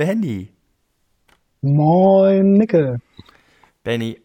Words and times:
Benny. 0.00 0.48
Moin, 1.60 2.54
Nickel. 2.54 3.02
Benny, 3.82 4.18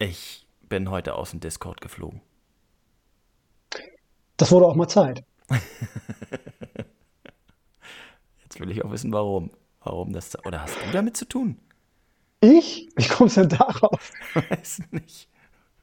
ich 0.00 0.44
bin 0.68 0.90
heute 0.90 1.14
aus 1.14 1.30
dem 1.30 1.38
Discord 1.38 1.80
geflogen. 1.80 2.20
Das 4.36 4.50
wurde 4.50 4.66
auch 4.66 4.74
mal 4.74 4.88
Zeit. 4.88 5.22
Jetzt 8.42 8.58
will 8.58 8.72
ich 8.72 8.84
auch 8.84 8.90
wissen, 8.90 9.12
warum. 9.12 9.52
Warum 9.84 10.12
das. 10.12 10.36
Oder 10.44 10.62
hast 10.62 10.74
du 10.74 10.90
damit 10.92 11.16
zu 11.16 11.28
tun? 11.28 11.60
Ich? 12.40 12.88
Wie 12.96 13.06
kommst 13.06 13.36
du 13.36 13.42
denn 13.42 13.60
darauf? 13.60 14.10
Weiß 14.34 14.82
nicht. 14.90 15.28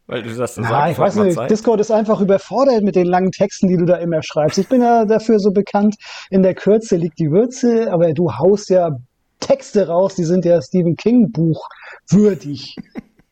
Weil 0.07 0.23
du 0.23 0.35
das 0.35 0.55
so 0.55 0.61
Nein, 0.61 0.69
sagst, 0.69 0.91
ich 0.91 0.99
weiß 0.99 1.15
nicht. 1.15 1.35
Zeit. 1.35 1.49
Discord 1.51 1.79
ist 1.79 1.91
einfach 1.91 2.19
überfordert 2.19 2.83
mit 2.83 2.95
den 2.95 3.07
langen 3.07 3.31
Texten, 3.31 3.67
die 3.67 3.77
du 3.77 3.85
da 3.85 3.95
immer 3.95 4.21
schreibst. 4.21 4.57
Ich 4.57 4.67
bin 4.67 4.81
ja 4.81 5.05
dafür 5.05 5.39
so 5.39 5.51
bekannt, 5.51 5.95
in 6.29 6.43
der 6.43 6.55
Kürze 6.55 6.97
liegt 6.97 7.19
die 7.19 7.31
Würze, 7.31 7.91
aber 7.91 8.11
du 8.13 8.31
haust 8.31 8.69
ja 8.69 8.97
Texte 9.39 9.87
raus, 9.87 10.15
die 10.15 10.23
sind 10.23 10.45
ja 10.45 10.61
Stephen 10.61 10.95
King 10.95 11.31
Buch 11.31 11.67
würdig. 12.09 12.75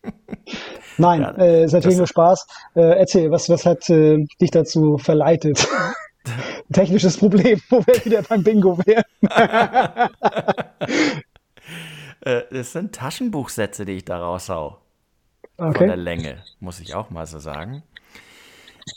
Nein, 0.97 1.21
Ja, 1.21 1.31
äh, 1.37 1.65
ist 1.65 1.73
natürlich 1.73 1.97
nur 1.97 2.07
Spaß. 2.07 2.45
Äh, 2.75 2.99
erzähl, 2.99 3.31
was, 3.31 3.49
was 3.49 3.65
hat 3.65 3.89
äh, 3.89 4.25
dich 4.39 4.51
dazu 4.51 4.97
verleitet? 4.97 5.67
Technisches 6.73 7.17
Problem, 7.17 7.59
wo 7.69 7.79
wir 7.85 8.05
wieder 8.05 8.21
beim 8.21 8.43
Bingo 8.43 8.77
wären. 8.85 9.03
Äh, 12.23 12.43
das 12.51 12.71
sind 12.73 12.93
Taschenbuchsätze, 12.93 13.83
die 13.83 13.93
ich 13.93 14.05
da 14.05 14.19
raushau. 14.19 14.80
Von 15.61 15.73
der 15.73 15.83
Okay. 15.83 15.95
Länge, 15.95 16.43
muss 16.59 16.79
ich 16.79 16.95
auch 16.95 17.11
mal 17.11 17.27
so 17.27 17.37
sagen. 17.37 17.83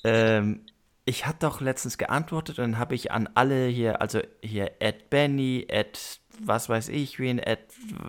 Ähm, 0.03 0.65
ich 1.05 1.27
hatte 1.27 1.41
doch 1.41 1.61
letztens 1.61 1.98
geantwortet 1.98 2.59
und 2.59 2.73
dann 2.73 2.79
habe 2.79 2.95
ich 2.95 3.12
an 3.12 3.29
alle 3.34 3.67
hier, 3.67 4.01
also 4.01 4.20
hier 4.43 4.70
at 4.81 5.11
Benny, 5.11 5.67
at 5.70 6.20
was 6.41 6.70
weiß 6.70 6.89
ich 6.89 7.19
wen, 7.19 7.39
at 7.39 7.59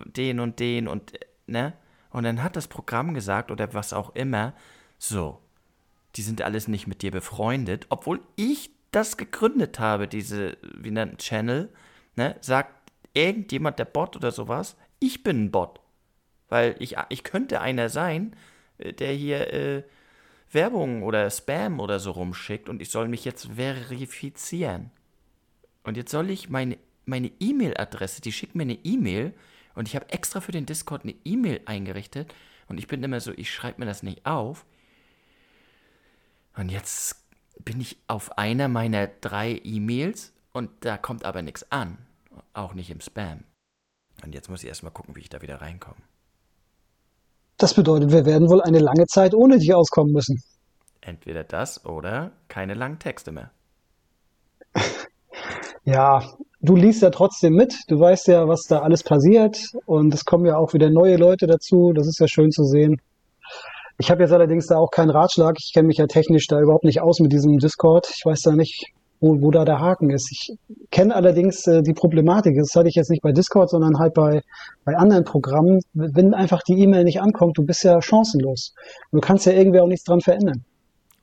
den 0.06 0.40
und 0.40 0.58
den 0.58 0.88
und 0.88 1.12
ne? 1.46 1.74
Und 2.10 2.24
dann 2.24 2.42
hat 2.42 2.56
das 2.56 2.66
Programm 2.66 3.12
gesagt 3.12 3.50
oder 3.50 3.74
was 3.74 3.92
auch 3.92 4.14
immer, 4.14 4.54
so, 4.98 5.38
die 6.14 6.22
sind 6.22 6.40
alles 6.40 6.66
nicht 6.66 6.86
mit 6.86 7.02
dir 7.02 7.10
befreundet, 7.10 7.84
obwohl 7.90 8.20
ich 8.36 8.70
das 8.90 9.18
gegründet 9.18 9.78
habe, 9.78 10.08
diese, 10.08 10.56
wie 10.78 10.90
nennt 10.90 11.18
Channel, 11.18 11.68
ne? 12.14 12.36
Sagt 12.40 12.90
irgendjemand, 13.12 13.78
der 13.78 13.84
Bot 13.84 14.16
oder 14.16 14.32
sowas, 14.32 14.76
ich 14.98 15.22
bin 15.22 15.44
ein 15.44 15.50
Bot. 15.50 15.80
Weil 16.48 16.76
ich, 16.78 16.96
ich 17.08 17.24
könnte 17.24 17.60
einer 17.60 17.88
sein, 17.88 18.36
äh, 18.78 18.92
der 18.92 19.12
hier 19.12 19.52
äh, 19.52 19.82
Werbung 20.50 21.02
oder 21.02 21.28
Spam 21.30 21.80
oder 21.80 21.98
so 21.98 22.12
rumschickt 22.12 22.68
und 22.68 22.80
ich 22.80 22.90
soll 22.90 23.08
mich 23.08 23.24
jetzt 23.24 23.48
verifizieren. 23.56 24.90
Und 25.82 25.96
jetzt 25.96 26.10
soll 26.10 26.30
ich 26.30 26.48
meine 26.48 26.78
meine 27.06 27.30
E-Mail-Adresse, 27.40 28.20
die 28.20 28.32
schickt 28.32 28.54
mir 28.54 28.64
eine 28.64 28.78
E-Mail 28.84 29.32
und 29.74 29.88
ich 29.88 29.94
habe 29.94 30.10
extra 30.10 30.40
für 30.40 30.52
den 30.52 30.66
Discord 30.66 31.04
eine 31.04 31.14
E-Mail 31.24 31.62
eingerichtet 31.64 32.34
und 32.68 32.78
ich 32.78 32.88
bin 32.88 33.02
immer 33.02 33.20
so, 33.20 33.32
ich 33.32 33.52
schreibe 33.52 33.80
mir 33.80 33.86
das 33.86 34.02
nicht 34.02 34.26
auf. 34.26 34.66
Und 36.56 36.70
jetzt 36.70 37.24
bin 37.60 37.80
ich 37.80 37.98
auf 38.08 38.38
einer 38.38 38.68
meiner 38.68 39.06
drei 39.06 39.60
E-Mails 39.62 40.32
und 40.52 40.70
da 40.80 40.98
kommt 40.98 41.24
aber 41.24 41.42
nichts 41.42 41.70
an. 41.70 41.98
Auch 42.52 42.74
nicht 42.74 42.90
im 42.90 43.00
Spam. 43.00 43.44
Und 44.24 44.34
jetzt 44.34 44.48
muss 44.48 44.62
ich 44.62 44.68
erstmal 44.68 44.92
gucken, 44.92 45.14
wie 45.14 45.20
ich 45.20 45.28
da 45.28 45.42
wieder 45.42 45.60
reinkomme. 45.60 46.00
Das 47.58 47.74
bedeutet, 47.74 48.12
wir 48.12 48.26
werden 48.26 48.50
wohl 48.50 48.60
eine 48.62 48.78
lange 48.78 49.06
Zeit 49.06 49.34
ohne 49.34 49.58
dich 49.58 49.74
auskommen 49.74 50.12
müssen. 50.12 50.42
Entweder 51.00 51.44
das 51.44 51.84
oder 51.86 52.32
keine 52.48 52.74
langen 52.74 52.98
Texte 52.98 53.32
mehr. 53.32 53.50
Ja, 55.88 56.20
du 56.60 56.74
liest 56.74 57.02
ja 57.02 57.10
trotzdem 57.10 57.54
mit. 57.54 57.72
Du 57.86 58.00
weißt 58.00 58.26
ja, 58.26 58.48
was 58.48 58.62
da 58.62 58.80
alles 58.80 59.04
passiert. 59.04 59.56
Und 59.86 60.12
es 60.12 60.24
kommen 60.24 60.44
ja 60.44 60.56
auch 60.56 60.74
wieder 60.74 60.90
neue 60.90 61.16
Leute 61.16 61.46
dazu. 61.46 61.92
Das 61.94 62.08
ist 62.08 62.18
ja 62.18 62.26
schön 62.26 62.50
zu 62.50 62.64
sehen. 62.64 63.00
Ich 63.98 64.10
habe 64.10 64.22
jetzt 64.22 64.32
allerdings 64.32 64.66
da 64.66 64.78
auch 64.78 64.90
keinen 64.90 65.10
Ratschlag. 65.10 65.54
Ich 65.60 65.72
kenne 65.72 65.86
mich 65.86 65.98
ja 65.98 66.08
technisch 66.08 66.48
da 66.48 66.60
überhaupt 66.60 66.82
nicht 66.82 67.00
aus 67.00 67.20
mit 67.20 67.32
diesem 67.32 67.58
Discord. 67.58 68.08
Ich 68.12 68.26
weiß 68.26 68.42
da 68.42 68.56
nicht, 68.56 68.92
wo, 69.20 69.40
wo 69.40 69.50
da 69.50 69.64
der 69.64 69.80
Haken 69.80 70.10
ist. 70.10 70.30
Ich 70.30 70.56
kenne 70.90 71.14
allerdings 71.14 71.66
äh, 71.66 71.82
die 71.82 71.94
Problematik. 71.94 72.56
Das 72.56 72.74
hatte 72.74 72.88
ich 72.88 72.94
jetzt 72.94 73.10
nicht 73.10 73.22
bei 73.22 73.32
Discord, 73.32 73.70
sondern 73.70 73.98
halt 73.98 74.14
bei, 74.14 74.42
bei 74.84 74.96
anderen 74.96 75.24
Programmen. 75.24 75.80
Wenn 75.94 76.34
einfach 76.34 76.62
die 76.62 76.78
E-Mail 76.78 77.04
nicht 77.04 77.20
ankommt, 77.20 77.58
du 77.58 77.64
bist 77.64 77.84
ja 77.84 78.00
chancenlos. 78.00 78.74
Du 79.12 79.20
kannst 79.20 79.46
ja 79.46 79.52
irgendwie 79.52 79.80
auch 79.80 79.88
nichts 79.88 80.04
dran 80.04 80.20
verändern. 80.20 80.64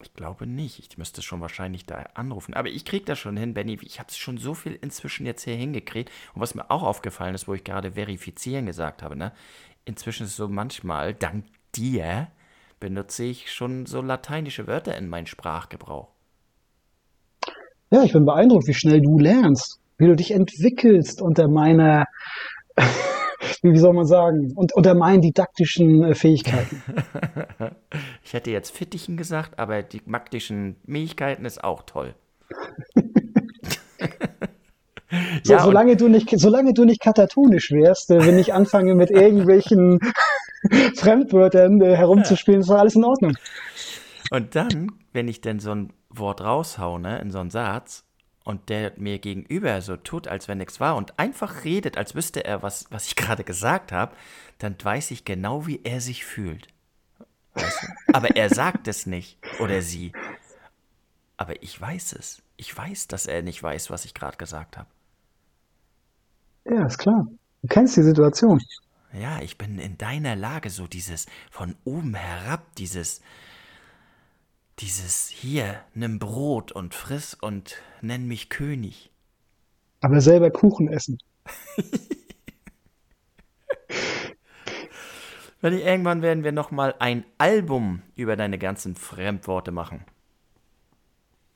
Ich 0.02 0.14
glaube 0.14 0.46
nicht. 0.46 0.80
Ich 0.80 0.98
müsste 0.98 1.22
schon 1.22 1.42
wahrscheinlich 1.42 1.86
da 1.86 2.06
anrufen. 2.14 2.54
Aber 2.54 2.68
ich 2.68 2.86
kriege 2.86 3.06
das 3.06 3.20
schon 3.20 3.38
hin, 3.38 3.54
Benny. 3.54 3.78
Ich 3.82 4.00
habe 4.00 4.10
es 4.10 4.18
schon 4.18 4.38
so 4.38 4.54
viel 4.54 4.78
inzwischen 4.82 5.26
jetzt 5.26 5.44
hier 5.44 5.56
hingekriegt. 5.56 6.12
Und 6.34 6.42
was 6.42 6.56
mir 6.56 6.70
auch 6.70 6.84
aufgefallen 6.84 7.36
ist, 7.36 7.48
wo 7.48 7.54
ich 7.54 7.64
gerade 7.64 7.94
verifizieren 7.94 8.66
gesagt 8.66 9.02
habe, 9.02 9.16
ne? 9.16 9.32
Inzwischen 9.86 10.24
ist 10.24 10.32
es 10.32 10.38
so 10.38 10.48
manchmal, 10.48 11.14
dank 11.14 11.46
dir, 11.76 12.28
benutze 12.80 13.26
ich 13.26 13.52
schon 13.52 13.86
so 13.86 14.02
lateinische 14.02 14.66
Wörter 14.68 14.98
in 14.98 15.10
meinen 15.10 15.28
Sprachgebrauch. 15.28 16.13
Ja, 17.94 18.02
ich 18.02 18.12
bin 18.12 18.26
beeindruckt, 18.26 18.68
wie 18.68 18.74
schnell 18.74 19.02
du 19.02 19.20
lernst, 19.20 19.80
wie 20.00 20.08
du 20.08 20.16
dich 20.16 20.32
entwickelst 20.32 21.22
unter 21.22 21.48
meiner, 21.48 22.06
wie 23.62 23.78
soll 23.78 23.94
man 23.94 24.08
sagen, 24.08 24.52
und 24.56 24.74
unter 24.74 24.96
meinen 24.96 25.22
didaktischen 25.22 26.04
äh, 26.04 26.16
Fähigkeiten. 26.16 26.82
Ich 28.26 28.34
hätte 28.34 28.50
jetzt 28.50 28.76
Fittichen 28.76 29.16
gesagt, 29.16 29.60
aber 29.60 29.84
die 29.84 30.02
maktischen 30.06 30.78
Fähigkeiten 30.90 31.46
ist 31.46 31.64
auch 31.64 31.84
toll. 31.84 32.16
So, 35.44 35.54
Ja, 35.54 35.60
solange 35.60 35.96
du 35.96 36.08
nicht, 36.08 36.28
solange 36.40 36.74
du 36.74 36.86
nicht 36.86 37.00
katatonisch 37.00 37.72
wärst, 37.72 38.10
äh, 38.10 38.26
wenn 38.26 38.40
ich 38.40 38.52
anfange 38.52 38.96
mit 38.96 39.12
irgendwelchen 39.12 40.00
Fremdwörtern 40.96 41.80
äh, 41.82 41.96
herumzuspielen, 41.96 42.62
ist 42.62 42.72
alles 42.72 42.96
in 42.96 43.04
Ordnung. 43.04 43.34
Und 44.32 44.56
dann, 44.56 44.92
wenn 45.14 45.28
ich 45.28 45.42
denn 45.42 45.60
so 45.60 45.74
ein 45.74 45.94
Wort 46.10 46.42
raushau, 46.42 46.98
ne, 46.98 47.20
in 47.20 47.32
so 47.32 47.40
einen 47.40 47.52
Satz, 47.52 48.04
und 48.44 48.70
der 48.70 48.94
mir 48.98 49.20
gegenüber 49.20 49.82
so 49.82 49.96
tut, 49.96 50.28
als 50.28 50.48
wenn 50.48 50.58
nichts 50.58 50.80
war 50.80 50.96
und 50.96 51.18
einfach 51.18 51.64
redet, 51.64 51.98
als 51.98 52.14
wüsste 52.14 52.44
er, 52.44 52.62
was, 52.62 52.86
was 52.90 53.08
ich 53.08 53.16
gerade 53.16 53.44
gesagt 53.44 53.92
habe, 53.92 54.16
dann 54.58 54.76
weiß 54.82 55.12
ich 55.12 55.26
genau, 55.26 55.66
wie 55.66 55.82
er 55.84 56.02
sich 56.02 56.26
fühlt. 56.26 56.68
Weißt 57.54 57.84
du? 57.84 57.88
Aber 58.14 58.36
er 58.36 58.50
sagt 58.50 58.88
es 58.88 59.06
nicht. 59.06 59.38
Oder 59.60 59.82
sie. 59.82 60.12
Aber 61.38 61.62
ich 61.62 61.80
weiß 61.80 62.14
es. 62.14 62.42
Ich 62.58 62.76
weiß, 62.76 63.08
dass 63.08 63.26
er 63.26 63.42
nicht 63.42 63.62
weiß, 63.62 63.90
was 63.90 64.06
ich 64.06 64.14
gerade 64.14 64.38
gesagt 64.38 64.78
habe. 64.78 64.90
Ja, 66.66 66.86
ist 66.86 66.98
klar. 66.98 67.28
Du 67.62 67.68
kennst 67.68 67.98
die 67.98 68.04
Situation. 68.04 68.62
Ja, 69.14 69.42
ich 69.42 69.58
bin 69.58 69.78
in 69.78 69.98
deiner 69.98 70.36
Lage, 70.36 70.70
so 70.70 70.88
dieses 70.88 71.28
von 71.52 71.76
oben 71.84 72.16
herab, 72.16 72.76
dieses, 72.76 73.22
dieses 74.80 75.28
hier, 75.28 75.82
nimm 75.94 76.20
Brot 76.20 76.72
und 76.72 76.94
friss 76.94 77.34
und 77.34 77.78
nenn 78.02 78.28
mich 78.28 78.50
König. 78.50 79.12
Aber 80.02 80.20
selber 80.22 80.52
Kuchen 80.52 80.88
essen. 80.88 81.18
Wenn 85.62 85.78
irgendwann 85.80 86.22
werden 86.22 86.44
wir 86.44 86.52
nochmal 86.52 86.94
ein 87.00 87.24
Album 87.38 88.02
über 88.16 88.36
deine 88.36 88.58
ganzen 88.58 88.96
Fremdworte 88.96 89.72
machen. 89.72 90.04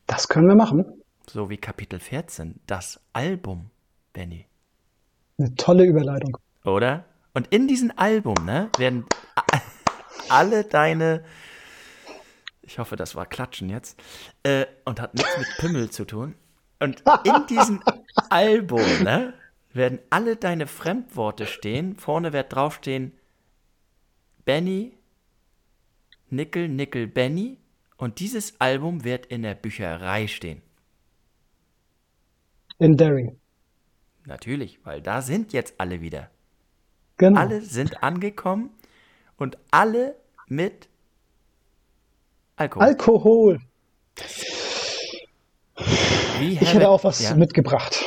Das 0.06 0.30
können 0.30 0.48
wir 0.48 0.56
machen. 0.56 0.86
So 1.30 1.50
wie 1.50 1.58
Kapitel 1.58 2.00
14, 2.00 2.62
das 2.68 3.02
Album, 3.12 3.70
Benny. 4.14 4.46
Eine 5.38 5.54
tolle 5.56 5.84
Überleitung. 5.84 6.38
Oder? 6.64 7.04
Und 7.34 7.48
in 7.48 7.68
diesem 7.68 7.92
Album, 7.98 8.36
ne, 8.46 8.70
werden 8.78 9.06
alle 10.30 10.64
deine, 10.64 11.26
ich 12.68 12.80
hoffe, 12.80 12.96
das 12.96 13.16
war 13.16 13.26
Klatschen 13.26 13.70
jetzt, 13.70 14.00
äh, 14.44 14.66
und 14.86 15.00
hat 15.00 15.14
nichts 15.16 15.38
mit 15.38 15.48
Pimmel 15.58 15.90
zu 15.90 16.06
tun. 16.06 16.36
Und 16.80 17.02
in 17.24 17.46
diesem 17.50 17.82
Album, 18.30 18.86
ne, 19.04 19.34
werden 19.74 20.00
alle 20.10 20.36
deine 20.36 20.68
Fremdworte 20.68 21.46
stehen. 21.46 21.96
Vorne 21.96 22.34
wird 22.34 22.54
draufstehen 22.54 23.14
Benny, 24.44 24.98
Nickel, 26.30 26.68
Nickel, 26.68 27.08
Benny. 27.08 27.58
Und 27.96 28.20
dieses 28.20 28.60
Album 28.60 29.04
wird 29.04 29.26
in 29.26 29.42
der 29.42 29.56
Bücherei 29.56 30.28
stehen. 30.28 30.62
In 32.80 32.96
Derry. 32.96 33.36
Natürlich, 34.26 34.86
weil 34.86 35.02
da 35.02 35.22
sind 35.22 35.54
jetzt 35.54 35.80
alle 35.80 36.02
wieder. 36.02 36.30
Genau. 37.18 37.40
Alle 37.40 37.62
sind 37.62 38.04
angekommen 38.04 38.70
und 39.38 39.58
alle 39.72 40.16
mit 40.48 40.90
Alkohol. 42.58 42.88
Alkohol. 42.88 43.60
wie 46.40 46.54
Ich 46.54 46.74
hätte 46.74 46.90
auch 46.90 47.04
was 47.04 47.24
ja, 47.24 47.34
mitgebracht. 47.36 48.04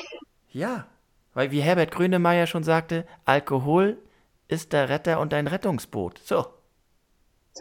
Ja, 0.51 0.87
weil 1.33 1.51
wie 1.51 1.61
Herbert 1.61 1.91
Grönemeyer 1.91 2.47
schon 2.47 2.65
sagte, 2.65 3.07
Alkohol 3.25 3.97
ist 4.49 4.73
der 4.73 4.89
Retter 4.89 5.21
und 5.21 5.33
ein 5.33 5.47
Rettungsboot. 5.47 6.19
So, 6.19 6.47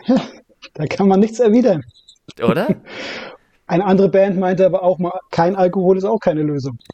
Da 0.73 0.85
kann 0.85 1.07
man 1.07 1.19
nichts 1.19 1.39
erwidern. 1.39 1.83
oder? 2.41 2.67
Eine 3.67 3.85
andere 3.85 4.09
Band 4.09 4.37
meinte 4.39 4.65
aber 4.65 4.81
auch 4.81 4.97
mal, 4.97 5.19
kein 5.29 5.55
Alkohol 5.55 5.97
ist 5.97 6.03
auch 6.03 6.19
keine 6.19 6.43
Lösung. 6.43 6.77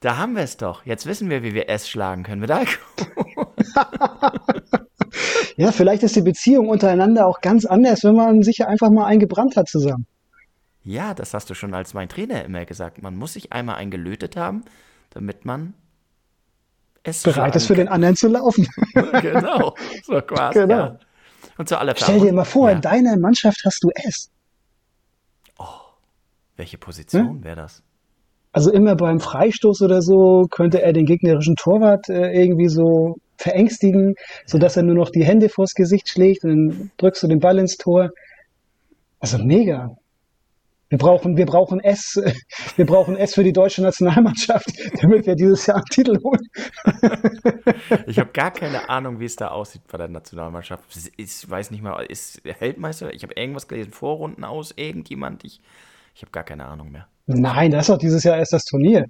Da 0.00 0.18
haben 0.18 0.36
wir 0.36 0.42
es 0.42 0.58
doch. 0.58 0.84
Jetzt 0.84 1.06
wissen 1.06 1.30
wir, 1.30 1.42
wie 1.42 1.54
wir 1.54 1.70
S 1.70 1.88
schlagen 1.88 2.24
können 2.24 2.42
mit 2.42 2.50
Alkohol. 2.50 3.06
Ja, 5.56 5.72
vielleicht 5.72 6.02
ist 6.02 6.16
die 6.16 6.22
Beziehung 6.22 6.68
untereinander 6.68 7.26
auch 7.26 7.40
ganz 7.40 7.64
anders, 7.64 8.04
wenn 8.04 8.16
man 8.16 8.42
sich 8.42 8.66
einfach 8.66 8.90
mal 8.90 9.06
eingebrannt 9.06 9.56
hat 9.56 9.68
zusammen. 9.68 10.06
Ja, 10.82 11.14
das 11.14 11.32
hast 11.32 11.48
du 11.48 11.54
schon 11.54 11.72
als 11.74 11.94
mein 11.94 12.08
Trainer 12.08 12.44
immer 12.44 12.64
gesagt. 12.64 13.02
Man 13.02 13.16
muss 13.16 13.34
sich 13.34 13.52
einmal 13.52 13.76
eingelötet 13.76 14.36
haben, 14.36 14.64
damit 15.10 15.44
man 15.44 15.74
es 17.04 17.22
bereit 17.22 17.54
ist 17.54 17.66
für 17.66 17.74
den 17.74 17.88
anderen 17.88 18.16
zu 18.16 18.28
laufen. 18.28 18.66
genau, 19.20 19.74
so 20.04 20.20
quasi. 20.20 20.60
Genau. 20.60 20.76
Ja. 20.76 20.98
Und 21.56 21.68
zu 21.68 21.78
aller 21.78 21.94
Stell 21.96 22.20
dir 22.20 22.32
mal 22.32 22.44
vor, 22.44 22.68
ja. 22.68 22.76
in 22.76 22.80
deiner 22.80 23.16
Mannschaft 23.18 23.62
hast 23.64 23.82
du 23.82 23.90
S. 23.94 24.30
Oh, 25.58 25.64
welche 26.56 26.78
Position 26.78 27.28
hm? 27.28 27.44
wäre 27.44 27.56
das? 27.56 27.82
Also 28.52 28.70
immer 28.70 28.94
beim 28.94 29.20
Freistoß 29.20 29.82
oder 29.82 30.00
so 30.00 30.46
könnte 30.50 30.80
er 30.80 30.92
den 30.92 31.06
gegnerischen 31.06 31.56
Torwart 31.56 32.08
äh, 32.08 32.32
irgendwie 32.32 32.68
so 32.68 33.16
verängstigen, 33.36 34.14
sodass 34.46 34.76
er 34.76 34.82
nur 34.82 34.94
noch 34.94 35.10
die 35.10 35.24
Hände 35.24 35.48
vors 35.48 35.74
Gesicht 35.74 36.08
schlägt 36.08 36.44
und 36.44 36.50
dann 36.50 36.90
drückst 36.96 37.22
du 37.22 37.28
den 37.28 37.40
Ball 37.40 37.58
ins 37.58 37.76
Tor. 37.76 38.10
Also 39.20 39.38
mega. 39.38 39.96
Wir 40.90 40.98
brauchen, 40.98 41.36
wir 41.36 41.46
brauchen 41.46 41.80
S, 41.80 42.20
wir 42.76 42.86
brauchen 42.86 43.16
S 43.16 43.34
für 43.34 43.42
die 43.42 43.52
deutsche 43.52 43.82
Nationalmannschaft, 43.82 44.66
damit 45.02 45.26
wir 45.26 45.34
dieses 45.34 45.66
Jahr 45.66 45.78
einen 45.78 45.86
Titel 45.86 46.18
holen. 46.22 46.48
Ich 48.06 48.18
habe 48.18 48.30
gar 48.32 48.50
keine 48.50 48.88
Ahnung, 48.88 49.20
wie 49.20 49.24
es 49.24 49.36
da 49.36 49.48
aussieht 49.48 49.82
bei 49.90 49.98
der 49.98 50.08
Nationalmannschaft. 50.08 50.84
Ich 51.16 51.50
weiß 51.50 51.70
nicht 51.70 51.82
mal, 51.82 52.02
ist 52.04 52.40
Heldmeister? 52.44 53.12
Ich 53.12 53.22
habe 53.22 53.34
irgendwas 53.34 53.68
gelesen, 53.68 53.92
Vorrunden 53.92 54.44
aus, 54.44 54.72
irgendjemand. 54.76 55.44
Ich, 55.44 55.60
ich 56.14 56.22
habe 56.22 56.30
gar 56.30 56.44
keine 56.44 56.66
Ahnung 56.66 56.92
mehr. 56.92 57.06
Nein, 57.26 57.70
das 57.70 57.82
ist 57.82 57.88
doch 57.90 57.98
dieses 57.98 58.24
Jahr 58.24 58.38
erst 58.38 58.52
das 58.52 58.64
Turnier. 58.64 59.06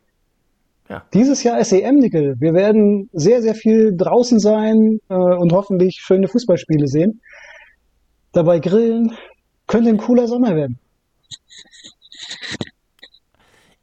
Ja. 0.88 1.02
Dieses 1.14 1.42
Jahr 1.42 1.58
ist 1.58 1.72
EM, 1.72 1.96
Nickel. 1.96 2.36
Wir 2.38 2.52
werden 2.52 3.08
sehr, 3.12 3.40
sehr 3.40 3.54
viel 3.54 3.96
draußen 3.96 4.38
sein 4.38 4.98
äh, 5.08 5.14
und 5.14 5.52
hoffentlich 5.52 5.96
schöne 6.00 6.28
Fußballspiele 6.28 6.86
sehen. 6.86 7.20
Dabei 8.32 8.58
grillen. 8.58 9.16
Könnte 9.66 9.88
ein 9.88 9.96
cooler 9.96 10.28
Sommer 10.28 10.54
werden. 10.54 10.78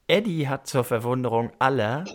Eddie 0.07 0.47
hat 0.47 0.67
zur 0.67 0.83
Verwunderung 0.83 1.51
aller 1.57 2.05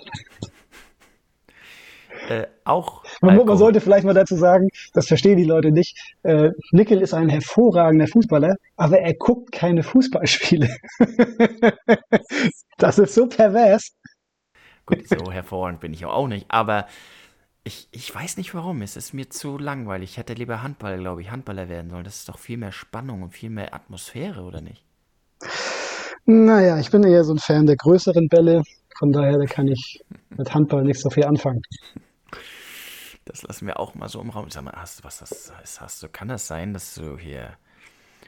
äh, 2.29 2.47
auch. 2.65 3.05
Man, 3.21 3.37
man, 3.37 3.57
sollte 3.57 3.81
vielleicht 3.81 4.05
mal 4.05 4.15
dazu 4.15 4.37
sagen, 4.37 4.69
das 4.93 5.07
verstehen 5.07 5.37
die 5.37 5.45
Leute 5.45 5.71
nicht. 5.71 5.97
Äh, 6.23 6.51
Nickel 6.73 7.01
ist 7.01 7.15
ein 7.15 7.29
hervorragender 7.29 8.07
Fußballer, 8.07 8.57
aber 8.77 8.99
er 8.99 9.15
guckt 9.15 9.53
keine 9.53 9.83
Fußballspiele. 9.83 10.69
das 12.79 12.99
ist 12.99 13.15
so 13.15 13.27
pervers. 13.27 13.93
Gut, 14.87 15.09
so 15.09 15.33
hervorragend 15.33 15.81
bin 15.81 15.93
ich 15.93 16.05
auch 16.05 16.29
nicht, 16.29 16.47
aber 16.49 16.87
ich, 17.65 17.89
ich 17.91 18.15
weiß 18.15 18.37
nicht 18.37 18.55
warum. 18.55 18.81
Es 18.83 18.97
ist 18.97 19.13
mir 19.13 19.29
zu 19.29 19.59
langweilig. 19.59 20.11
Ich 20.11 20.17
hätte 20.17 20.35
lieber 20.35 20.63
Handball, 20.63 20.99
glaube 20.99 21.23
ich, 21.23 21.33
Handballer 21.33 21.69
werden 21.69 21.91
sollen. 21.91 22.05
Das 22.05 22.19
ist 22.19 22.29
doch 22.29 22.39
viel 22.39 22.57
mehr 22.57 22.71
Spannung 22.71 23.23
und 23.23 23.31
viel 23.31 23.51
mehr 23.51 23.75
Atmosphäre, 23.75 24.43
oder 24.43 24.61
nicht? 24.61 24.85
Naja, 26.25 26.79
ich 26.79 26.91
bin 26.91 27.03
eher 27.03 27.25
so 27.25 27.35
ein 27.35 27.39
Fan 27.39 27.67
der 27.67 27.77
größeren 27.77 28.29
Bälle. 28.29 28.63
Von 28.97 29.13
daher, 29.13 29.37
da 29.39 29.47
kann 29.47 29.67
ich 29.67 30.05
mit 30.37 30.55
Handball 30.55 30.85
nicht 30.85 31.01
so 31.01 31.11
viel 31.11 31.25
anfangen. 31.25 31.63
Das 33.25 33.43
lassen 33.43 33.67
wir 33.67 33.81
auch 33.81 33.97
mal 33.97 34.09
so 34.09 34.21
im 34.21 34.31
Raum. 34.31 34.49
Sag 34.51 34.63
mal, 34.63 34.75
hast, 34.77 35.03
was 35.03 35.19
das 35.19 35.53
hast 35.81 36.03
du? 36.05 36.09
Kann 36.09 36.29
das 36.29 36.47
sein, 36.47 36.73
dass 36.73 36.95
du 36.95 37.19
hier 37.19 37.57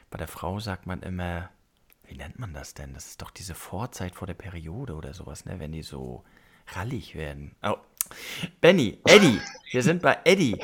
bei 0.09 0.17
der 0.17 0.27
Frau 0.27 0.59
sagt 0.59 0.85
man 0.85 1.01
immer, 1.01 1.49
wie 2.05 2.17
nennt 2.17 2.39
man 2.39 2.53
das 2.53 2.73
denn? 2.73 2.93
Das 2.93 3.07
ist 3.07 3.21
doch 3.21 3.31
diese 3.31 3.55
Vorzeit 3.55 4.15
vor 4.15 4.27
der 4.27 4.33
Periode 4.33 4.95
oder 4.95 5.13
sowas, 5.13 5.45
ne? 5.45 5.59
Wenn 5.59 5.71
die 5.71 5.83
so 5.83 6.23
rallig 6.75 7.15
werden. 7.15 7.55
Oh. 7.63 7.75
Benny, 8.61 8.97
Eddie, 9.05 9.39
wir 9.71 9.83
sind 9.83 10.01
bei 10.01 10.17
Eddie. 10.23 10.57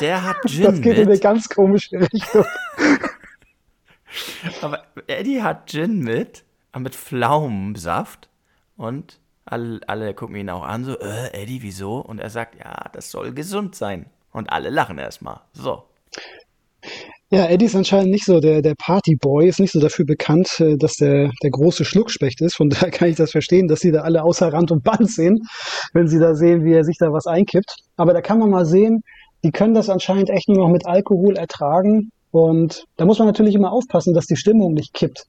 Der 0.00 0.24
hat 0.24 0.36
Gin 0.46 0.64
Das 0.64 0.74
geht 0.80 0.96
mit. 0.96 0.98
in 0.98 1.08
eine 1.08 1.18
ganz 1.18 1.48
komische 1.48 2.00
Richtung. 2.00 2.44
Aber 4.62 4.84
Eddie 5.06 5.42
hat 5.42 5.70
Gin 5.70 6.00
mit, 6.00 6.44
mit 6.76 6.94
Pflaumensaft 6.94 8.28
und 8.76 9.20
alle, 9.44 9.80
alle 9.86 10.14
gucken 10.14 10.36
ihn 10.36 10.50
auch 10.50 10.62
an, 10.64 10.84
so, 10.84 10.98
äh, 10.98 11.32
Eddie, 11.32 11.62
wieso? 11.62 11.98
Und 11.98 12.18
er 12.18 12.30
sagt, 12.30 12.56
ja, 12.56 12.90
das 12.92 13.10
soll 13.10 13.32
gesund 13.32 13.74
sein. 13.74 14.06
Und 14.32 14.50
alle 14.52 14.68
lachen 14.68 14.98
erstmal. 14.98 15.40
So. 15.52 15.84
Ja, 17.30 17.44
Eddie 17.44 17.66
ist 17.66 17.76
anscheinend 17.76 18.10
nicht 18.10 18.24
so 18.24 18.40
der, 18.40 18.62
der 18.62 18.74
Partyboy, 18.74 19.48
ist 19.48 19.60
nicht 19.60 19.72
so 19.72 19.80
dafür 19.80 20.06
bekannt, 20.06 20.60
äh, 20.60 20.78
dass 20.78 20.94
der, 20.94 21.30
der 21.42 21.50
große 21.50 21.84
Schluckspecht 21.84 22.40
ist. 22.40 22.56
Von 22.56 22.70
daher 22.70 22.90
kann 22.90 23.10
ich 23.10 23.16
das 23.16 23.32
verstehen, 23.32 23.68
dass 23.68 23.80
sie 23.80 23.92
da 23.92 24.00
alle 24.00 24.22
außer 24.22 24.50
Rand 24.50 24.72
und 24.72 24.82
Band 24.82 25.10
sehen, 25.10 25.40
wenn 25.92 26.08
sie 26.08 26.18
da 26.18 26.34
sehen, 26.34 26.64
wie 26.64 26.72
er 26.72 26.84
sich 26.84 26.96
da 26.98 27.12
was 27.12 27.26
einkippt. 27.26 27.76
Aber 27.96 28.14
da 28.14 28.22
kann 28.22 28.38
man 28.38 28.48
mal 28.48 28.64
sehen, 28.64 29.02
die 29.44 29.50
können 29.50 29.74
das 29.74 29.90
anscheinend 29.90 30.30
echt 30.30 30.48
nur 30.48 30.56
noch 30.56 30.72
mit 30.72 30.86
Alkohol 30.86 31.36
ertragen. 31.36 32.10
Und 32.30 32.84
da 32.96 33.04
muss 33.04 33.18
man 33.18 33.28
natürlich 33.28 33.54
immer 33.54 33.72
aufpassen, 33.72 34.14
dass 34.14 34.24
die 34.24 34.36
Stimmung 34.36 34.72
nicht 34.72 34.94
kippt. 34.94 35.26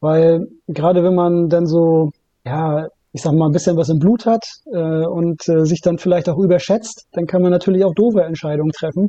Weil 0.00 0.46
gerade 0.68 1.02
wenn 1.02 1.14
man 1.14 1.48
dann 1.48 1.66
so, 1.66 2.10
ja, 2.44 2.86
ich 3.12 3.22
sag 3.22 3.34
mal, 3.34 3.46
ein 3.46 3.52
bisschen 3.52 3.76
was 3.76 3.88
im 3.88 3.98
Blut 3.98 4.26
hat 4.26 4.44
äh, 4.72 5.06
und 5.06 5.46
äh, 5.48 5.66
sich 5.66 5.80
dann 5.80 5.98
vielleicht 5.98 6.28
auch 6.28 6.38
überschätzt, 6.38 7.06
dann 7.12 7.26
kann 7.26 7.42
man 7.42 7.50
natürlich 7.50 7.84
auch 7.84 7.94
doofe 7.94 8.22
Entscheidungen 8.22 8.72
treffen. 8.72 9.08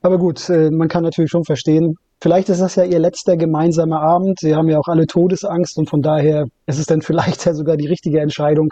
Aber 0.00 0.18
gut, 0.18 0.48
äh, 0.48 0.70
man 0.70 0.88
kann 0.88 1.02
natürlich 1.02 1.30
schon 1.30 1.44
verstehen, 1.44 1.96
vielleicht 2.20 2.48
ist 2.48 2.60
das 2.60 2.76
ja 2.76 2.84
ihr 2.84 2.98
letzter 2.98 3.36
gemeinsamer 3.36 4.00
Abend. 4.00 4.38
Sie 4.40 4.54
haben 4.54 4.68
ja 4.68 4.78
auch 4.78 4.88
alle 4.88 5.06
Todesangst 5.06 5.78
und 5.78 5.90
von 5.90 6.02
daher 6.02 6.46
ist 6.66 6.78
es 6.78 6.86
dann 6.86 7.02
vielleicht 7.02 7.44
ja 7.44 7.54
sogar 7.54 7.76
die 7.76 7.88
richtige 7.88 8.20
Entscheidung, 8.20 8.68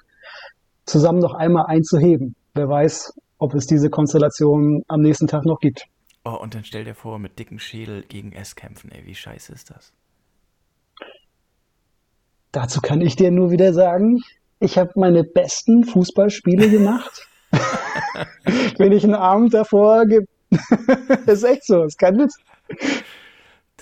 zusammen 0.84 1.18
noch 1.18 1.34
einmal 1.34 1.66
einzuheben. 1.66 2.36
Wer 2.54 2.68
weiß, 2.68 3.12
ob 3.38 3.54
es 3.54 3.66
diese 3.66 3.90
Konstellation 3.90 4.82
am 4.88 5.00
nächsten 5.00 5.26
Tag 5.26 5.44
noch 5.44 5.58
gibt. 5.58 5.86
Oh, 6.24 6.36
und 6.40 6.54
dann 6.54 6.64
stell 6.64 6.84
dir 6.84 6.94
vor, 6.94 7.18
mit 7.18 7.38
dicken 7.38 7.58
Schädel 7.58 8.02
gegen 8.02 8.32
S 8.32 8.56
kämpfen, 8.56 8.90
ey, 8.90 9.04
wie 9.04 9.14
scheiße 9.14 9.52
ist 9.52 9.70
das? 9.70 9.92
Dazu 12.52 12.80
kann 12.80 13.00
ich 13.00 13.16
dir 13.16 13.30
nur 13.30 13.50
wieder 13.50 13.72
sagen, 13.74 14.20
ich 14.58 14.78
habe 14.78 14.92
meine 14.96 15.22
besten 15.24 15.84
Fußballspiele 15.84 16.70
gemacht. 16.70 17.26
Wenn 18.78 18.92
ich 18.92 19.04
einen 19.04 19.14
Abend 19.14 19.54
davor 19.54 20.04
gebe. 20.50 21.22
ist 21.32 21.44
echt 21.44 21.64
so, 21.64 21.84
ist 21.84 21.98
kein 21.98 22.18
Witz. 22.18 22.36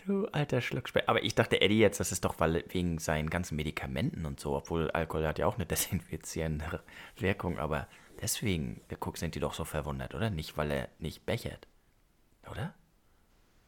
Du 0.06 0.26
alter 0.26 0.60
Schluckspeer. 0.60 1.04
Aber 1.06 1.22
ich 1.22 1.34
dachte, 1.34 1.60
Eddie 1.60 1.78
jetzt, 1.78 2.00
das 2.00 2.12
ist 2.12 2.24
doch 2.24 2.38
weil, 2.38 2.64
wegen 2.68 2.98
seinen 2.98 3.30
ganzen 3.30 3.56
Medikamenten 3.56 4.26
und 4.26 4.40
so, 4.40 4.54
obwohl 4.54 4.90
Alkohol 4.90 5.26
hat 5.26 5.38
ja 5.38 5.46
auch 5.46 5.56
eine 5.56 5.66
desinfizierende 5.66 6.80
Wirkung, 7.18 7.58
aber 7.58 7.86
deswegen, 8.20 8.80
guck, 9.00 9.16
sind 9.16 9.34
die 9.34 9.40
doch 9.40 9.54
so 9.54 9.64
verwundert, 9.64 10.14
oder? 10.14 10.30
Nicht, 10.30 10.56
weil 10.56 10.70
er 10.70 10.88
nicht 10.98 11.24
bechert 11.24 11.66
oder? 12.50 12.74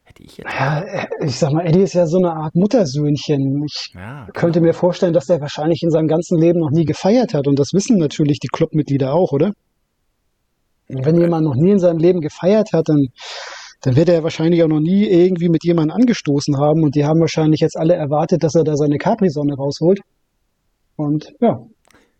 Hätte 0.03 0.23
ich 0.23 0.37
jetzt. 0.37 0.53
Ja, 0.53 0.85
ich 1.19 1.37
sag 1.37 1.51
mal, 1.51 1.65
Eddie 1.65 1.81
ist 1.81 1.93
ja 1.93 2.05
so 2.05 2.17
eine 2.17 2.31
Art 2.31 2.55
Muttersöhnchen. 2.55 3.65
Ich 3.65 3.91
ja, 3.93 4.21
genau. 4.21 4.33
könnte 4.33 4.61
mir 4.61 4.73
vorstellen, 4.73 5.13
dass 5.13 5.27
er 5.27 5.41
wahrscheinlich 5.41 5.83
in 5.83 5.91
seinem 5.91 6.07
ganzen 6.07 6.39
Leben 6.39 6.59
noch 6.59 6.71
nie 6.71 6.85
gefeiert 6.85 7.33
hat. 7.33 7.47
Und 7.47 7.59
das 7.59 7.73
wissen 7.73 7.97
natürlich 7.97 8.39
die 8.39 8.47
Clubmitglieder 8.47 9.13
auch, 9.13 9.33
oder? 9.33 9.51
Und 10.89 11.05
wenn 11.05 11.19
jemand 11.19 11.45
noch 11.45 11.55
nie 11.55 11.71
in 11.71 11.79
seinem 11.79 11.99
Leben 11.99 12.21
gefeiert 12.21 12.73
hat, 12.73 12.87
dann, 12.89 13.07
dann 13.81 13.95
wird 13.95 14.09
er 14.09 14.23
wahrscheinlich 14.23 14.63
auch 14.63 14.67
noch 14.67 14.79
nie 14.79 15.05
irgendwie 15.05 15.49
mit 15.49 15.63
jemandem 15.63 15.95
angestoßen 15.95 16.57
haben. 16.57 16.83
Und 16.83 16.95
die 16.95 17.05
haben 17.05 17.19
wahrscheinlich 17.19 17.59
jetzt 17.59 17.77
alle 17.77 17.95
erwartet, 17.95 18.43
dass 18.43 18.55
er 18.55 18.63
da 18.63 18.75
seine 18.75 18.97
Capri-Sonne 18.97 19.55
rausholt. 19.55 19.99
Und 20.95 21.33
ja, 21.41 21.61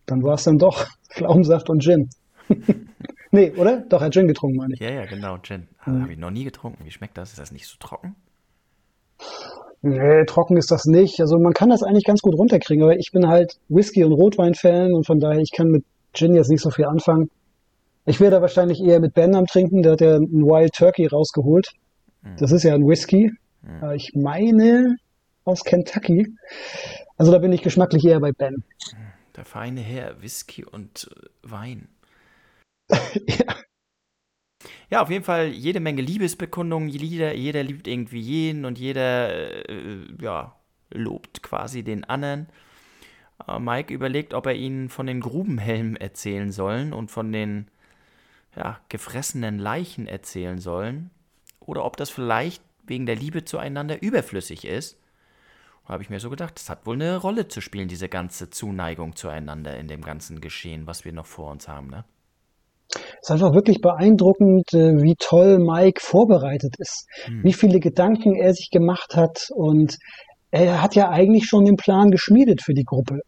dann 0.06 0.22
war 0.22 0.34
es 0.34 0.44
dann 0.44 0.58
doch 0.58 0.86
Pflaumensaft 1.10 1.70
und 1.70 1.82
Gin. 1.82 2.10
Nee, 3.30 3.52
oder? 3.56 3.82
Doch, 3.88 4.00
er 4.00 4.06
hat 4.06 4.14
Gin 4.14 4.26
getrunken, 4.26 4.56
meine 4.56 4.74
ich. 4.74 4.80
Ja, 4.80 4.90
ja, 4.90 5.04
genau, 5.04 5.36
Gin. 5.38 5.68
Mhm. 5.84 6.02
Habe 6.02 6.12
ich 6.12 6.18
noch 6.18 6.30
nie 6.30 6.44
getrunken. 6.44 6.84
Wie 6.84 6.90
schmeckt 6.90 7.18
das? 7.18 7.30
Ist 7.30 7.38
das 7.38 7.52
nicht 7.52 7.66
so 7.66 7.76
trocken? 7.78 8.16
Nee, 9.82 10.24
trocken 10.24 10.56
ist 10.56 10.70
das 10.70 10.86
nicht. 10.86 11.20
Also 11.20 11.38
man 11.38 11.52
kann 11.52 11.68
das 11.68 11.82
eigentlich 11.82 12.04
ganz 12.04 12.20
gut 12.20 12.34
runterkriegen, 12.34 12.82
aber 12.82 12.96
ich 12.96 13.10
bin 13.12 13.28
halt 13.28 13.58
Whisky- 13.68 14.04
und 14.04 14.12
Rotwein-Fan 14.12 14.92
und 14.92 15.06
von 15.06 15.20
daher, 15.20 15.40
ich 15.40 15.52
kann 15.54 15.68
mit 15.68 15.84
Gin 16.14 16.34
jetzt 16.34 16.48
nicht 16.48 16.62
so 16.62 16.70
viel 16.70 16.86
anfangen. 16.86 17.30
Ich 18.08 18.20
wäre 18.20 18.30
da 18.30 18.40
wahrscheinlich 18.40 18.82
eher 18.82 19.00
mit 19.00 19.12
Ben 19.12 19.34
am 19.36 19.44
Trinken, 19.46 19.82
der 19.82 19.92
hat 19.92 20.00
ja 20.00 20.16
einen 20.16 20.46
Wild 20.46 20.72
Turkey 20.72 21.06
rausgeholt. 21.06 21.74
Mhm. 22.22 22.36
Das 22.38 22.52
ist 22.52 22.62
ja 22.62 22.74
ein 22.74 22.86
Whisky. 22.86 23.30
Mhm. 23.60 23.90
Ich 23.96 24.12
meine 24.14 24.96
aus 25.44 25.62
Kentucky. 25.62 26.34
Also 27.18 27.32
da 27.32 27.38
bin 27.38 27.52
ich 27.52 27.60
geschmacklich 27.60 28.06
eher 28.06 28.20
bei 28.20 28.32
Ben. 28.32 28.64
Der 29.36 29.44
feine 29.44 29.82
Herr, 29.82 30.22
Whisky 30.22 30.64
und 30.64 31.10
Wein. 31.42 31.88
ja. 32.90 33.54
Ja, 34.90 35.02
auf 35.02 35.10
jeden 35.10 35.24
Fall 35.24 35.48
jede 35.48 35.80
Menge 35.80 36.00
Liebesbekundungen. 36.00 36.88
Jeder, 36.88 37.34
jeder 37.34 37.62
liebt 37.62 37.86
irgendwie 37.86 38.20
jeden 38.20 38.64
und 38.64 38.78
jeder 38.78 39.68
äh, 39.68 39.98
ja, 40.18 40.56
lobt 40.90 41.42
quasi 41.42 41.82
den 41.82 42.04
anderen. 42.04 42.48
Äh, 43.46 43.58
Mike 43.58 43.92
überlegt, 43.92 44.32
ob 44.32 44.46
er 44.46 44.54
ihnen 44.54 44.88
von 44.88 45.06
den 45.06 45.20
Grubenhelmen 45.20 45.96
erzählen 45.96 46.50
sollen 46.52 46.94
und 46.94 47.10
von 47.10 47.32
den 47.32 47.70
ja, 48.58 48.80
gefressenen 48.88 49.58
Leichen 49.58 50.06
erzählen 50.06 50.58
sollen. 50.58 51.10
Oder 51.60 51.84
ob 51.84 51.96
das 51.96 52.10
vielleicht 52.10 52.62
wegen 52.86 53.06
der 53.06 53.16
Liebe 53.16 53.44
zueinander 53.44 54.02
überflüssig 54.02 54.66
ist. 54.66 54.98
Habe 55.84 56.02
ich 56.02 56.10
mir 56.10 56.20
so 56.20 56.28
gedacht. 56.28 56.56
Das 56.56 56.68
hat 56.68 56.86
wohl 56.86 56.96
eine 56.96 57.16
Rolle 57.16 57.48
zu 57.48 57.60
spielen, 57.60 57.88
diese 57.88 58.08
ganze 58.08 58.50
Zuneigung 58.50 59.16
zueinander 59.16 59.76
in 59.78 59.86
dem 59.86 60.02
ganzen 60.02 60.40
Geschehen, 60.40 60.86
was 60.86 61.04
wir 61.04 61.12
noch 61.12 61.26
vor 61.26 61.50
uns 61.50 61.68
haben, 61.68 61.88
ne? 61.88 62.04
Es 62.90 63.28
ist 63.28 63.30
einfach 63.32 63.52
wirklich 63.52 63.82
beeindruckend, 63.82 64.72
äh, 64.72 65.02
wie 65.02 65.14
toll 65.18 65.58
Mike 65.58 66.00
vorbereitet 66.02 66.76
ist, 66.78 67.06
hm. 67.24 67.44
wie 67.44 67.52
viele 67.52 67.80
Gedanken 67.80 68.34
er 68.34 68.54
sich 68.54 68.70
gemacht 68.70 69.14
hat 69.14 69.48
und 69.54 69.98
er 70.50 70.80
hat 70.80 70.94
ja 70.94 71.10
eigentlich 71.10 71.44
schon 71.44 71.66
den 71.66 71.76
Plan 71.76 72.10
geschmiedet 72.10 72.62
für 72.62 72.72
die 72.72 72.84
Gruppe. 72.84 73.20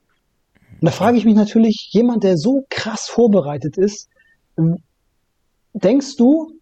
Und 0.81 0.87
da 0.87 0.91
frage 0.91 1.19
ich 1.19 1.27
mich 1.27 1.35
natürlich, 1.35 1.91
jemand, 1.93 2.25
der 2.25 2.39
so 2.39 2.65
krass 2.71 3.07
vorbereitet 3.07 3.77
ist, 3.77 4.09
denkst 5.73 6.17
du, 6.17 6.53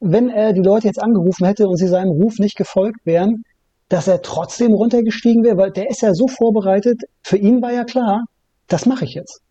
wenn 0.00 0.28
er 0.28 0.52
die 0.52 0.62
Leute 0.62 0.86
jetzt 0.86 1.00
angerufen 1.00 1.46
hätte 1.46 1.68
und 1.68 1.76
sie 1.76 1.88
seinem 1.88 2.10
Ruf 2.10 2.38
nicht 2.38 2.56
gefolgt 2.56 3.04
wären, 3.04 3.44
dass 3.88 4.08
er 4.08 4.22
trotzdem 4.22 4.72
runtergestiegen 4.72 5.44
wäre? 5.44 5.56
Weil 5.56 5.70
der 5.70 5.90
ist 5.90 6.02
ja 6.02 6.14
so 6.14 6.28
vorbereitet, 6.28 7.02
für 7.22 7.36
ihn 7.36 7.62
war 7.62 7.72
ja 7.72 7.84
klar, 7.84 8.24
das 8.68 8.86
mache 8.86 9.04
ich 9.04 9.14
jetzt. 9.14 9.42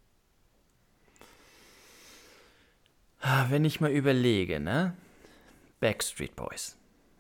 Ah, 3.21 3.45
wenn 3.49 3.65
ich 3.65 3.79
mal 3.79 3.91
überlege, 3.91 4.59
ne? 4.59 4.93
Backstreet 5.79 6.35
Boys. 6.35 6.75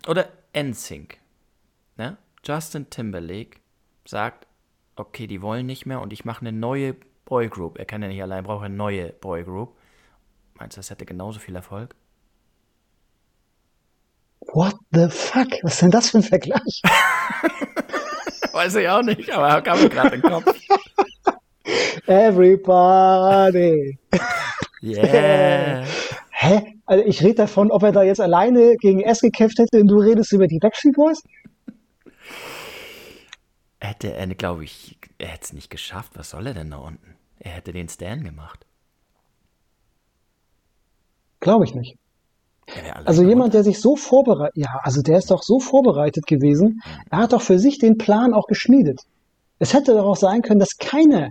Oder 0.07 0.29
NSYNC. 0.57 1.19
Ne? 1.97 2.17
Justin 2.43 2.89
Timberlake 2.89 3.59
sagt, 4.05 4.47
okay, 4.95 5.27
die 5.27 5.41
wollen 5.41 5.67
nicht 5.67 5.85
mehr 5.85 6.01
und 6.01 6.11
ich 6.11 6.25
mache 6.25 6.41
eine 6.41 6.51
neue 6.51 6.95
Boygroup. 7.25 7.77
Er 7.77 7.85
kann 7.85 8.01
ja 8.01 8.07
nicht 8.07 8.21
allein, 8.21 8.43
braucht 8.43 8.65
eine 8.65 8.75
neue 8.75 9.13
Boygroup. 9.13 9.75
Meinst 10.61 10.77
du, 10.77 10.79
das 10.79 10.91
hätte 10.91 11.07
genauso 11.07 11.39
viel 11.39 11.55
Erfolg? 11.55 11.95
What 14.53 14.75
the 14.91 15.07
fuck? 15.09 15.47
Was 15.63 15.73
ist 15.73 15.81
denn 15.81 15.89
das 15.89 16.11
für 16.11 16.19
ein 16.19 16.23
Vergleich? 16.23 16.83
Weiß 18.53 18.75
ich 18.75 18.87
auch 18.87 19.01
nicht, 19.01 19.31
aber 19.31 19.59
kam 19.63 19.81
mir 19.81 19.89
gerade 19.89 20.15
in 20.17 20.21
den 20.21 20.31
Kopf. 20.31 20.55
Everybody. 22.05 23.97
Yeah. 24.83 25.83
Hä? 26.29 26.75
Also 26.85 27.05
ich 27.05 27.23
rede 27.23 27.33
davon, 27.33 27.71
ob 27.71 27.81
er 27.81 27.91
da 27.91 28.03
jetzt 28.03 28.21
alleine 28.21 28.75
gegen 28.75 29.01
S 29.01 29.21
gekämpft 29.21 29.57
hätte 29.57 29.79
und 29.79 29.87
du 29.87 29.97
redest 29.97 30.31
über 30.31 30.45
die 30.45 30.59
Backstreet 30.59 30.93
Boys? 30.93 31.23
Hätte 33.79 34.13
er, 34.13 34.27
glaube 34.27 34.63
ich, 34.63 34.99
er 35.17 35.29
hätte 35.29 35.45
es 35.45 35.53
nicht 35.53 35.71
geschafft. 35.71 36.11
Was 36.13 36.29
soll 36.29 36.45
er 36.45 36.53
denn 36.53 36.69
da 36.69 36.77
unten? 36.77 37.15
Er 37.39 37.53
hätte 37.53 37.73
den 37.73 37.89
Stan 37.89 38.23
gemacht. 38.23 38.67
Glaube 41.41 41.65
ich 41.65 41.75
nicht. 41.75 41.97
Also 43.03 43.23
jemand, 43.23 43.53
der 43.53 43.63
sich 43.63 43.81
so 43.81 43.95
vorbereitet, 43.97 44.55
ja, 44.55 44.79
also 44.83 45.01
der 45.01 45.17
ist 45.17 45.29
doch 45.29 45.43
so 45.43 45.59
vorbereitet 45.59 46.25
gewesen. 46.25 46.81
Er 47.09 47.17
hat 47.17 47.33
doch 47.33 47.41
für 47.41 47.59
sich 47.59 47.79
den 47.79 47.97
Plan 47.97 48.33
auch 48.33 48.47
geschmiedet. 48.47 49.01
Es 49.59 49.73
hätte 49.73 49.93
doch 49.93 50.05
auch 50.05 50.15
sein 50.15 50.41
können, 50.41 50.59
dass 50.59 50.77
keiner 50.77 51.29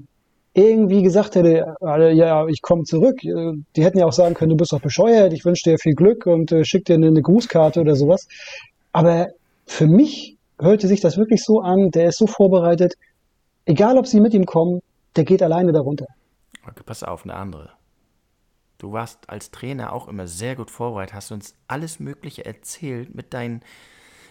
irgendwie 0.52 1.02
gesagt 1.02 1.36
hätte, 1.36 1.74
ja, 1.80 2.46
ich 2.48 2.60
komme 2.60 2.82
zurück. 2.82 3.24
Äh, 3.24 3.52
die 3.76 3.84
hätten 3.84 3.98
ja 3.98 4.06
auch 4.06 4.12
sagen 4.12 4.34
können, 4.34 4.50
du 4.50 4.56
bist 4.56 4.72
doch 4.72 4.80
bescheuert, 4.80 5.32
ich 5.32 5.44
wünsche 5.44 5.70
dir 5.70 5.78
viel 5.78 5.94
Glück 5.94 6.26
und 6.26 6.50
äh, 6.52 6.64
schick 6.64 6.84
dir 6.84 6.94
eine, 6.94 7.06
eine 7.06 7.22
Grußkarte 7.22 7.80
oder 7.80 7.94
sowas. 7.94 8.26
Aber 8.92 9.28
für 9.64 9.86
mich 9.86 10.36
hörte 10.58 10.88
sich 10.88 11.00
das 11.00 11.16
wirklich 11.16 11.42
so 11.44 11.60
an, 11.60 11.90
der 11.92 12.08
ist 12.08 12.18
so 12.18 12.26
vorbereitet, 12.26 12.94
egal 13.64 13.96
ob 13.96 14.06
sie 14.06 14.20
mit 14.20 14.34
ihm 14.34 14.44
kommen, 14.44 14.80
der 15.16 15.24
geht 15.24 15.42
alleine 15.42 15.72
darunter. 15.72 16.06
Okay, 16.66 16.82
pass 16.84 17.04
auf, 17.04 17.24
eine 17.24 17.34
andere. 17.34 17.70
Du 18.80 18.92
warst 18.92 19.28
als 19.28 19.50
Trainer 19.50 19.92
auch 19.92 20.08
immer 20.08 20.26
sehr 20.26 20.56
gut 20.56 20.70
vorbereitet, 20.70 21.14
hast 21.14 21.32
uns 21.32 21.54
alles 21.68 22.00
Mögliche 22.00 22.46
erzählt 22.46 23.14
mit 23.14 23.34
deinen 23.34 23.62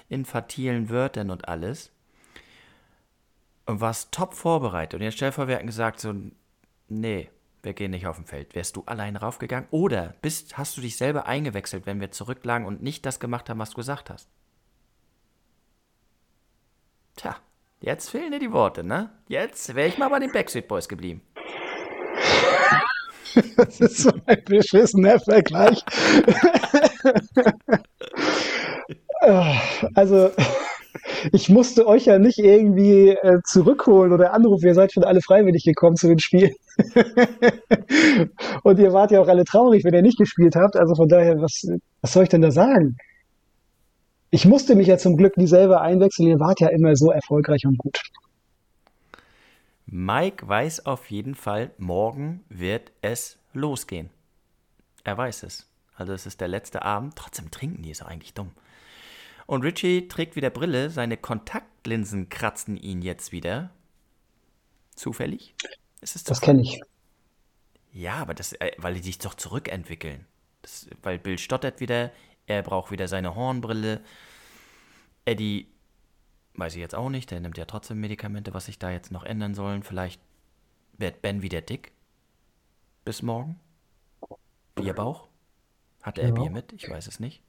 infantilen 0.09 0.89
Wörtern 0.89 1.29
und 1.29 1.47
alles 1.47 1.91
und 3.67 3.79
warst 3.79 4.11
top 4.11 4.33
vorbereitet. 4.33 4.99
Und 4.99 5.03
jetzt 5.03 5.17
stell 5.17 5.37
wir 5.37 5.55
hätten 5.55 5.67
gesagt, 5.67 5.99
so, 5.99 6.15
nee, 6.87 7.29
wir 7.61 7.73
gehen 7.73 7.91
nicht 7.91 8.07
auf 8.07 8.15
dem 8.15 8.25
Feld. 8.25 8.55
Wärst 8.55 8.75
du 8.75 8.83
allein 8.87 9.15
raufgegangen? 9.17 9.67
Oder 9.69 10.15
bist, 10.23 10.57
hast 10.57 10.75
du 10.77 10.81
dich 10.81 10.97
selber 10.97 11.27
eingewechselt, 11.27 11.85
wenn 11.85 12.01
wir 12.01 12.09
zurücklagen 12.09 12.65
und 12.65 12.81
nicht 12.81 13.05
das 13.05 13.19
gemacht 13.19 13.51
haben, 13.51 13.59
was 13.59 13.69
du 13.69 13.75
gesagt 13.75 14.09
hast? 14.09 14.29
Tja, 17.17 17.35
jetzt 17.81 18.09
fehlen 18.09 18.31
dir 18.31 18.39
die 18.39 18.51
Worte, 18.51 18.83
ne? 18.83 19.11
Jetzt 19.27 19.75
wäre 19.75 19.89
ich 19.89 19.99
mal 19.99 20.09
bei 20.09 20.17
den 20.17 20.31
Backstreet 20.31 20.67
Boys 20.67 20.89
geblieben. 20.89 21.21
Das 23.57 23.79
ist 23.79 23.98
so 23.98 24.12
ein 24.25 24.41
beschissener 24.45 25.19
Vergleich. 25.19 25.83
also, 29.93 30.31
ich 31.31 31.50
musste 31.50 31.88
euch 31.88 32.05
ja 32.05 32.19
nicht 32.19 32.39
irgendwie 32.39 33.09
äh, 33.09 33.39
zurückholen 33.43 34.13
oder 34.13 34.33
anrufen. 34.33 34.67
Ihr 34.67 34.74
seid 34.74 34.93
schon 34.93 35.03
alle 35.03 35.21
freiwillig 35.21 35.63
gekommen 35.63 35.95
zu 35.95 36.07
den 36.07 36.19
Spielen. 36.19 36.53
Und 38.63 38.79
ihr 38.79 38.93
wart 38.93 39.12
ja 39.12 39.19
auch 39.19 39.27
alle 39.27 39.43
traurig, 39.43 39.83
wenn 39.83 39.93
ihr 39.93 40.01
nicht 40.01 40.17
gespielt 40.17 40.55
habt. 40.55 40.75
Also 40.75 40.95
von 40.95 41.07
daher, 41.07 41.41
was, 41.41 41.63
was 42.01 42.13
soll 42.13 42.24
ich 42.24 42.29
denn 42.29 42.41
da 42.41 42.51
sagen? 42.51 42.95
Ich 44.31 44.45
musste 44.45 44.75
mich 44.75 44.88
ja 44.88 44.98
zum 44.98 45.17
Glück 45.17 45.38
nie 45.38 45.48
selber 45.48 45.81
einwechseln. 45.81 46.29
Ihr 46.29 46.39
wart 46.39 46.59
ja 46.62 46.69
immer 46.69 46.95
so 46.95 47.12
erfolgreich 47.12 47.63
und 47.65 47.77
gut. 47.77 48.00
Mike 49.91 50.48
weiß 50.48 50.86
auf 50.86 51.10
jeden 51.10 51.34
Fall, 51.34 51.72
morgen 51.77 52.43
wird 52.50 52.91
es 53.01 53.39
losgehen. 53.53 54.12
Er 55.03 55.17
weiß 55.17 55.43
es. 55.43 55.67
Also 55.96 56.13
es 56.13 56.25
ist 56.25 56.41
der 56.41 56.48
letzte 56.48 56.84
Abend. 56.84 57.15
Trotzdem 57.15 57.50
trinken 57.50 57.81
die, 57.81 57.89
ist 57.89 58.03
eigentlich 58.03 58.34
dumm. 58.34 58.51
Und 59.48 59.63
Richie 59.63 60.08
trägt 60.08 60.36
wieder 60.36 60.51
Brille. 60.51 60.91
Seine 60.91 61.17
Kontaktlinsen 61.17 62.29
kratzen 62.29 62.77
ihn 62.77 63.01
jetzt 63.01 63.31
wieder. 63.31 63.72
Zufällig? 64.96 65.55
Ist 66.01 66.15
es 66.15 66.24
das 66.24 66.39
kenne 66.39 66.62
ich. 66.62 66.79
Ja, 67.91 68.15
aber 68.17 68.36
das, 68.36 68.53
äh, 68.53 68.72
weil 68.77 68.93
die 68.93 69.01
sich 69.01 69.17
doch 69.17 69.34
zurückentwickeln. 69.34 70.25
Das, 70.62 70.88
weil 71.01 71.17
Bill 71.17 71.39
stottert 71.39 71.79
wieder. 71.79 72.12
Er 72.46 72.62
braucht 72.62 72.91
wieder 72.91 73.08
seine 73.08 73.34
Hornbrille. 73.34 74.03
Eddie, 75.25 75.67
weiß 76.55 76.73
ich 76.75 76.79
jetzt 76.79 76.95
auch 76.95 77.09
nicht. 77.09 77.31
Der 77.31 77.39
nimmt 77.39 77.57
ja 77.57 77.65
trotzdem 77.65 77.99
Medikamente, 77.99 78.53
was 78.53 78.65
sich 78.65 78.79
da 78.79 78.91
jetzt 78.91 79.11
noch 79.11 79.23
ändern 79.23 79.53
sollen. 79.53 79.83
Vielleicht 79.83 80.21
wird 80.97 81.21
Ben 81.21 81.41
wieder 81.41 81.61
dick. 81.61 81.91
Bis 83.05 83.21
morgen. 83.21 83.59
Bierbauch. 84.75 85.27
Hat 86.01 86.17
er 86.17 86.29
ja. 86.29 86.33
Bier 86.33 86.49
mit? 86.49 86.73
Ich 86.73 86.89
weiß 86.89 87.07
es 87.07 87.19
nicht. 87.19 87.41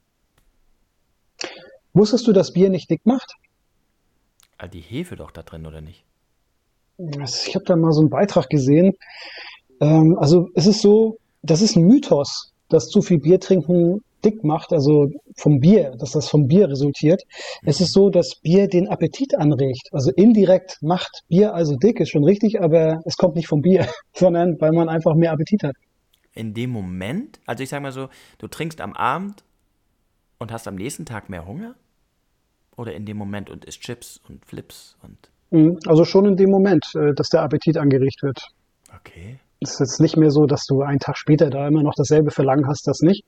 Wusstest 1.93 2.27
du, 2.27 2.33
dass 2.33 2.53
Bier 2.53 2.71
nicht 2.71 2.91
dick 2.91 3.05
macht? 3.05 3.35
Ah, 4.59 4.69
die 4.69 4.81
Hefe 4.81 5.17
doch 5.17 5.31
da 5.31 5.43
drin, 5.43 5.67
oder 5.67 5.81
nicht? 5.81 6.05
Ich 6.99 7.55
habe 7.55 7.65
da 7.65 7.77
mal 7.77 7.93
so 7.93 8.01
einen 8.01 8.11
Beitrag 8.11 8.49
gesehen. 8.49 8.95
Ähm, 9.81 10.17
also 10.19 10.51
es 10.55 10.67
ist 10.67 10.83
so, 10.83 11.19
das 11.43 11.63
ist 11.63 11.77
ein 11.77 11.87
Mythos, 11.87 12.53
dass 12.71 12.89
zu 12.89 13.03
viel 13.03 13.19
Bier 13.19 13.39
trinken 13.39 14.01
dick 14.25 14.45
macht, 14.45 14.73
also 14.73 15.11
vom 15.37 15.61
Bier, 15.61 15.93
dass 15.99 16.13
das 16.13 16.29
vom 16.29 16.47
Bier 16.47 16.69
resultiert. 16.69 17.23
Es 17.63 17.81
ist 17.81 17.93
so, 17.93 18.11
dass 18.11 18.37
Bier 18.37 18.69
den 18.69 18.89
Appetit 18.89 19.37
anregt. 19.37 19.89
Also 19.93 20.11
indirekt 20.15 20.79
macht 20.83 21.23
Bier 21.29 21.55
also 21.55 21.77
dick, 21.77 22.01
ist 22.01 22.11
schon 22.11 22.25
richtig, 22.25 22.61
aber 22.61 23.01
es 23.05 23.17
kommt 23.17 23.37
nicht 23.37 23.49
vom 23.49 23.63
Bier, 23.63 23.87
sondern 24.13 24.61
weil 24.61 24.73
man 24.73 24.89
einfach 24.89 25.15
mehr 25.15 25.33
Appetit 25.33 25.63
hat. 25.63 25.77
In 26.35 26.55
dem 26.55 26.71
Moment, 26.71 27.41
also 27.47 27.63
ich 27.63 27.69
sage 27.69 27.83
mal 27.83 27.93
so, 27.93 28.09
du 28.39 28.47
trinkst 28.47 28.81
am 28.81 28.93
Abend 28.93 29.43
und 30.39 30.53
hast 30.53 30.69
am 30.69 30.77
nächsten 30.77 31.05
Tag 31.05 31.29
mehr 31.29 31.47
Hunger? 31.47 31.75
Oder 32.77 32.95
in 32.95 33.05
dem 33.05 33.19
Moment 33.19 33.51
und 33.51 33.65
isst 33.65 33.81
Chips 33.81 34.21
und 34.29 34.45
Flips 34.47 34.97
und. 35.03 35.31
Mhm, 35.51 35.79
also 35.87 36.05
schon 36.05 36.25
in 36.25 36.37
dem 36.37 36.51
Moment, 36.51 36.87
äh, 36.95 37.13
dass 37.15 37.29
der 37.29 37.43
Appetit 37.43 37.77
angeregt 37.77 38.23
wird. 38.23 38.41
Okay. 38.97 39.39
Es 39.61 39.73
ist 39.73 39.81
jetzt 39.81 40.01
nicht 40.01 40.17
mehr 40.17 40.31
so, 40.31 40.47
dass 40.47 40.65
du 40.67 40.83
einen 40.83 40.99
Tag 40.99 41.17
später 41.17 41.51
da 41.51 41.69
immer 41.69 41.83
noch 41.83 41.95
dasselbe 41.97 42.31
Verlangen 42.31 42.67
hast, 42.67 42.87
das 42.87 43.01
nicht. 43.01 43.25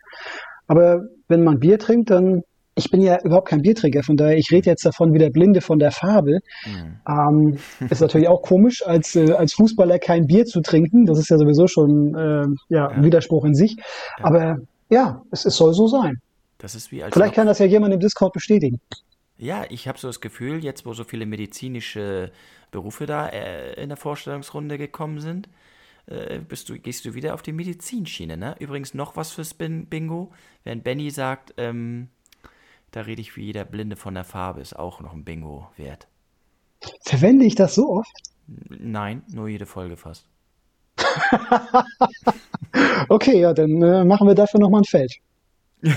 Aber 0.66 1.02
wenn 1.28 1.44
man 1.44 1.58
Bier 1.58 1.78
trinkt, 1.78 2.10
dann 2.10 2.42
ich 2.74 2.90
bin 2.90 3.02
ja 3.02 3.18
überhaupt 3.22 3.48
kein 3.48 3.60
Biertrinker, 3.60 4.02
von 4.02 4.16
daher, 4.16 4.36
ich 4.36 4.50
rede 4.50 4.70
jetzt 4.70 4.86
davon 4.86 5.12
wie 5.12 5.18
der 5.18 5.30
Blinde 5.30 5.60
von 5.60 5.78
der 5.78 5.90
Farbe. 5.90 6.38
Mhm. 6.64 7.00
Ähm, 7.06 7.58
ist 7.90 8.00
natürlich 8.00 8.28
auch 8.28 8.42
komisch, 8.42 8.84
als, 8.84 9.14
äh, 9.14 9.32
als 9.32 9.52
Fußballer 9.54 9.98
kein 9.98 10.26
Bier 10.26 10.46
zu 10.46 10.62
trinken. 10.62 11.04
Das 11.04 11.18
ist 11.18 11.28
ja 11.28 11.36
sowieso 11.36 11.66
schon 11.66 12.14
äh, 12.14 12.46
ja, 12.74 12.88
ein 12.88 13.04
Widerspruch 13.04 13.44
in 13.44 13.54
sich. 13.54 13.76
Ja. 14.18 14.24
Aber 14.24 14.56
ja, 14.88 15.22
es, 15.30 15.44
es 15.44 15.56
soll 15.56 15.74
so 15.74 15.86
sein. 15.86 16.20
Das 16.58 16.74
ist 16.74 16.92
wie 16.92 17.02
als 17.02 17.12
Vielleicht 17.12 17.34
kann 17.34 17.46
das 17.46 17.58
ja 17.58 17.66
jemand 17.66 17.92
im 17.92 18.00
Discord 18.00 18.32
bestätigen. 18.32 18.80
Ja, 19.36 19.64
ich 19.68 19.88
habe 19.88 19.98
so 19.98 20.06
das 20.06 20.20
Gefühl, 20.20 20.62
jetzt 20.62 20.86
wo 20.86 20.94
so 20.94 21.04
viele 21.04 21.26
medizinische 21.26 22.30
Berufe 22.70 23.06
da 23.06 23.28
äh, 23.28 23.82
in 23.82 23.88
der 23.88 23.98
Vorstellungsrunde 23.98 24.78
gekommen 24.78 25.20
sind, 25.20 25.48
äh, 26.06 26.38
bist 26.38 26.68
du, 26.68 26.78
gehst 26.78 27.04
du 27.04 27.14
wieder 27.14 27.34
auf 27.34 27.42
die 27.42 27.52
Medizinschiene. 27.52 28.36
Ne? 28.36 28.56
Übrigens 28.58 28.94
noch 28.94 29.16
was 29.16 29.32
fürs 29.32 29.54
Bingo. 29.54 30.32
Wenn 30.64 30.82
Benny 30.82 31.10
sagt, 31.10 31.54
ähm, 31.56 32.08
da 32.90 33.02
rede 33.02 33.20
ich 33.20 33.36
wie 33.36 33.44
jeder 33.44 33.64
Blinde 33.64 33.96
von 33.96 34.14
der 34.14 34.24
Farbe, 34.24 34.60
ist 34.60 34.78
auch 34.78 35.00
noch 35.00 35.12
ein 35.12 35.24
Bingo 35.24 35.68
wert. 35.76 36.08
Verwende 37.02 37.44
ich 37.44 37.54
das 37.54 37.74
so 37.74 37.90
oft? 37.90 38.12
Nein, 38.46 39.22
nur 39.28 39.48
jede 39.48 39.66
Folge 39.66 39.96
fast. 39.96 40.26
okay, 43.08 43.40
ja, 43.40 43.54
dann 43.54 43.80
äh, 43.82 44.04
machen 44.04 44.26
wir 44.26 44.34
dafür 44.34 44.60
nochmal 44.60 44.82
ein 44.82 44.84
Feld. 44.84 45.14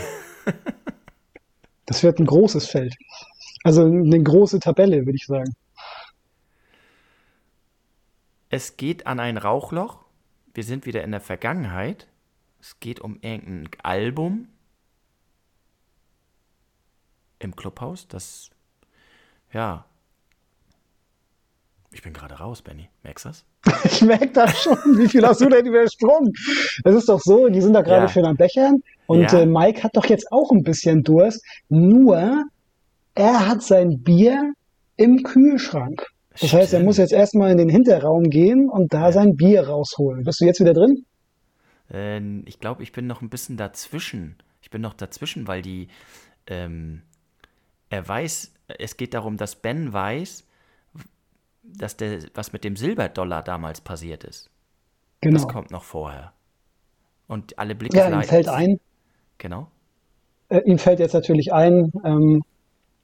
das 1.85 2.03
wird 2.03 2.19
ein 2.19 2.25
großes 2.25 2.67
Feld. 2.67 2.95
Also 3.63 3.83
eine 3.83 4.21
große 4.21 4.59
Tabelle, 4.59 5.05
würde 5.05 5.17
ich 5.17 5.25
sagen. 5.25 5.55
Es 8.49 8.77
geht 8.77 9.07
an 9.07 9.19
ein 9.19 9.37
Rauchloch. 9.37 9.99
Wir 10.53 10.63
sind 10.63 10.85
wieder 10.85 11.03
in 11.03 11.11
der 11.11 11.21
Vergangenheit. 11.21 12.07
Es 12.61 12.79
geht 12.79 12.99
um 12.99 13.17
irgendein 13.21 13.69
Album 13.83 14.47
im 17.39 17.55
Clubhaus, 17.55 18.07
das, 18.07 18.49
ja. 19.51 19.85
Ich 21.91 22.01
bin 22.01 22.13
gerade 22.13 22.35
raus, 22.35 22.61
Benny. 22.61 22.89
Merkst 23.03 23.25
du 23.25 23.29
das? 23.29 23.45
Ich 23.85 24.01
merke 24.01 24.29
das 24.29 24.61
schon. 24.63 24.77
Wie 24.97 25.07
viel 25.07 25.25
hast 25.25 25.41
du 25.41 25.49
denn 25.49 25.65
übersprungen? 25.65 26.31
Es 26.83 26.95
ist 26.95 27.09
doch 27.09 27.19
so, 27.21 27.47
die 27.49 27.61
sind 27.61 27.73
da 27.73 27.81
gerade 27.81 28.05
Ja. 28.05 28.07
schön 28.11 28.25
am 28.25 28.35
Bechern 28.35 28.81
und 29.07 29.21
Ja. 29.31 29.39
äh, 29.41 29.45
Mike 29.45 29.83
hat 29.83 29.95
doch 29.95 30.05
jetzt 30.05 30.31
auch 30.31 30.51
ein 30.51 30.63
bisschen 30.63 31.03
Durst. 31.03 31.43
Nur, 31.69 32.43
er 33.15 33.47
hat 33.47 33.61
sein 33.63 34.01
Bier 34.01 34.53
im 34.97 35.23
Kühlschrank. 35.23 36.05
Das 36.39 36.53
heißt, 36.53 36.73
er 36.73 36.79
Stimmt. 36.79 36.85
muss 36.85 36.97
jetzt 36.97 37.13
erstmal 37.13 37.51
in 37.51 37.57
den 37.57 37.69
Hinterraum 37.69 38.29
gehen 38.29 38.69
und 38.69 38.93
da 38.93 39.11
sein 39.11 39.35
Bier 39.35 39.67
rausholen. 39.67 40.23
Bist 40.23 40.41
du 40.41 40.45
jetzt 40.45 40.59
wieder 40.59 40.73
drin? 40.73 41.05
Äh, 41.91 42.19
ich 42.45 42.59
glaube, 42.59 42.83
ich 42.83 42.91
bin 42.91 43.07
noch 43.07 43.21
ein 43.21 43.29
bisschen 43.29 43.57
dazwischen. 43.57 44.37
Ich 44.61 44.69
bin 44.69 44.81
noch 44.81 44.93
dazwischen, 44.93 45.47
weil 45.47 45.61
die, 45.61 45.87
ähm, 46.47 47.03
er 47.89 48.07
weiß, 48.07 48.53
es 48.79 48.97
geht 48.97 49.13
darum, 49.13 49.37
dass 49.37 49.55
Ben 49.55 49.93
weiß, 49.93 50.45
dass 51.63 51.97
der, 51.97 52.19
was 52.33 52.53
mit 52.53 52.63
dem 52.63 52.75
Silberdollar 52.75 53.43
damals 53.43 53.81
passiert 53.81 54.23
ist. 54.23 54.49
Das 55.29 55.47
Genau. 55.47 55.47
kommt 55.47 55.71
noch 55.71 55.83
vorher. 55.83 56.33
Und 57.27 57.57
alle 57.59 57.75
Blicke 57.75 57.97
Ja, 57.97 58.09
ihm 58.09 58.23
fällt 58.23 58.47
ein, 58.47 58.79
Genau. 59.37 59.71
äh, 60.49 60.59
ihm 60.65 60.77
fällt 60.77 60.99
jetzt 60.99 61.13
natürlich 61.13 61.53
ein, 61.53 61.91
ähm, 62.03 62.43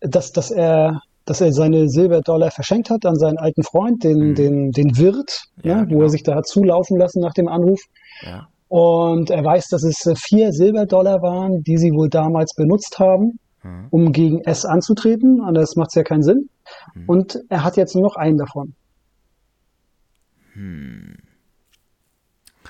dass, 0.02 0.32
dass 0.32 0.52
er, 0.52 1.02
dass 1.32 1.40
er 1.40 1.54
seine 1.54 1.88
Silberdollar 1.88 2.52
verschenkt 2.52 2.90
hat 2.90 3.06
an 3.06 3.16
seinen 3.16 3.38
alten 3.38 3.64
Freund, 3.64 4.04
den, 4.04 4.36
den, 4.36 4.72
den 4.72 4.98
Wirt, 4.98 5.44
Mhm. 5.64 5.70
Ja, 5.70 5.76
ne, 5.78 5.84
wo 5.84 5.90
genau. 5.92 6.02
er 6.04 6.10
sich 6.10 6.24
da 6.24 6.36
hat 6.36 6.46
zulaufen 6.46 6.98
lassen 6.98 7.22
nach 7.22 7.32
dem 7.34 7.48
Anruf. 7.48 7.80
Ja. 8.22 8.50
Und 8.68 9.30
er 9.30 9.42
weiß, 9.42 9.70
dass 9.70 9.84
es 9.84 10.06
äh, 10.06 10.16
vier 10.18 10.52
Silberdollar 10.52 11.22
waren, 11.22 11.64
die 11.64 11.78
sie 11.78 11.92
wohl 11.92 12.10
damals 12.10 12.54
benutzt 12.54 13.00
haben, 13.00 13.40
Mhm. 13.64 13.88
um 13.92 14.12
gegen 14.12 14.42
S 14.42 14.66
anzutreten. 14.66 15.40
Anders 15.42 15.78
macht 15.78 15.92
es 15.92 15.96
ja 15.96 16.04
keinen 16.04 16.24
Sinn. 16.24 16.50
Mhm. 16.96 17.04
Und 17.08 17.40
er 17.48 17.64
hat 17.64 17.78
jetzt 17.78 17.96
nur 17.96 18.04
noch 18.04 18.18
einen 18.18 18.38
davon. 18.38 18.74
Hm. 20.54 21.16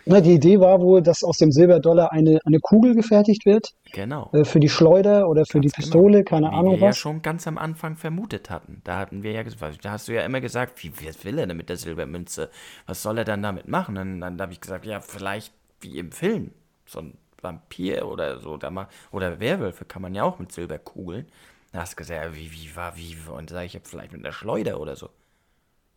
Na, 0.05 0.19
die 0.21 0.33
Idee 0.33 0.59
war 0.59 0.81
wohl, 0.81 1.01
dass 1.01 1.23
aus 1.23 1.37
dem 1.37 1.51
Silberdollar 1.51 2.11
eine, 2.11 2.39
eine 2.45 2.59
Kugel 2.59 2.95
gefertigt 2.95 3.45
wird 3.45 3.73
Genau. 3.91 4.29
äh, 4.33 4.45
für 4.45 4.59
die 4.59 4.69
Schleuder 4.69 5.27
oder 5.29 5.45
für 5.45 5.59
die 5.59 5.67
Ganz 5.67 5.75
Pistole, 5.75 6.23
keine 6.23 6.47
Wie 6.47 6.55
Ahnung 6.55 6.79
wir 6.79 6.87
ja 6.87 6.93
schon 6.93 7.21
ganz 7.21 7.47
am 7.47 7.57
Anfang 7.57 7.95
vermutet 7.97 8.49
hatten. 8.49 8.81
Da 8.83 8.97
hatten 8.97 9.23
wir 9.23 9.31
ja, 9.31 9.43
da 9.43 9.91
hast 9.91 10.07
du 10.07 10.13
ja 10.13 10.23
immer 10.23 10.41
gesagt, 10.41 10.83
wie 10.83 10.91
was 11.05 11.23
will 11.25 11.37
er 11.39 11.47
denn 11.47 11.57
mit 11.57 11.69
der 11.69 11.77
Silbermünze? 11.77 12.49
Was 12.87 13.03
soll 13.03 13.17
er 13.19 13.25
dann 13.25 13.43
damit 13.43 13.67
machen? 13.67 13.97
Und 13.97 14.21
dann 14.21 14.41
habe 14.41 14.53
ich 14.53 14.61
gesagt, 14.61 14.85
ja, 14.85 14.99
vielleicht 15.01 15.53
wie 15.81 15.97
im 15.99 16.11
Film. 16.11 16.51
So 16.85 16.99
ein 16.99 17.13
Vampir 17.41 18.07
oder 18.07 18.39
so. 18.39 18.57
Da 18.57 18.69
mal, 18.71 18.87
oder 19.11 19.39
Werwölfe 19.39 19.85
kann 19.85 20.01
man 20.01 20.15
ja 20.15 20.23
auch 20.23 20.39
mit 20.39 20.51
Silberkugeln. 20.51 21.27
Da 21.73 21.81
hast 21.81 21.93
du 21.93 21.97
gesagt, 21.97 22.23
ja, 22.23 22.35
wie, 22.35 22.51
wie, 22.51 22.75
war, 22.75 22.97
wie? 22.97 23.15
Und 23.35 23.49
sage 23.49 23.65
ich, 23.65 23.73
ja, 23.73 23.79
vielleicht 23.83 24.11
mit 24.13 24.23
einer 24.25 24.33
Schleuder 24.33 24.79
oder 24.79 24.95
so. 24.95 25.09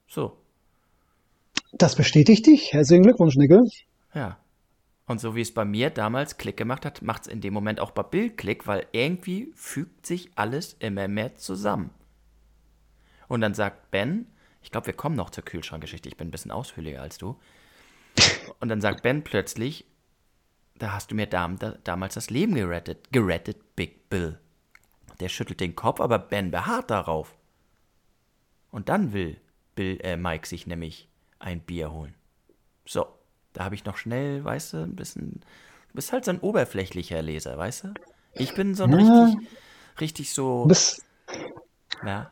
So, 0.07 0.37
Das 1.73 1.95
bestätigt 1.97 2.47
dich. 2.47 2.73
Herzlichen 2.73 3.03
Glückwunsch, 3.05 3.37
Nickel. 3.37 3.65
Ja. 4.15 4.39
Und 5.07 5.21
so 5.21 5.37
wie 5.37 5.43
es 5.43 5.53
bei 5.53 5.65
mir 5.65 5.91
damals 5.91 6.39
Klick 6.39 6.57
gemacht 6.57 6.87
hat, 6.87 7.03
macht 7.03 7.23
es 7.23 7.29
in 7.29 7.41
dem 7.41 7.53
Moment 7.53 7.79
auch 7.79 7.91
bei 7.91 8.03
Bill 8.03 8.31
Klick, 8.31 8.67
weil 8.67 8.87
irgendwie 8.93 9.53
fügt 9.55 10.07
sich 10.07 10.31
alles 10.35 10.75
immer 10.79 11.09
mehr 11.09 11.37
zusammen. 11.37 11.91
Und 13.29 13.43
dann 13.43 13.55
sagt 13.55 13.91
Ben, 13.91 14.27
ich 14.63 14.71
glaube, 14.71 14.87
wir 14.87 14.95
kommen 14.95 15.17
noch 15.17 15.31
zur 15.31 15.45
Kühlschrankgeschichte, 15.45 16.09
ich 16.09 16.17
bin 16.17 16.29
ein 16.29 16.31
bisschen 16.31 16.51
ausführlicher 16.51 17.03
als 17.03 17.19
du. 17.19 17.39
Und 18.61 18.69
dann 18.69 18.81
sagt 18.81 19.03
Ben 19.03 19.25
plötzlich, 19.25 19.85
da 20.79 20.93
hast 20.93 21.11
du 21.11 21.15
mir 21.15 21.27
dam 21.27 21.59
da, 21.59 21.73
damals 21.85 22.15
das 22.15 22.31
Leben 22.31 22.55
gerettet, 22.55 23.13
gerettet, 23.13 23.77
Big 23.77 24.09
Bill. 24.09 24.39
Der 25.21 25.29
schüttelt 25.29 25.61
den 25.61 25.77
Kopf, 25.77 26.01
aber 26.01 26.19
Ben 26.19 26.51
beharrt 26.51 26.91
darauf. 26.91 27.37
Und 28.71 28.89
dann 28.89 29.13
will 29.13 29.41
Bill, 29.75 29.99
äh, 30.03 30.17
Mike 30.17 30.47
sich 30.47 30.67
nämlich 30.67 31.09
ein 31.39 31.61
Bier 31.61 31.93
holen. 31.93 32.15
So, 32.87 33.07
da 33.55 33.65
habe 33.65 33.75
ich 33.75 33.85
noch 33.87 33.97
schnell, 33.97 34.45
weißt 34.45 34.75
du, 34.75 34.77
ein 34.79 34.95
bisschen. 34.95 35.41
Du 35.89 35.95
bist 35.95 36.13
halt 36.13 36.25
so 36.25 36.33
ein 36.33 36.41
oberflächlicher 36.41 37.23
Leser, 37.23 37.57
weißt 37.57 37.85
du? 37.85 37.89
Ich 38.35 38.55
bin 38.55 38.75
so 38.75 38.85
ein 38.85 38.91
Ja. 38.91 39.25
richtig, 39.25 39.49
richtig 40.01 40.33
so. 40.35 40.63
Du 40.63 40.69
bist, 40.69 41.03
Ja. 42.05 42.31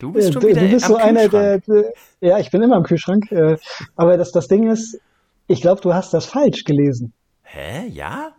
Du 0.00 0.12
bist 0.12 0.32
schon 0.32 0.42
wieder 0.42 0.60
du 0.60 0.68
bist 0.68 0.86
so 0.86 0.96
einer, 0.96 1.28
der, 1.28 1.60
der, 1.60 1.92
ja, 2.20 2.38
ich 2.38 2.50
bin 2.50 2.62
immer 2.62 2.76
am 2.76 2.82
Kühlschrank. 2.82 3.30
Äh, 3.30 3.56
aber 3.96 4.16
das, 4.18 4.32
das 4.32 4.48
Ding 4.48 4.68
ist, 4.68 4.98
ich 5.46 5.62
glaube, 5.62 5.80
du 5.80 5.94
hast 5.94 6.12
das 6.12 6.26
falsch 6.26 6.64
gelesen. 6.64 7.12
Hä? 7.42 7.86
Ja? 7.88 8.32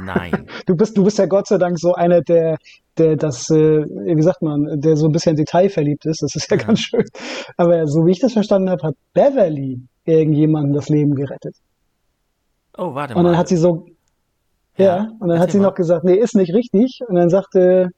Nein. 0.00 0.46
Du 0.66 0.74
bist, 0.76 0.96
du 0.96 1.04
bist 1.04 1.18
ja 1.18 1.26
Gott 1.26 1.46
sei 1.48 1.58
Dank 1.58 1.78
so 1.78 1.94
einer, 1.94 2.20
der, 2.22 2.56
der 2.96 3.16
das, 3.16 3.48
äh, 3.50 3.84
wie 3.84 4.22
sagt 4.22 4.42
man, 4.42 4.80
der 4.80 4.96
so 4.96 5.06
ein 5.06 5.12
bisschen 5.12 5.36
detailverliebt 5.36 6.04
ist. 6.06 6.22
Das 6.22 6.34
ist 6.34 6.50
ja, 6.50 6.56
Ja. 6.56 6.64
ganz 6.64 6.80
schön. 6.80 7.04
Aber 7.56 7.86
so 7.86 8.06
wie 8.06 8.12
ich 8.12 8.20
das 8.20 8.32
verstanden 8.32 8.70
habe, 8.70 8.86
hat 8.88 8.94
Beverly 9.12 9.80
irgendjemandem 10.08 10.72
das 10.74 10.88
Leben 10.88 11.14
gerettet. 11.14 11.54
Oh, 12.76 12.94
warte 12.94 13.14
Und 13.14 13.22
mal. 13.22 13.30
dann 13.30 13.38
hat 13.38 13.48
sie 13.48 13.56
so, 13.56 13.86
ja, 14.76 15.10
und 15.18 15.28
dann 15.28 15.38
hat 15.38 15.50
sie 15.50 15.58
mal. 15.58 15.68
noch 15.68 15.74
gesagt, 15.74 16.04
nee, 16.04 16.14
ist 16.14 16.34
nicht 16.36 16.54
richtig. 16.54 17.00
Und 17.06 17.16
dann 17.16 17.28
sagte, 17.28 17.90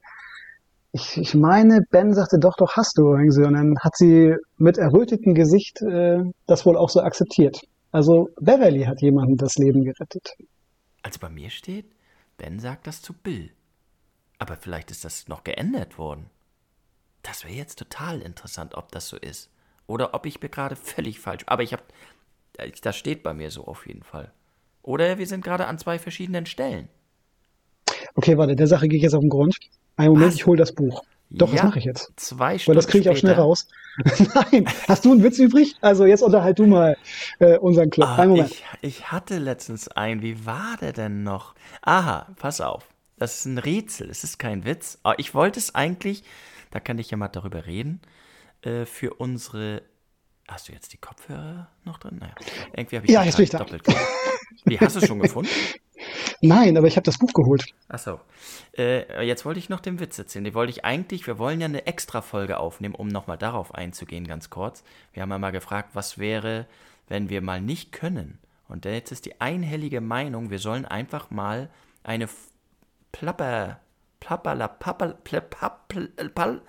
ich, 0.91 1.17
ich 1.17 1.35
meine, 1.35 1.81
Ben 1.89 2.13
sagte, 2.13 2.37
doch, 2.39 2.55
doch, 2.57 2.75
hast 2.75 2.97
du. 2.97 3.11
Und 3.11 3.35
dann 3.37 3.77
hat 3.79 3.95
sie 3.95 4.35
mit 4.57 4.77
errötetem 4.77 5.35
Gesicht 5.35 5.81
äh, 5.81 6.19
das 6.47 6.65
wohl 6.65 6.75
auch 6.77 6.89
so 6.89 7.01
akzeptiert. 7.01 7.61
Also 7.91 8.29
Beverly 8.39 8.83
hat 8.83 9.01
jemandem 9.01 9.37
das 9.37 9.55
Leben 9.55 9.83
gerettet. 9.83 10.33
Also 11.03 11.19
bei 11.19 11.29
mir 11.29 11.49
steht, 11.49 11.85
Ben 12.37 12.59
sagt 12.59 12.87
das 12.87 13.01
zu 13.01 13.13
Bill. 13.13 13.51
Aber 14.39 14.57
vielleicht 14.57 14.91
ist 14.91 15.05
das 15.05 15.27
noch 15.27 15.43
geändert 15.43 15.97
worden. 15.97 16.29
Das 17.21 17.43
wäre 17.43 17.53
jetzt 17.53 17.77
total 17.77 18.21
interessant, 18.21 18.75
ob 18.75 18.91
das 18.91 19.07
so 19.07 19.17
ist. 19.17 19.49
Oder 19.87 20.13
ob 20.13 20.25
ich 20.25 20.41
mir 20.41 20.49
gerade 20.49 20.75
völlig 20.75 21.19
falsch. 21.19 21.43
Aber 21.47 21.63
ich 21.63 21.73
habe. 21.73 21.83
Das 22.81 22.95
steht 22.97 23.23
bei 23.23 23.33
mir 23.33 23.49
so 23.51 23.65
auf 23.65 23.87
jeden 23.87 24.03
Fall. 24.03 24.31
Oder 24.83 25.17
wir 25.17 25.27
sind 25.27 25.43
gerade 25.43 25.67
an 25.67 25.77
zwei 25.79 25.99
verschiedenen 25.99 26.45
Stellen. 26.45 26.89
Okay, 28.15 28.37
warte, 28.37 28.55
der 28.55 28.67
Sache 28.67 28.87
gehe 28.87 28.97
ich 28.97 29.03
jetzt 29.03 29.13
auf 29.13 29.21
den 29.21 29.29
Grund. 29.29 29.55
Einen 29.95 30.09
Moment, 30.13 30.29
Was? 30.29 30.35
ich 30.35 30.45
hole 30.45 30.57
das 30.57 30.73
Buch. 30.73 31.03
Doch, 31.29 31.49
das 31.49 31.59
Ja, 31.59 31.65
mache 31.65 31.79
ich 31.79 31.85
jetzt. 31.85 32.11
Zwei 32.17 32.51
Weil 32.53 32.59
Stunden 32.59 32.75
das 32.75 32.87
kriege 32.87 33.03
ich 33.03 33.09
auch 33.09 33.15
schnell 33.15 33.35
raus. 33.35 33.67
Nein, 34.51 34.67
hast 34.87 35.05
du 35.05 35.11
einen 35.13 35.23
Witz 35.23 35.39
übrig? 35.39 35.75
Also 35.79 36.05
jetzt 36.05 36.21
unterhalt 36.23 36.59
du 36.59 36.65
mal 36.67 36.97
äh, 37.39 37.57
unseren 37.57 37.89
Club. 37.89 38.09
Ah, 38.09 38.15
Einen 38.17 38.31
Moment. 38.31 38.51
ich, 38.51 38.63
ich 38.81 39.11
hatte 39.11 39.37
letztens 39.37 39.87
einen. 39.87 40.21
Wie 40.21 40.45
war 40.45 40.75
der 40.81 40.91
denn 40.91 41.23
noch? 41.23 41.55
Aha, 41.83 42.27
pass 42.37 42.59
auf. 42.59 42.83
Das 43.17 43.37
ist 43.39 43.45
ein 43.45 43.57
Rätsel. 43.59 44.09
Es 44.09 44.25
ist 44.25 44.39
kein 44.39 44.65
Witz. 44.65 44.97
Aber 45.03 45.19
ich 45.19 45.33
wollte 45.33 45.59
es 45.59 45.73
eigentlich, 45.73 46.23
da 46.71 46.79
kann 46.81 46.97
ich 46.99 47.11
ja 47.11 47.17
mal 47.17 47.29
darüber 47.29 47.65
reden, 47.65 48.01
äh, 48.63 48.85
für 48.85 49.13
unsere. 49.15 49.83
Hast 50.47 50.67
du 50.67 50.73
jetzt 50.73 50.91
die 50.91 50.97
Kopfhörer 50.97 51.69
noch 51.85 51.97
drin? 51.97 52.17
Naja, 52.19 52.33
irgendwie 52.75 52.97
habe 52.97 53.05
ich 53.05 53.11
Ja, 53.13 53.21
die 53.21 53.27
jetzt 53.27 53.37
bin 53.37 53.43
ich 53.45 53.51
gerade 53.51 53.65
da. 53.71 53.77
doppelt. 53.77 53.97
Wie, 54.65 54.77
hast 54.79 54.95
du 54.95 54.99
es 54.99 55.07
schon 55.07 55.19
gefunden? 55.19 55.49
Nein, 56.41 56.75
aber 56.77 56.87
ich 56.87 56.95
habe 56.97 57.05
das 57.05 57.17
Buch 57.19 57.31
geholt. 57.33 57.63
Achso. 57.87 58.19
Äh, 58.77 59.23
jetzt 59.25 59.45
wollte 59.45 59.59
ich 59.59 59.69
noch 59.69 59.79
den 59.79 59.99
Witz 59.99 60.17
erzählen. 60.19 60.43
Die 60.43 60.53
wollte 60.53 60.71
ich 60.71 60.83
eigentlich, 60.83 61.25
wir 61.27 61.37
wollen 61.37 61.61
ja 61.61 61.65
eine 61.65 61.85
Extra-Folge 61.85 62.57
aufnehmen, 62.59 62.95
um 62.95 63.07
nochmal 63.07 63.37
darauf 63.37 63.73
einzugehen, 63.75 64.27
ganz 64.27 64.49
kurz. 64.49 64.83
Wir 65.13 65.21
haben 65.21 65.29
ja 65.29 65.37
mal 65.37 65.51
gefragt, 65.51 65.91
was 65.93 66.17
wäre, 66.17 66.65
wenn 67.07 67.29
wir 67.29 67.41
mal 67.41 67.61
nicht 67.61 67.91
können. 67.91 68.39
Und 68.67 68.85
jetzt 68.85 69.11
ist 69.11 69.25
die 69.25 69.39
einhellige 69.39 70.01
Meinung, 70.01 70.49
wir 70.49 70.59
sollen 70.59 70.85
einfach 70.85 71.29
mal 71.29 71.69
eine 72.03 72.27
Plapper, 73.11 73.79
Plapperla, 74.19 74.67
Pappel, 74.67 75.15
Pl- 75.23 76.61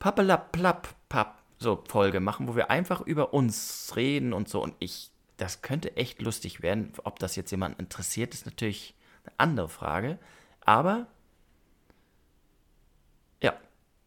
Pappel, 0.00 0.26
Pal- 0.26 0.36
Pappela, 0.36 0.36
Plapp, 0.36 0.88
Papp, 1.08 1.42
so 1.58 1.84
Folge 1.86 2.18
machen, 2.18 2.48
wo 2.48 2.56
wir 2.56 2.70
einfach 2.70 3.00
über 3.02 3.32
uns 3.32 3.92
reden 3.94 4.32
und 4.32 4.48
so. 4.48 4.60
Und 4.62 4.74
ich, 4.80 5.10
das 5.36 5.62
könnte 5.62 5.96
echt 5.96 6.20
lustig 6.20 6.62
werden. 6.62 6.92
Ob 7.04 7.20
das 7.20 7.36
jetzt 7.36 7.52
jemand 7.52 7.78
interessiert, 7.78 8.34
ist 8.34 8.46
natürlich 8.46 8.94
eine 9.24 9.34
andere 9.38 9.68
Frage. 9.68 10.18
Aber, 10.64 11.06
ja, 13.42 13.54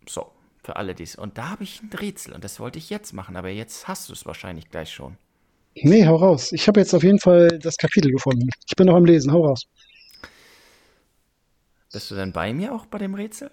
so, 0.08 0.32
für 0.64 0.76
alle 0.76 0.96
dies. 0.96 1.16
Und 1.16 1.38
da 1.38 1.50
habe 1.50 1.64
ich 1.64 1.82
ein 1.82 1.92
Rätsel 1.94 2.34
und 2.34 2.44
das 2.44 2.60
wollte 2.60 2.80
ich 2.80 2.90
jetzt 2.90 3.14
machen, 3.14 3.36
aber 3.38 3.50
jetzt 3.50 3.88
hast 3.88 4.10
du 4.10 4.14
es 4.14 4.26
wahrscheinlich 4.26 4.70
gleich 4.70 4.92
schon. 4.94 5.18
Nee, 5.76 6.06
hau 6.08 6.16
raus. 6.18 6.52
Ich 6.52 6.68
habe 6.68 6.80
jetzt 6.80 6.94
auf 6.94 7.04
jeden 7.04 7.20
Fall 7.20 7.60
das 7.60 7.78
Kapitel 7.78 8.12
gefunden. 8.12 8.50
Ich 8.68 8.76
bin 8.76 8.88
noch 8.88 8.96
am 8.96 9.06
Lesen. 9.06 9.32
Hau 9.32 9.46
raus. 9.46 9.64
Bist 11.94 12.12
du 12.12 12.16
denn 12.16 12.34
bei 12.34 12.54
mir 12.54 12.74
auch 12.74 12.86
bei 12.88 12.98
dem 12.98 13.14
Rätsel? 13.16 13.52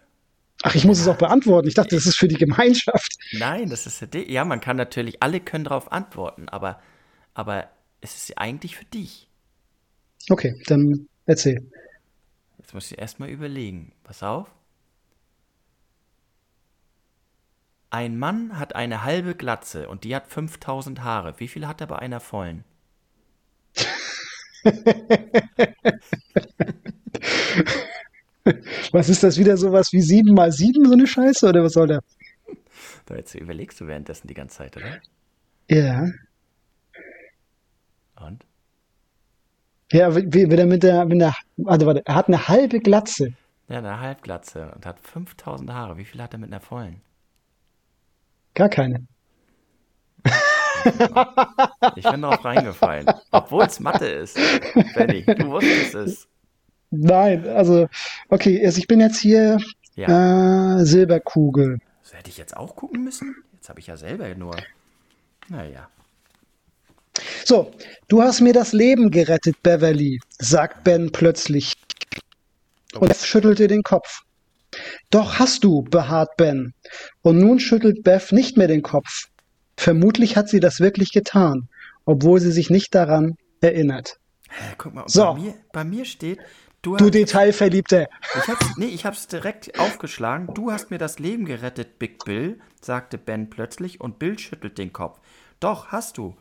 Ach, 0.62 0.75
ich 0.75 0.85
muss 0.85 1.01
es 1.01 1.09
auch 1.09 1.16
beantworten. 1.16 1.68
Ich 1.68 1.75
dachte, 1.75 1.94
das 1.94 2.07
ist 2.07 2.18
für 2.18 2.29
die 2.29 2.37
Gemeinschaft. 2.37 3.14
Nein, 3.33 3.70
das 3.70 3.87
ist 3.87 4.14
ja, 4.14 4.44
man 4.44 4.61
kann 4.61 4.77
natürlich, 4.77 5.23
alle 5.23 5.40
können 5.40 5.64
darauf 5.64 5.90
antworten, 5.90 6.49
aber, 6.49 6.81
aber 7.35 7.70
es 8.01 8.16
ist 8.16 8.38
eigentlich 8.38 8.77
für 8.77 8.85
dich. 8.85 9.29
Okay, 10.29 10.61
dann 10.66 11.09
erzähl. 11.27 11.70
Jetzt 12.59 12.75
muss 12.75 12.92
ich 12.92 12.99
erstmal 12.99 13.31
überlegen. 13.31 13.92
Pass 14.05 14.23
auf. 14.23 14.49
Ein 17.88 18.18
Mann 18.18 18.59
hat 18.59 18.77
eine 18.77 19.03
halbe 19.03 19.35
Glatze 19.35 19.88
und 19.88 20.05
die 20.05 20.14
hat 20.14 20.29
5000 20.29 21.03
Haare. 21.03 21.35
Wie 21.38 21.49
viel 21.49 21.66
hat 21.66 21.81
er 21.81 21.88
bei 21.88 21.99
einer 21.99 22.20
vollen? 22.20 22.64
Was 28.92 29.09
ist 29.09 29.22
das 29.22 29.38
wieder 29.38 29.57
sowas 29.57 29.92
wie 29.92 30.00
7 30.00 30.35
mal 30.35 30.50
7, 30.53 30.85
so 30.85 30.92
eine 30.92 31.07
Scheiße, 31.07 31.48
oder 31.48 31.62
was 31.62 31.72
soll 31.72 31.87
der? 31.87 32.00
Da 33.07 33.16
jetzt 33.16 33.35
überlegst 33.35 33.81
du 33.81 33.87
währenddessen 33.87 34.26
die 34.26 34.35
ganze 34.35 34.59
Zeit, 34.59 34.76
oder? 34.76 35.00
Ja. 35.68 36.07
Und? 38.20 38.44
Ja, 39.92 40.14
wie, 40.14 40.50
wie 40.50 40.57
er 40.57 40.66
mit 40.66 40.83
der, 40.83 41.05
mit 41.05 41.20
der, 41.20 41.35
warte, 41.57 41.87
warte, 41.87 42.03
er 42.05 42.14
hat 42.14 42.29
eine 42.29 42.48
halbe 42.48 42.81
Glatze. 42.81 43.35
Ja, 43.68 43.79
eine 43.79 44.00
Halbglatze 44.00 44.72
und 44.74 44.85
hat 44.85 44.98
5000 45.00 45.70
Haare. 45.72 45.96
Wie 45.96 46.05
viel 46.05 46.20
hat 46.20 46.33
er 46.33 46.40
mit 46.40 46.50
einer 46.50 46.61
vollen? 46.61 47.00
Gar 48.55 48.68
keine. 48.68 49.07
Ich 51.94 52.05
bin 52.05 52.22
darauf 52.22 52.44
reingefallen. 52.44 53.07
Obwohl 53.31 53.64
es 53.64 53.79
Mathe 53.81 54.07
ist. 54.07 54.38
Benny, 54.94 55.24
du 55.24 55.50
wusstest 55.50 55.94
es. 55.94 56.29
Nein, 56.90 57.46
also, 57.48 57.88
okay, 58.29 58.64
also 58.64 58.79
ich 58.79 58.87
bin 58.87 59.00
jetzt 59.00 59.20
hier 59.20 59.59
Ja. 59.94 60.79
äh, 60.81 60.85
Silberkugel. 60.85 61.79
So 62.03 62.14
hätte 62.16 62.31
ich 62.31 62.38
jetzt 62.38 62.57
auch 62.57 62.74
gucken 62.76 63.05
müssen? 63.05 63.37
Jetzt 63.55 63.68
habe 63.68 63.81
ich 63.81 63.87
ja 63.87 63.96
selber 63.96 64.35
nur. 64.35 64.57
Naja. 65.48 65.88
So, 67.44 67.72
du 68.09 68.22
hast 68.22 68.40
mir 68.40 68.53
das 68.53 68.72
Leben 68.72 69.11
gerettet, 69.11 69.62
Beverly, 69.62 70.20
sagt 70.38 70.85
Ben 70.85 71.11
plötzlich. 71.12 71.74
Und 72.94 73.09
Beth 73.09 73.18
schüttelte 73.24 73.66
den 73.68 73.83
Kopf. 73.83 74.22
Doch 75.11 75.38
hast 75.38 75.64
du, 75.64 75.83
beharrt 75.83 76.37
Ben. 76.37 76.72
Und 77.22 77.38
nun 77.38 77.59
schüttelt 77.61 78.03
Beth 78.03 78.33
nicht 78.33 78.57
mehr 78.57 78.68
den 78.68 78.83
Kopf. 78.83 79.24
Vermutlich 79.76 80.37
hat 80.37 80.48
sie 80.48 80.61
das 80.61 80.81
wirklich 80.81 81.12
getan, 81.12 81.68
obwohl 82.05 82.40
sie 82.40 82.53
sich 82.53 82.70
nicht 82.70 82.94
daran 82.94 83.37
erinnert. 83.61 84.18
Guck 84.79 84.94
mal, 84.94 85.05
So. 85.07 85.24
bei, 85.24 85.35
mir, 85.40 85.55
bei 85.72 85.85
mir 85.85 86.05
steht, 86.05 86.38
du, 86.82 86.96
Du 86.96 87.04
hast, 87.04 87.14
Detailverliebte. 87.14 88.08
ich 88.38 88.48
hab's, 88.48 88.76
nee, 88.76 88.86
ich 88.86 89.04
hab's 89.04 89.26
direkt 89.26 89.78
aufgeschlagen. 89.78 90.52
Du 90.54 90.72
hast 90.72 90.90
mir 90.90 90.98
das 90.98 91.18
Leben 91.18 91.44
gerettet, 91.44 91.98
Big 91.98 92.24
Bill, 92.24 92.60
sagte 92.80 93.18
Ben 93.18 93.50
plötzlich 93.50 94.00
und 94.00 94.18
Bill 94.18 94.38
schüttelt 94.38 94.78
den 94.78 94.92
Kopf. 94.92 95.20
Doch, 95.60 95.88
hast 95.88 96.18
du, 96.18 96.36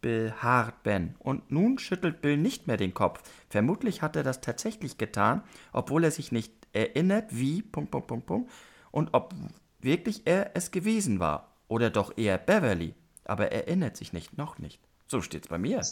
beharrt 0.00 0.82
Ben. 0.82 1.14
Und 1.18 1.50
nun 1.50 1.78
schüttelt 1.78 2.22
Bill 2.22 2.36
nicht 2.36 2.66
mehr 2.66 2.76
den 2.76 2.94
Kopf. 2.94 3.22
Vermutlich 3.48 4.02
hat 4.02 4.16
er 4.16 4.22
das 4.22 4.40
tatsächlich 4.40 4.98
getan, 4.98 5.42
obwohl 5.72 6.04
er 6.04 6.10
sich 6.10 6.32
nicht 6.32 6.52
erinnert, 6.72 7.26
wie, 7.30 7.62
Punkt, 7.62 7.90
Punkt, 7.90 8.06
Punkt, 8.06 8.26
Punkt, 8.26 8.50
und 8.90 9.10
ob 9.12 9.34
wirklich 9.80 10.22
er 10.26 10.52
es 10.54 10.70
gewesen 10.70 11.20
war. 11.20 11.54
Oder 11.68 11.90
doch 11.90 12.16
eher 12.16 12.38
Beverly. 12.38 12.94
Aber 13.24 13.52
er 13.52 13.66
erinnert 13.66 13.96
sich 13.96 14.12
nicht, 14.12 14.36
noch 14.36 14.58
nicht. 14.58 14.80
So 15.06 15.20
steht's 15.20 15.48
bei 15.48 15.58
mir. 15.58 15.82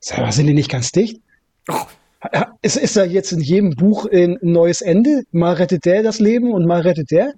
Sag 0.00 0.32
sind 0.32 0.46
die 0.46 0.54
nicht 0.54 0.70
ganz 0.70 0.90
dicht? 0.90 1.20
Oh, 1.68 1.86
Ist, 2.62 2.76
ist 2.76 2.96
da 2.96 3.04
jetzt 3.04 3.32
in 3.32 3.40
jedem 3.40 3.70
Buch 3.70 4.06
ein 4.06 4.38
neues 4.42 4.80
Ende? 4.80 5.22
Mal 5.32 5.54
rettet 5.54 5.84
der 5.84 6.02
das 6.02 6.20
Leben 6.20 6.52
und 6.52 6.66
mal 6.66 6.80
rettet 6.80 7.10
der? 7.10 7.32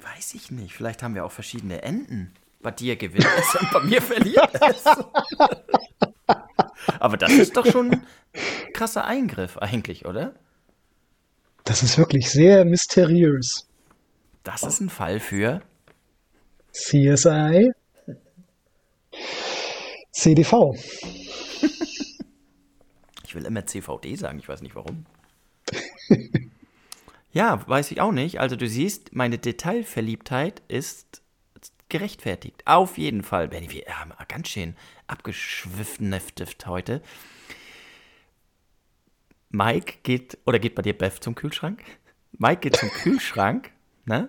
Weiß 0.00 0.34
ich 0.34 0.50
nicht. 0.50 0.74
Vielleicht 0.74 1.02
haben 1.02 1.14
wir 1.14 1.24
auch 1.24 1.32
verschiedene 1.32 1.82
Enden. 1.82 2.32
Bei 2.62 2.70
dir 2.70 2.96
gewinnt 2.96 3.26
es 3.38 3.54
und 3.60 3.70
bei 3.70 3.80
mir 3.80 4.00
verliert 4.00 4.50
es. 4.60 4.84
Aber 7.00 7.16
das 7.16 7.32
ist 7.32 7.56
doch 7.56 7.66
schon 7.66 7.90
ein 7.90 8.06
krasser 8.72 9.04
Eingriff 9.04 9.58
eigentlich, 9.58 10.06
oder? 10.06 10.34
Das 11.64 11.82
ist 11.82 11.98
wirklich 11.98 12.30
sehr 12.30 12.64
mysteriös. 12.64 13.68
Das 14.42 14.62
ist 14.62 14.80
ein 14.80 14.88
Fall 14.88 15.20
für. 15.20 15.60
CSI. 16.72 17.70
CDV. 20.12 20.74
Ich 23.32 23.36
will 23.36 23.46
immer 23.46 23.64
CVD 23.64 24.14
sagen, 24.16 24.38
ich 24.38 24.46
weiß 24.46 24.60
nicht 24.60 24.74
warum. 24.74 25.06
Ja, 27.34 27.66
weiß 27.66 27.90
ich 27.92 28.00
auch 28.02 28.12
nicht. 28.12 28.40
Also 28.40 28.56
du 28.56 28.68
siehst, 28.68 29.14
meine 29.14 29.38
Detailverliebtheit 29.38 30.60
ist 30.68 31.22
gerechtfertigt. 31.88 32.62
Auf 32.66 32.98
jeden 32.98 33.22
Fall. 33.22 33.48
Benny, 33.48 33.70
wir 33.70 33.86
haben 33.86 34.12
ganz 34.28 34.48
schön 34.48 34.76
abgeschwiffneftet 35.06 36.66
heute. 36.66 37.00
Mike 39.48 40.00
geht, 40.02 40.36
oder 40.44 40.58
geht 40.58 40.74
bei 40.74 40.82
dir 40.82 40.92
Beth 40.92 41.24
zum 41.24 41.34
Kühlschrank? 41.34 41.82
Mike 42.32 42.60
geht 42.60 42.76
zum 42.76 42.90
Kühlschrank, 42.90 43.70
ne? 44.04 44.28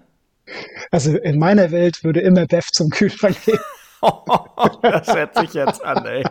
Also 0.90 1.18
in 1.18 1.40
meiner 1.40 1.72
Welt 1.72 2.06
würde 2.06 2.22
immer 2.22 2.46
Beth 2.46 2.70
zum 2.72 2.90
Kühlschrank 2.90 3.36
gehen. 3.44 3.60
das 4.82 5.14
hört 5.14 5.36
sich 5.36 5.54
jetzt 5.54 5.84
an, 5.84 6.06
ey. 6.06 6.24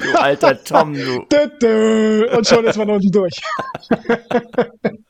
Du 0.00 0.20
alter 0.20 0.62
Tom, 0.64 0.94
du. 0.94 1.26
Und 2.36 2.46
schon 2.46 2.64
ist 2.66 2.76
man 2.76 2.90
unten 2.90 3.10
durch. 3.10 3.34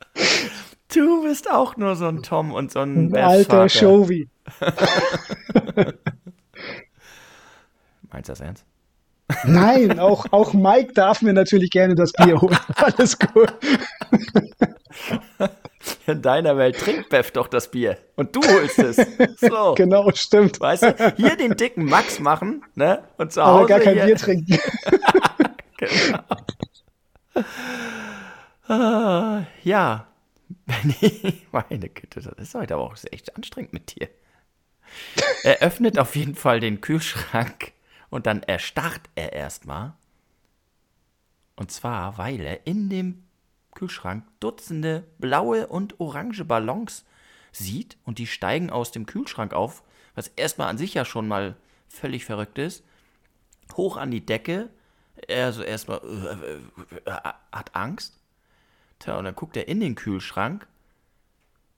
Du 0.91 1.23
bist 1.23 1.51
auch 1.51 1.77
nur 1.77 1.97
so 1.97 2.07
ein 2.07 2.23
Tom 2.23 2.53
und 2.53 2.73
so 2.73 2.81
ein 2.81 3.15
Ein 3.15 3.23
alter. 3.23 3.69
Showy. 3.69 4.27
Meinst 8.11 8.29
du 8.29 8.33
das 8.33 8.41
ernst? 8.41 8.65
Nein, 9.45 9.99
auch, 10.01 10.25
auch 10.31 10.55
Mike 10.55 10.95
darf 10.95 11.21
mir 11.21 11.35
natürlich 11.35 11.69
gerne 11.71 11.95
das 11.95 12.13
Bier 12.13 12.41
holen. 12.41 12.57
Alles 12.75 13.19
gut. 13.19 13.53
In 16.07 16.23
deiner 16.23 16.57
Welt 16.57 16.79
trinkt 16.79 17.09
Beth 17.09 17.37
doch 17.37 17.49
das 17.49 17.71
Bier. 17.71 17.99
Und 18.17 18.35
du 18.35 18.41
holst 18.43 18.79
es. 18.79 18.97
So. 19.41 19.75
Genau, 19.77 20.11
stimmt. 20.15 20.61
Weißt 20.61 20.83
du, 20.83 21.15
hier 21.17 21.37
den 21.37 21.57
dicken 21.57 21.85
Max 21.85 22.19
machen, 22.19 22.65
ne? 22.75 23.05
Und 23.19 23.33
zu 23.33 23.41
Aber 23.41 23.61
Hause 23.61 23.69
gar 23.69 23.81
kein 23.81 23.95
hier, 23.95 24.05
Bier 24.07 24.17
trinken. 24.17 24.59
Ah, 28.67 29.45
ja. 29.63 30.07
Benny, 30.67 31.43
meine 31.53 31.89
Güte, 31.89 32.21
das 32.21 32.27
ist 32.27 32.55
heute 32.55 32.75
aber 32.75 32.85
auch 32.85 32.97
echt 33.11 33.35
anstrengend 33.37 33.73
mit 33.73 33.95
dir. 33.95 34.09
Er 35.45 35.59
öffnet 35.59 35.99
auf 35.99 36.17
jeden 36.17 36.35
Fall 36.35 36.61
den 36.61 36.81
Kühlschrank 36.81 37.73
und 38.11 38.27
dann 38.27 38.43
erstarrt 38.43 39.03
er 39.15 39.33
erstmal. 39.33 39.95
Und 41.57 41.71
zwar, 41.71 42.19
weil 42.19 42.41
er 42.41 42.67
in 42.67 42.89
dem 42.89 43.25
Kühlschrank 43.79 44.25
Dutzende 44.41 45.05
blaue 45.19 45.69
und 45.69 46.01
orange 46.01 46.45
Ballons 46.45 47.05
sieht 47.53 47.97
und 48.05 48.19
die 48.19 48.27
steigen 48.27 48.71
aus 48.71 48.91
dem 48.91 49.07
Kühlschrank 49.07 49.55
auf, 49.55 49.85
was 50.17 50.29
erstmal 50.29 50.69
an 50.69 50.79
sich 50.79 50.95
ja 50.95 51.05
schon 51.05 51.29
mal 51.29 51.57
völlig 51.89 52.25
verrückt 52.25 52.59
ist, 52.59 52.83
hoch 53.75 53.97
an 53.97 54.11
die 54.11 54.27
Decke. 54.27 54.69
Er 55.29 55.53
so 55.53 55.63
erstmal 55.63 56.01
äh, 56.03 56.55
äh, 56.55 57.11
äh, 57.11 57.33
hat 57.53 57.77
Angst. 57.77 58.19
Tja, 58.99 59.17
und 59.17 59.25
dann 59.25 59.37
guckt 59.37 59.57
er 59.57 59.69
in 59.69 59.79
den 59.79 59.95
Kühlschrank 59.95 60.67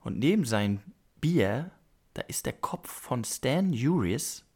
und 0.01 0.19
neben 0.19 0.47
sein 0.47 0.83
Bier, 1.21 1.71
da 2.15 2.23
ist 2.23 2.47
der 2.47 2.55
Kopf 2.55 2.91
von 2.91 3.25
Stan 3.25 3.75
Uris 3.75 4.47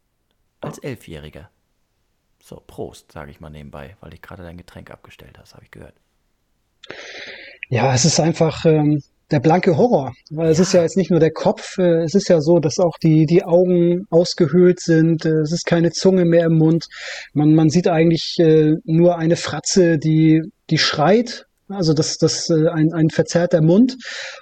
als 0.61 0.79
Elfjähriger. 0.79 1.51
So, 2.41 2.55
Prost, 2.65 3.11
sage 3.11 3.29
ich 3.29 3.39
mal 3.39 3.51
nebenbei, 3.51 3.97
weil 3.99 4.15
ich 4.15 4.23
gerade 4.23 4.41
dein 4.41 4.57
Getränk 4.57 4.89
abgestellt 4.89 5.37
hast, 5.37 5.53
habe 5.53 5.63
ich 5.63 5.71
gehört. 5.71 5.95
Ja, 7.69 7.93
es 7.93 8.05
ist 8.05 8.19
einfach 8.19 8.65
ähm, 8.65 8.99
der 9.31 9.39
blanke 9.39 9.77
Horror. 9.77 10.13
Weil 10.29 10.49
es 10.49 10.59
ist 10.59 10.73
ja 10.73 10.81
jetzt 10.81 10.97
nicht 10.97 11.11
nur 11.11 11.19
der 11.19 11.31
Kopf, 11.31 11.77
äh, 11.77 12.03
es 12.03 12.13
ist 12.13 12.29
ja 12.29 12.41
so, 12.41 12.59
dass 12.59 12.79
auch 12.79 12.97
die, 13.01 13.25
die 13.25 13.43
Augen 13.43 14.05
ausgehöhlt 14.09 14.79
sind, 14.79 15.25
äh, 15.25 15.41
es 15.41 15.51
ist 15.51 15.65
keine 15.65 15.91
Zunge 15.91 16.25
mehr 16.25 16.45
im 16.45 16.57
Mund. 16.57 16.85
Man, 17.33 17.55
man 17.55 17.69
sieht 17.69 17.87
eigentlich 17.87 18.35
äh, 18.39 18.73
nur 18.83 19.17
eine 19.17 19.35
Fratze, 19.35 19.97
die, 19.97 20.41
die 20.69 20.77
schreit. 20.77 21.45
Also 21.67 21.93
das, 21.93 22.17
das 22.17 22.49
äh, 22.49 22.67
ein, 22.69 22.93
ein 22.93 23.09
verzerrter 23.09 23.61
Mund. 23.61 23.97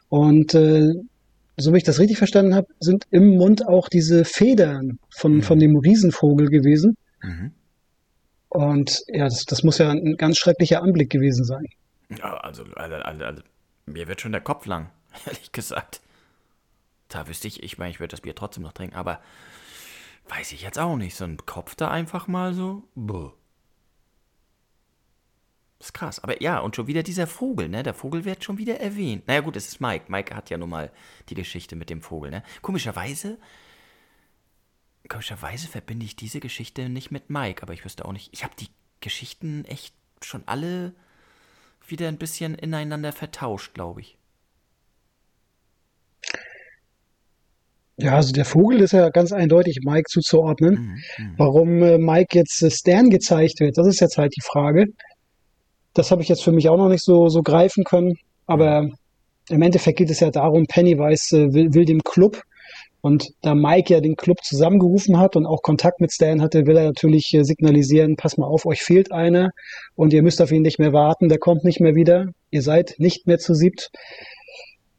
Und 0.10 0.54
äh, 0.54 0.92
so 1.58 1.72
wie 1.72 1.78
ich 1.78 1.84
das 1.84 2.00
richtig 2.00 2.18
verstanden 2.18 2.56
habe, 2.56 2.68
sind 2.80 3.06
im 3.12 3.36
Mund 3.38 3.68
auch 3.68 3.88
diese 3.88 4.26
Federn 4.26 4.98
von, 5.16 5.42
von 5.42 5.60
dem 5.60 5.78
Riesenvogel 5.78 6.48
gewesen. 6.48 6.96
Mhm. 7.22 7.52
Und 8.50 9.00
ja, 9.08 9.26
das, 9.26 9.46
das 9.46 9.64
muss 9.64 9.78
ja 9.78 9.90
ein 9.90 10.16
ganz 10.18 10.38
schrecklicher 10.38 10.82
Anblick 10.84 11.10
gewesen 11.10 11.46
sein. 11.46 11.66
Ja, 12.10 12.38
also, 12.38 12.64
also, 12.76 12.96
also, 12.96 13.24
also, 13.26 13.44
mir 13.86 14.08
wird 14.08 14.22
schon 14.22 14.32
der 14.32 14.42
Kopf 14.42 14.66
lang, 14.66 14.90
ehrlich 15.26 15.52
gesagt. 15.52 16.02
Da 17.10 17.28
wüsste 17.28 17.48
ich, 17.48 17.62
ich 17.62 17.78
meine, 17.78 17.92
ich 17.92 18.00
würde 18.00 18.12
das 18.12 18.22
Bier 18.22 18.36
trotzdem 18.36 18.64
noch 18.64 18.74
trinken, 18.74 18.96
aber 18.96 19.22
weiß 20.30 20.52
ich 20.52 20.62
jetzt 20.62 20.80
auch 20.80 20.96
nicht. 20.96 21.16
So 21.16 21.26
ein 21.26 21.38
Kopf 21.38 21.76
da 21.76 21.90
einfach 21.90 22.28
mal 22.28 22.54
so. 22.54 22.84
Buh. 22.96 23.32
Das 25.80 25.90
ist 25.90 25.94
krass. 25.94 26.20
Aber 26.20 26.42
ja, 26.42 26.60
und 26.60 26.76
schon 26.76 26.88
wieder 26.88 27.04
dieser 27.04 27.28
Vogel, 27.28 27.68
ne? 27.68 27.84
Der 27.84 27.94
Vogel 27.94 28.24
wird 28.26 28.44
schon 28.44 28.58
wieder 28.58 28.80
erwähnt. 28.80 29.28
Naja, 29.28 29.42
gut, 29.42 29.58
es 29.58 29.68
ist 29.68 29.82
Mike. 29.82 30.06
Mike 30.08 30.34
hat 30.34 30.50
ja 30.50 30.58
nun 30.58 30.70
mal 30.70 30.92
die 31.30 31.36
Geschichte 31.36 31.76
mit 31.76 31.90
dem 31.90 32.02
Vogel, 32.02 32.32
ne? 32.32 32.44
Komischerweise. 32.62 33.38
Komischerweise 35.10 35.68
verbinde 35.68 36.06
ich 36.06 36.16
diese 36.16 36.40
Geschichte 36.40 36.88
nicht 36.88 37.12
mit 37.12 37.30
Mike, 37.30 37.62
aber 37.62 37.74
ich 37.74 37.84
wüsste 37.84 38.06
auch 38.06 38.14
nicht. 38.14 38.30
Ich 38.32 38.46
habe 38.46 38.56
die 38.58 38.70
Geschichten 39.02 39.66
echt 39.66 39.94
schon 40.22 40.44
alle 40.48 40.96
wieder 41.88 42.08
ein 42.08 42.18
bisschen 42.18 42.56
ineinander 42.56 43.12
vertauscht, 43.12 43.74
glaube 43.74 44.02
ich. 44.02 44.18
Ja, 47.98 48.16
also 48.16 48.34
der 48.34 48.46
Vogel 48.46 48.82
ist 48.82 48.94
ja 48.94 49.10
ganz 49.10 49.32
eindeutig 49.32 49.80
Mike 49.84 50.10
zuzuordnen. 50.10 50.74
Mhm, 51.18 51.26
mhm. 51.26 51.34
Warum 51.38 51.84
äh, 51.84 51.98
Mike 51.98 52.38
jetzt 52.38 52.62
äh, 52.64 52.72
Stan 52.72 53.10
gezeigt 53.10 53.60
wird, 53.60 53.78
das 53.78 53.88
ist 53.88 54.00
jetzt 54.00 54.18
halt 54.18 54.36
die 54.36 54.42
Frage. 54.42 54.88
Das 55.94 56.10
habe 56.10 56.24
ich 56.24 56.30
jetzt 56.30 56.44
für 56.44 56.52
mich 56.52 56.70
auch 56.70 56.78
noch 56.78 56.90
nicht 56.90 57.04
so, 57.04 57.30
so 57.30 57.44
greifen 57.44 57.84
können. 57.84 58.16
Aber 58.48 58.90
im 59.50 59.62
Endeffekt 59.62 60.00
geht 60.00 60.10
es 60.10 60.22
ja 60.22 60.32
darum, 60.32 60.66
Pennywise 60.66 61.38
äh, 61.38 61.54
will, 61.54 61.74
will 61.74 61.86
dem 61.86 62.02
Club 62.04 62.42
und 63.04 63.34
da 63.42 63.54
Mike 63.54 63.94
ja 63.94 64.00
den 64.00 64.16
Club 64.16 64.46
zusammengerufen 64.46 65.20
hat 65.20 65.36
und 65.36 65.46
auch 65.46 65.62
Kontakt 65.62 66.00
mit 66.00 66.14
Stan 66.14 66.42
hatte, 66.42 66.66
will 66.66 66.78
er 66.78 66.86
natürlich 66.86 67.34
äh, 67.34 67.44
signalisieren, 67.44 68.16
pass 68.16 68.38
mal 68.38 68.48
auf, 68.48 68.66
euch 68.66 68.82
fehlt 68.82 69.12
einer 69.12 69.52
und 69.96 70.14
ihr 70.14 70.24
müsst 70.24 70.42
auf 70.42 70.54
ihn 70.54 70.62
nicht 70.62 70.80
mehr 70.80 70.94
warten, 70.94 71.28
der 71.28 71.38
kommt 71.38 71.66
nicht 71.66 71.82
mehr 71.82 71.96
wieder. 71.96 72.28
Ihr 72.50 72.62
seid 72.62 72.96
nicht 73.00 73.28
mehr 73.28 73.40
zu 73.40 73.56
siebt. 73.56 73.92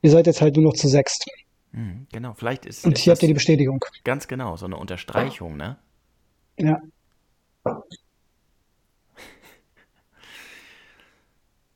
Ihr 0.02 0.10
seid 0.10 0.26
jetzt 0.26 0.42
halt 0.42 0.56
nur 0.56 0.66
noch 0.66 0.74
zu 0.74 0.86
sechst. 0.86 1.24
Mhm, 1.72 2.06
genau, 2.12 2.34
vielleicht 2.34 2.66
ist, 2.66 2.84
Und 2.84 2.98
hier 2.98 3.14
habt 3.14 3.22
ihr 3.22 3.28
die 3.28 3.34
Bestätigung. 3.34 3.82
ganz 4.04 4.28
genau 4.28 4.54
so 4.56 4.66
eine 4.66 4.76
Unterstreichung, 4.76 5.56
ne? 5.56 5.78
Ja. 6.58 6.80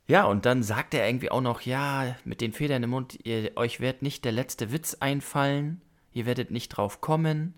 Ja, 0.07 0.25
und 0.25 0.47
dann 0.47 0.63
sagt 0.63 0.95
er 0.95 1.07
irgendwie 1.07 1.29
auch 1.29 1.39
noch, 1.41 1.61
ja, 1.61 2.15
mit 2.25 2.41
den 2.41 2.51
Federn 2.51 2.81
im 2.81 2.89
Mund, 2.89 3.19
ihr, 3.25 3.51
euch 3.57 3.79
wird 3.79 4.01
nicht 4.01 4.25
der 4.25 4.31
letzte 4.31 4.71
Witz 4.71 4.97
einfallen, 4.99 5.81
ihr 6.13 6.25
werdet 6.25 6.51
nicht 6.51 6.69
drauf 6.69 7.01
kommen. 7.01 7.53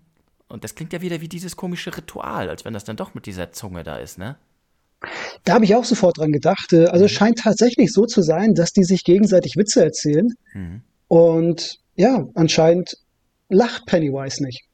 Und 0.48 0.64
das 0.64 0.74
klingt 0.74 0.92
ja 0.92 1.00
wieder 1.00 1.20
wie 1.20 1.28
dieses 1.28 1.56
komische 1.56 1.96
Ritual, 1.96 2.50
als 2.50 2.64
wenn 2.64 2.74
das 2.74 2.84
dann 2.84 2.96
doch 2.96 3.14
mit 3.14 3.26
dieser 3.26 3.52
Zunge 3.52 3.82
da 3.82 3.96
ist, 3.98 4.18
ne? 4.18 4.36
Da 5.44 5.54
habe 5.54 5.64
ich 5.64 5.74
auch 5.74 5.84
sofort 5.84 6.18
dran 6.18 6.30
gedacht. 6.30 6.72
Äh, 6.72 6.86
Also 6.86 7.06
es 7.06 7.12
scheint 7.12 7.38
tatsächlich 7.38 7.92
so 7.92 8.06
zu 8.06 8.22
sein, 8.22 8.54
dass 8.54 8.72
die 8.72 8.84
sich 8.84 9.02
gegenseitig 9.02 9.56
Witze 9.56 9.82
erzählen. 9.82 10.28
Mhm. 10.54 10.82
Und 11.08 11.78
ja, 11.96 12.28
anscheinend 12.34 12.96
lacht 13.48 13.86
Pennywise 13.86 14.42
nicht. 14.44 14.64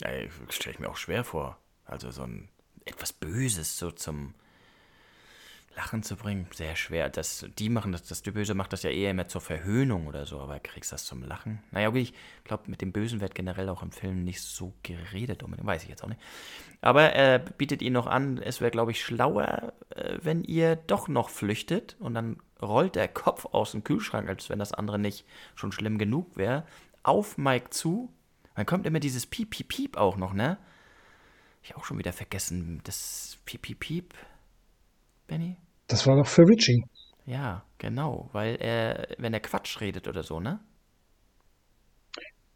Ja, 0.00 0.10
stelle 0.50 0.74
ich 0.74 0.78
mir 0.80 0.90
auch 0.90 0.96
schwer 0.96 1.24
vor. 1.24 1.58
Also 1.84 2.10
so 2.10 2.22
ein 2.22 2.48
etwas 2.84 3.12
Böses 3.12 3.78
so 3.78 3.90
zum 3.90 4.34
Lachen 5.76 6.02
zu 6.02 6.16
bringen, 6.16 6.46
sehr 6.52 6.74
schwer. 6.74 7.10
Das, 7.10 7.46
die 7.58 7.68
machen 7.68 7.92
das, 7.92 8.04
das 8.04 8.22
Böse 8.22 8.54
macht 8.54 8.72
das 8.72 8.82
ja 8.82 8.90
eher 8.90 9.10
immer 9.10 9.28
zur 9.28 9.42
Verhöhnung 9.42 10.06
oder 10.06 10.24
so, 10.24 10.40
aber 10.40 10.58
kriegst 10.58 10.90
das 10.90 11.04
zum 11.04 11.22
Lachen? 11.22 11.62
Naja, 11.70 11.88
okay, 11.88 12.00
ich 12.00 12.14
glaube, 12.44 12.64
mit 12.68 12.80
dem 12.80 12.92
Bösen 12.92 13.20
wird 13.20 13.34
generell 13.34 13.68
auch 13.68 13.82
im 13.82 13.92
Film 13.92 14.24
nicht 14.24 14.40
so 14.40 14.72
geredet, 14.82 15.42
unbedingt, 15.42 15.66
weiß 15.66 15.82
ich 15.82 15.90
jetzt 15.90 16.02
auch 16.02 16.08
nicht. 16.08 16.20
Aber 16.80 17.02
er 17.12 17.38
bietet 17.38 17.82
ihnen 17.82 17.92
noch 17.92 18.06
an, 18.06 18.38
es 18.38 18.62
wäre, 18.62 18.70
glaube 18.70 18.92
ich, 18.92 19.04
schlauer, 19.04 19.74
äh, 19.90 20.18
wenn 20.22 20.44
ihr 20.44 20.76
doch 20.76 21.08
noch 21.08 21.28
flüchtet 21.28 21.96
und 22.00 22.14
dann 22.14 22.38
rollt 22.62 22.94
der 22.94 23.08
Kopf 23.08 23.44
aus 23.44 23.72
dem 23.72 23.84
Kühlschrank, 23.84 24.30
als 24.30 24.48
wenn 24.48 24.58
das 24.58 24.72
andere 24.72 24.98
nicht 24.98 25.26
schon 25.56 25.72
schlimm 25.72 25.98
genug 25.98 26.36
wäre, 26.38 26.66
auf 27.02 27.36
Mike 27.36 27.68
zu. 27.68 28.10
Dann 28.54 28.64
kommt 28.64 28.86
immer 28.86 29.00
dieses 29.00 29.26
Piep, 29.26 29.50
Piep, 29.50 29.68
Piep 29.68 29.96
auch 29.98 30.16
noch, 30.16 30.32
ne? 30.32 30.56
Ich 31.62 31.76
auch 31.76 31.84
schon 31.84 31.98
wieder 31.98 32.14
vergessen, 32.14 32.80
das 32.84 33.36
Piep, 33.44 33.60
Piep, 33.60 33.80
Piep, 33.80 34.14
Benny? 35.26 35.56
Das 35.86 36.06
war 36.06 36.16
doch 36.16 36.26
für 36.26 36.48
Richie. 36.48 36.84
Ja, 37.26 37.64
genau, 37.78 38.28
weil 38.32 38.56
er, 38.56 39.08
wenn 39.18 39.34
er 39.34 39.40
Quatsch 39.40 39.80
redet 39.80 40.06
oder 40.08 40.22
so, 40.22 40.40
ne? 40.40 40.60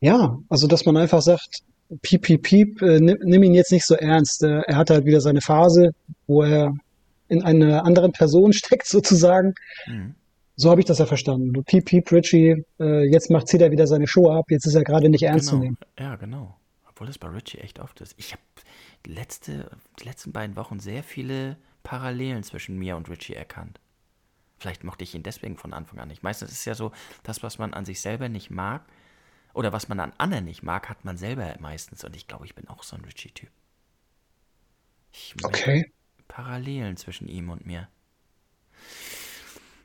Ja, 0.01 0.39
also 0.49 0.67
dass 0.67 0.87
man 0.87 0.97
einfach 0.97 1.21
sagt, 1.23 1.63
piep, 2.03 2.23
piep, 2.23 2.43
piep, 2.43 2.83
äh, 2.83 3.01
nimm, 3.01 3.19
nimm 3.23 3.43
ihn 3.43 3.55
jetzt 3.55 3.73
nicht 3.73 3.85
so 3.87 3.95
ernst. 3.95 4.43
Äh, 4.43 4.61
er 4.67 4.77
hat 4.77 4.91
halt 4.91 5.05
wieder 5.05 5.21
seine 5.21 5.41
Phase, 5.41 5.93
wo 6.27 6.43
er 6.43 6.73
in 7.29 7.43
einer 7.43 7.85
anderen 7.85 8.13
Person 8.13 8.53
steckt 8.55 8.87
sozusagen. 8.87 9.55
Mhm. 9.87 10.15
So 10.57 10.71
habe 10.71 10.81
ich 10.81 10.87
das 10.87 10.99
ja 10.99 11.07
verstanden. 11.07 11.53
Du 11.53 11.63
piep, 11.63 11.87
piep, 11.87 12.11
Richie, 12.13 12.65
äh, 12.79 13.05
jetzt 13.11 13.31
macht 13.31 13.49
zieht 13.49 13.61
er 13.63 13.71
wieder 13.71 13.87
seine 13.87 14.07
Show 14.07 14.31
ab, 14.31 14.47
jetzt 14.51 14.67
ist 14.67 14.75
er 14.75 14.85
gerade 14.85 15.09
nicht 15.09 15.23
ernst 15.23 15.47
zu 15.49 15.53
Genau, 15.53 15.65
nehmen. 15.65 15.79
ja, 15.99 16.17
genau. 16.17 16.57
Obwohl 16.89 17.07
das 17.07 17.19
bei 17.19 17.29
Richie 17.29 17.59
echt 17.59 17.79
oft 17.81 18.01
ist. 18.01 18.15
Ich 18.19 18.33
habe 18.33 18.43
letzte, 19.07 19.71
die 20.01 20.05
letzten 20.05 20.33
beiden 20.33 20.57
Wochen 20.57 20.81
sehr 20.81 21.03
viele 21.03 21.57
Parallelen 21.83 22.43
zwischen 22.43 22.79
mir 22.79 22.97
und 22.97 23.09
Richie 23.09 23.35
erkannt. 23.35 23.81
Vielleicht 24.59 24.85
mochte 24.85 25.05
ich 25.05 25.15
ihn 25.15 25.23
deswegen 25.23 25.57
von 25.57 25.73
Anfang 25.73 25.99
an 25.99 26.09
nicht. 26.09 26.23
Meistens 26.23 26.51
ist 26.51 26.59
es 26.59 26.65
ja 26.67 26.75
so, 26.75 26.93
das, 27.23 27.43
was 27.43 27.59
man 27.59 27.73
an 27.73 27.85
sich 27.85 28.01
selber 28.01 28.29
nicht 28.29 28.51
mag, 28.51 28.83
oder 29.53 29.73
was 29.73 29.89
man 29.89 30.01
an 30.01 30.13
anderen 30.19 30.45
nicht 30.45 30.63
mag, 30.63 30.89
hat 30.89 31.05
man 31.05 31.17
selber 31.17 31.57
meistens. 31.61 32.05
Und 32.05 32.15
ich 32.15 32.29
glaube, 32.29 32.45
ich 32.45 32.55
bin 32.55 32.69
auch 32.69 32.83
so 32.83 32.97
ein 32.97 33.05
Richie-Typ. 33.05 33.51
Ich 35.13 35.35
Okay. 35.43 35.93
Parallelen 36.29 36.97
zwischen 36.97 37.27
ihm 37.27 37.51
und 37.51 37.67
mir. 37.67 37.89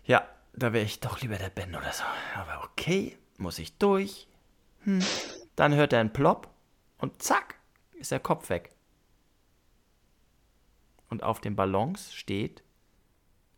Ja, 0.05 0.27
da 0.53 0.73
wäre 0.73 0.86
ich 0.86 0.99
doch 0.99 1.21
lieber 1.21 1.38
der 1.38 1.49
Ben 1.49 1.75
oder 1.75 1.91
so. 1.91 2.03
Aber 2.36 2.63
okay, 2.63 3.17
muss 3.38 3.58
ich 3.58 3.77
durch. 3.77 4.27
Hm. 4.84 5.03
Dann 5.55 5.73
hört 5.73 5.93
er 5.93 6.01
einen 6.01 6.13
Plop 6.13 6.49
und 6.99 7.23
zack, 7.23 7.55
ist 7.93 8.12
der 8.12 8.19
Kopf 8.19 8.49
weg. 8.49 8.74
Und 11.09 11.23
auf 11.23 11.39
den 11.39 11.55
Ballons 11.55 12.13
steht, 12.13 12.63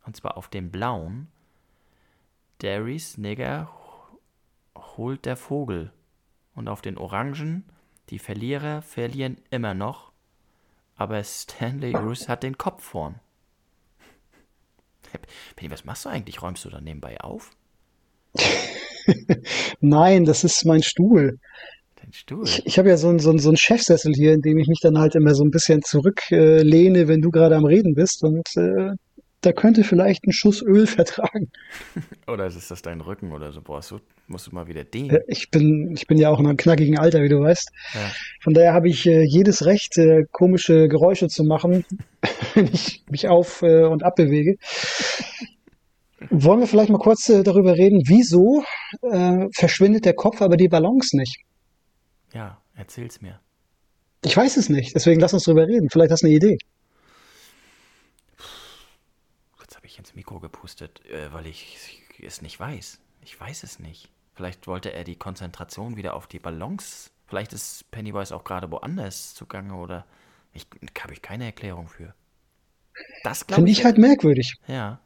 und 0.06 0.16
zwar 0.16 0.38
auf 0.38 0.48
dem 0.50 0.72
blauen, 0.72 1.28
Darys 2.60 3.18
Nigger 3.18 3.70
holt 4.76 5.26
der 5.26 5.38
Vogel. 5.38 5.92
Und 6.56 6.68
auf 6.68 6.82
den 6.82 6.98
orangen, 6.98 7.66
die 8.10 8.20
Verlierer 8.20 8.82
verlieren 8.82 9.38
immer 9.52 9.74
noch, 9.74 10.12
aber 10.96 11.24
Stanley 11.24 11.92
Bruce 11.92 12.28
hat 12.28 12.42
den 12.44 12.58
Kopf 12.58 12.84
vorn. 12.84 13.20
Penny, 15.56 15.72
was 15.72 15.86
machst 15.86 16.06
du 16.06 16.10
eigentlich? 16.10 16.42
Räumst 16.42 16.66
du 16.66 16.70
da 16.70 16.82
nebenbei 16.82 17.20
auf? 17.22 17.56
Nein, 19.80 20.26
das 20.26 20.44
ist 20.44 20.66
mein 20.66 20.84
Stuhl. 20.84 21.40
Dein 22.08 22.14
Stuhl? 22.14 22.44
Ich, 22.46 22.66
ich 22.66 22.80
habe 22.80 22.88
ja 22.88 22.96
so 22.96 23.10
einen 23.10 23.20
so 23.20 23.38
so 23.38 23.50
einen 23.50 23.58
Chefsessel 23.58 24.14
hier, 24.16 24.32
in 24.34 24.42
dem 24.42 24.58
ich 24.58 24.68
mich 24.68 24.80
dann 24.82 24.98
halt 24.98 25.16
immer 25.16 25.36
so 25.36 25.44
ein 25.44 25.52
bisschen 25.52 25.82
zurücklehne, 25.82 27.00
äh, 27.00 27.08
wenn 27.10 27.22
du 27.22 27.32
gerade 27.32 27.56
am 27.58 27.66
Reden 27.66 27.96
bist. 27.96 28.24
Und 28.24 28.48
äh, 28.56 28.92
da 29.42 29.52
könnte 29.52 29.84
vielleicht 29.84 30.26
ein 30.26 30.32
Schuss 30.32 30.62
Öl 30.62 30.88
vertragen. 30.88 31.52
Oder 32.26 32.48
ist 32.48 32.72
das 32.72 32.82
dein 32.82 33.02
Rücken 33.02 33.34
oder 33.34 33.52
so? 33.52 33.62
Boah, 33.62 33.82
so 33.82 34.00
musst 34.28 34.48
du 34.48 34.56
mal 34.56 34.68
wieder 34.68 34.82
Äh, 34.82 34.86
dehnen. 34.86 35.18
Ich 35.28 35.52
bin, 35.52 35.92
ich 35.96 36.08
bin 36.08 36.18
ja 36.18 36.30
auch 36.30 36.40
in 36.40 36.48
einem 36.48 36.56
knackigen 36.56 36.98
Alter, 36.98 37.22
wie 37.24 37.30
du 37.30 37.42
weißt. 37.42 37.70
Ja. 37.94 38.12
Von 38.42 38.54
daher 38.54 38.74
habe 38.74 38.88
ich 38.88 39.06
äh, 39.06 39.24
jedes 39.24 39.66
Recht, 39.66 39.98
äh, 39.98 40.24
komische 40.32 40.88
Geräusche 40.88 41.28
zu 41.28 41.44
machen, 41.44 41.84
wenn 42.54 42.68
ich 42.68 43.04
mich 43.10 43.28
auf 43.28 43.62
äh, 43.64 43.84
und 43.84 44.04
abbewege. 44.04 44.56
Wollen 46.30 46.62
wir 46.62 46.68
vielleicht 46.68 46.90
mal 46.90 46.98
kurz 47.00 47.28
äh, 47.30 47.44
darüber 47.44 47.74
reden, 47.76 48.02
wieso 48.06 48.64
äh, 49.12 49.46
verschwindet 49.54 50.06
der 50.06 50.14
Kopf, 50.16 50.42
aber 50.42 50.56
die 50.58 50.68
Balance 50.70 51.16
nicht? 51.16 51.44
Ja, 52.38 52.62
erzähl's 52.76 53.20
mir. 53.22 53.40
Ich 54.24 54.38
weiß 54.38 54.58
es 54.58 54.70
nicht, 54.70 54.94
deswegen 54.96 55.20
lass 55.20 55.34
uns 55.34 55.44
drüber 55.44 55.68
reden. 55.68 55.90
Vielleicht 55.90 56.12
hast 56.12 56.22
du 56.22 56.28
eine 56.28 56.36
Idee. 56.36 56.58
Jetzt 59.60 59.76
habe 59.76 59.86
ich 59.88 59.98
ins 59.98 60.16
Mikro 60.16 60.40
gepustet, 60.40 61.02
äh, 61.10 61.32
weil 61.34 61.48
ich 61.48 62.04
es 62.24 62.42
nicht 62.42 62.60
weiß. 62.60 63.00
Ich 63.24 63.40
weiß 63.40 63.64
es 63.64 63.80
nicht. 63.80 64.10
Vielleicht 64.36 64.68
wollte 64.68 64.94
er 64.94 65.04
die 65.04 65.16
Konzentration 65.16 65.98
wieder 65.98 66.14
auf 66.14 66.28
die 66.28 66.40
Ballons. 66.40 67.12
Vielleicht 67.28 67.54
ist 67.54 67.90
Pennywise 67.92 68.36
auch 68.36 68.44
gerade 68.44 68.72
woanders 68.72 69.34
zugange 69.34 69.74
oder 69.76 70.06
ich 70.54 70.68
habe 71.02 71.14
ich 71.14 71.22
keine 71.22 71.46
Erklärung 71.46 71.88
für. 71.88 72.14
Das 73.24 73.46
glaube 73.46 73.60
Finde 73.62 73.72
ich. 73.72 73.80
ich 73.80 73.86
halt 73.86 73.98
merkwürdig. 73.98 74.56
ja. 74.68 75.00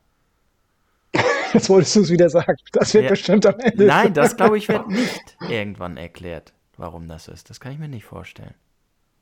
Jetzt 1.54 1.70
wolltest 1.70 1.96
du 1.98 2.02
es 2.02 2.10
wieder 2.10 2.30
sagen. 2.30 2.56
Das 2.72 2.94
wird 2.94 3.04
Ja. 3.06 3.10
bestimmt 3.10 3.46
am 3.46 3.60
Ende. 3.60 3.86
Nein, 3.86 4.14
das 4.14 4.38
glaube 4.38 4.58
ich 4.58 4.70
wird 4.70 4.88
nicht 4.88 5.38
irgendwann 5.50 5.98
erklärt, 5.98 6.54
warum 6.82 7.08
das 7.08 7.28
ist. 7.28 7.50
Das 7.50 7.60
kann 7.60 7.72
ich 7.72 7.80
mir 7.80 7.88
nicht 7.88 8.04
vorstellen. 8.06 8.54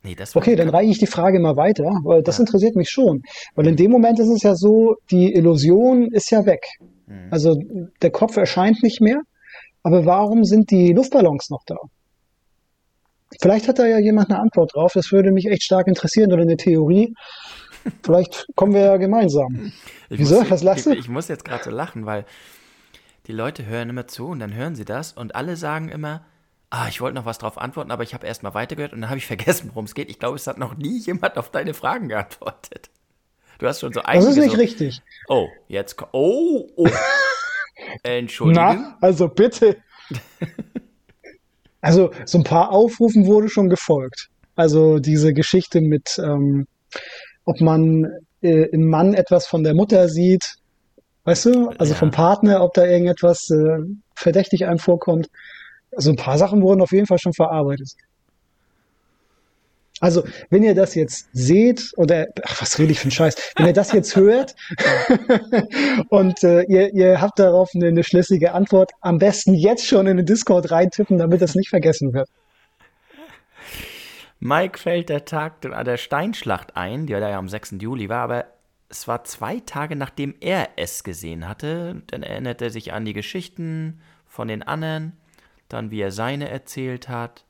Nee, 0.02 0.14
das 0.14 0.34
Okay, 0.34 0.56
dann 0.56 0.70
reiche 0.70 0.90
ich 0.90 0.98
die 0.98 1.06
Frage 1.06 1.38
mal 1.40 1.56
weiter, 1.56 1.84
weil 2.04 2.22
das 2.22 2.38
Ja. 2.38 2.44
interessiert 2.44 2.74
mich 2.74 2.88
schon. 2.88 3.22
Weil 3.54 3.66
in 3.68 3.76
dem 3.76 3.90
Moment 3.90 4.18
ist 4.18 4.28
es 4.30 4.42
ja 4.42 4.54
so, 4.54 4.96
die 5.10 5.34
Illusion 5.34 6.10
ist 6.10 6.30
ja 6.30 6.46
weg. 6.46 6.64
Mhm. 7.06 7.28
Also 7.30 7.54
der 8.00 8.10
Kopf 8.10 8.36
erscheint 8.38 8.82
nicht 8.82 9.00
mehr, 9.02 9.20
aber 9.82 10.06
warum 10.06 10.44
sind 10.44 10.70
die 10.70 10.92
Luftballons 10.92 11.50
noch 11.50 11.62
da? 11.66 11.76
Vielleicht 13.40 13.68
hat 13.68 13.78
da 13.78 13.86
ja 13.86 13.98
jemand 13.98 14.30
eine 14.30 14.40
Antwort 14.40 14.74
drauf, 14.74 14.92
das 14.94 15.12
würde 15.12 15.30
mich 15.32 15.46
echt 15.46 15.62
stark 15.62 15.86
interessieren 15.86 16.32
oder 16.32 16.42
eine 16.42 16.56
Theorie. 16.56 17.14
Vielleicht 18.02 18.46
kommen 18.56 18.74
wir 18.74 18.80
ja 18.82 18.96
gemeinsam. 18.96 19.72
Ich 20.08 20.18
Wieso? 20.18 20.40
muss, 20.40 20.50
Was 20.50 20.62
lachst 20.62 20.86
ich, 20.86 20.92
du? 20.94 20.98
ich 20.98 21.08
muss 21.08 21.28
jetzt 21.28 21.44
gerade 21.44 21.62
so 21.64 21.70
lachen, 21.70 22.06
weil 22.06 22.24
die 23.26 23.32
Leute 23.32 23.64
hören 23.66 23.88
immer 23.90 24.06
zu 24.08 24.26
und 24.28 24.40
dann 24.40 24.52
hören 24.54 24.74
sie 24.74 24.84
das 24.84 25.12
und 25.12 25.34
alle 25.34 25.56
sagen 25.56 25.88
immer, 25.90 26.22
ah, 26.70 26.86
ich 26.88 27.00
wollte 27.00 27.14
noch 27.16 27.26
was 27.26 27.38
drauf 27.38 27.58
antworten, 27.58 27.90
aber 27.90 28.02
ich 28.02 28.14
habe 28.14 28.26
erst 28.26 28.42
mal 28.42 28.54
weitergehört 28.54 28.92
und 28.92 29.00
dann 29.02 29.10
habe 29.10 29.18
ich 29.18 29.26
vergessen, 29.34 29.70
worum 29.70 29.84
es 29.84 29.94
geht. 29.94 30.08
Ich 30.10 30.18
glaube, 30.18 30.36
es 30.36 30.46
hat 30.46 30.58
noch 30.58 30.76
nie 30.76 30.98
jemand 30.98 31.36
auf 31.36 31.50
deine 31.50 31.74
Fragen 31.74 32.08
geantwortet. 32.08 32.90
Du 33.58 33.66
hast 33.66 33.80
schon 33.80 33.92
so 33.92 34.00
Das 34.00 34.24
ist 34.24 34.26
einige 34.26 34.40
nicht 34.40 34.52
so, 34.52 34.56
richtig. 34.58 35.02
Oh, 35.28 35.48
jetzt 35.68 35.96
Oh, 36.12 36.66
oh. 36.76 36.88
Entschuldigung. 38.02 38.64
Na, 38.64 38.98
also 39.00 39.28
bitte. 39.28 39.76
Also 41.82 42.10
so 42.26 42.36
ein 42.38 42.44
paar 42.44 42.72
Aufrufen 42.72 43.26
wurde 43.26 43.48
schon 43.48 43.70
gefolgt. 43.70 44.28
Also 44.54 44.98
diese 44.98 45.32
Geschichte 45.32 45.80
mit, 45.80 46.18
ähm, 46.18 46.66
ob 47.46 47.60
man 47.62 48.04
äh, 48.42 48.66
im 48.70 48.86
Mann 48.88 49.14
etwas 49.14 49.46
von 49.46 49.62
der 49.64 49.72
Mutter 49.74 50.08
sieht, 50.08 50.44
weißt 51.24 51.46
du, 51.46 51.70
also 51.78 51.94
Ja. 51.94 51.98
vom 51.98 52.10
Partner, 52.10 52.62
ob 52.62 52.74
da 52.74 52.84
irgendetwas 52.84 53.48
äh, 53.48 53.78
verdächtig 54.14 54.66
einem 54.66 54.78
vorkommt. 54.78 55.28
Also 55.94 56.10
ein 56.10 56.16
paar 56.16 56.38
Sachen 56.38 56.62
wurden 56.62 56.80
auf 56.80 56.92
jeden 56.92 57.06
Fall 57.06 57.18
schon 57.18 57.32
verarbeitet. 57.32 57.94
Also, 60.00 60.24
wenn 60.48 60.62
ihr 60.62 60.74
das 60.74 60.94
jetzt 60.94 61.28
seht, 61.34 61.92
oder, 61.98 62.26
ach, 62.44 62.62
was 62.62 62.78
rede 62.78 62.92
ich 62.92 63.00
für 63.00 63.08
ein 63.08 63.10
Scheiß, 63.10 63.34
wenn 63.56 63.66
ihr 63.66 63.74
das 63.74 63.92
jetzt 63.92 64.16
hört 64.16 64.54
und 66.08 66.42
äh, 66.42 66.62
ihr, 66.62 66.94
ihr 66.94 67.20
habt 67.20 67.38
darauf 67.38 67.68
eine, 67.74 67.88
eine 67.88 68.02
schlüssige 68.02 68.52
Antwort, 68.52 68.92
am 69.02 69.18
besten 69.18 69.52
jetzt 69.52 69.86
schon 69.86 70.06
in 70.06 70.16
den 70.16 70.24
Discord 70.24 70.70
reintippen, 70.70 71.18
damit 71.18 71.42
das 71.42 71.54
nicht 71.54 71.68
vergessen 71.68 72.14
wird. 72.14 72.30
Mike 74.38 74.78
fällt 74.78 75.10
der 75.10 75.26
Tag 75.26 75.60
der 75.60 75.98
Steinschlacht 75.98 76.76
ein, 76.76 77.04
die 77.04 77.12
ja 77.12 77.38
am 77.38 77.50
6. 77.50 77.74
Juli 77.80 78.08
war, 78.08 78.22
aber 78.22 78.46
es 78.88 79.06
war 79.06 79.22
zwei 79.24 79.60
Tage 79.60 79.96
nachdem 79.96 80.34
er 80.40 80.70
es 80.76 81.04
gesehen 81.04 81.46
hatte. 81.46 82.02
Dann 82.06 82.22
erinnerte 82.22 82.64
er 82.64 82.70
sich 82.70 82.94
an 82.94 83.04
die 83.04 83.12
Geschichten 83.12 84.00
von 84.26 84.48
den 84.48 84.62
anderen, 84.62 85.12
dann 85.72 85.90
wie 85.90 86.00
er 86.00 86.12
seine 86.12 86.48
erzählt 86.48 87.08
hat 87.08 87.44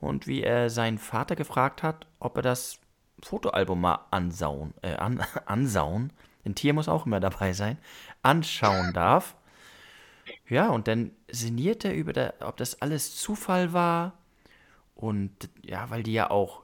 und 0.00 0.26
wie 0.26 0.42
er 0.42 0.70
seinen 0.70 0.98
Vater 0.98 1.36
gefragt 1.36 1.82
hat, 1.82 2.06
ob 2.18 2.36
er 2.36 2.42
das 2.42 2.80
Fotoalbum 3.22 3.80
mal 3.80 4.06
ansauen, 4.10 4.74
äh, 4.82 4.94
an, 4.94 5.20
ansauen, 5.46 6.12
ein 6.44 6.54
Tier 6.54 6.72
muss 6.72 6.88
auch 6.88 7.06
immer 7.06 7.20
dabei 7.20 7.52
sein, 7.52 7.78
anschauen 8.22 8.92
darf. 8.92 9.36
Ja, 10.48 10.68
und 10.70 10.88
dann 10.88 11.12
sinniert 11.30 11.84
er 11.84 11.94
über, 11.94 12.12
der, 12.12 12.34
ob 12.40 12.56
das 12.56 12.80
alles 12.80 13.16
Zufall 13.16 13.72
war. 13.72 14.18
Und 14.94 15.48
ja, 15.62 15.90
weil 15.90 16.02
die 16.02 16.12
ja 16.12 16.30
auch 16.30 16.62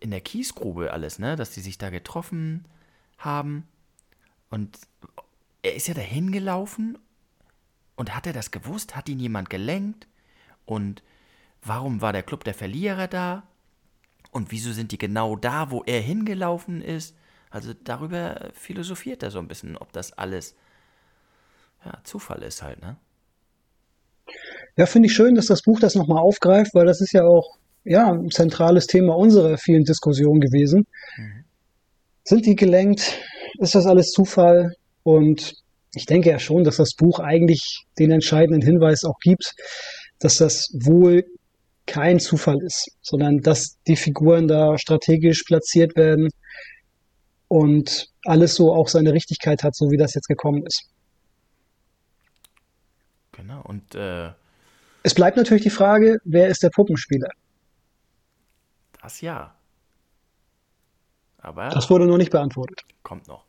in 0.00 0.10
der 0.10 0.20
Kiesgrube 0.20 0.92
alles, 0.92 1.18
ne, 1.18 1.36
dass 1.36 1.50
die 1.50 1.60
sich 1.60 1.78
da 1.78 1.90
getroffen 1.90 2.66
haben. 3.18 3.66
Und 4.50 4.78
er 5.62 5.74
ist 5.74 5.88
ja 5.88 5.94
dahin 5.94 6.32
gelaufen. 6.32 6.98
Und 7.98 8.14
hat 8.14 8.28
er 8.28 8.32
das 8.32 8.52
gewusst? 8.52 8.94
Hat 8.94 9.08
ihn 9.08 9.18
jemand 9.18 9.50
gelenkt? 9.50 10.06
Und 10.66 11.02
warum 11.62 12.00
war 12.00 12.12
der 12.12 12.22
Club 12.22 12.44
der 12.44 12.54
Verlierer 12.54 13.08
da? 13.08 13.42
Und 14.30 14.52
wieso 14.52 14.72
sind 14.72 14.92
die 14.92 14.98
genau 14.98 15.34
da, 15.34 15.72
wo 15.72 15.82
er 15.82 16.00
hingelaufen 16.00 16.80
ist? 16.80 17.16
Also 17.50 17.72
darüber 17.74 18.50
philosophiert 18.52 19.24
er 19.24 19.32
so 19.32 19.40
ein 19.40 19.48
bisschen, 19.48 19.76
ob 19.76 19.92
das 19.92 20.12
alles 20.12 20.54
ja, 21.84 21.98
Zufall 22.04 22.44
ist 22.44 22.62
halt, 22.62 22.80
ne? 22.80 22.98
Ja, 24.76 24.86
finde 24.86 25.08
ich 25.08 25.14
schön, 25.14 25.34
dass 25.34 25.46
das 25.46 25.62
Buch 25.62 25.80
das 25.80 25.96
nochmal 25.96 26.22
aufgreift, 26.22 26.74
weil 26.74 26.86
das 26.86 27.00
ist 27.00 27.12
ja 27.12 27.24
auch 27.24 27.58
ja, 27.82 28.12
ein 28.12 28.30
zentrales 28.30 28.86
Thema 28.86 29.16
unserer 29.16 29.58
vielen 29.58 29.82
Diskussionen 29.82 30.40
gewesen. 30.40 30.86
Mhm. 31.16 31.44
Sind 32.22 32.46
die 32.46 32.54
gelenkt? 32.54 33.18
Ist 33.58 33.74
das 33.74 33.86
alles 33.86 34.12
Zufall? 34.12 34.76
Und 35.02 35.54
ich 35.94 36.06
denke 36.06 36.30
ja 36.30 36.38
schon, 36.38 36.64
dass 36.64 36.76
das 36.76 36.94
Buch 36.94 37.18
eigentlich 37.20 37.84
den 37.98 38.10
entscheidenden 38.10 38.62
Hinweis 38.62 39.04
auch 39.04 39.18
gibt, 39.20 39.54
dass 40.18 40.36
das 40.36 40.70
wohl 40.72 41.24
kein 41.86 42.20
Zufall 42.20 42.58
ist, 42.62 42.90
sondern 43.00 43.38
dass 43.38 43.78
die 43.86 43.96
Figuren 43.96 44.46
da 44.46 44.76
strategisch 44.78 45.42
platziert 45.44 45.96
werden 45.96 46.28
und 47.48 48.08
alles 48.24 48.54
so 48.54 48.72
auch 48.72 48.88
seine 48.88 49.12
Richtigkeit 49.12 49.62
hat, 49.62 49.74
so 49.74 49.90
wie 49.90 49.96
das 49.96 50.14
jetzt 50.14 50.28
gekommen 50.28 50.64
ist. 50.66 50.90
Genau, 53.32 53.62
und 53.62 53.94
äh, 53.94 54.30
es 55.02 55.14
bleibt 55.14 55.36
natürlich 55.36 55.62
die 55.62 55.70
Frage, 55.70 56.18
wer 56.24 56.48
ist 56.48 56.62
der 56.62 56.70
Puppenspieler? 56.70 57.30
Das 59.00 59.20
ja. 59.20 59.54
Aber 61.38 61.68
das 61.70 61.88
wurde 61.88 62.06
noch 62.06 62.18
nicht 62.18 62.32
beantwortet. 62.32 62.82
Kommt 63.02 63.28
noch. 63.28 63.47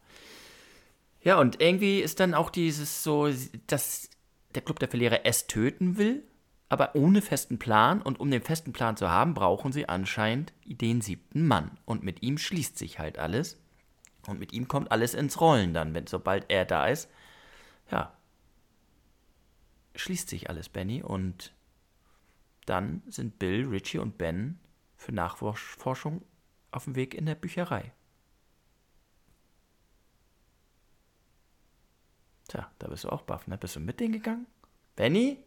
Ja, 1.21 1.39
und 1.39 1.61
irgendwie 1.61 1.99
ist 1.99 2.19
dann 2.19 2.33
auch 2.33 2.49
dieses 2.49 3.03
so, 3.03 3.29
dass 3.67 4.09
der 4.55 4.61
Club 4.61 4.79
der 4.79 4.89
Verlierer 4.89 5.25
es 5.25 5.47
töten 5.47 5.97
will, 5.97 6.23
aber 6.69 6.95
ohne 6.95 7.21
festen 7.21 7.59
Plan. 7.59 8.01
Und 8.01 8.19
um 8.19 8.31
den 8.31 8.41
festen 8.41 8.73
Plan 8.73 8.95
zu 8.95 9.09
haben, 9.09 9.33
brauchen 9.33 9.71
sie 9.71 9.89
anscheinend 9.89 10.53
den 10.65 11.01
siebten 11.01 11.45
Mann. 11.45 11.77
Und 11.85 12.03
mit 12.03 12.23
ihm 12.23 12.37
schließt 12.37 12.77
sich 12.77 12.99
halt 12.99 13.19
alles. 13.19 13.59
Und 14.27 14.39
mit 14.39 14.53
ihm 14.53 14.67
kommt 14.67 14.91
alles 14.91 15.13
ins 15.13 15.41
Rollen 15.41 15.73
dann, 15.73 15.93
wenn 15.93 16.07
sobald 16.07 16.45
er 16.49 16.65
da 16.65 16.87
ist. 16.87 17.09
Ja, 17.91 18.13
schließt 19.95 20.29
sich 20.29 20.49
alles, 20.49 20.69
Benny. 20.69 21.03
Und 21.03 21.53
dann 22.65 23.01
sind 23.07 23.39
Bill, 23.39 23.67
Richie 23.67 23.97
und 23.97 24.17
Ben 24.17 24.59
für 24.95 25.11
Nachforschung 25.11 26.21
auf 26.71 26.83
dem 26.83 26.95
Weg 26.95 27.13
in 27.13 27.25
der 27.25 27.35
Bücherei. 27.35 27.91
Tja, 32.49 32.67
da 32.79 32.87
bist 32.87 33.03
du 33.03 33.09
auch 33.09 33.21
baff, 33.21 33.47
ne? 33.47 33.57
Bist 33.57 33.75
du 33.75 33.79
mit 33.79 33.99
denen 33.99 34.13
gegangen? 34.13 34.47
Benny? 34.95 35.37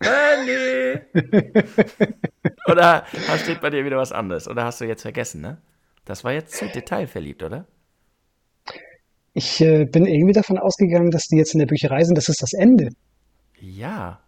Benny! 0.00 1.00
oder 2.66 3.06
steht 3.42 3.60
bei 3.60 3.70
dir 3.70 3.84
wieder 3.84 3.96
was 3.96 4.10
anderes? 4.12 4.48
Oder 4.48 4.64
hast 4.64 4.80
du 4.80 4.84
jetzt 4.86 5.02
vergessen, 5.02 5.40
ne? 5.40 5.58
Das 6.04 6.24
war 6.24 6.32
jetzt 6.32 6.56
zu 6.56 6.68
detailverliebt, 6.68 7.44
oder? 7.44 7.66
Ich 9.34 9.60
äh, 9.60 9.84
bin 9.84 10.04
irgendwie 10.04 10.32
davon 10.32 10.58
ausgegangen, 10.58 11.10
dass 11.10 11.28
die 11.28 11.36
jetzt 11.36 11.54
in 11.54 11.60
der 11.60 11.66
Bücherei 11.66 12.02
sind. 12.02 12.18
Das 12.18 12.28
ist 12.28 12.42
das 12.42 12.52
Ende. 12.52 12.88
Ja. 13.60 14.20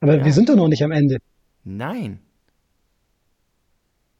Aber 0.00 0.16
ja. 0.16 0.24
wir 0.24 0.32
sind 0.32 0.48
doch 0.48 0.56
noch 0.56 0.68
nicht 0.68 0.82
am 0.82 0.92
Ende. 0.92 1.18
Nein. 1.64 2.20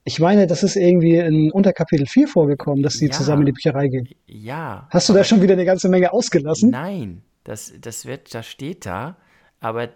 Ich 0.08 0.20
meine, 0.20 0.46
das 0.46 0.62
ist 0.62 0.74
irgendwie 0.74 1.16
in 1.16 1.52
Unterkapitel 1.52 2.06
4 2.06 2.28
vorgekommen, 2.28 2.82
dass 2.82 2.94
sie 2.94 3.08
ja. 3.08 3.12
zusammen 3.12 3.42
in 3.42 3.46
die 3.46 3.52
Bücherei 3.52 3.88
gehen. 3.88 4.08
Ja. 4.24 4.88
Hast 4.88 5.06
du 5.10 5.12
da 5.12 5.22
schon 5.22 5.42
wieder 5.42 5.52
eine 5.52 5.66
ganze 5.66 5.90
Menge 5.90 6.14
ausgelassen? 6.14 6.70
Nein, 6.70 7.20
das, 7.44 7.74
das 7.78 8.06
wird, 8.06 8.34
das 8.34 8.46
steht 8.46 8.86
da, 8.86 9.18
aber 9.60 9.90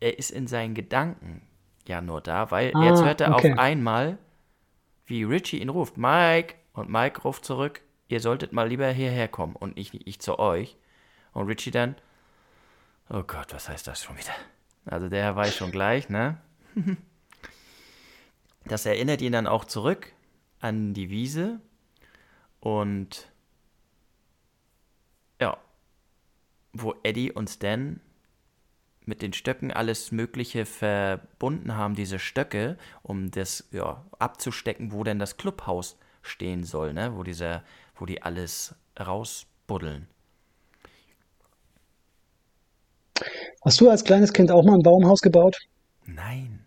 er 0.00 0.18
ist 0.18 0.32
in 0.32 0.48
seinen 0.48 0.74
Gedanken 0.74 1.42
ja 1.86 2.00
nur 2.00 2.20
da, 2.20 2.50
weil 2.50 2.72
ah, 2.74 2.84
jetzt 2.86 3.04
hört 3.04 3.20
er 3.20 3.36
okay. 3.36 3.52
auf 3.52 3.58
einmal, 3.60 4.18
wie 5.06 5.22
Richie 5.22 5.58
ihn 5.58 5.68
ruft, 5.68 5.96
Mike, 5.96 6.56
und 6.72 6.90
Mike 6.90 7.22
ruft 7.22 7.44
zurück, 7.44 7.82
ihr 8.08 8.18
solltet 8.18 8.52
mal 8.52 8.68
lieber 8.68 8.88
hierher 8.88 9.28
kommen 9.28 9.54
und 9.54 9.78
ich, 9.78 10.08
ich 10.08 10.20
zu 10.20 10.40
euch. 10.40 10.76
Und 11.32 11.46
Richie 11.46 11.70
dann, 11.70 11.94
oh 13.10 13.22
Gott, 13.22 13.54
was 13.54 13.68
heißt 13.68 13.86
das 13.86 14.02
schon 14.02 14.18
wieder? 14.18 14.34
Also 14.86 15.08
der 15.08 15.36
weiß 15.36 15.54
schon 15.54 15.70
gleich, 15.70 16.08
ne? 16.08 16.38
Das 18.66 18.86
erinnert 18.86 19.20
ihn 19.20 19.32
dann 19.32 19.46
auch 19.46 19.64
zurück 19.64 20.12
an 20.60 20.94
die 20.94 21.10
Wiese 21.10 21.60
und 22.60 23.28
ja, 25.40 25.58
wo 26.72 26.94
Eddie 27.02 27.32
und 27.32 27.50
Stan 27.50 28.00
mit 29.04 29.20
den 29.20 29.32
Stöcken 29.32 29.72
alles 29.72 30.12
Mögliche 30.12 30.64
verbunden 30.64 31.76
haben, 31.76 31.96
diese 31.96 32.20
Stöcke, 32.20 32.78
um 33.02 33.32
das 33.32 33.68
ja, 33.72 34.04
abzustecken, 34.18 34.92
wo 34.92 35.02
denn 35.02 35.18
das 35.18 35.36
Clubhaus 35.36 35.98
stehen 36.22 36.62
soll, 36.62 36.92
ne? 36.92 37.16
wo, 37.16 37.24
dieser, 37.24 37.64
wo 37.96 38.06
die 38.06 38.22
alles 38.22 38.76
rausbuddeln. 38.98 40.06
Hast 43.64 43.80
du 43.80 43.90
als 43.90 44.04
kleines 44.04 44.32
Kind 44.32 44.50
auch 44.50 44.64
mal 44.64 44.74
ein 44.74 44.82
Baumhaus 44.82 45.20
gebaut? 45.20 45.56
Nein. 46.04 46.64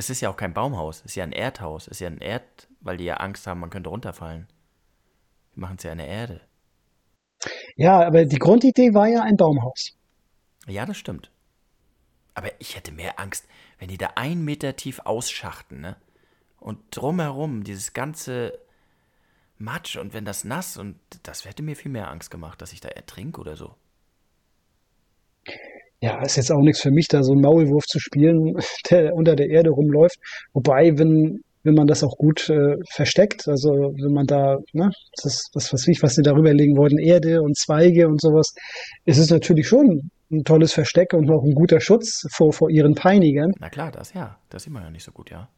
Es 0.00 0.08
ist 0.08 0.22
ja 0.22 0.30
auch 0.30 0.36
kein 0.38 0.54
Baumhaus, 0.54 1.00
es 1.00 1.04
ist 1.10 1.16
ja 1.16 1.24
ein 1.24 1.32
Erdhaus. 1.32 1.82
Es 1.82 1.98
ist 1.98 2.00
ja 2.00 2.06
ein 2.06 2.22
Erd, 2.22 2.68
weil 2.80 2.96
die 2.96 3.04
ja 3.04 3.18
Angst 3.18 3.46
haben, 3.46 3.60
man 3.60 3.68
könnte 3.68 3.90
runterfallen. 3.90 4.46
Die 5.54 5.60
machen 5.60 5.76
es 5.76 5.82
ja 5.82 5.92
in 5.92 5.98
der 5.98 6.08
Erde. 6.08 6.40
Ja, 7.76 8.06
aber 8.06 8.24
die 8.24 8.38
Grundidee 8.38 8.94
war 8.94 9.08
ja 9.08 9.22
ein 9.22 9.36
Baumhaus. 9.36 9.94
Ja, 10.66 10.86
das 10.86 10.96
stimmt. 10.96 11.30
Aber 12.32 12.48
ich 12.60 12.76
hätte 12.76 12.92
mehr 12.92 13.20
Angst, 13.20 13.46
wenn 13.78 13.88
die 13.88 13.98
da 13.98 14.12
einen 14.14 14.42
Meter 14.42 14.74
tief 14.74 15.00
ausschachten, 15.00 15.82
ne? 15.82 15.96
Und 16.58 16.78
drumherum 16.92 17.62
dieses 17.62 17.92
ganze 17.92 18.58
Matsch 19.58 19.98
und 19.98 20.14
wenn 20.14 20.24
das 20.24 20.44
nass 20.44 20.78
und 20.78 20.98
das 21.24 21.44
hätte 21.44 21.62
mir 21.62 21.76
viel 21.76 21.92
mehr 21.92 22.10
Angst 22.10 22.30
gemacht, 22.30 22.62
dass 22.62 22.72
ich 22.72 22.80
da 22.80 22.88
ertrinke 22.88 23.38
oder 23.38 23.54
so. 23.54 23.74
Ja, 26.02 26.22
ist 26.22 26.36
jetzt 26.36 26.50
auch 26.50 26.62
nichts 26.62 26.80
für 26.80 26.90
mich, 26.90 27.08
da 27.08 27.22
so 27.22 27.32
einen 27.32 27.42
Maulwurf 27.42 27.84
zu 27.84 27.98
spielen, 27.98 28.54
der 28.90 29.14
unter 29.14 29.36
der 29.36 29.50
Erde 29.50 29.70
rumläuft. 29.70 30.16
Wobei, 30.54 30.96
wenn, 30.96 31.40
wenn 31.62 31.74
man 31.74 31.86
das 31.86 32.02
auch 32.02 32.16
gut 32.16 32.48
äh, 32.48 32.76
versteckt, 32.90 33.46
also 33.46 33.70
wenn 33.70 34.14
man 34.14 34.26
da, 34.26 34.56
ne, 34.72 34.90
das, 35.22 35.50
das 35.52 35.72
was 35.72 35.86
ich, 35.88 36.02
was 36.02 36.14
sie 36.14 36.22
darüber 36.22 36.54
legen 36.54 36.76
wollten, 36.76 36.98
Erde 36.98 37.42
und 37.42 37.56
Zweige 37.56 38.08
und 38.08 38.20
sowas, 38.20 38.54
ist 39.04 39.18
es 39.18 39.30
natürlich 39.30 39.68
schon 39.68 40.10
ein 40.32 40.44
tolles 40.44 40.72
Versteck 40.72 41.12
und 41.12 41.26
noch 41.26 41.42
ein 41.44 41.54
guter 41.54 41.80
Schutz 41.80 42.22
vor, 42.32 42.52
vor 42.52 42.70
ihren 42.70 42.94
Peinigern. 42.94 43.50
Na 43.58 43.68
klar, 43.68 43.90
das 43.90 44.14
ja, 44.14 44.38
das 44.48 44.62
sieht 44.62 44.72
man 44.72 44.84
ja 44.84 44.90
nicht 44.90 45.04
so 45.04 45.12
gut, 45.12 45.30
ja. 45.30 45.48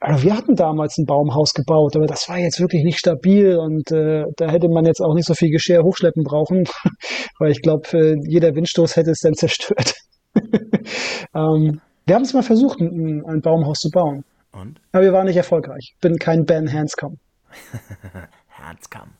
Also 0.00 0.22
wir 0.22 0.36
hatten 0.36 0.54
damals 0.54 0.96
ein 0.96 1.06
Baumhaus 1.06 1.54
gebaut, 1.54 1.96
aber 1.96 2.06
das 2.06 2.28
war 2.28 2.38
jetzt 2.38 2.60
wirklich 2.60 2.84
nicht 2.84 2.98
stabil 2.98 3.56
und 3.56 3.90
äh, 3.90 4.24
da 4.36 4.48
hätte 4.48 4.68
man 4.68 4.84
jetzt 4.84 5.00
auch 5.00 5.14
nicht 5.14 5.26
so 5.26 5.34
viel 5.34 5.50
Geschirr 5.50 5.82
hochschleppen 5.82 6.22
brauchen, 6.22 6.64
weil 7.40 7.50
ich 7.50 7.62
glaube, 7.62 7.88
äh, 7.98 8.16
jeder 8.28 8.54
Windstoß 8.54 8.94
hätte 8.94 9.10
es 9.10 9.20
dann 9.20 9.34
zerstört. 9.34 9.94
ähm, 11.34 11.80
wir 12.06 12.14
haben 12.14 12.22
es 12.22 12.32
mal 12.32 12.44
versucht, 12.44 12.80
ein, 12.80 13.24
ein, 13.26 13.40
Baumhaus 13.40 13.80
zu 13.80 13.90
bauen. 13.90 14.24
Und? 14.52 14.80
Aber 14.92 15.02
wir 15.02 15.12
waren 15.12 15.26
nicht 15.26 15.36
erfolgreich. 15.36 15.96
Bin 16.00 16.16
kein 16.16 16.44
Ben 16.44 16.72
Hanscom. 16.72 17.18
Hanscom. 18.50 19.10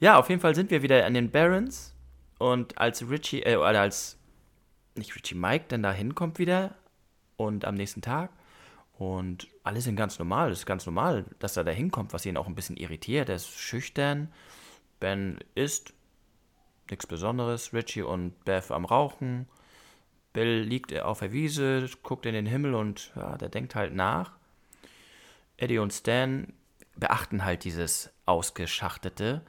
Ja, 0.00 0.18
auf 0.18 0.28
jeden 0.30 0.40
Fall 0.40 0.56
sind 0.56 0.72
wir 0.72 0.82
wieder 0.82 1.06
an 1.06 1.14
den 1.14 1.30
Barons 1.30 1.94
und 2.38 2.76
als 2.76 3.08
Richie, 3.08 3.42
äh, 3.42 3.54
als 3.54 4.18
nicht 4.96 5.14
Richie 5.14 5.36
Mike, 5.36 5.66
denn 5.70 5.84
da 5.84 5.92
hinkommt 5.92 6.40
wieder 6.40 6.74
und 7.36 7.64
am 7.64 7.76
nächsten 7.76 8.02
Tag. 8.02 8.30
Und 9.02 9.48
alle 9.64 9.80
sind 9.80 9.96
ganz 9.96 10.20
normal. 10.20 10.52
Es 10.52 10.60
ist 10.60 10.66
ganz 10.66 10.86
normal, 10.86 11.24
dass 11.40 11.56
er 11.56 11.64
da 11.64 11.72
hinkommt, 11.72 12.12
was 12.12 12.24
ihn 12.24 12.36
auch 12.36 12.46
ein 12.46 12.54
bisschen 12.54 12.76
irritiert. 12.76 13.28
Er 13.28 13.34
ist 13.34 13.50
schüchtern. 13.50 14.32
Ben 15.00 15.40
isst. 15.56 15.92
Nichts 16.88 17.08
Besonderes. 17.08 17.74
Richie 17.74 18.02
und 18.02 18.44
Beth 18.44 18.70
am 18.70 18.84
Rauchen. 18.84 19.48
Bill 20.32 20.60
liegt 20.60 20.96
auf 21.00 21.18
der 21.18 21.32
Wiese, 21.32 21.90
guckt 22.04 22.26
in 22.26 22.32
den 22.32 22.46
Himmel 22.46 22.76
und 22.76 23.10
ja, 23.16 23.36
der 23.36 23.48
denkt 23.48 23.74
halt 23.74 23.92
nach. 23.92 24.36
Eddie 25.56 25.78
und 25.78 25.92
Stan 25.92 26.52
beachten 26.94 27.44
halt 27.44 27.64
dieses 27.64 28.12
Ausgeschachtete 28.24 29.42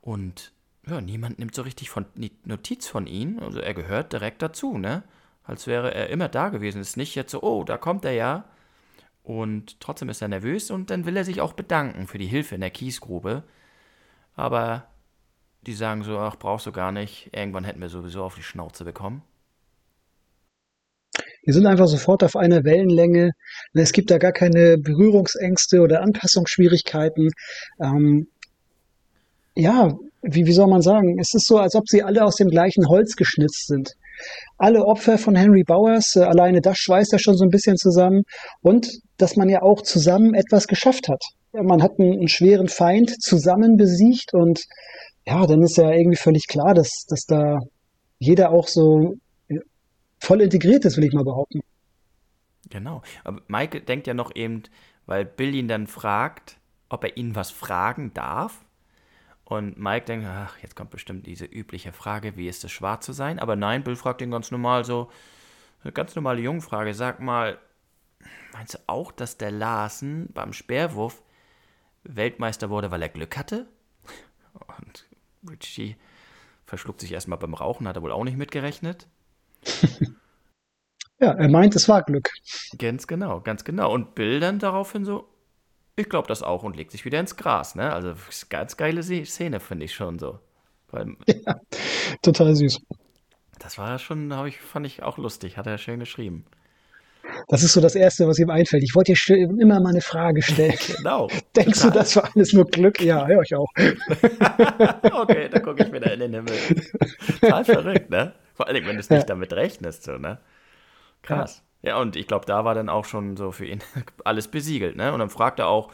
und 0.00 0.52
ja, 0.86 1.02
niemand 1.02 1.38
nimmt 1.38 1.54
so 1.54 1.60
richtig 1.60 1.90
von, 1.90 2.06
Notiz 2.44 2.88
von 2.88 3.06
ihm. 3.06 3.38
Also 3.38 3.60
er 3.60 3.74
gehört 3.74 4.14
direkt 4.14 4.40
dazu, 4.40 4.78
ne? 4.78 5.02
Als 5.44 5.66
wäre 5.66 5.92
er 5.92 6.08
immer 6.08 6.28
da 6.28 6.48
gewesen. 6.48 6.80
Es 6.80 6.90
ist 6.90 6.96
nicht 6.96 7.14
jetzt 7.14 7.32
so, 7.32 7.42
oh, 7.42 7.64
da 7.64 7.76
kommt 7.76 8.06
er 8.06 8.12
ja. 8.12 8.44
Und 9.28 9.78
trotzdem 9.78 10.08
ist 10.08 10.22
er 10.22 10.28
nervös 10.28 10.70
und 10.70 10.88
dann 10.88 11.04
will 11.04 11.14
er 11.14 11.22
sich 11.22 11.42
auch 11.42 11.52
bedanken 11.52 12.06
für 12.06 12.16
die 12.16 12.26
Hilfe 12.26 12.54
in 12.54 12.62
der 12.62 12.70
Kiesgrube. 12.70 13.42
Aber 14.34 14.86
die 15.66 15.74
sagen 15.74 16.02
so, 16.02 16.18
ach, 16.18 16.36
brauchst 16.36 16.64
du 16.64 16.72
gar 16.72 16.92
nicht. 16.92 17.28
Irgendwann 17.34 17.64
hätten 17.64 17.82
wir 17.82 17.90
sowieso 17.90 18.22
auf 18.24 18.36
die 18.36 18.42
Schnauze 18.42 18.86
bekommen. 18.86 19.20
Die 21.46 21.52
sind 21.52 21.66
einfach 21.66 21.88
sofort 21.88 22.24
auf 22.24 22.36
einer 22.36 22.64
Wellenlänge. 22.64 23.32
Es 23.74 23.92
gibt 23.92 24.10
da 24.10 24.16
gar 24.16 24.32
keine 24.32 24.78
Berührungsängste 24.78 25.82
oder 25.82 26.00
Anpassungsschwierigkeiten. 26.00 27.28
Ähm, 27.82 28.28
ja, 29.54 29.94
wie, 30.22 30.46
wie 30.46 30.52
soll 30.52 30.68
man 30.68 30.80
sagen? 30.80 31.18
Es 31.18 31.34
ist 31.34 31.46
so, 31.46 31.58
als 31.58 31.74
ob 31.74 31.86
sie 31.86 32.02
alle 32.02 32.24
aus 32.24 32.36
dem 32.36 32.48
gleichen 32.48 32.88
Holz 32.88 33.14
geschnitzt 33.14 33.66
sind. 33.66 33.92
Alle 34.56 34.84
Opfer 34.84 35.18
von 35.18 35.34
Henry 35.36 35.62
Bowers, 35.64 36.16
äh, 36.16 36.20
alleine 36.20 36.60
das 36.60 36.78
schweißt 36.78 37.12
ja 37.12 37.18
schon 37.18 37.36
so 37.36 37.44
ein 37.44 37.50
bisschen 37.50 37.76
zusammen. 37.76 38.22
Und 38.60 38.88
dass 39.16 39.36
man 39.36 39.48
ja 39.48 39.62
auch 39.62 39.82
zusammen 39.82 40.34
etwas 40.34 40.66
geschafft 40.66 41.08
hat. 41.08 41.22
Man 41.52 41.82
hat 41.82 41.92
einen, 41.98 42.12
einen 42.12 42.28
schweren 42.28 42.68
Feind 42.68 43.22
zusammen 43.22 43.76
besiegt 43.76 44.34
und 44.34 44.60
ja, 45.26 45.46
dann 45.46 45.62
ist 45.62 45.76
ja 45.76 45.90
irgendwie 45.90 46.16
völlig 46.16 46.46
klar, 46.46 46.74
dass, 46.74 47.04
dass 47.08 47.24
da 47.26 47.58
jeder 48.18 48.50
auch 48.50 48.68
so 48.68 49.14
voll 50.20 50.42
integriert 50.42 50.84
ist, 50.84 50.96
will 50.96 51.04
ich 51.04 51.12
mal 51.12 51.24
behaupten. 51.24 51.60
Genau. 52.70 53.02
Aber 53.24 53.40
Mike 53.48 53.80
denkt 53.82 54.06
ja 54.06 54.14
noch 54.14 54.34
eben, 54.34 54.62
weil 55.06 55.24
Bill 55.24 55.54
ihn 55.54 55.68
dann 55.68 55.86
fragt, 55.86 56.58
ob 56.88 57.04
er 57.04 57.16
ihn 57.16 57.34
was 57.34 57.50
fragen 57.50 58.12
darf. 58.14 58.64
Und 59.48 59.78
Mike 59.78 60.04
denkt, 60.04 60.26
ach, 60.28 60.58
jetzt 60.58 60.76
kommt 60.76 60.90
bestimmt 60.90 61.26
diese 61.26 61.46
übliche 61.46 61.94
Frage, 61.94 62.36
wie 62.36 62.48
ist 62.48 62.64
es, 62.64 62.70
schwarz 62.70 63.06
zu 63.06 63.14
sein? 63.14 63.38
Aber 63.38 63.56
nein, 63.56 63.82
Bill 63.82 63.96
fragt 63.96 64.20
ihn 64.20 64.30
ganz 64.30 64.50
normal 64.50 64.84
so, 64.84 65.10
eine 65.82 65.90
ganz 65.90 66.14
normale 66.14 66.42
Jungfrage. 66.42 66.92
Sag 66.92 67.20
mal, 67.20 67.58
meinst 68.52 68.74
du 68.74 68.78
auch, 68.86 69.10
dass 69.10 69.38
der 69.38 69.50
Larsen 69.50 70.28
beim 70.34 70.52
Speerwurf 70.52 71.22
Weltmeister 72.02 72.68
wurde, 72.68 72.90
weil 72.90 73.00
er 73.00 73.08
Glück 73.08 73.38
hatte? 73.38 73.66
Und 74.52 75.06
Richie 75.48 75.96
verschluckt 76.66 77.00
sich 77.00 77.12
erstmal 77.12 77.38
beim 77.38 77.54
Rauchen, 77.54 77.88
hat 77.88 77.96
er 77.96 78.02
wohl 78.02 78.12
auch 78.12 78.24
nicht 78.24 78.36
mitgerechnet. 78.36 79.08
ja, 81.20 81.32
er 81.32 81.48
meint, 81.48 81.74
es 81.74 81.88
war 81.88 82.02
Glück. 82.02 82.34
Ganz 82.76 83.06
genau, 83.06 83.40
ganz 83.40 83.64
genau. 83.64 83.94
Und 83.94 84.14
Bill 84.14 84.40
dann 84.40 84.58
daraufhin 84.58 85.06
so, 85.06 85.26
ich 85.98 86.08
glaube 86.08 86.28
das 86.28 86.42
auch 86.42 86.62
und 86.62 86.76
legt 86.76 86.92
sich 86.92 87.04
wieder 87.04 87.20
ins 87.20 87.36
Gras. 87.36 87.74
Ne? 87.74 87.92
Also 87.92 88.14
ganz 88.48 88.76
geile 88.76 89.02
Szene, 89.02 89.60
finde 89.60 89.84
ich 89.84 89.94
schon 89.94 90.18
so. 90.18 90.38
Weil, 90.90 91.16
ja, 91.26 91.60
total 92.22 92.54
süß. 92.54 92.80
Das 93.58 93.78
war 93.78 93.98
schon, 93.98 94.32
ich, 94.46 94.60
fand 94.60 94.86
ich 94.86 95.02
auch 95.02 95.18
lustig, 95.18 95.56
hat 95.56 95.66
er 95.66 95.78
schön 95.78 96.00
geschrieben. 96.00 96.44
Das 97.48 97.62
ist 97.62 97.72
so 97.72 97.80
das 97.80 97.94
Erste, 97.94 98.26
was 98.26 98.38
ihm 98.38 98.50
einfällt. 98.50 98.82
Ich 98.82 98.94
wollte 98.94 99.12
dir 99.12 99.36
immer 99.36 99.80
mal 99.80 99.90
eine 99.90 100.00
Frage 100.00 100.42
stellen. 100.42 100.78
genau. 100.96 101.28
Denkst 101.56 101.80
total. 101.80 101.90
du, 101.90 101.98
das 101.98 102.16
war 102.16 102.30
alles 102.34 102.52
nur 102.52 102.64
Glück? 102.64 103.00
Ja, 103.00 103.26
höre 103.26 103.42
ich 103.42 103.54
auch. 103.54 103.68
okay, 105.12 105.48
dann 105.50 105.62
gucke 105.62 105.84
ich 105.84 105.92
wieder 105.92 106.12
in 106.12 106.20
den 106.20 106.34
Himmel. 106.34 106.54
Total 107.40 107.64
verrückt, 107.64 108.10
ne? 108.10 108.34
Vor 108.54 108.66
allem, 108.66 108.86
wenn 108.86 108.94
du 108.94 109.00
es 109.00 109.10
nicht 109.10 109.20
ja. 109.20 109.26
damit 109.26 109.52
rechnest, 109.52 110.04
so, 110.04 110.16
ne? 110.16 110.38
Krass. 111.22 111.58
Ja, 111.58 111.67
ja 111.82 111.98
und 111.98 112.16
ich 112.16 112.26
glaube, 112.26 112.46
da 112.46 112.64
war 112.64 112.74
dann 112.74 112.88
auch 112.88 113.04
schon 113.04 113.36
so 113.36 113.52
für 113.52 113.66
ihn 113.66 113.82
alles 114.24 114.48
besiegelt, 114.48 114.96
ne? 114.96 115.12
Und 115.12 115.20
dann 115.20 115.30
fragt 115.30 115.58
er 115.58 115.68
auch, 115.68 115.92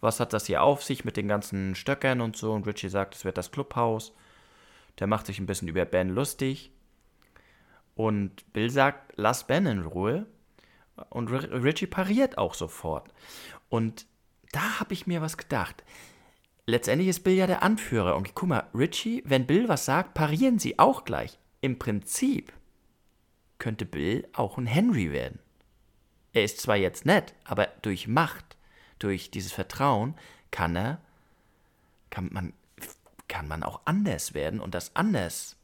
was 0.00 0.20
hat 0.20 0.32
das 0.32 0.46
hier 0.46 0.62
auf 0.62 0.82
sich 0.82 1.04
mit 1.04 1.16
den 1.16 1.28
ganzen 1.28 1.74
Stöckern 1.74 2.20
und 2.20 2.36
so? 2.36 2.52
Und 2.52 2.66
Richie 2.66 2.88
sagt, 2.88 3.14
es 3.14 3.24
wird 3.24 3.36
das 3.38 3.50
Clubhaus. 3.50 4.14
Der 4.98 5.06
macht 5.06 5.26
sich 5.26 5.38
ein 5.38 5.46
bisschen 5.46 5.68
über 5.68 5.84
Ben 5.84 6.08
lustig. 6.08 6.72
Und 7.94 8.50
Bill 8.52 8.70
sagt, 8.70 9.12
lass 9.16 9.46
Ben 9.46 9.66
in 9.66 9.82
Ruhe. 9.82 10.26
Und 11.10 11.28
Richie 11.28 11.86
pariert 11.86 12.38
auch 12.38 12.54
sofort. 12.54 13.08
Und 13.68 14.06
da 14.52 14.80
habe 14.80 14.94
ich 14.94 15.06
mir 15.06 15.20
was 15.20 15.36
gedacht. 15.36 15.84
Letztendlich 16.66 17.08
ist 17.08 17.24
Bill 17.24 17.34
ja 17.34 17.46
der 17.46 17.62
Anführer. 17.62 18.16
Und 18.16 18.34
guck 18.34 18.48
mal, 18.48 18.66
Richie, 18.74 19.22
wenn 19.26 19.46
Bill 19.46 19.68
was 19.68 19.84
sagt, 19.84 20.14
parieren 20.14 20.58
sie 20.58 20.78
auch 20.78 21.04
gleich 21.04 21.38
im 21.60 21.78
Prinzip 21.78 22.52
könnte 23.60 23.86
Bill 23.86 24.26
auch 24.32 24.58
ein 24.58 24.66
Henry 24.66 25.12
werden. 25.12 25.38
Er 26.32 26.42
ist 26.42 26.60
zwar 26.60 26.76
jetzt 26.76 27.06
nett, 27.06 27.34
aber 27.44 27.68
durch 27.82 28.08
Macht, 28.08 28.56
durch 28.98 29.30
dieses 29.30 29.52
Vertrauen 29.52 30.16
kann 30.50 30.74
er, 30.74 31.00
kann 32.10 32.28
man, 32.32 32.52
kann 33.28 33.46
man 33.46 33.62
auch 33.62 33.82
anders 33.84 34.34
werden 34.34 34.58
und 34.58 34.74
das 34.74 34.96
anders, 34.96 35.56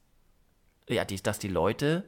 ja, 0.89 1.05
die, 1.05 1.21
dass 1.21 1.41
die 1.41 1.49
Leute, 1.49 2.05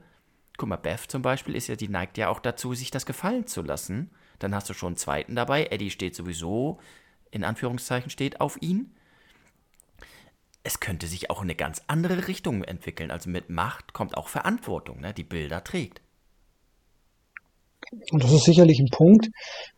guck 0.57 0.69
mal, 0.69 0.77
Beth 0.77 1.11
zum 1.11 1.23
Beispiel 1.23 1.57
ist 1.57 1.67
ja, 1.67 1.75
die 1.75 1.89
neigt 1.89 2.19
ja 2.19 2.29
auch 2.29 2.39
dazu, 2.39 2.75
sich 2.75 2.93
das 2.93 3.07
gefallen 3.07 3.49
zu 3.49 3.63
lassen. 3.63 4.11
Dann 4.39 4.55
hast 4.55 4.69
du 4.69 4.75
schon 4.75 4.89
einen 4.89 4.97
zweiten 4.97 5.35
dabei. 5.35 5.67
Eddie 5.67 5.91
steht 5.91 6.15
sowieso, 6.15 6.79
in 7.33 7.43
Anführungszeichen, 7.43 8.11
steht 8.11 8.41
auf 8.41 8.61
ihn 8.63 8.95
es 10.69 10.81
könnte 10.81 11.07
sich 11.07 11.31
auch 11.31 11.39
in 11.39 11.47
eine 11.47 11.55
ganz 11.55 11.81
andere 11.87 12.29
Richtung 12.29 12.63
entwickeln. 12.63 13.11
Also 13.11 13.31
mit 13.31 13.49
Macht 13.49 13.95
kommt 13.95 14.19
auch 14.19 14.29
Verantwortung, 14.29 15.01
ne, 15.01 15.15
die 15.15 15.25
Bilder 15.25 15.65
trägt. 15.65 16.03
Und 18.11 18.23
das 18.23 18.33
ist 18.33 18.45
sicherlich 18.45 18.79
ein 18.79 18.91
Punkt. 18.91 19.31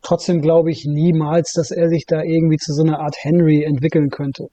Trotzdem 0.03 0.43
glaube 0.43 0.73
ich 0.73 0.87
niemals, 0.87 1.53
dass 1.53 1.71
er 1.71 1.89
sich 1.91 2.07
da 2.07 2.25
irgendwie 2.25 2.57
zu 2.57 2.73
so 2.73 2.83
einer 2.83 2.99
Art 2.99 3.15
Henry 3.23 3.63
entwickeln 3.63 4.11
könnte. 4.11 4.49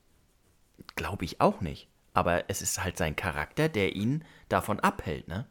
Glaube 0.96 1.26
ich 1.26 1.42
auch 1.42 1.60
nicht. 1.60 1.88
Aber 2.14 2.44
es 2.50 2.62
ist 2.62 2.84
halt 2.84 2.98
sein 2.98 3.16
Charakter, 3.16 3.68
der 3.68 3.96
ihn 3.96 4.24
davon 4.48 4.80
abhält, 4.80 5.28
ne? 5.28 5.48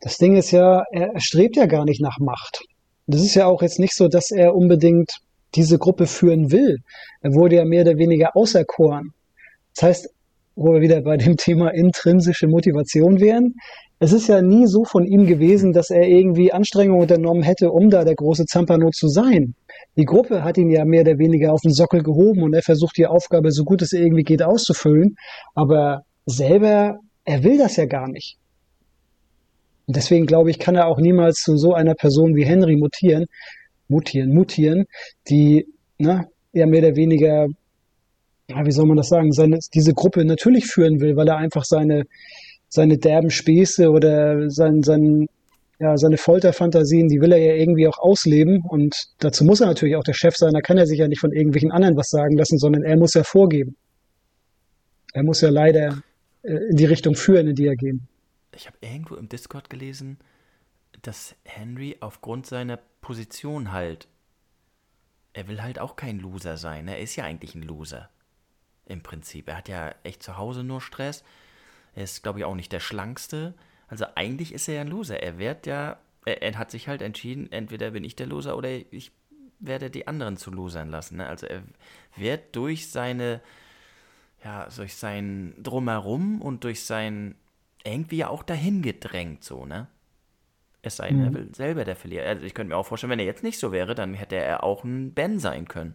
Das 0.00 0.16
Ding 0.16 0.34
ist 0.34 0.50
ja, 0.50 0.82
er 0.90 1.20
strebt 1.20 1.54
ja 1.56 1.66
gar 1.66 1.84
nicht 1.84 2.00
nach 2.00 2.18
Macht. 2.18 2.62
Das 3.06 3.20
ist 3.20 3.36
ja 3.36 3.46
auch 3.46 3.62
jetzt 3.62 3.78
nicht 3.78 3.94
so, 3.94 4.08
dass 4.08 4.32
er 4.32 4.52
unbedingt 4.52 5.18
diese 5.54 5.78
Gruppe 5.78 6.08
führen 6.08 6.50
will. 6.50 6.78
Er 7.20 7.34
wurde 7.34 7.56
ja 7.56 7.64
mehr 7.64 7.82
oder 7.82 7.98
weniger 7.98 8.36
auserkoren. 8.36 9.12
Das 9.74 9.82
heißt, 9.82 10.10
wo 10.56 10.72
wir 10.72 10.80
wieder 10.80 11.00
bei 11.02 11.16
dem 11.16 11.36
Thema 11.36 11.70
intrinsische 11.70 12.46
Motivation 12.46 13.20
wären, 13.20 13.54
es 14.02 14.12
ist 14.12 14.28
ja 14.28 14.40
nie 14.40 14.66
so 14.66 14.84
von 14.84 15.04
ihm 15.04 15.26
gewesen, 15.26 15.74
dass 15.74 15.90
er 15.90 16.08
irgendwie 16.08 16.52
Anstrengungen 16.52 17.02
unternommen 17.02 17.42
hätte, 17.42 17.70
um 17.70 17.90
da 17.90 18.02
der 18.02 18.14
große 18.14 18.46
Zampano 18.46 18.90
zu 18.90 19.08
sein. 19.08 19.54
Die 19.96 20.06
Gruppe 20.06 20.42
hat 20.42 20.56
ihn 20.56 20.70
ja 20.70 20.86
mehr 20.86 21.02
oder 21.02 21.18
weniger 21.18 21.52
auf 21.52 21.60
den 21.60 21.72
Sockel 21.72 22.02
gehoben 22.02 22.42
und 22.42 22.54
er 22.54 22.62
versucht 22.62 22.96
die 22.96 23.06
Aufgabe 23.06 23.52
so 23.52 23.62
gut 23.64 23.82
es 23.82 23.92
irgendwie 23.92 24.22
geht 24.22 24.42
auszufüllen, 24.42 25.16
aber 25.54 26.04
selber, 26.24 26.98
er 27.24 27.44
will 27.44 27.58
das 27.58 27.76
ja 27.76 27.84
gar 27.84 28.08
nicht. 28.08 28.38
Und 29.86 29.96
deswegen 29.96 30.24
glaube 30.24 30.50
ich, 30.50 30.58
kann 30.58 30.76
er 30.76 30.86
auch 30.86 30.98
niemals 30.98 31.40
zu 31.42 31.58
so 31.58 31.74
einer 31.74 31.94
Person 31.94 32.34
wie 32.36 32.46
Henry 32.46 32.76
mutieren, 32.76 33.26
mutieren, 33.88 34.32
mutieren, 34.32 34.86
die 35.28 35.66
ne, 35.98 36.26
ja 36.52 36.66
mehr 36.66 36.80
oder 36.80 36.96
weniger 36.96 37.48
ja, 38.50 38.66
wie 38.66 38.72
soll 38.72 38.86
man 38.86 38.96
das 38.96 39.08
sagen, 39.08 39.32
seine, 39.32 39.58
diese 39.74 39.94
Gruppe 39.94 40.24
natürlich 40.24 40.66
führen 40.66 41.00
will, 41.00 41.16
weil 41.16 41.28
er 41.28 41.36
einfach 41.36 41.64
seine, 41.64 42.04
seine 42.68 42.98
derben 42.98 43.30
Späße 43.30 43.90
oder 43.90 44.50
sein, 44.50 44.82
sein, 44.82 45.26
ja, 45.78 45.96
seine 45.96 46.16
Folterfantasien, 46.16 47.08
die 47.08 47.20
will 47.20 47.32
er 47.32 47.38
ja 47.38 47.54
irgendwie 47.54 47.86
auch 47.86 47.98
ausleben. 47.98 48.62
Und 48.68 48.96
dazu 49.18 49.44
muss 49.44 49.60
er 49.60 49.68
natürlich 49.68 49.96
auch 49.96 50.04
der 50.04 50.14
Chef 50.14 50.34
sein. 50.36 50.52
Da 50.52 50.60
kann 50.60 50.78
er 50.78 50.86
sich 50.86 50.98
ja 50.98 51.06
nicht 51.06 51.20
von 51.20 51.32
irgendwelchen 51.32 51.70
anderen 51.70 51.96
was 51.96 52.08
sagen 52.10 52.36
lassen, 52.36 52.58
sondern 52.58 52.82
er 52.82 52.96
muss 52.96 53.14
ja 53.14 53.22
vorgeben. 53.22 53.76
Er 55.12 55.22
muss 55.22 55.40
ja 55.40 55.50
leider 55.50 56.02
äh, 56.42 56.54
in 56.70 56.76
die 56.76 56.86
Richtung 56.86 57.14
führen, 57.14 57.48
in 57.48 57.54
die 57.54 57.66
er 57.66 57.76
gehen. 57.76 58.08
Ich 58.54 58.66
habe 58.66 58.76
irgendwo 58.80 59.14
im 59.14 59.28
Discord 59.28 59.70
gelesen, 59.70 60.18
dass 61.02 61.36
Henry 61.44 61.96
aufgrund 62.00 62.46
seiner 62.46 62.78
Position 63.00 63.72
halt, 63.72 64.08
er 65.32 65.46
will 65.46 65.62
halt 65.62 65.78
auch 65.78 65.94
kein 65.94 66.18
Loser 66.18 66.56
sein. 66.56 66.88
Er 66.88 66.98
ist 66.98 67.14
ja 67.14 67.24
eigentlich 67.24 67.54
ein 67.54 67.62
Loser 67.62 68.10
im 68.90 69.02
Prinzip. 69.02 69.48
Er 69.48 69.56
hat 69.56 69.68
ja 69.68 69.94
echt 70.02 70.22
zu 70.22 70.36
Hause 70.36 70.64
nur 70.64 70.80
Stress. 70.80 71.24
Er 71.94 72.04
ist, 72.04 72.22
glaube 72.22 72.40
ich, 72.40 72.44
auch 72.44 72.54
nicht 72.54 72.72
der 72.72 72.80
Schlankste. 72.80 73.54
Also 73.88 74.06
eigentlich 74.14 74.52
ist 74.52 74.68
er 74.68 74.74
ja 74.74 74.80
ein 74.82 74.88
Loser. 74.88 75.22
Er 75.22 75.38
wird 75.38 75.66
ja, 75.66 75.98
er, 76.24 76.42
er, 76.42 76.58
hat 76.58 76.70
sich 76.70 76.88
halt 76.88 77.02
entschieden, 77.02 77.50
entweder 77.50 77.90
bin 77.90 78.04
ich 78.04 78.16
der 78.16 78.26
Loser 78.26 78.56
oder 78.56 78.68
ich 78.70 79.12
werde 79.58 79.90
die 79.90 80.06
anderen 80.06 80.36
zu 80.36 80.50
Losern 80.50 80.90
lassen. 80.90 81.18
Ne? 81.18 81.26
Also 81.26 81.46
er 81.46 81.62
wird 82.16 82.54
durch 82.56 82.90
seine, 82.90 83.40
ja, 84.44 84.68
durch 84.74 84.94
sein 84.94 85.54
Drumherum 85.58 86.40
und 86.40 86.64
durch 86.64 86.84
sein 86.84 87.34
irgendwie 87.84 88.18
ja 88.18 88.28
auch 88.28 88.42
dahin 88.42 88.82
gedrängt, 88.82 89.42
so, 89.42 89.64
ne? 89.64 89.88
Es 90.82 90.96
sei 90.96 91.08
denn, 91.08 91.18
mhm. 91.18 91.24
er 91.24 91.34
will 91.34 91.54
selber 91.54 91.84
der 91.84 91.96
Verlierer. 91.96 92.26
Also 92.26 92.44
ich 92.44 92.54
könnte 92.54 92.70
mir 92.70 92.76
auch 92.76 92.86
vorstellen, 92.86 93.10
wenn 93.10 93.18
er 93.18 93.26
jetzt 93.26 93.42
nicht 93.42 93.58
so 93.58 93.70
wäre, 93.70 93.94
dann 93.94 94.14
hätte 94.14 94.36
er 94.36 94.64
auch 94.64 94.82
ein 94.82 95.12
Ben 95.12 95.38
sein 95.38 95.68
können. 95.68 95.94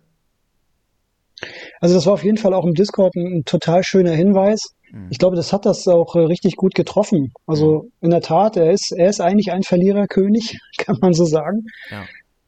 Also 1.81 1.95
das 1.95 2.05
war 2.05 2.13
auf 2.13 2.23
jeden 2.23 2.37
Fall 2.37 2.53
auch 2.53 2.65
im 2.65 2.73
Discord 2.73 3.15
ein, 3.15 3.39
ein 3.39 3.43
total 3.45 3.83
schöner 3.83 4.13
Hinweis. 4.13 4.75
Mhm. 4.91 5.07
Ich 5.09 5.19
glaube, 5.19 5.35
das 5.35 5.53
hat 5.53 5.65
das 5.65 5.87
auch 5.87 6.15
äh, 6.15 6.19
richtig 6.19 6.55
gut 6.55 6.75
getroffen. 6.75 7.33
Also 7.45 7.83
mhm. 7.83 7.91
in 8.01 8.09
der 8.11 8.21
Tat, 8.21 8.57
er 8.57 8.71
ist, 8.71 8.91
er 8.91 9.09
ist 9.09 9.21
eigentlich 9.21 9.51
ein 9.51 9.63
Verliererkönig, 9.63 10.57
kann 10.77 10.97
man 11.01 11.13
so 11.13 11.25
sagen. 11.25 11.65
Ja. 11.91 12.05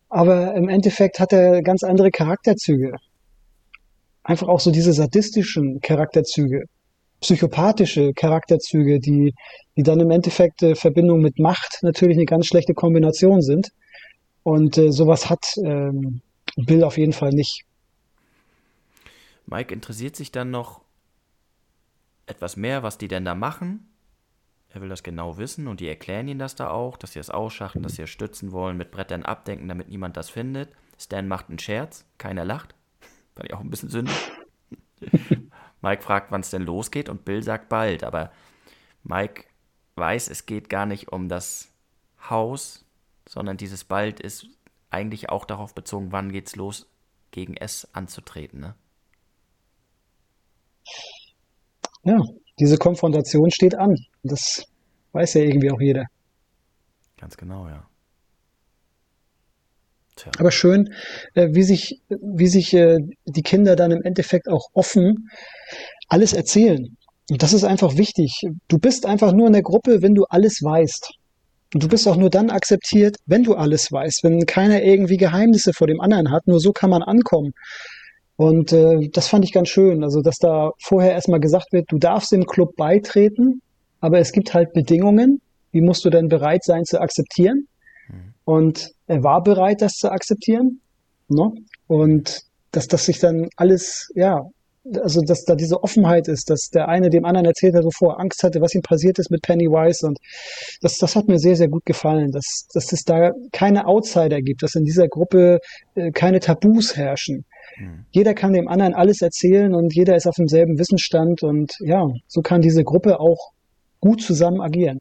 Aber 0.10 0.56
im 0.56 0.70
Endeffekt 0.70 1.20
hat 1.20 1.34
er 1.34 1.62
ganz 1.62 1.84
andere 1.84 2.12
Charakterzüge. 2.12 2.94
Einfach 4.24 4.48
auch 4.48 4.60
so 4.60 4.72
diese 4.72 4.94
sadistischen 4.94 5.80
Charakterzüge, 5.82 6.64
psychopathische 7.22 8.14
Charakterzüge, 8.14 9.00
die, 9.00 9.34
die 9.76 9.84
dann 9.84 10.00
im 10.00 10.12
Endeffekt 10.12 10.64
äh, 10.64 10.76
Verbindung 10.76 11.22
mit 11.22 11.40
Macht 11.40 11.80
natürlich 11.82 12.18
eine 12.18 12.26
ganz 12.26 12.48
schlechte 12.48 12.74
Kombination 12.74 13.42
sind. 13.42 13.70
Und 14.44 14.78
äh, 14.78 14.92
sowas 14.92 15.30
hat 15.30 15.46
ähm, 15.66 16.22
Bill 16.56 16.84
auf 16.84 16.98
jeden 16.98 17.14
Fall 17.14 17.32
nicht. 17.32 17.64
Mike 19.48 19.74
interessiert 19.74 20.16
sich 20.16 20.32
dann 20.32 20.52
noch 20.52 20.82
etwas 22.26 22.58
mehr, 22.58 22.84
was 22.84 22.98
die 22.98 23.08
denn 23.08 23.26
da 23.26 23.34
machen. 23.34 23.90
Er 24.70 24.82
will 24.82 24.90
das 24.90 25.02
genau 25.02 25.38
wissen 25.38 25.68
und 25.68 25.80
die 25.80 25.88
erklären 25.88 26.28
ihm 26.28 26.38
das 26.38 26.56
da 26.56 26.70
auch, 26.70 26.98
dass 26.98 27.14
sie 27.14 27.20
es 27.20 27.30
ausschachten, 27.30 27.82
dass 27.82 27.96
sie 27.96 28.04
es 28.04 28.10
stützen 28.10 28.52
wollen, 28.52 28.78
mit 28.78 28.92
Brettern 28.92 29.24
abdenken, 29.24 29.70
damit 29.70 29.88
niemand 29.88 30.18
das 30.18 30.30
findet. 30.30 30.70
Stan 31.00 31.28
macht 31.28 31.48
einen 31.48 31.60
Scherz, 31.60 32.06
keiner 32.18 32.44
lacht. 32.44 32.76
Fand 33.36 33.48
ich 33.48 33.54
auch 33.54 33.62
ein 33.62 33.70
bisschen 33.70 33.90
sündig. 33.90 34.16
Mike 35.82 36.04
fragt, 36.04 36.32
wann 36.32 36.42
es 36.42 36.50
denn 36.50 36.64
losgeht 36.64 37.08
und 37.08 37.24
Bill 37.24 37.42
sagt 37.42 37.70
bald, 37.70 38.04
aber 38.04 38.32
Mike 39.04 39.46
weiß, 39.96 40.30
es 40.30 40.46
geht 40.46 40.70
gar 40.70 40.86
nicht 40.86 41.14
um 41.14 41.30
das 41.30 41.72
Haus, 42.30 42.86
sondern 43.30 43.56
dieses 43.56 43.86
bald 43.86 44.20
ist 44.20 44.48
eigentlich 44.90 45.30
auch 45.30 45.46
darauf 45.46 45.74
bezogen, 45.74 46.12
wann 46.12 46.32
geht's 46.32 46.56
los, 46.58 46.88
gegen 47.32 47.56
es 47.56 47.94
anzutreten, 47.94 48.60
ne? 48.60 48.76
Ja, 52.04 52.20
diese 52.60 52.78
Konfrontation 52.78 53.52
steht 53.52 53.76
an. 53.76 53.96
Das 54.24 54.64
weiß 55.12 55.36
ja 55.36 55.42
irgendwie 55.42 55.72
auch 55.72 55.82
jeder. 55.82 56.06
Ganz 57.18 57.38
genau, 57.38 57.68
ja. 57.68 57.88
Tja. 60.16 60.32
Aber 60.40 60.52
schön, 60.52 60.94
äh, 61.36 61.50
wie 61.52 61.64
sich, 61.64 62.02
wie 62.10 62.48
sich 62.48 62.74
äh, 62.74 62.98
die 63.26 63.44
Kinder 63.44 63.76
dann 63.76 63.92
im 63.92 64.02
Endeffekt 64.02 64.50
auch 64.50 64.68
offen 64.74 65.30
alles 66.08 66.34
erzählen. 66.34 66.98
Und 67.30 67.44
das 67.44 67.54
ist 67.54 67.64
einfach 67.64 67.98
wichtig. 67.98 68.42
Du 68.68 68.78
bist 68.80 69.06
einfach 69.06 69.34
nur 69.34 69.48
in 69.48 69.54
der 69.54 69.62
Gruppe, 69.62 70.02
wenn 70.02 70.16
du 70.16 70.24
alles 70.30 70.62
weißt. 70.64 71.12
Und 71.74 71.84
du 71.84 71.88
bist 71.90 72.08
auch 72.08 72.16
nur 72.16 72.30
dann 72.30 72.50
akzeptiert, 72.50 73.18
wenn 73.26 73.44
du 73.44 73.56
alles 73.56 73.92
weißt, 73.92 74.24
wenn 74.24 74.46
keiner 74.46 74.82
irgendwie 74.82 75.18
Geheimnisse 75.18 75.74
vor 75.74 75.88
dem 75.88 76.00
anderen 76.00 76.32
hat. 76.32 76.48
Nur 76.48 76.60
so 76.62 76.72
kann 76.72 76.90
man 76.90 77.04
ankommen. 77.04 77.52
Und 78.38 78.72
äh, 78.72 79.10
das 79.12 79.28
fand 79.28 79.44
ich 79.44 79.52
ganz 79.52 79.68
schön. 79.68 80.04
Also, 80.04 80.22
dass 80.22 80.38
da 80.38 80.72
vorher 80.80 81.12
erstmal 81.12 81.40
gesagt 81.40 81.74
wird, 81.74 81.92
du 81.92 81.98
darfst 81.98 82.32
dem 82.32 82.46
Club 82.46 82.76
beitreten, 82.76 83.62
aber 84.00 84.20
es 84.20 84.32
gibt 84.32 84.54
halt 84.54 84.74
Bedingungen, 84.74 85.42
die 85.74 85.82
musst 85.82 86.06
du 86.06 86.10
dann 86.10 86.28
bereit 86.28 86.64
sein 86.64 86.86
zu 86.86 87.02
akzeptieren. 87.02 87.68
Mhm. 88.08 88.34
Und 88.46 88.92
er 89.08 89.24
war 89.24 89.42
bereit, 89.44 89.82
das 89.82 89.94
zu 89.94 90.12
akzeptieren. 90.12 90.82
Ne? 91.28 91.52
Und 91.88 92.42
dass 92.72 92.88
das 92.88 93.06
sich 93.06 93.20
dann 93.20 93.50
alles, 93.56 94.12
ja, 94.16 94.46
also 95.02 95.22
dass 95.22 95.44
da 95.44 95.56
diese 95.56 95.84
Offenheit 95.84 96.28
ist, 96.28 96.50
dass 96.50 96.70
der 96.70 96.88
eine 96.88 97.10
dem 97.10 97.26
anderen 97.26 97.48
erzählt 97.48 97.76
hat, 97.76 97.84
wovor 97.84 98.20
Angst 98.20 98.44
hatte, 98.44 98.62
was 98.62 98.74
ihm 98.76 98.82
passiert 98.82 99.20
ist 99.20 99.32
mit 99.32 99.42
Pennywise 99.42 100.06
und 100.06 100.18
das, 100.82 100.98
das 100.98 101.16
hat 101.16 101.28
mir 101.28 101.40
sehr, 101.40 101.56
sehr 101.56 101.68
gut 101.68 101.86
gefallen, 101.86 102.32
dass, 102.32 102.68
dass 102.74 102.94
es 102.94 103.04
da 103.04 103.32
keine 103.52 103.88
Outsider 103.88 104.42
gibt, 104.42 104.64
dass 104.64 104.76
in 104.76 104.84
dieser 104.84 105.08
Gruppe 105.08 105.60
äh, 105.96 106.12
keine 106.12 106.40
Tabus 106.40 106.96
herrschen. 106.96 107.46
Jeder 108.12 108.34
kann 108.34 108.54
dem 108.54 108.68
anderen 108.68 108.94
alles 108.94 109.22
erzählen 109.22 109.74
und 109.74 109.94
jeder 109.94 110.16
ist 110.16 110.28
auf 110.28 110.36
demselben 110.36 110.80
Wissensstand 110.80 111.44
und 111.44 111.74
ja, 111.80 112.08
so 112.28 112.42
kann 112.42 112.62
diese 112.62 112.84
Gruppe 112.84 113.20
auch 113.20 113.52
gut 114.00 114.22
zusammen 114.22 114.62
agieren. 114.62 115.00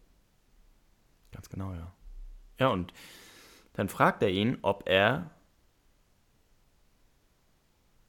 Ganz 1.32 1.48
genau, 1.48 1.72
ja. 1.72 1.92
Ja, 2.58 2.68
und 2.68 2.92
dann 3.74 3.88
fragt 3.88 4.22
er 4.22 4.30
ihn, 4.30 4.58
ob 4.62 4.88
er 4.88 5.30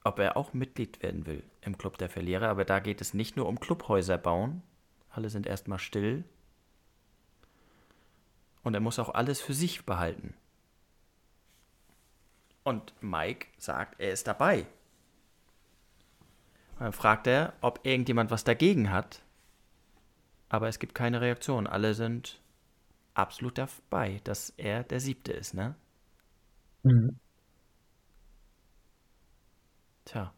ob 0.04 0.20
er 0.20 0.38
auch 0.38 0.54
Mitglied 0.54 1.04
werden 1.04 1.26
will 1.26 1.44
im 1.62 1.78
Club 1.78 1.98
der 1.98 2.08
Verlierer, 2.08 2.48
aber 2.48 2.64
da 2.64 2.80
geht 2.80 3.02
es 3.02 3.14
nicht 3.14 3.36
nur 3.36 3.46
um 3.46 3.60
Clubhäuser 3.60 4.18
bauen. 4.18 4.64
Alle 5.10 5.30
sind 5.30 5.46
erstmal 5.46 5.80
still. 5.80 6.24
Und 8.64 8.74
er 8.74 8.80
muss 8.80 9.00
auch 9.00 9.14
alles 9.14 9.42
für 9.42 9.54
sich 9.54 9.86
behalten. 9.86 10.34
Und 12.68 12.92
Mike 13.00 13.48
sagt, 13.58 13.98
er 13.98 14.12
ist 14.12 14.28
dabei. 14.28 14.66
Und 16.74 16.82
dann 16.82 16.92
fragt 16.92 17.26
er, 17.26 17.54
ob 17.62 17.80
irgendjemand 17.84 18.30
was 18.30 18.44
dagegen 18.44 18.92
hat. 18.92 19.22
Aber 20.50 20.68
es 20.68 20.78
gibt 20.78 20.94
keine 20.94 21.22
Reaktion. 21.22 21.66
Alle 21.66 21.94
sind 21.94 22.42
absolut 23.14 23.58
dabei, 23.58 24.20
dass 24.26 24.50
er 24.58 24.84
der 24.84 25.00
Siebte 25.00 25.32
ist, 25.32 25.54
ne? 25.54 25.76
Mhm. 26.84 27.16
Tja. 30.04 30.34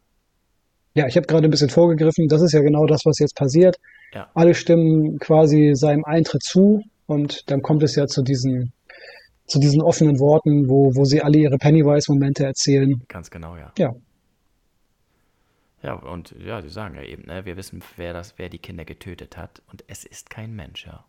Ja, 0.94 1.08
ich 1.08 1.16
habe 1.16 1.26
gerade 1.26 1.48
ein 1.48 1.50
bisschen 1.50 1.72
vorgegriffen. 1.72 2.28
Das 2.28 2.44
ist 2.44 2.54
ja 2.54 2.62
genau 2.62 2.86
das, 2.86 3.08
was 3.08 3.18
jetzt 3.18 3.36
passiert. 3.36 3.80
Ja. 4.14 4.30
Alle 4.36 4.54
stimmen 4.54 5.18
quasi 5.18 5.72
seinem 5.74 6.06
Eintritt 6.06 6.44
zu 6.44 6.84
und 7.08 7.50
dann 7.50 7.64
kommt 7.64 7.82
es 7.82 7.96
ja 7.96 8.06
zu 8.06 8.22
diesen, 8.22 8.72
zu 9.50 9.60
diesen 9.60 9.82
offenen 9.82 10.20
Worten, 10.20 10.70
wo, 10.70 10.96
wo 10.96 11.06
sie 11.06 11.22
alle 11.22 11.38
ihre 11.40 11.58
Pennywise-Momente 11.58 12.46
erzählen. 12.46 13.04
Ganz 13.08 13.30
genau, 13.30 13.58
ja. 13.58 13.72
Ja. 13.78 13.94
Ja, 15.82 15.94
und 15.94 16.36
ja, 16.38 16.62
sie 16.62 16.70
sagen 16.70 16.96
ja 16.96 17.04
eben, 17.04 17.24
ne, 17.24 17.46
wir 17.46 17.56
wissen, 17.56 17.82
wer 17.96 18.14
das, 18.14 18.38
wer 18.38 18.50
die 18.50 18.60
Kinder 18.60 18.84
getötet 18.84 19.38
hat 19.38 19.62
und 19.72 19.84
es 19.88 20.04
ist 20.04 20.30
kein 20.30 20.54
Mensch, 20.56 20.86
ja. 20.86 21.06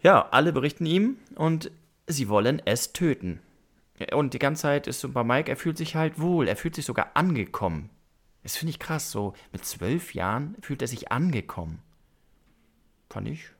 Ja, 0.00 0.28
alle 0.30 0.52
berichten 0.52 0.86
ihm 0.86 1.16
und 1.34 1.70
sie 2.06 2.28
wollen 2.28 2.62
es 2.64 2.92
töten. 2.92 3.40
Und 4.12 4.34
die 4.34 4.38
ganze 4.38 4.62
Zeit 4.62 4.86
ist 4.86 5.00
so 5.00 5.08
bei 5.08 5.22
Mike, 5.22 5.50
er 5.50 5.56
fühlt 5.56 5.76
sich 5.76 5.94
halt 5.96 6.20
wohl, 6.20 6.48
er 6.48 6.56
fühlt 6.56 6.74
sich 6.74 6.84
sogar 6.84 7.10
angekommen. 7.14 7.90
Das 8.42 8.56
finde 8.56 8.70
ich 8.70 8.78
krass, 8.78 9.10
so 9.10 9.34
mit 9.52 9.64
zwölf 9.64 10.14
Jahren 10.14 10.56
fühlt 10.60 10.82
er 10.82 10.88
sich 10.88 11.12
angekommen. 11.12 11.80
Fand 13.10 13.28
ich 13.28 13.50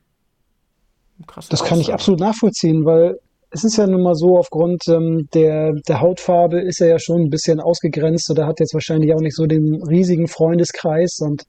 krass. 1.27 1.49
Das 1.49 1.65
kann 1.65 1.81
ich 1.81 1.93
absolut 1.93 2.21
nachvollziehen, 2.21 2.85
weil 2.85 3.19
es 3.51 3.65
ist 3.65 3.77
ja 3.77 3.87
nun 3.87 4.03
mal 4.03 4.15
so, 4.15 4.39
aufgrund 4.39 4.83
ähm, 4.89 5.29
der, 5.35 5.73
der 5.87 6.01
Hautfarbe 6.01 6.61
ist 6.61 6.81
er 6.81 6.89
ja 6.89 6.99
schon 6.99 7.23
ein 7.23 7.31
bisschen 7.31 7.61
ausgegrenzt 7.61 8.31
oder 8.31 8.47
hat 8.47 8.61
jetzt 8.61 8.73
wahrscheinlich 8.73 9.15
auch 9.15 9.21
nicht 9.21 9.37
so 9.37 9.47
den 9.47 9.83
riesigen 9.83 10.27
Freundeskreis 10.27 11.19
und 11.21 11.45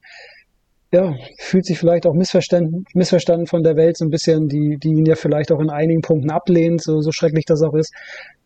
ja, 0.92 1.12
fühlt 1.38 1.64
sich 1.64 1.78
vielleicht 1.78 2.06
auch 2.06 2.14
missverstanden, 2.14 2.84
missverstanden 2.94 3.46
von 3.46 3.64
der 3.64 3.74
Welt 3.74 3.96
so 3.96 4.04
ein 4.04 4.10
bisschen, 4.10 4.48
die, 4.48 4.76
die 4.80 4.90
ihn 4.90 5.06
ja 5.06 5.16
vielleicht 5.16 5.50
auch 5.50 5.58
in 5.58 5.70
einigen 5.70 6.02
Punkten 6.02 6.30
ablehnt, 6.30 6.82
so, 6.82 7.00
so 7.00 7.10
schrecklich 7.10 7.46
das 7.46 7.62
auch 7.62 7.74
ist. 7.74 7.92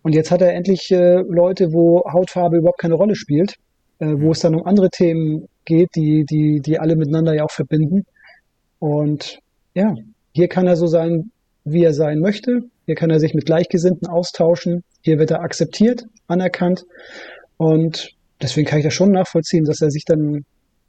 Und 0.03 0.14
jetzt 0.14 0.31
hat 0.31 0.41
er 0.41 0.55
endlich 0.55 0.91
äh, 0.91 1.20
Leute, 1.29 1.72
wo 1.72 2.03
Hautfarbe 2.11 2.57
überhaupt 2.57 2.81
keine 2.81 2.95
Rolle 2.95 3.16
spielt, 3.16 3.57
äh, 3.99 4.07
wo 4.07 4.26
mhm. 4.26 4.31
es 4.31 4.41
dann 4.41 4.55
um 4.55 4.64
andere 4.64 4.89
Themen 4.89 5.47
geht, 5.66 5.91
die, 5.95 6.24
die, 6.24 6.61
die 6.64 6.79
alle 6.79 6.97
miteinander 6.97 7.35
ja 7.35 7.45
auch 7.45 7.51
verbinden. 7.51 8.07
Und 8.79 9.41
ja, 9.74 9.95
hier 10.33 10.49
kann 10.49 10.66
er 10.66 10.76
so 10.76 10.87
sein, 10.87 11.31
wie 11.64 11.85
er 11.85 11.95
sein 11.95 12.20
möchte. 12.20 12.61
Hier 12.87 12.95
kann 12.95 13.11
er 13.11 13.20
sich 13.20 13.35
mit 13.35 13.47
Gleichgesinnten 13.47 14.09
austauschen. 14.09 14.83
Hier 15.03 15.18
wird 15.18 15.31
er 15.31 15.41
akzeptiert, 15.41 16.05
anerkannt. 16.26 16.85
Und 17.57 18.11
deswegen 18.41 18.66
kann 18.66 18.79
ich 18.79 18.85
das 18.85 18.95
schon 18.95 19.11
nachvollziehen, 19.11 19.64
dass 19.64 19.81
er 19.81 19.91
sich 19.91 20.05
dann 20.05 20.45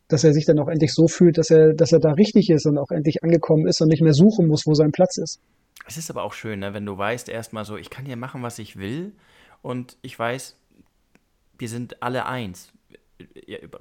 dass 0.10 0.24
er 0.24 0.34
sich 0.34 0.46
dann 0.46 0.60
auch 0.60 0.68
endlich 0.68 0.92
so 0.92 1.08
fühlt, 1.08 1.38
dass 1.38 1.52
er, 1.52 1.74
dass 1.74 1.94
er 1.94 2.00
da 2.00 2.12
richtig 2.14 2.50
ist 2.50 2.66
und 2.66 2.78
auch 2.78 2.90
endlich 2.90 3.24
angekommen 3.24 3.68
ist 3.68 3.80
und 3.80 3.90
nicht 3.90 4.02
mehr 4.02 4.14
suchen 4.14 4.48
muss, 4.48 4.66
wo 4.66 4.74
sein 4.74 4.92
Platz 4.92 5.18
ist. 5.18 5.40
Es 5.88 5.98
ist 5.98 6.10
aber 6.10 6.24
auch 6.24 6.34
schön, 6.34 6.60
ne, 6.60 6.74
wenn 6.74 6.86
du 6.86 6.98
weißt 6.98 7.30
erstmal 7.30 7.64
so, 7.64 7.78
ich 7.78 7.90
kann 7.90 8.06
hier 8.06 8.18
machen, 8.18 8.42
was 8.42 8.60
ich 8.60 8.78
will 8.78 9.14
und 9.62 9.98
ich 10.02 10.18
weiß, 10.18 10.58
wir 11.58 11.70
sind 11.70 12.02
alle 12.02 12.26
eins. 12.26 12.74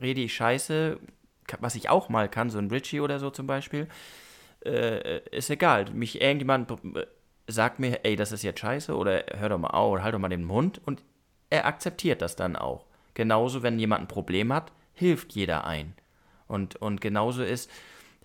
Rede 0.02 0.20
ich 0.20 0.34
Scheiße, 0.34 0.98
was 1.60 1.74
ich 1.74 1.88
auch 1.88 2.10
mal 2.10 2.28
kann, 2.28 2.50
so 2.50 2.58
ein 2.58 2.68
Richie 2.68 3.00
oder 3.00 3.18
so 3.18 3.30
zum 3.30 3.46
Beispiel, 3.46 3.88
äh, 4.64 5.20
ist 5.30 5.50
egal. 5.50 5.90
Mich 5.92 6.20
irgendjemand 6.20 6.72
sagt 7.46 7.78
mir, 7.78 8.04
ey, 8.04 8.16
das 8.16 8.32
ist 8.32 8.42
jetzt 8.42 8.60
Scheiße 8.60 8.94
oder 8.94 9.24
hör 9.36 9.48
doch 9.48 9.58
mal 9.58 9.68
auf 9.68 9.92
oder 9.92 10.02
halt 10.02 10.14
doch 10.14 10.18
mal 10.18 10.28
den 10.28 10.44
Mund 10.44 10.80
und 10.84 11.02
er 11.50 11.66
akzeptiert 11.66 12.22
das 12.22 12.36
dann 12.36 12.56
auch. 12.56 12.86
Genauso, 13.14 13.62
wenn 13.62 13.78
jemand 13.78 14.02
ein 14.02 14.08
Problem 14.08 14.52
hat, 14.52 14.72
hilft 14.92 15.32
jeder 15.32 15.66
ein. 15.66 15.94
Und, 16.46 16.76
und 16.76 17.00
genauso 17.00 17.42
ist, 17.42 17.70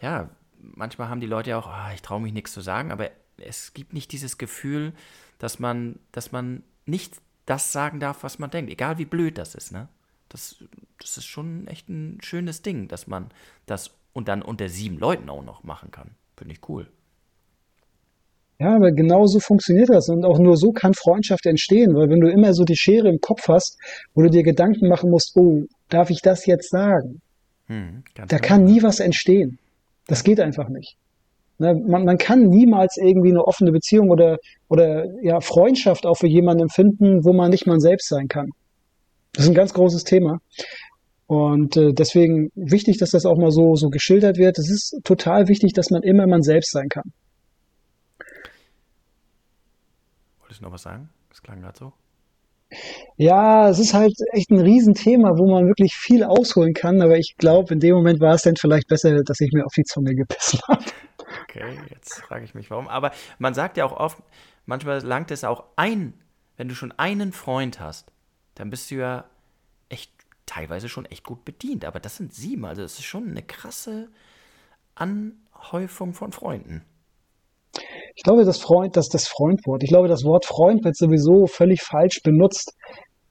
ja, 0.02 0.30
manchmal 0.60 1.10
haben 1.10 1.22
die 1.22 1.28
Leute 1.28 1.52
ja 1.52 1.60
auch, 1.60 1.68
oh, 1.68 1.94
ich 1.94 2.02
traue 2.02 2.22
mich 2.22 2.34
nichts 2.34 2.54
zu 2.54 2.62
sagen, 2.62 2.92
aber 2.92 3.10
es 3.38 3.74
gibt 3.74 3.94
nicht 3.94 4.12
dieses 4.12 4.38
Gefühl, 4.38 4.94
dass 5.40 5.60
man, 5.60 6.00
dass 6.12 6.32
man 6.32 6.64
nicht 6.86 7.22
das 7.46 7.72
sagen 7.72 8.00
darf, 8.00 8.24
was 8.24 8.40
man 8.40 8.50
denkt, 8.50 8.72
egal 8.72 8.98
wie 8.98 9.06
blöd 9.06 9.38
das 9.38 9.56
ist, 9.56 9.72
ne? 9.72 9.90
Das, 10.30 10.64
das 11.00 11.18
ist 11.18 11.26
schon 11.26 11.68
echt 11.68 11.90
ein 11.90 12.20
schönes 12.22 12.62
Ding, 12.62 12.88
dass 12.88 13.08
man 13.08 13.30
das 13.66 13.92
und 14.14 14.28
dann 14.28 14.42
unter 14.42 14.70
sieben 14.70 14.98
Leuten 14.98 15.30
auch 15.30 15.44
noch 15.44 15.64
machen 15.64 15.92
kann. 15.92 16.16
Finde 16.44 16.56
ich 16.56 16.70
cool. 16.70 16.88
Ja, 18.60 18.76
aber 18.76 18.92
genau 18.92 19.26
so 19.28 19.40
funktioniert 19.40 19.88
das. 19.88 20.10
Und 20.10 20.26
auch 20.26 20.40
nur 20.40 20.58
so 20.58 20.74
kann 20.74 20.94
Freundschaft 20.94 21.46
entstehen. 21.46 21.96
Weil 21.96 22.10
wenn 22.10 22.20
du 22.20 22.30
immer 22.30 22.54
so 22.54 22.66
die 22.66 22.76
Schere 22.76 23.08
im 23.08 23.20
Kopf 23.22 23.48
hast, 23.48 23.80
wo 24.14 24.24
du 24.24 24.30
dir 24.30 24.44
Gedanken 24.44 24.90
machen 24.90 25.10
musst, 25.10 25.38
oh, 25.38 25.64
darf 25.88 26.10
ich 26.10 26.20
das 26.22 26.46
jetzt 26.46 26.70
sagen? 26.70 27.22
Hm, 27.68 28.04
da 28.14 28.40
kann 28.40 28.66
genau. 28.66 28.74
nie 28.74 28.84
was 28.84 29.00
entstehen. 29.00 29.58
Das 30.08 30.26
geht 30.26 30.42
einfach 30.42 30.68
nicht. 30.68 30.98
Ne, 31.60 31.76
man, 31.76 32.04
man 32.04 32.18
kann 32.18 32.50
niemals 32.50 32.98
irgendwie 32.98 33.30
eine 33.30 33.46
offene 33.46 33.72
Beziehung 33.72 34.10
oder, 34.10 34.36
oder 34.68 35.06
ja, 35.22 35.40
Freundschaft 35.40 36.06
auch 36.06 36.18
für 36.18 36.28
jemanden 36.28 36.64
empfinden, 36.64 37.24
wo 37.24 37.32
man 37.32 37.52
nicht 37.52 37.68
man 37.68 37.80
selbst 37.80 38.10
sein 38.10 38.28
kann. 38.28 38.50
Das 39.32 39.46
ist 39.46 39.50
ein 39.50 39.56
ganz 39.56 39.74
großes 39.74 40.04
Thema. 40.04 40.40
Und 41.34 41.78
äh, 41.78 41.94
deswegen 41.94 42.52
wichtig, 42.54 42.98
dass 43.00 43.10
das 43.10 43.26
auch 43.26 43.38
mal 43.38 43.50
so, 43.50 43.74
so 43.74 43.90
geschildert 43.90 44.38
wird. 44.38 44.60
Es 44.60 44.70
ist 44.70 45.02
total 45.04 45.48
wichtig, 45.48 45.74
dass 45.74 45.90
man 45.90 46.04
immer 46.04 46.28
man 46.28 46.44
selbst 46.44 46.72
sein 46.72 46.90
kann. 46.90 47.12
Wolltest 50.40 50.62
du 50.62 50.66
noch 50.66 50.72
was 50.72 50.84
sagen? 50.84 51.10
Das 51.30 51.42
klang 51.42 51.62
gerade 51.62 51.78
so. 51.80 51.94
Ja, 53.18 53.70
es 53.70 53.80
ist 53.80 53.96
halt 53.96 54.14
echt 54.32 54.52
ein 54.52 54.60
Riesenthema, 54.60 55.30
wo 55.38 55.52
man 55.52 55.66
wirklich 55.66 55.96
viel 55.96 56.24
ausholen 56.24 56.74
kann, 56.74 57.02
aber 57.02 57.18
ich 57.18 57.36
glaube, 57.38 57.74
in 57.74 57.80
dem 57.80 57.96
Moment 57.96 58.20
war 58.20 58.36
es 58.36 58.44
dann 58.44 58.56
vielleicht 58.56 58.88
besser, 58.88 59.24
dass 59.24 59.40
ich 59.40 59.52
mir 59.54 59.66
auf 59.66 59.74
die 59.76 59.84
Zunge 59.84 60.14
gebissen 60.14 60.60
habe. 60.68 60.84
Okay, 61.44 61.80
jetzt 61.90 62.22
frage 62.22 62.46
ich 62.46 62.54
mich 62.54 62.70
warum. 62.70 62.88
Aber 62.88 63.12
man 63.40 63.56
sagt 63.56 63.78
ja 63.78 63.86
auch 63.86 63.94
oft, 63.94 64.20
manchmal 64.66 65.02
langt 65.02 65.32
es 65.32 65.44
auch 65.44 65.66
ein, 65.78 66.14
wenn 66.58 66.68
du 66.68 66.76
schon 66.76 66.92
einen 66.92 67.32
Freund 67.32 67.80
hast, 67.80 68.12
dann 68.56 68.70
bist 68.70 68.92
du 68.92 68.96
ja 68.96 69.26
teilweise 70.46 70.90
schon 70.90 71.06
echt 71.06 71.24
gut 71.24 71.46
bedient. 71.46 71.86
Aber 71.86 72.00
das 72.00 72.18
sind 72.18 72.34
sieben, 72.34 72.66
also 72.66 72.84
es 72.84 73.00
ist 73.00 73.06
schon 73.06 73.30
eine 73.30 73.44
krasse 73.44 74.10
Anhäufung 74.96 76.14
von 76.14 76.32
Freunden. 76.32 76.84
Ich 78.16 78.24
glaube, 78.24 78.46
das 78.46 78.60
Freund, 78.60 78.96
das, 78.96 79.10
das 79.10 79.28
Freundwort. 79.28 79.84
Ich 79.84 79.90
glaube, 79.90 80.08
das 80.08 80.24
Wort 80.24 80.46
Freund 80.46 80.84
wird 80.84 80.96
sowieso 80.96 81.48
völlig 81.48 81.82
falsch 81.82 82.22
benutzt. 82.24 82.74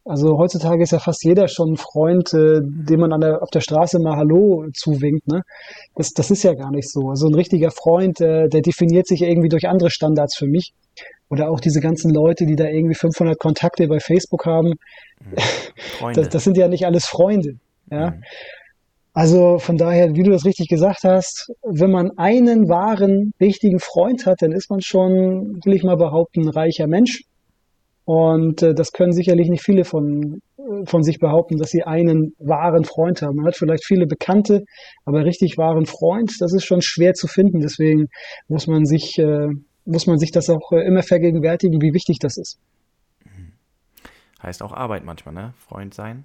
Also 0.05 0.37
heutzutage 0.37 0.83
ist 0.83 0.91
ja 0.91 0.99
fast 0.99 1.23
jeder 1.25 1.47
schon 1.47 1.75
ein 1.75 1.77
Freund, 1.77 2.35
äh, 2.35 2.59
dem 2.61 3.01
man 3.01 3.13
an 3.13 3.21
der, 3.21 3.41
auf 3.41 3.51
der 3.51 3.61
Straße 3.61 4.01
mal 4.01 4.17
Hallo 4.17 4.67
zuwinkt. 4.75 5.29
Ne? 5.29 5.43
Das, 5.95 6.11
das 6.11 6.33
ist 6.33 6.43
ja 6.43 6.55
gar 6.55 6.73
nicht 6.73 6.91
so. 6.91 7.09
Also 7.09 7.29
ein 7.29 7.35
richtiger 7.35 7.71
Freund, 7.71 8.21
äh, 8.21 8.49
der 8.49 8.63
definiert 8.63 9.07
sich 9.07 9.23
irgendwie 9.23 9.49
durch 9.49 9.69
andere 9.69 9.91
Standards 9.91 10.37
für 10.37 10.47
mich. 10.47 10.73
Oder 11.33 11.51
auch 11.51 11.61
diese 11.61 11.81
ganzen 11.81 12.13
Leute, 12.13 12.45
die 12.45 12.57
da 12.57 12.67
irgendwie 12.67 12.95
500 12.95 13.39
Kontakte 13.39 13.89
bei 13.89 14.01
Facebook 14.01 14.45
haben. 14.45 14.75
Mhm. 15.21 15.37
Das, 16.15 16.29
das, 16.29 16.45
sind 16.45 16.57
ja 16.57 16.67
nicht 16.67 16.85
alles 16.85 17.07
Freunde. 17.07 17.55
Ja. 17.91 18.11
Mhm. 18.11 18.23
Also 19.15 19.59
von 19.59 19.77
daher, 19.77 20.15
wie 20.15 20.25
du 20.25 20.31
das 20.31 20.45
richtig 20.45 20.69
gesagt 20.69 21.05
hast, 21.05 21.53
wenn 21.63 21.91
man 21.91 22.11
einen 22.19 22.69
wahren, 22.69 23.33
richtigen 23.41 23.79
Freund 23.79 24.27
hat, 24.27 24.43
dann 24.43 24.53
ist 24.53 24.69
man 24.69 24.81
schon, 24.81 25.61
will 25.65 25.75
ich 25.75 25.85
mal 25.85 25.97
behaupten, 25.97 26.43
ein 26.43 26.49
reicher 26.49 26.87
Mensch. 26.87 27.23
Und 28.05 28.63
äh, 28.63 28.75
das 28.75 28.93
können 28.93 29.13
sicherlich 29.13 29.49
nicht 29.49 29.63
viele 29.63 29.85
von, 29.85 30.41
äh, 30.59 30.87
von 30.87 31.03
sich 31.03 31.19
behaupten, 31.19 31.57
dass 31.57 31.71
sie 31.71 31.85
einen 31.85 32.35
wahren 32.41 32.85
Freund 32.85 33.23
haben. 33.23 33.37
Man 33.37 33.47
hat 33.47 33.57
vielleicht 33.57 33.87
viele 33.87 34.07
Bekannte, 34.07 34.65
aber 35.05 35.25
richtig 35.25 35.57
wahren 35.57 35.87
Freund, 35.87 36.33
das 36.41 36.53
ist 36.53 36.65
schon 36.65 36.83
schwer 36.83 37.15
zu 37.15 37.27
finden. 37.27 37.61
Deswegen 37.61 38.09
muss 38.49 38.67
man 38.67 38.85
sich, 38.85 39.19
äh, 39.19 39.49
muss 39.85 40.07
man 40.07 40.19
sich 40.19 40.31
das 40.31 40.49
auch 40.49 40.73
äh, 40.73 40.87
immer 40.87 41.03
vergegenwärtigen, 41.03 41.81
wie 41.81 41.95
wichtig 41.95 42.19
das 42.21 42.37
ist. 42.37 42.59
Mhm. 43.25 43.53
Heißt 44.43 44.63
auch 44.63 44.73
Arbeit 44.73 45.05
manchmal, 45.05 45.35
ne? 45.35 45.55
Freund 45.59 45.95
sein? 45.95 46.25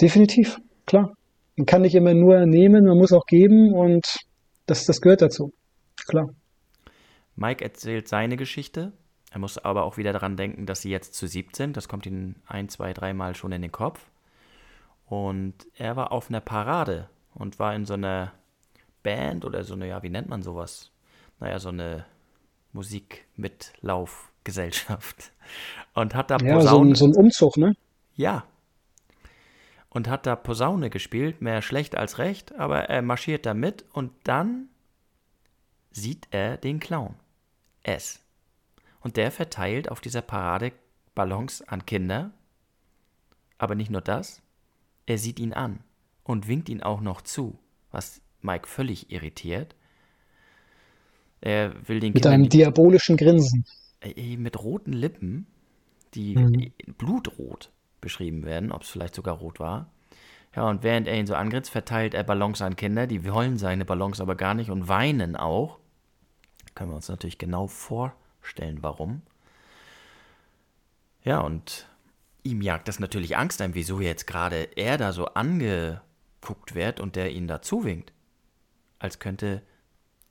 Definitiv, 0.00 0.58
klar. 0.86 1.14
Man 1.56 1.66
kann 1.66 1.82
nicht 1.82 1.94
immer 1.94 2.12
nur 2.12 2.44
nehmen, 2.44 2.84
man 2.84 2.98
muss 2.98 3.12
auch 3.12 3.24
geben 3.26 3.72
und 3.72 4.18
das, 4.66 4.84
das 4.84 5.00
gehört 5.00 5.22
dazu. 5.22 5.52
Klar. 6.06 6.28
Mike 7.34 7.64
erzählt 7.64 8.08
seine 8.08 8.36
Geschichte. 8.36 8.92
Er 9.30 9.38
muss 9.38 9.58
aber 9.58 9.84
auch 9.84 9.96
wieder 9.96 10.12
daran 10.12 10.36
denken, 10.36 10.66
dass 10.66 10.82
sie 10.82 10.90
jetzt 10.90 11.14
zu 11.14 11.26
siebt 11.26 11.56
sind. 11.56 11.76
Das 11.76 11.88
kommt 11.88 12.06
ihm 12.06 12.36
ein, 12.46 12.68
zwei, 12.68 12.92
dreimal 12.92 13.34
schon 13.34 13.52
in 13.52 13.62
den 13.62 13.72
Kopf. 13.72 14.10
Und 15.06 15.54
er 15.76 15.96
war 15.96 16.12
auf 16.12 16.28
einer 16.28 16.40
Parade 16.40 17.08
und 17.34 17.58
war 17.58 17.74
in 17.74 17.84
so 17.84 17.94
einer 17.94 18.32
Band 19.02 19.44
oder 19.44 19.62
so 19.62 19.74
eine, 19.74 19.88
ja, 19.88 20.02
wie 20.02 20.10
nennt 20.10 20.28
man 20.28 20.42
sowas? 20.42 20.90
Naja, 21.38 21.58
so 21.58 21.68
eine 21.68 22.06
Musikmitlaufgesellschaft. 22.72 25.32
Und 25.94 26.14
hat 26.14 26.30
da 26.30 26.36
ja, 26.38 26.60
so 26.60 26.82
ein, 26.82 26.94
so 26.94 27.06
ein 27.06 27.14
Umzug, 27.14 27.56
ne? 27.56 27.74
Ja, 28.14 28.44
und 29.96 30.08
hat 30.08 30.26
da 30.26 30.36
Posaune 30.36 30.90
gespielt, 30.90 31.40
mehr 31.40 31.62
schlecht 31.62 31.96
als 31.96 32.18
recht, 32.18 32.54
aber 32.56 32.90
er 32.90 33.00
marschiert 33.00 33.46
da 33.46 33.54
mit 33.54 33.86
und 33.94 34.12
dann 34.24 34.68
sieht 35.90 36.28
er 36.32 36.58
den 36.58 36.80
Clown. 36.80 37.14
S. 37.82 38.20
Und 39.00 39.16
der 39.16 39.30
verteilt 39.30 39.90
auf 39.90 40.02
dieser 40.02 40.20
Parade 40.20 40.72
Ballons 41.14 41.62
an 41.62 41.86
Kinder. 41.86 42.30
Aber 43.56 43.74
nicht 43.74 43.90
nur 43.90 44.02
das, 44.02 44.42
er 45.06 45.16
sieht 45.16 45.38
ihn 45.38 45.54
an 45.54 45.82
und 46.24 46.46
winkt 46.46 46.68
ihn 46.68 46.82
auch 46.82 47.00
noch 47.00 47.22
zu, 47.22 47.58
was 47.90 48.20
Mike 48.42 48.68
völlig 48.68 49.10
irritiert. 49.10 49.75
Er 51.40 51.88
will 51.88 52.00
den 52.00 52.12
Mit 52.12 52.22
Kindern 52.22 52.32
einem 52.32 52.48
diabolischen 52.48 53.16
Grinsen. 53.16 53.64
Mit 54.36 54.62
roten 54.62 54.92
Lippen, 54.92 55.46
die 56.14 56.36
mhm. 56.36 56.72
blutrot 56.98 57.70
beschrieben 58.00 58.44
werden, 58.44 58.72
ob 58.72 58.82
es 58.82 58.88
vielleicht 58.88 59.14
sogar 59.14 59.36
rot 59.36 59.60
war. 59.60 59.90
Ja, 60.54 60.68
und 60.68 60.82
während 60.82 61.06
er 61.06 61.18
ihn 61.18 61.26
so 61.26 61.34
angrinst, 61.34 61.70
verteilt 61.70 62.14
er 62.14 62.24
Ballons 62.24 62.62
an 62.62 62.76
Kinder, 62.76 63.06
die 63.06 63.30
wollen 63.30 63.58
seine 63.58 63.84
Ballons 63.84 64.20
aber 64.20 64.36
gar 64.36 64.54
nicht 64.54 64.70
und 64.70 64.88
weinen 64.88 65.36
auch. 65.36 65.78
Können 66.74 66.90
wir 66.90 66.96
uns 66.96 67.08
natürlich 67.08 67.38
genau 67.38 67.66
vorstellen, 67.66 68.78
warum. 68.80 69.22
Ja, 71.24 71.40
und 71.40 71.88
ihm 72.42 72.62
jagt 72.62 72.88
das 72.88 73.00
natürlich 73.00 73.36
Angst 73.36 73.60
ein, 73.60 73.74
wieso 73.74 74.00
jetzt 74.00 74.26
gerade 74.26 74.68
er 74.76 74.96
da 74.96 75.12
so 75.12 75.26
angeguckt 75.26 76.74
wird 76.74 77.00
und 77.00 77.16
der 77.16 77.32
ihn 77.32 77.48
da 77.48 77.60
zuwinkt. 77.60 78.12
Als 78.98 79.18
könnte 79.18 79.62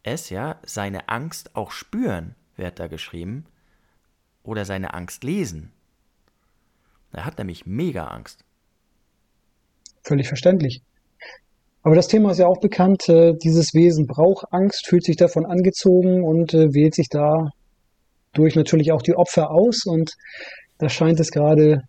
es 0.05 0.29
ja 0.29 0.59
seine 0.63 1.09
Angst 1.09 1.55
auch 1.55 1.71
spüren, 1.71 2.35
wird 2.55 2.79
da 2.79 2.87
geschrieben, 2.87 3.45
oder 4.43 4.65
seine 4.65 4.93
Angst 4.93 5.23
lesen. 5.23 5.71
Er 7.11 7.25
hat 7.25 7.37
nämlich 7.37 7.65
mega 7.65 8.05
Angst. 8.07 8.43
Völlig 10.03 10.27
verständlich. 10.27 10.81
Aber 11.81 11.95
das 11.95 12.07
Thema 12.07 12.31
ist 12.31 12.39
ja 12.39 12.47
auch 12.47 12.59
bekannt. 12.59 13.07
Äh, 13.09 13.33
dieses 13.33 13.73
Wesen 13.73 14.07
braucht 14.07 14.45
Angst, 14.51 14.87
fühlt 14.87 15.03
sich 15.03 15.17
davon 15.17 15.45
angezogen 15.45 16.23
und 16.23 16.53
äh, 16.53 16.73
wählt 16.73 16.95
sich 16.95 17.07
da 17.09 17.49
durch 18.33 18.55
natürlich 18.55 18.91
auch 18.91 19.01
die 19.01 19.15
Opfer 19.15 19.51
aus. 19.51 19.85
Und 19.85 20.13
da 20.77 20.89
scheint 20.89 21.19
es 21.19 21.31
gerade 21.31 21.83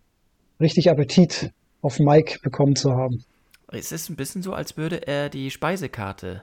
richtig 0.59 0.89
Appetit 0.89 1.51
auf 1.81 1.99
Mike 1.99 2.39
bekommen 2.41 2.75
zu 2.75 2.91
haben. 2.91 3.23
Es 3.71 3.91
ist 3.91 4.09
ein 4.09 4.15
bisschen 4.15 4.41
so, 4.41 4.53
als 4.53 4.77
würde 4.77 5.07
er 5.07 5.29
die 5.29 5.51
Speisekarte 5.51 6.41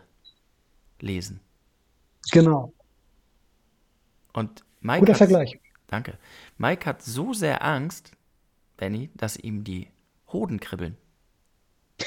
lesen. 1.00 1.40
Genau. 2.30 2.72
Und 4.32 4.64
Mike 4.80 5.00
Guter 5.00 5.14
Vergleich. 5.14 5.58
Danke. 5.86 6.18
Mike 6.58 6.86
hat 6.86 7.02
so 7.02 7.32
sehr 7.32 7.64
Angst, 7.64 8.12
Benny, 8.76 9.10
dass 9.14 9.36
ihm 9.36 9.64
die 9.64 9.88
Hoden 10.32 10.60
kribbeln. 10.60 10.96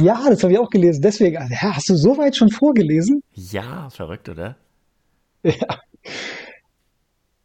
ja, 0.00 0.22
das 0.28 0.42
habe 0.42 0.52
ich 0.52 0.58
auch 0.58 0.70
gelesen. 0.70 1.02
Deswegen, 1.02 1.34
ja, 1.34 1.74
hast 1.74 1.88
du 1.88 1.96
so 1.96 2.16
weit 2.16 2.36
schon 2.36 2.50
vorgelesen? 2.50 3.22
Ja, 3.32 3.90
verrückt, 3.90 4.28
oder? 4.28 4.56
Ja. 5.42 5.80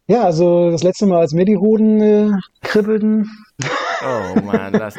Ja, 0.08 0.24
also 0.26 0.70
das 0.70 0.84
letzte 0.84 1.06
Mal, 1.06 1.20
als 1.20 1.34
mir 1.34 1.46
die 1.46 1.58
Hoden 1.58 2.02
äh, 2.02 2.32
kribbelten. 2.62 3.30
Oh 4.04 4.42
Mann, 4.42 4.74
das, 4.74 4.96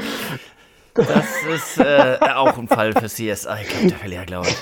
das 0.95 1.26
ist 1.55 1.78
äh, 1.78 2.16
auch 2.20 2.57
ein 2.57 2.68
Fall 2.68 2.93
für 2.93 3.07
CSI, 3.07 3.89
der 3.89 3.99
Verlierer, 3.99 4.24
glaube 4.24 4.49
ich. 4.49 4.57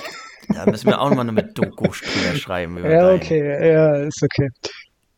Da 0.49 0.65
müssen 0.65 0.87
wir 0.87 0.99
auch 0.99 1.09
nochmal 1.09 1.29
eine 1.29 1.43
Doku 1.43 1.91
schreiben. 1.93 2.77
Über 2.77 2.89
ja, 2.89 3.13
okay, 3.13 3.71
ja, 3.71 3.95
ist 3.95 4.23
okay. 4.23 4.49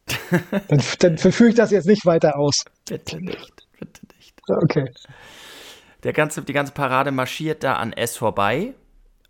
dann, 0.68 0.82
dann 1.00 1.18
verfüge 1.18 1.50
ich 1.50 1.56
das 1.56 1.72
jetzt 1.72 1.88
nicht 1.88 2.06
weiter 2.06 2.38
aus. 2.38 2.64
Bitte 2.88 3.20
nicht, 3.22 3.64
bitte 3.80 4.02
nicht. 4.16 4.34
Okay. 4.48 4.92
Der 6.04 6.14
ganze, 6.14 6.44
die 6.44 6.54
ganze 6.54 6.74
Parade 6.74 7.12
marschiert 7.12 7.64
da 7.64 7.76
an 7.76 7.94
S 7.94 8.18
vorbei. 8.18 8.74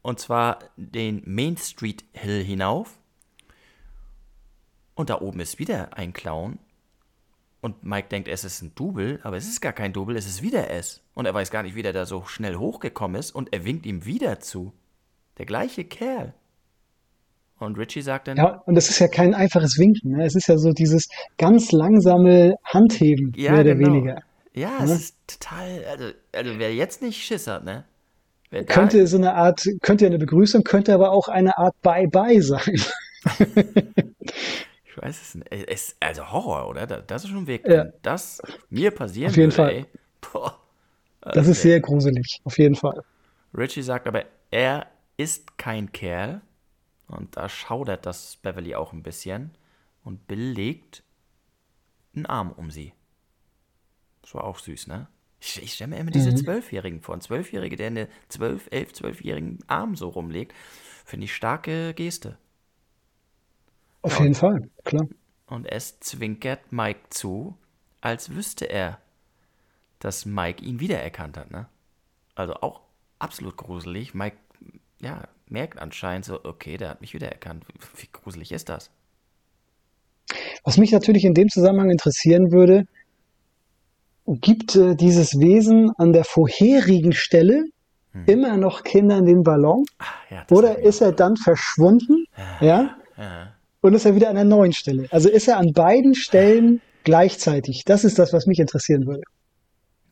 Und 0.02 0.20
zwar 0.20 0.60
den 0.76 1.24
Main 1.26 1.58
Street 1.58 2.04
Hill 2.14 2.44
hinauf. 2.44 3.00
Und 4.94 5.10
da 5.10 5.20
oben 5.22 5.40
ist 5.40 5.58
wieder 5.58 5.98
ein 5.98 6.14
Clown. 6.14 6.60
Und 7.62 7.84
Mike 7.84 8.10
denkt, 8.10 8.28
es 8.28 8.44
ist 8.44 8.62
ein 8.62 8.76
Double, 8.76 9.20
aber 9.24 9.38
es 9.38 9.48
ist 9.48 9.60
gar 9.62 9.74
kein 9.74 9.92
Double, 9.92 10.16
es 10.16 10.28
ist 10.28 10.44
wieder 10.44 10.70
S. 10.70 11.02
Und 11.16 11.26
er 11.26 11.34
weiß 11.34 11.50
gar 11.50 11.64
nicht, 11.64 11.74
wie 11.74 11.82
der 11.82 11.94
da 11.94 12.06
so 12.06 12.24
schnell 12.26 12.58
hochgekommen 12.58 13.20
ist. 13.20 13.32
Und 13.32 13.52
er 13.54 13.66
winkt 13.66 13.88
ihm 13.88 14.06
wieder 14.06 14.40
zu. 14.40 14.74
Der 15.38 15.46
gleiche 15.46 15.84
Kerl. 15.84 16.34
Und 17.60 17.78
Richie 17.78 18.02
sagt 18.02 18.28
dann. 18.28 18.38
Ja, 18.38 18.62
und 18.66 18.76
das 18.76 18.90
ist 18.90 19.00
ja 19.00 19.08
kein 19.08 19.34
einfaches 19.34 19.78
Winken. 19.80 20.12
Ne? 20.18 20.26
Es 20.26 20.36
ist 20.36 20.48
ja 20.48 20.58
so 20.58 20.72
dieses 20.72 21.08
ganz 21.38 21.72
langsame 21.72 22.56
Handheben, 22.66 23.32
ja, 23.36 23.52
mehr 23.54 23.62
oder 23.62 23.76
genau. 23.76 23.94
weniger. 23.94 24.22
Ja, 24.54 24.72
es 24.84 24.90
ist 24.92 25.16
total, 25.28 25.84
also, 25.90 26.06
also 26.34 26.52
wer 26.60 26.74
jetzt 26.74 27.02
nicht 27.02 27.22
Schiss 27.24 27.48
hat, 27.48 27.64
ne? 27.66 27.84
Wer 28.52 28.64
da- 28.64 28.74
Könnte 28.74 29.06
so 29.08 29.18
eine 29.18 29.34
Art, 29.34 29.66
könnte 29.82 30.06
eine 30.06 30.18
Begrüßung, 30.18 30.64
könnte 30.64 30.94
aber 30.94 31.12
auch 31.12 31.28
eine 31.28 31.58
Art 31.58 31.76
Bye-Bye 31.82 32.42
sein. 32.42 32.82
Ich 34.86 35.02
weiß 35.02 35.22
es 35.22 35.36
nicht. 35.36 35.52
Es 35.52 35.96
also 36.00 36.32
Horror, 36.32 36.70
oder? 36.70 36.88
Da- 36.88 37.02
Das 37.02 37.26
ist 37.26 37.30
schon 37.32 37.48
weg. 37.48 37.68
Ja. 37.68 37.86
Das 38.02 38.42
mir 38.70 38.92
passieren 38.92 39.30
Auf 39.32 39.36
jeden 39.38 39.52
würde, 39.52 39.56
Fall. 39.56 39.72
ey. 39.74 39.86
Boah. 40.22 40.58
Das 41.34 41.48
ist 41.48 41.62
sehr 41.62 41.80
gruselig, 41.82 42.40
auf 42.46 42.58
jeden 42.58 42.76
Fall. 42.76 43.02
Richie 43.58 43.82
sagt 43.82 44.08
aber, 44.08 44.24
er 44.52 44.86
ist 45.18 45.58
kein 45.58 45.92
Kerl. 45.92 46.42
Und 47.08 47.38
da 47.38 47.50
schaudert 47.50 48.06
das 48.06 48.38
Beverly 48.38 48.76
auch 48.76 48.94
ein 48.94 49.04
bisschen. 49.04 49.52
Und 50.04 50.28
Bill 50.28 50.52
legt 50.52 51.04
einen 52.16 52.26
Arm 52.26 52.52
um 52.52 52.72
sie. 52.72 52.94
Das 54.22 54.34
war 54.34 54.44
auch 54.44 54.60
süß, 54.60 54.88
ne? 54.88 55.08
Ich, 55.40 55.62
ich 55.62 55.74
stelle 55.74 55.90
mir 55.90 55.98
immer 55.98 56.12
diese 56.12 56.34
Zwölfjährigen 56.34 57.02
vor. 57.02 57.16
Ein 57.16 57.22
Zwölfjährige, 57.22 57.76
der 57.76 57.88
eine 57.88 58.10
zwölf, 58.30 58.68
elf, 58.72 58.94
zwölfjährigen 58.94 59.60
Arm 59.68 59.96
so 59.96 60.10
rumlegt. 60.10 60.54
Finde 61.06 61.26
ich 61.26 61.36
starke 61.36 61.94
Geste. 61.94 62.38
Auf 64.02 64.20
jeden 64.20 64.34
Fall, 64.34 64.70
klar. 64.84 65.08
Und 65.48 65.66
es 65.66 66.00
zwinkert 66.00 66.72
Mike 66.72 67.02
zu, 67.10 67.58
als 68.02 68.32
wüsste 68.32 68.66
er, 68.66 69.00
dass 70.00 70.26
Mike 70.26 70.64
ihn 70.64 70.80
wiedererkannt 70.80 71.38
hat, 71.38 71.52
ne? 71.52 71.68
Also 72.34 72.56
auch 72.56 72.82
absolut 73.20 73.58
gruselig. 73.58 74.14
Mike, 74.14 74.38
ja, 75.02 75.28
merkt 75.48 75.80
anscheinend 75.80 76.26
so, 76.26 76.44
okay, 76.44 76.78
der 76.78 76.90
hat 76.90 77.02
mich 77.02 77.14
wiedererkannt. 77.14 77.66
Wie, 77.68 78.02
wie 78.04 78.10
gruselig 78.12 78.52
ist 78.52 78.70
das? 78.70 78.90
Was 80.64 80.78
mich 80.78 80.92
natürlich 80.92 81.24
in 81.26 81.34
dem 81.34 81.50
Zusammenhang 81.50 81.90
interessieren 81.92 82.52
würde, 82.52 82.86
gibt 84.26 84.76
äh, 84.76 84.96
dieses 84.96 85.40
Wesen 85.40 85.92
an 85.98 86.14
der 86.14 86.24
vorherigen 86.24 87.14
Stelle 87.14 87.66
immer 88.28 88.56
noch 88.56 88.84
Kindern 88.84 89.26
den 89.26 89.44
Ballon? 89.44 89.84
Ah, 90.00 90.06
ja, 90.30 90.46
Oder 90.50 90.80
ist 90.80 91.02
er 91.02 91.12
dann 91.12 91.36
verschwunden? 91.36 92.26
Ja? 92.62 92.96
auch- 93.18 93.22
ja. 93.22 93.52
Und 93.82 93.94
ist 93.94 94.06
er 94.06 94.16
wieder 94.16 94.30
an 94.30 94.36
der 94.36 94.46
neuen 94.46 94.72
Stelle? 94.74 95.08
Also 95.12 95.30
ist 95.30 95.48
er 95.48 95.58
an 95.58 95.74
beiden 95.74 96.16
Stellen 96.16 96.82
gleichzeitig? 97.04 97.84
Das 97.86 98.04
ist 98.04 98.18
das, 98.18 98.34
was 98.34 98.48
mich 98.48 98.58
interessieren 98.60 99.06
würde. 99.06 99.22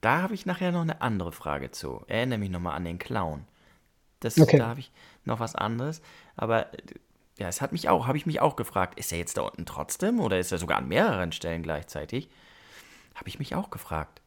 Da 0.02 0.22
habe 0.22 0.34
ich 0.36 0.46
nachher 0.46 0.72
noch 0.74 0.82
eine 0.82 1.02
andere 1.02 1.32
Frage 1.32 1.72
zu. 1.72 2.02
Erinnere 2.08 2.38
mich 2.40 2.50
nochmal 2.52 2.76
an 2.76 2.84
den 2.84 3.00
Clown. 3.00 3.46
Das, 4.24 4.40
Okay. 4.40 4.58
Da 4.58 4.68
habe 4.68 4.80
ich 4.80 4.92
noch 5.26 5.40
was 5.40 5.56
anderes. 5.56 6.02
Aber 6.36 6.74
äh, 6.74 6.78
ja, 7.38 7.48
es 7.48 7.62
hat 7.62 7.72
mich 7.72 7.90
auch, 7.90 8.08
habe 8.08 8.18
ich 8.18 8.26
mich 8.26 8.42
auch 8.42 8.56
gefragt, 8.56 9.00
ist 9.00 9.12
er 9.12 9.18
jetzt 9.18 9.38
da 9.38 9.42
unten 9.42 9.66
trotzdem 9.66 10.20
oder 10.20 10.40
ist 10.40 10.52
er 10.52 10.58
sogar 10.58 10.78
an 10.78 10.88
mehreren 10.88 11.32
Stellen 11.32 11.64
gleichzeitig? 11.64 12.30
Habe 13.16 13.28
ich 13.28 13.40
mich 13.40 13.56
auch 13.56 13.70
gefragt. 13.70 14.22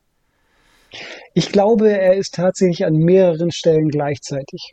Ich 1.34 1.50
glaube, 1.52 1.90
er 1.90 2.14
ist 2.14 2.34
tatsächlich 2.34 2.84
an 2.84 2.94
mehreren 2.94 3.50
Stellen 3.50 3.88
gleichzeitig. 3.88 4.72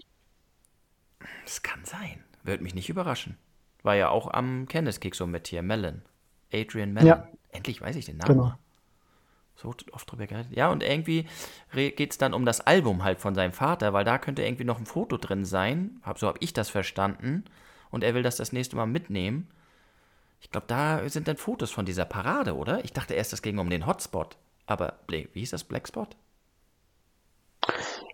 Das 1.44 1.62
kann 1.62 1.84
sein. 1.86 2.24
Würde 2.44 2.64
mich 2.64 2.76
nicht 2.76 2.90
überraschen. 2.90 3.38
War 3.82 3.96
ja 3.96 4.10
auch 4.10 4.32
am 4.32 4.68
Candice-Kick 4.68 5.16
so 5.16 5.28
mit 5.28 5.48
hier, 5.48 5.62
Mellon. 5.62 6.02
Adrian 6.54 6.94
Mellon. 6.94 7.08
Ja. 7.08 7.28
Endlich 7.52 7.82
weiß 7.82 7.96
ich 7.96 8.06
den 8.06 8.18
Namen. 8.18 8.38
Genau. 8.38 8.54
So 9.56 9.74
oft 9.92 10.12
drüber 10.12 10.28
geredet. 10.28 10.52
Ja, 10.52 10.70
und 10.72 10.84
irgendwie 10.84 11.26
geht 11.74 12.12
es 12.12 12.18
dann 12.18 12.34
um 12.34 12.46
das 12.46 12.62
Album 12.62 13.04
halt 13.04 13.20
von 13.20 13.36
seinem 13.36 13.54
Vater, 13.54 13.94
weil 13.94 14.04
da 14.04 14.18
könnte 14.18 14.44
irgendwie 14.44 14.64
noch 14.64 14.80
ein 14.80 14.86
Foto 14.86 15.18
drin 15.18 15.46
sein. 15.46 16.02
Hab, 16.04 16.20
so 16.20 16.28
habe 16.28 16.40
ich 16.42 16.54
das 16.54 16.70
verstanden. 16.70 17.46
Und 17.92 18.04
er 18.04 18.14
will 18.14 18.24
das 18.24 18.38
das 18.38 18.52
nächste 18.52 18.76
Mal 18.76 18.88
mitnehmen. 18.88 19.48
Ich 20.42 20.52
glaube, 20.52 20.68
da 20.68 21.08
sind 21.08 21.28
dann 21.28 21.38
Fotos 21.38 21.72
von 21.72 21.86
dieser 21.86 22.06
Parade, 22.06 22.56
oder? 22.56 22.84
Ich 22.84 22.92
dachte 22.92 23.14
erst, 23.14 23.32
das 23.32 23.42
ging 23.42 23.60
um 23.60 23.70
den 23.70 23.86
Hotspot. 23.86 24.36
Aber, 24.66 24.96
wie 25.08 25.28
hieß 25.34 25.52
das? 25.52 25.64
Black 25.64 25.88
Spot? 25.88 26.08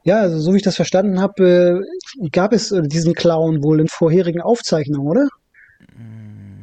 Ja, 0.04 0.20
also 0.20 0.40
so 0.40 0.54
wie 0.54 0.58
ich 0.58 0.64
das 0.64 0.76
verstanden 0.76 1.20
habe, 1.20 1.84
äh, 2.22 2.30
gab 2.30 2.54
es 2.54 2.72
äh, 2.72 2.82
diesen 2.84 3.14
Clown 3.14 3.64
wohl 3.64 3.80
in 3.80 3.88
vorherigen 3.88 4.42
Aufzeichnungen, 4.42 5.08
oder? 5.08 5.28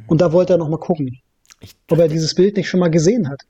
Und 0.07 0.21
da 0.21 0.31
wollte 0.31 0.53
er 0.53 0.57
noch 0.57 0.69
mal 0.69 0.79
gucken, 0.79 1.19
Ich 1.59 1.75
ob 1.89 1.99
er 1.99 2.07
dieses 2.07 2.33
Bild 2.33 2.55
nicht 2.55 2.69
schon 2.69 2.79
mal 2.79 2.89
gesehen 2.89 3.29
hat. 3.29 3.41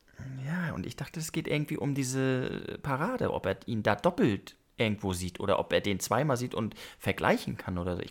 Und 0.77 0.85
ich 0.85 0.95
dachte, 0.95 1.19
es 1.19 1.31
geht 1.31 1.47
irgendwie 1.47 1.75
um 1.75 1.95
diese 1.95 2.77
Parade, 2.83 3.33
ob 3.33 3.47
er 3.47 3.57
ihn 3.65 3.81
da 3.81 3.95
doppelt 3.95 4.57
irgendwo 4.77 5.11
sieht 5.11 5.39
oder 5.39 5.57
ob 5.57 5.73
er 5.73 5.81
den 5.81 5.99
zweimal 5.99 6.37
sieht 6.37 6.53
und 6.53 6.75
vergleichen 6.99 7.57
kann 7.57 7.79
oder 7.79 7.95
so. 7.95 8.03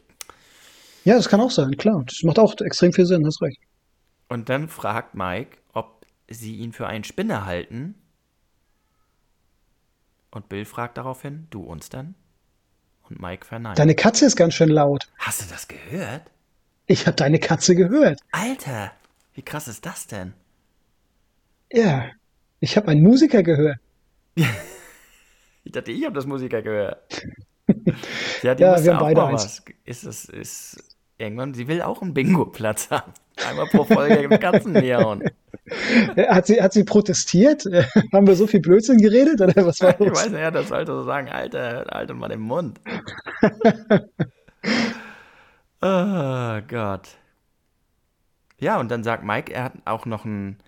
Ja, 1.04 1.14
das 1.14 1.28
kann 1.28 1.40
auch 1.40 1.52
sein, 1.52 1.76
klar. 1.76 2.02
Das 2.04 2.24
macht 2.24 2.40
auch 2.40 2.56
extrem 2.60 2.92
viel 2.92 3.06
Sinn, 3.06 3.24
hast 3.24 3.40
recht. 3.40 3.60
Und 4.28 4.48
dann 4.48 4.66
fragt 4.68 5.14
Mike, 5.14 5.58
ob 5.74 6.04
sie 6.26 6.56
ihn 6.56 6.72
für 6.72 6.88
einen 6.88 7.04
Spinner 7.04 7.46
halten. 7.46 7.94
Und 10.32 10.48
Bill 10.48 10.64
fragt 10.64 10.98
daraufhin, 10.98 11.46
du 11.50 11.62
uns 11.62 11.88
dann? 11.88 12.16
Und 13.08 13.22
Mike 13.22 13.46
verneint. 13.46 13.78
Deine 13.78 13.94
Katze 13.94 14.26
ist 14.26 14.34
ganz 14.34 14.54
schön 14.54 14.70
laut. 14.70 15.06
Hast 15.18 15.40
du 15.40 15.46
das 15.48 15.68
gehört? 15.68 16.32
Ich 16.86 17.06
habe 17.06 17.14
deine 17.14 17.38
Katze 17.38 17.76
gehört. 17.76 18.18
Alter, 18.32 18.90
wie 19.34 19.42
krass 19.42 19.68
ist 19.68 19.86
das 19.86 20.08
denn? 20.08 20.34
Ja, 21.70 22.10
ich 22.60 22.76
habe 22.76 22.88
einen 22.88 23.02
Musiker 23.02 23.42
gehört. 23.42 23.78
Ich 24.34 25.72
dachte, 25.72 25.92
ich 25.92 26.04
habe 26.04 26.14
das 26.14 26.26
Musiker 26.26 26.62
gehört. 26.62 27.22
ja, 28.42 28.54
die 28.54 28.62
Ja, 28.62 28.82
wir 28.82 28.94
haben 28.94 29.00
beide 29.00 29.24
eins. 29.24 29.64
Ist 29.84 30.04
es, 30.04 30.26
ist 30.26 30.96
irgendwann, 31.18 31.54
sie 31.54 31.68
will 31.68 31.82
auch 31.82 32.02
einen 32.02 32.14
Bingo-Platz 32.14 32.90
haben. 32.90 33.12
Einmal 33.46 33.66
pro 33.66 33.84
Folge 33.84 34.14
im 34.16 34.30
Katzen 34.40 34.76
hauen. 34.76 35.24
Hat 36.16 36.46
sie, 36.46 36.62
hat 36.62 36.72
sie 36.72 36.84
protestiert? 36.84 37.64
Haben 38.12 38.28
wir 38.28 38.36
so 38.36 38.46
viel 38.46 38.60
Blödsinn 38.60 38.98
geredet 38.98 39.40
oder 39.40 39.66
was 39.66 39.80
war 39.80 40.00
Ich 40.00 40.12
weiß 40.12 40.30
nicht, 40.30 40.38
ja, 40.38 40.52
das 40.52 40.68
sollte 40.68 40.92
so 40.92 41.02
sagen, 41.02 41.28
Alter, 41.28 41.92
Alter, 41.92 42.14
mal 42.14 42.28
den 42.28 42.38
Mund. 42.38 42.80
oh 45.82 46.60
Gott. 46.68 47.08
Ja, 48.60 48.78
und 48.78 48.92
dann 48.92 49.02
sagt 49.02 49.24
Mike, 49.24 49.52
er 49.52 49.64
hat 49.64 49.72
auch 49.86 50.06
noch 50.06 50.24
einen 50.24 50.58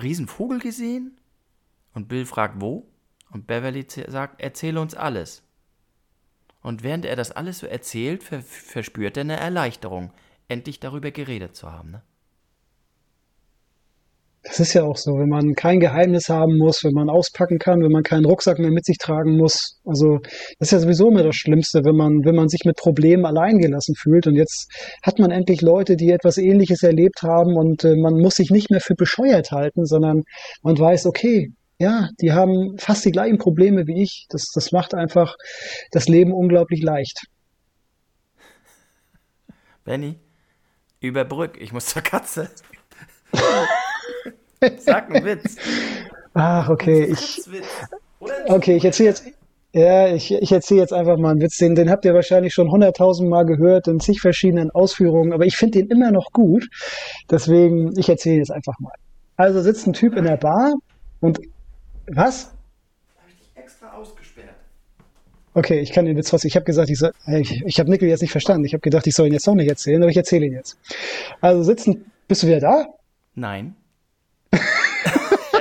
riesen 0.00 0.28
Vogel 0.28 0.58
gesehen. 0.58 1.18
Und 1.94 2.08
Bill 2.08 2.26
fragt, 2.26 2.60
wo? 2.60 2.88
Und 3.30 3.46
Beverly 3.46 3.86
sagt, 3.88 4.40
erzähle 4.40 4.80
uns 4.80 4.94
alles. 4.94 5.42
Und 6.62 6.82
während 6.82 7.04
er 7.04 7.16
das 7.16 7.32
alles 7.32 7.58
so 7.58 7.66
erzählt, 7.66 8.22
ver 8.22 8.42
verspürt 8.42 9.16
er 9.16 9.22
eine 9.22 9.36
Erleichterung, 9.36 10.12
endlich 10.48 10.80
darüber 10.80 11.10
geredet 11.10 11.56
zu 11.56 11.72
haben. 11.72 11.90
Ne? 11.90 12.02
Das 14.44 14.58
ist 14.58 14.74
ja 14.74 14.82
auch 14.82 14.96
so, 14.96 15.12
wenn 15.18 15.28
man 15.28 15.54
kein 15.54 15.78
Geheimnis 15.78 16.28
haben 16.28 16.58
muss, 16.58 16.82
wenn 16.82 16.94
man 16.94 17.08
auspacken 17.08 17.58
kann, 17.58 17.80
wenn 17.80 17.92
man 17.92 18.02
keinen 18.02 18.24
Rucksack 18.24 18.58
mehr 18.58 18.72
mit 18.72 18.84
sich 18.84 18.98
tragen 18.98 19.36
muss. 19.36 19.78
Also 19.84 20.18
das 20.58 20.68
ist 20.68 20.72
ja 20.72 20.78
sowieso 20.80 21.10
immer 21.10 21.22
das 21.22 21.36
Schlimmste, 21.36 21.84
wenn 21.84 21.94
man, 21.94 22.24
wenn 22.24 22.34
man 22.34 22.48
sich 22.48 22.62
mit 22.64 22.76
Problemen 22.76 23.24
alleingelassen 23.24 23.94
fühlt. 23.94 24.26
Und 24.26 24.34
jetzt 24.34 24.68
hat 25.04 25.20
man 25.20 25.30
endlich 25.30 25.60
Leute, 25.60 25.94
die 25.94 26.10
etwas 26.10 26.38
Ähnliches 26.38 26.82
erlebt 26.82 27.22
haben 27.22 27.56
und 27.56 27.84
äh, 27.84 27.94
man 27.94 28.14
muss 28.14 28.34
sich 28.34 28.50
nicht 28.50 28.68
mehr 28.68 28.80
für 28.80 28.96
bescheuert 28.96 29.52
halten, 29.52 29.86
sondern 29.86 30.22
man 30.62 30.76
weiß, 30.76 31.06
okay, 31.06 31.52
ja, 31.78 32.08
die 32.20 32.32
haben 32.32 32.76
fast 32.78 33.04
die 33.04 33.12
gleichen 33.12 33.38
Probleme 33.38 33.86
wie 33.86 34.02
ich. 34.02 34.26
Das, 34.28 34.46
das 34.52 34.72
macht 34.72 34.92
einfach 34.92 35.36
das 35.92 36.08
Leben 36.08 36.32
unglaublich 36.32 36.82
leicht. 36.82 37.26
Benny, 39.84 40.18
überbrück, 41.00 41.60
ich 41.60 41.72
muss 41.72 41.86
zur 41.86 42.02
Katze. 42.02 42.50
Sag 44.78 45.10
einen 45.10 45.24
Witz. 45.24 45.56
Ach, 46.34 46.68
okay, 46.68 47.04
ich? 47.04 47.42
Okay, 48.46 48.76
ich 48.76 48.84
erzähle 48.84 49.08
jetzt, 49.10 49.24
ja, 49.72 50.08
ich, 50.08 50.32
ich 50.32 50.52
erzähle 50.52 50.80
jetzt 50.80 50.92
einfach 50.92 51.16
mal 51.16 51.30
einen 51.30 51.40
Witz. 51.40 51.56
Den, 51.58 51.74
den 51.74 51.90
habt 51.90 52.04
ihr 52.04 52.14
wahrscheinlich 52.14 52.52
schon 52.52 52.70
hunderttausend 52.70 53.28
Mal 53.28 53.44
gehört 53.44 53.88
in 53.88 54.00
zig 54.00 54.20
verschiedenen 54.20 54.70
Ausführungen, 54.70 55.32
aber 55.32 55.46
ich 55.46 55.56
finde 55.56 55.78
den 55.78 55.88
immer 55.88 56.10
noch 56.10 56.32
gut. 56.32 56.68
Deswegen, 57.30 57.98
ich 57.98 58.08
erzähle 58.08 58.36
jetzt 58.36 58.52
einfach 58.52 58.78
mal. 58.80 58.92
Also 59.36 59.60
sitzt 59.62 59.86
ein 59.86 59.94
Typ 59.94 60.16
in 60.16 60.24
der 60.24 60.36
Bar 60.36 60.74
und 61.20 61.40
was? 62.06 62.52
Extra 63.54 63.92
ausgesperrt. 63.94 64.54
Okay, 65.54 65.80
ich 65.80 65.92
kann 65.92 66.04
den 66.04 66.16
Witz 66.16 66.28
trotzdem. 66.28 66.48
Ich 66.48 66.56
habe 66.56 66.64
gesagt, 66.64 66.90
ich, 66.90 66.98
soll, 66.98 67.12
ich, 67.26 67.62
ich 67.64 67.78
habe 67.80 67.90
Nickel 67.90 68.08
jetzt 68.08 68.20
nicht 68.20 68.32
verstanden. 68.32 68.64
Ich 68.66 68.74
habe 68.74 68.82
gedacht, 68.82 69.06
ich 69.06 69.14
soll 69.14 69.26
ihn 69.26 69.32
jetzt 69.32 69.46
noch 69.46 69.54
nicht 69.54 69.68
erzählen, 69.68 70.02
aber 70.02 70.10
ich 70.10 70.16
erzähle 70.16 70.46
ihn 70.46 70.52
jetzt. 70.52 70.78
Also 71.40 71.62
sitzen, 71.62 72.10
bist 72.28 72.42
du 72.42 72.46
wieder 72.46 72.60
da? 72.60 72.86
Nein. 73.34 73.74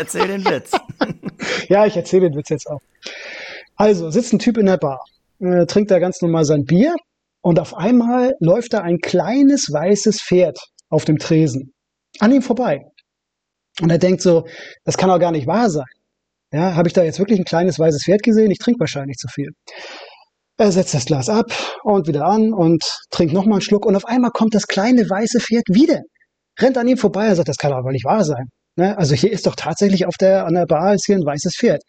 Erzähl 0.01 0.27
den 0.27 0.45
Witz. 0.45 0.71
Ja, 1.69 1.85
ich 1.85 1.95
erzähle 1.95 2.29
den 2.29 2.37
Witz 2.37 2.49
jetzt 2.49 2.67
auch. 2.67 2.79
Also, 3.75 4.09
sitzt 4.09 4.33
ein 4.33 4.39
Typ 4.39 4.57
in 4.57 4.65
der 4.65 4.77
Bar, 4.77 4.99
äh, 5.39 5.65
trinkt 5.65 5.91
da 5.91 5.99
ganz 5.99 6.21
normal 6.21 6.43
sein 6.43 6.65
Bier 6.65 6.95
und 7.41 7.59
auf 7.59 7.75
einmal 7.75 8.33
läuft 8.39 8.73
da 8.73 8.81
ein 8.81 8.97
kleines 8.99 9.67
weißes 9.71 10.21
Pferd 10.21 10.57
auf 10.89 11.05
dem 11.05 11.17
Tresen 11.17 11.73
an 12.19 12.31
ihm 12.31 12.41
vorbei. 12.41 12.81
Und 13.81 13.91
er 13.91 13.99
denkt 13.99 14.21
so, 14.21 14.45
das 14.85 14.97
kann 14.97 15.09
doch 15.09 15.19
gar 15.19 15.31
nicht 15.31 15.47
wahr 15.47 15.69
sein. 15.69 15.85
Ja, 16.51 16.75
habe 16.75 16.87
ich 16.87 16.93
da 16.93 17.03
jetzt 17.03 17.19
wirklich 17.19 17.39
ein 17.39 17.45
kleines 17.45 17.79
weißes 17.79 18.03
Pferd 18.03 18.23
gesehen? 18.23 18.51
Ich 18.51 18.59
trinke 18.59 18.79
wahrscheinlich 18.79 19.17
zu 19.17 19.27
viel. 19.27 19.49
Er 20.57 20.71
setzt 20.71 20.93
das 20.93 21.05
Glas 21.05 21.29
ab 21.29 21.45
und 21.83 22.07
wieder 22.07 22.25
an 22.25 22.53
und 22.53 22.83
trinkt 23.11 23.33
nochmal 23.33 23.55
einen 23.55 23.61
Schluck 23.61 23.85
und 23.85 23.95
auf 23.95 24.05
einmal 24.05 24.31
kommt 24.31 24.55
das 24.55 24.67
kleine 24.67 25.01
weiße 25.09 25.39
Pferd 25.39 25.63
wieder. 25.69 26.01
Rennt 26.59 26.77
an 26.77 26.87
ihm 26.87 26.97
vorbei 26.97 27.29
und 27.29 27.35
sagt, 27.35 27.49
das 27.49 27.57
kann 27.57 27.71
aber 27.71 27.91
nicht 27.91 28.05
wahr 28.05 28.23
sein. 28.23 28.49
Ne? 28.77 28.97
Also 28.97 29.15
hier 29.15 29.31
ist 29.31 29.47
doch 29.47 29.55
tatsächlich 29.55 30.05
auf 30.05 30.15
der, 30.19 30.45
an 30.45 30.53
der 30.53 30.65
Bar 30.65 30.93
ist 30.93 31.05
hier 31.05 31.15
ein 31.15 31.25
weißes 31.25 31.55
Pferd. 31.57 31.81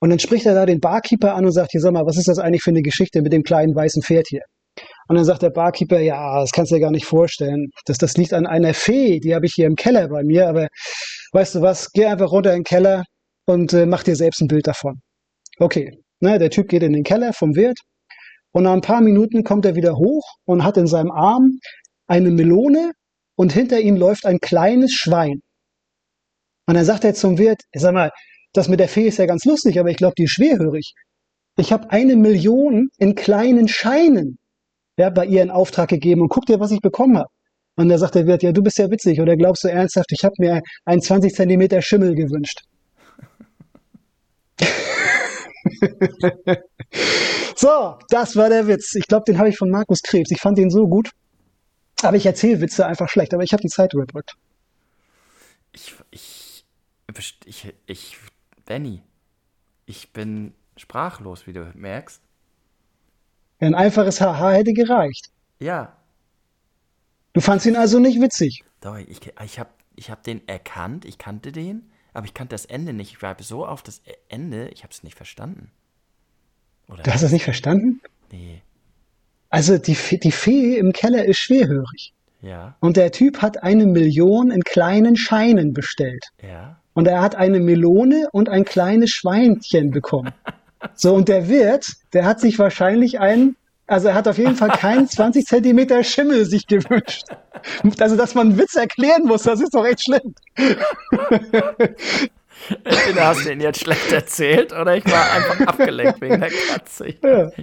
Und 0.00 0.10
dann 0.10 0.18
spricht 0.18 0.46
er 0.46 0.54
da 0.54 0.66
den 0.66 0.80
Barkeeper 0.80 1.34
an 1.34 1.44
und 1.44 1.52
sagt, 1.52 1.72
hier 1.72 1.80
sag 1.80 1.92
mal, 1.92 2.06
was 2.06 2.18
ist 2.18 2.28
das 2.28 2.38
eigentlich 2.38 2.62
für 2.62 2.70
eine 2.70 2.82
Geschichte 2.82 3.22
mit 3.22 3.32
dem 3.32 3.42
kleinen 3.42 3.74
weißen 3.74 4.02
Pferd 4.02 4.26
hier? 4.28 4.42
Und 5.08 5.16
dann 5.16 5.24
sagt 5.24 5.42
der 5.42 5.50
Barkeeper, 5.50 6.00
ja, 6.00 6.40
das 6.40 6.50
kannst 6.50 6.70
du 6.70 6.76
dir 6.76 6.82
gar 6.82 6.90
nicht 6.90 7.06
vorstellen. 7.06 7.68
Das, 7.86 7.96
das 7.96 8.16
liegt 8.16 8.32
an 8.32 8.46
einer 8.46 8.74
Fee, 8.74 9.20
die 9.20 9.34
habe 9.34 9.46
ich 9.46 9.52
hier 9.54 9.66
im 9.66 9.74
Keller 9.74 10.08
bei 10.08 10.22
mir, 10.22 10.48
aber 10.48 10.68
weißt 11.32 11.56
du 11.56 11.62
was, 11.62 11.90
geh 11.92 12.06
einfach 12.06 12.30
runter 12.30 12.52
in 12.52 12.58
den 12.58 12.64
Keller 12.64 13.04
und 13.46 13.72
äh, 13.72 13.86
mach 13.86 14.02
dir 14.02 14.16
selbst 14.16 14.42
ein 14.42 14.48
Bild 14.48 14.66
davon. 14.66 15.00
Okay, 15.58 15.92
ne, 16.20 16.38
der 16.38 16.50
Typ 16.50 16.68
geht 16.68 16.82
in 16.82 16.92
den 16.92 17.04
Keller 17.04 17.32
vom 17.32 17.54
Wirt 17.54 17.78
und 18.52 18.64
nach 18.64 18.72
ein 18.72 18.80
paar 18.80 19.00
Minuten 19.00 19.44
kommt 19.44 19.64
er 19.64 19.76
wieder 19.76 19.94
hoch 19.94 20.24
und 20.44 20.64
hat 20.64 20.76
in 20.76 20.86
seinem 20.86 21.10
Arm 21.10 21.58
eine 22.06 22.30
Melone 22.30 22.92
und 23.36 23.52
hinter 23.52 23.80
ihm 23.80 23.96
läuft 23.96 24.26
ein 24.26 24.38
kleines 24.38 24.92
Schwein. 24.92 25.40
Und 26.66 26.74
dann 26.74 26.84
sagt 26.84 27.04
er 27.04 27.14
zum 27.14 27.38
Wirt, 27.38 27.62
sag 27.74 27.94
mal, 27.94 28.10
das 28.52 28.68
mit 28.68 28.80
der 28.80 28.88
Fee 28.88 29.06
ist 29.06 29.18
ja 29.18 29.26
ganz 29.26 29.44
lustig, 29.44 29.78
aber 29.78 29.90
ich 29.90 29.96
glaube, 29.96 30.14
die 30.18 30.24
ist 30.24 30.32
schwerhörig. 30.32 30.94
Ich 31.56 31.72
habe 31.72 31.90
eine 31.90 32.16
Million 32.16 32.88
in 32.98 33.14
kleinen 33.14 33.68
Scheinen 33.68 34.38
ja, 34.98 35.10
bei 35.10 35.26
ihr 35.26 35.42
in 35.42 35.50
Auftrag 35.50 35.88
gegeben 35.88 36.22
und 36.22 36.28
guck 36.28 36.46
dir, 36.46 36.60
was 36.60 36.70
ich 36.70 36.80
bekommen 36.80 37.18
habe. 37.18 37.28
Und 37.76 37.90
da 37.90 37.98
sagt 37.98 38.14
der 38.14 38.26
Wirt, 38.26 38.42
ja, 38.42 38.52
du 38.52 38.62
bist 38.62 38.78
ja 38.78 38.90
witzig 38.90 39.20
oder 39.20 39.36
glaubst 39.36 39.64
du 39.64 39.68
ernsthaft, 39.68 40.10
ich 40.10 40.24
habe 40.24 40.34
mir 40.38 40.62
einen 40.84 41.02
20 41.02 41.34
Zentimeter 41.34 41.82
Schimmel 41.82 42.14
gewünscht. 42.14 42.62
so, 47.56 47.98
das 48.08 48.36
war 48.36 48.48
der 48.48 48.66
Witz. 48.66 48.94
Ich 48.94 49.06
glaube, 49.06 49.24
den 49.26 49.38
habe 49.38 49.50
ich 49.50 49.58
von 49.58 49.68
Markus 49.68 50.00
Krebs. 50.02 50.30
Ich 50.30 50.40
fand 50.40 50.56
den 50.56 50.70
so 50.70 50.88
gut. 50.88 51.10
Aber 52.02 52.16
ich 52.16 52.24
erzähle 52.24 52.60
Witze 52.60 52.86
einfach 52.86 53.08
schlecht, 53.08 53.34
aber 53.34 53.42
ich 53.42 53.52
habe 53.52 53.62
die 53.62 53.68
Zeit 53.68 53.92
überbrückt. 53.92 54.34
Ich, 55.72 55.94
ich, 56.10 56.45
ich, 57.18 57.74
ich, 57.86 58.16
Benny, 58.64 59.02
ich 59.86 60.12
bin 60.12 60.54
sprachlos, 60.76 61.46
wie 61.46 61.52
du 61.52 61.70
merkst. 61.74 62.22
Ein 63.60 63.74
einfaches 63.74 64.20
Haha 64.20 64.50
hätte 64.50 64.72
gereicht. 64.72 65.30
Ja. 65.58 65.96
Du 67.32 67.40
fandst 67.40 67.66
ihn 67.66 67.76
also 67.76 67.98
nicht 67.98 68.20
witzig. 68.20 68.64
Doch, 68.80 68.96
ich, 68.96 69.20
ich 69.44 69.58
habe 69.58 69.70
ich 69.96 70.10
hab 70.10 70.22
den 70.22 70.46
erkannt, 70.46 71.04
ich 71.04 71.18
kannte 71.18 71.52
den, 71.52 71.90
aber 72.12 72.26
ich 72.26 72.34
kannte 72.34 72.54
das 72.54 72.66
Ende 72.66 72.92
nicht. 72.92 73.12
Ich 73.12 73.22
war 73.22 73.36
so 73.40 73.66
auf 73.66 73.82
das 73.82 74.02
Ende, 74.28 74.68
ich 74.68 74.82
habe 74.82 74.92
es 74.92 75.02
nicht 75.02 75.16
verstanden. 75.16 75.70
Oder 76.88 77.02
du 77.02 77.12
hast 77.12 77.22
es 77.22 77.32
nicht 77.32 77.44
verstanden? 77.44 78.00
Nee. 78.30 78.62
Also 79.48 79.78
die, 79.78 79.96
die 80.18 80.32
Fee 80.32 80.76
im 80.76 80.92
Keller 80.92 81.24
ist 81.24 81.38
schwerhörig. 81.38 82.12
Ja. 82.46 82.76
Und 82.80 82.96
der 82.96 83.10
Typ 83.10 83.42
hat 83.42 83.62
eine 83.62 83.86
Million 83.86 84.50
in 84.50 84.62
kleinen 84.62 85.16
Scheinen 85.16 85.72
bestellt. 85.72 86.24
Ja. 86.42 86.80
Und 86.94 87.08
er 87.08 87.20
hat 87.20 87.34
eine 87.34 87.58
Melone 87.60 88.28
und 88.32 88.48
ein 88.48 88.64
kleines 88.64 89.10
Schweinchen 89.10 89.90
bekommen. 89.90 90.32
So, 90.94 91.14
und 91.14 91.28
der 91.28 91.48
Wirt, 91.48 91.86
der 92.12 92.26
hat 92.26 92.38
sich 92.38 92.58
wahrscheinlich 92.60 93.18
einen, 93.18 93.56
also 93.88 94.08
er 94.08 94.14
hat 94.14 94.28
auf 94.28 94.38
jeden 94.38 94.54
Fall 94.54 94.68
keinen 94.68 95.08
20 95.08 95.44
Zentimeter 95.44 96.04
Schimmel 96.04 96.44
sich 96.44 96.66
gewünscht. 96.66 97.24
Also, 97.98 98.14
dass 98.14 98.34
man 98.34 98.48
einen 98.48 98.58
Witz 98.58 98.76
erklären 98.76 99.24
muss, 99.24 99.42
das 99.44 99.60
ist 99.60 99.74
doch 99.74 99.84
echt 99.84 100.04
schlimm. 100.04 100.34
Entweder 102.84 103.26
hast 103.26 103.44
du 103.44 103.52
ihn 103.52 103.60
jetzt 103.60 103.80
schlecht 103.80 104.10
erzählt 104.12 104.72
oder 104.72 104.96
ich 104.96 105.04
war 105.06 105.32
einfach 105.32 105.60
abgelenkt 105.66 106.20
wegen 106.20 106.40
der 106.40 106.50
Katze. 106.50 107.14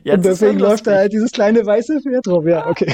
Ja, 0.03 0.13
und 0.13 0.25
deswegen 0.25 0.59
läuft 0.59 0.87
da 0.87 0.95
halt 0.95 1.13
dieses 1.13 1.31
kleine 1.31 1.65
weiße 1.65 2.01
Pferd 2.01 2.27
drauf. 2.27 2.45
Ja, 2.45 2.67
okay. 2.67 2.93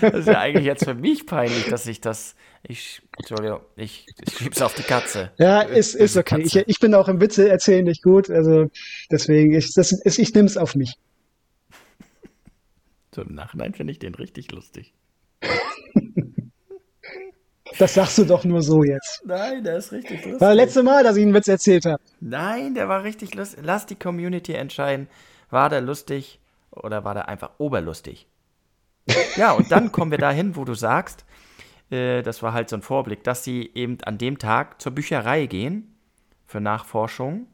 Das 0.00 0.14
ist 0.14 0.28
ja 0.28 0.40
eigentlich 0.40 0.66
jetzt 0.66 0.84
für 0.84 0.94
mich 0.94 1.26
peinlich, 1.26 1.66
dass 1.66 1.86
ich 1.86 2.00
das. 2.00 2.34
Ich, 2.64 3.02
Entschuldigung, 3.18 3.60
ich, 3.74 4.06
ich 4.24 4.36
schieb's 4.36 4.62
auf 4.62 4.74
die 4.74 4.84
Katze. 4.84 5.32
Ja, 5.38 5.62
ist, 5.62 5.94
ist 5.94 6.16
okay. 6.16 6.42
Ich, 6.42 6.54
ich 6.54 6.78
bin 6.78 6.94
auch 6.94 7.08
im 7.08 7.20
Witze 7.20 7.48
erzählen 7.48 7.84
nicht 7.84 8.02
gut. 8.02 8.30
Also 8.30 8.70
deswegen, 9.10 9.52
ich, 9.54 9.74
das, 9.74 9.92
ich 10.04 10.34
nehme 10.34 10.46
es 10.46 10.56
auf 10.56 10.76
mich. 10.76 10.94
So 13.14 13.22
im 13.22 13.34
Nachhinein 13.34 13.74
finde 13.74 13.92
ich 13.92 13.98
den 13.98 14.14
richtig 14.14 14.52
lustig. 14.52 14.94
Das 17.78 17.94
sagst 17.94 18.18
du 18.18 18.24
doch 18.24 18.44
nur 18.44 18.62
so 18.62 18.84
jetzt. 18.84 19.22
Nein, 19.24 19.64
der 19.64 19.76
ist 19.76 19.92
richtig 19.92 20.24
lustig. 20.24 20.40
War 20.40 20.48
das 20.48 20.56
letzte 20.56 20.82
Mal, 20.82 21.02
dass 21.02 21.16
ich 21.16 21.22
einen 21.22 21.34
Witz 21.34 21.48
erzählt 21.48 21.86
habe. 21.86 22.02
Nein, 22.20 22.74
der 22.74 22.88
war 22.88 23.02
richtig 23.02 23.34
lustig. 23.34 23.60
Lass 23.62 23.86
die 23.86 23.96
Community 23.96 24.52
entscheiden. 24.52 25.08
War 25.50 25.68
der 25.68 25.80
lustig 25.80 26.40
oder 26.70 27.04
war 27.04 27.14
der 27.14 27.28
einfach 27.28 27.50
oberlustig? 27.58 28.26
ja, 29.36 29.52
und 29.52 29.70
dann 29.72 29.92
kommen 29.92 30.10
wir 30.10 30.18
dahin, 30.18 30.56
wo 30.56 30.64
du 30.64 30.74
sagst, 30.74 31.24
äh, 31.90 32.22
das 32.22 32.42
war 32.42 32.52
halt 32.52 32.68
so 32.68 32.76
ein 32.76 32.82
Vorblick, 32.82 33.24
dass 33.24 33.44
sie 33.44 33.70
eben 33.74 33.98
an 34.04 34.18
dem 34.18 34.38
Tag 34.38 34.80
zur 34.80 34.92
Bücherei 34.92 35.46
gehen 35.46 35.94
für 36.46 36.60
Nachforschung. 36.60 37.46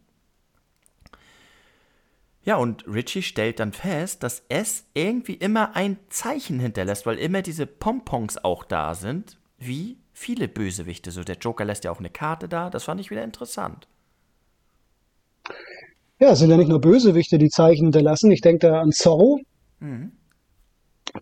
Ja, 2.43 2.57
und 2.57 2.87
Richie 2.87 3.23
stellt 3.23 3.61
dann 3.61 3.73
fest, 3.73 4.23
dass 4.23 4.43
es 4.49 4.87
irgendwie 4.95 5.35
immer 5.35 5.77
ein 5.77 5.99
Zeichen 6.09 6.61
hinterlässt, 6.61 7.05
weil 7.05 7.19
immer 7.19 7.43
diese 7.43 7.67
Pompons 7.67 8.43
auch 8.43 8.65
da 8.65 8.95
sind, 8.95 9.39
wie 9.59 9.99
viele 10.19 10.49
Bösewichte. 10.49 11.11
So, 11.11 11.23
der 11.23 11.37
Joker 11.37 11.65
lässt 11.65 11.85
ja 11.85 11.93
auch 11.93 12.01
eine 12.01 12.11
Karte 12.11 12.49
da. 12.49 12.71
Das 12.71 12.85
fand 12.85 13.01
ich 13.01 13.11
wieder 13.11 13.23
interessant. 13.23 13.87
Ja, 16.19 16.33
es 16.33 16.41
sind 16.41 16.51
ja 16.51 16.57
nicht 16.57 16.69
nur 16.69 16.81
Bösewichte, 16.81 17.39
die 17.39 17.49
Zeichen 17.49 17.85
hinterlassen. 17.85 18.31
Ich 18.33 18.41
denke 18.41 18.67
da 18.67 18.81
an 18.81 18.91
Zorro. 18.91 19.41
Mhm. 19.79 20.13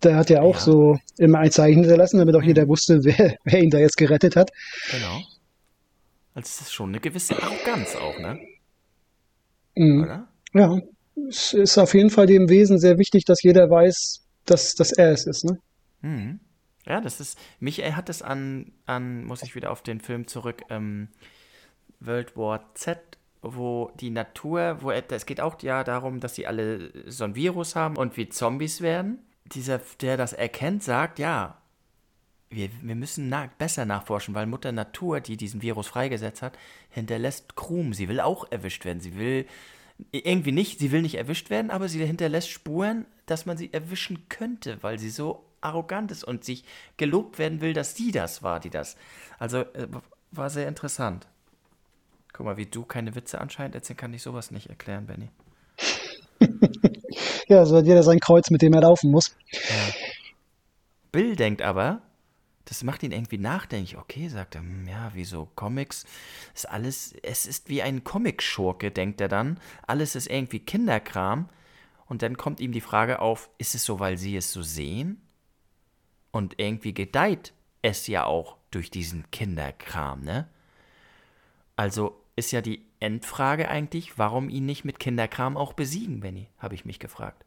Der 0.03 0.15
hat 0.15 0.29
ja 0.29 0.41
auch 0.41 0.55
ja. 0.55 0.61
so 0.61 0.97
immer 1.17 1.39
ein 1.39 1.51
Zeichen 1.51 1.81
hinterlassen, 1.81 2.17
damit 2.17 2.35
auch 2.35 2.41
mhm. 2.41 2.47
jeder 2.47 2.67
wusste, 2.67 2.99
wer, 3.03 3.37
wer 3.43 3.61
ihn 3.61 3.69
da 3.69 3.77
jetzt 3.77 3.97
gerettet 3.97 4.35
hat. 4.35 4.49
Genau. 4.91 5.21
Also 6.33 6.47
es 6.47 6.61
ist 6.61 6.73
schon 6.73 6.89
eine 6.89 6.99
gewisse 6.99 7.41
Arroganz 7.41 7.95
auch, 7.95 8.17
ne? 8.19 8.39
Mhm. 9.75 10.03
Oder? 10.03 10.27
Ja. 10.53 10.79
Es 11.29 11.53
ist 11.53 11.77
auf 11.77 11.93
jeden 11.93 12.09
Fall 12.09 12.25
dem 12.25 12.49
Wesen 12.49 12.79
sehr 12.79 12.97
wichtig, 12.97 13.25
dass 13.25 13.41
jeder 13.41 13.69
weiß, 13.69 14.23
dass, 14.45 14.73
dass 14.73 14.91
er 14.91 15.11
es 15.11 15.25
ist, 15.25 15.45
ne? 15.45 15.59
Mhm. 16.01 16.39
Ja, 16.87 17.01
das 17.01 17.19
ist, 17.19 17.37
mich 17.59 17.79
hat 17.79 18.09
es 18.09 18.21
an, 18.21 18.71
an, 18.85 19.25
muss 19.25 19.43
ich 19.43 19.55
wieder 19.55 19.71
auf 19.71 19.81
den 19.81 19.99
Film 19.99 20.27
zurück, 20.27 20.63
ähm, 20.69 21.09
World 21.99 22.37
War 22.37 22.73
Z, 22.75 22.99
wo 23.41 23.91
die 23.99 24.09
Natur, 24.09 24.77
wo 24.81 24.91
es 24.91 25.25
geht 25.25 25.41
auch 25.41 25.61
ja 25.61 25.83
darum, 25.83 26.19
dass 26.19 26.35
sie 26.35 26.47
alle 26.47 26.91
so 27.09 27.23
ein 27.23 27.35
Virus 27.35 27.75
haben 27.75 27.97
und 27.97 28.17
wie 28.17 28.29
Zombies 28.29 28.81
werden. 28.81 29.19
Dieser, 29.45 29.79
der 30.01 30.17
das 30.17 30.33
erkennt, 30.33 30.83
sagt, 30.83 31.19
ja, 31.19 31.57
wir, 32.49 32.69
wir 32.81 32.95
müssen 32.95 33.29
na 33.29 33.49
besser 33.57 33.85
nachforschen, 33.85 34.35
weil 34.35 34.45
Mutter 34.45 34.71
Natur, 34.71 35.19
die 35.19 35.37
diesen 35.37 35.61
Virus 35.61 35.87
freigesetzt 35.87 36.41
hat, 36.41 36.57
hinterlässt 36.89 37.55
Krumm. 37.55 37.93
Sie 37.93 38.09
will 38.09 38.19
auch 38.19 38.49
erwischt 38.51 38.85
werden. 38.85 39.01
Sie 39.01 39.17
will 39.17 39.45
irgendwie 40.11 40.51
nicht, 40.51 40.79
sie 40.79 40.91
will 40.91 41.01
nicht 41.01 41.15
erwischt 41.15 41.49
werden, 41.49 41.71
aber 41.71 41.87
sie 41.89 42.05
hinterlässt 42.05 42.49
Spuren, 42.49 43.05
dass 43.25 43.45
man 43.45 43.57
sie 43.57 43.73
erwischen 43.73 44.29
könnte, 44.29 44.81
weil 44.81 44.99
sie 44.99 45.09
so 45.09 45.46
arrogant 45.61 46.11
ist 46.11 46.23
und 46.23 46.43
sich 46.43 46.63
gelobt 46.97 47.39
werden 47.39 47.61
will, 47.61 47.73
dass 47.73 47.95
sie 47.95 48.11
das 48.11 48.43
war, 48.43 48.59
die 48.59 48.69
das. 48.69 48.97
Also 49.39 49.59
äh, 49.59 49.87
war 50.31 50.49
sehr 50.49 50.67
interessant. 50.67 51.27
Guck 52.33 52.45
mal, 52.45 52.57
wie 52.57 52.65
du 52.65 52.83
keine 52.83 53.15
Witze 53.15 53.41
anscheinend 53.41 53.75
erzählen 53.75 53.97
kann 53.97 54.13
ich 54.13 54.21
sowas 54.21 54.51
nicht 54.51 54.69
erklären, 54.69 55.07
Benny. 55.07 55.29
ja, 57.47 57.65
so 57.65 57.77
hat 57.77 57.85
jeder 57.85 58.03
sein 58.03 58.19
Kreuz, 58.19 58.49
mit 58.49 58.61
dem 58.61 58.73
er 58.73 58.81
laufen 58.81 59.09
muss. 59.11 59.35
Ja. 59.51 59.93
Bill 61.11 61.35
denkt 61.35 61.61
aber, 61.61 62.01
das 62.65 62.83
macht 62.83 63.01
ihn 63.03 63.11
irgendwie 63.11 63.37
nachdenklich. 63.37 63.97
Okay, 63.97 64.27
sagt 64.27 64.55
er, 64.55 64.61
hm, 64.61 64.87
ja, 64.87 65.11
wieso 65.13 65.47
Comics? 65.55 66.05
Ist 66.53 66.69
alles, 66.69 67.15
es 67.23 67.45
ist 67.45 67.69
wie 67.69 67.81
ein 67.81 68.03
Comic-Schurke, 68.03 68.91
denkt 68.91 69.21
er 69.21 69.29
dann. 69.29 69.59
Alles 69.85 70.15
ist 70.15 70.27
irgendwie 70.27 70.59
Kinderkram. 70.59 71.49
Und 72.07 72.21
dann 72.21 72.37
kommt 72.37 72.59
ihm 72.59 72.71
die 72.71 72.81
Frage 72.81 73.19
auf, 73.19 73.49
ist 73.57 73.73
es 73.73 73.85
so, 73.85 73.99
weil 73.99 74.17
sie 74.17 74.35
es 74.35 74.51
so 74.51 74.61
sehen? 74.61 75.21
Und 76.37 76.53
irgendwie 76.57 76.93
gedeiht 76.93 77.51
es 77.81 78.05
ja 78.05 78.23
auch 78.25 78.57
durch 78.69 78.91
diesen 78.91 79.25
Kinderkram, 79.31 80.23
ne? 80.23 80.47
Also 81.75 82.15
ist 82.35 82.51
ja 82.51 82.61
die 82.61 82.85
Endfrage 82.99 83.69
eigentlich, 83.69 84.19
warum 84.19 84.47
ihn 84.47 84.67
nicht 84.67 84.85
mit 84.85 84.99
Kinderkram 84.99 85.57
auch 85.57 85.73
besiegen, 85.73 86.19
Benny, 86.19 86.47
habe 86.59 86.75
ich 86.75 86.85
mich 86.85 86.99
gefragt. 86.99 87.43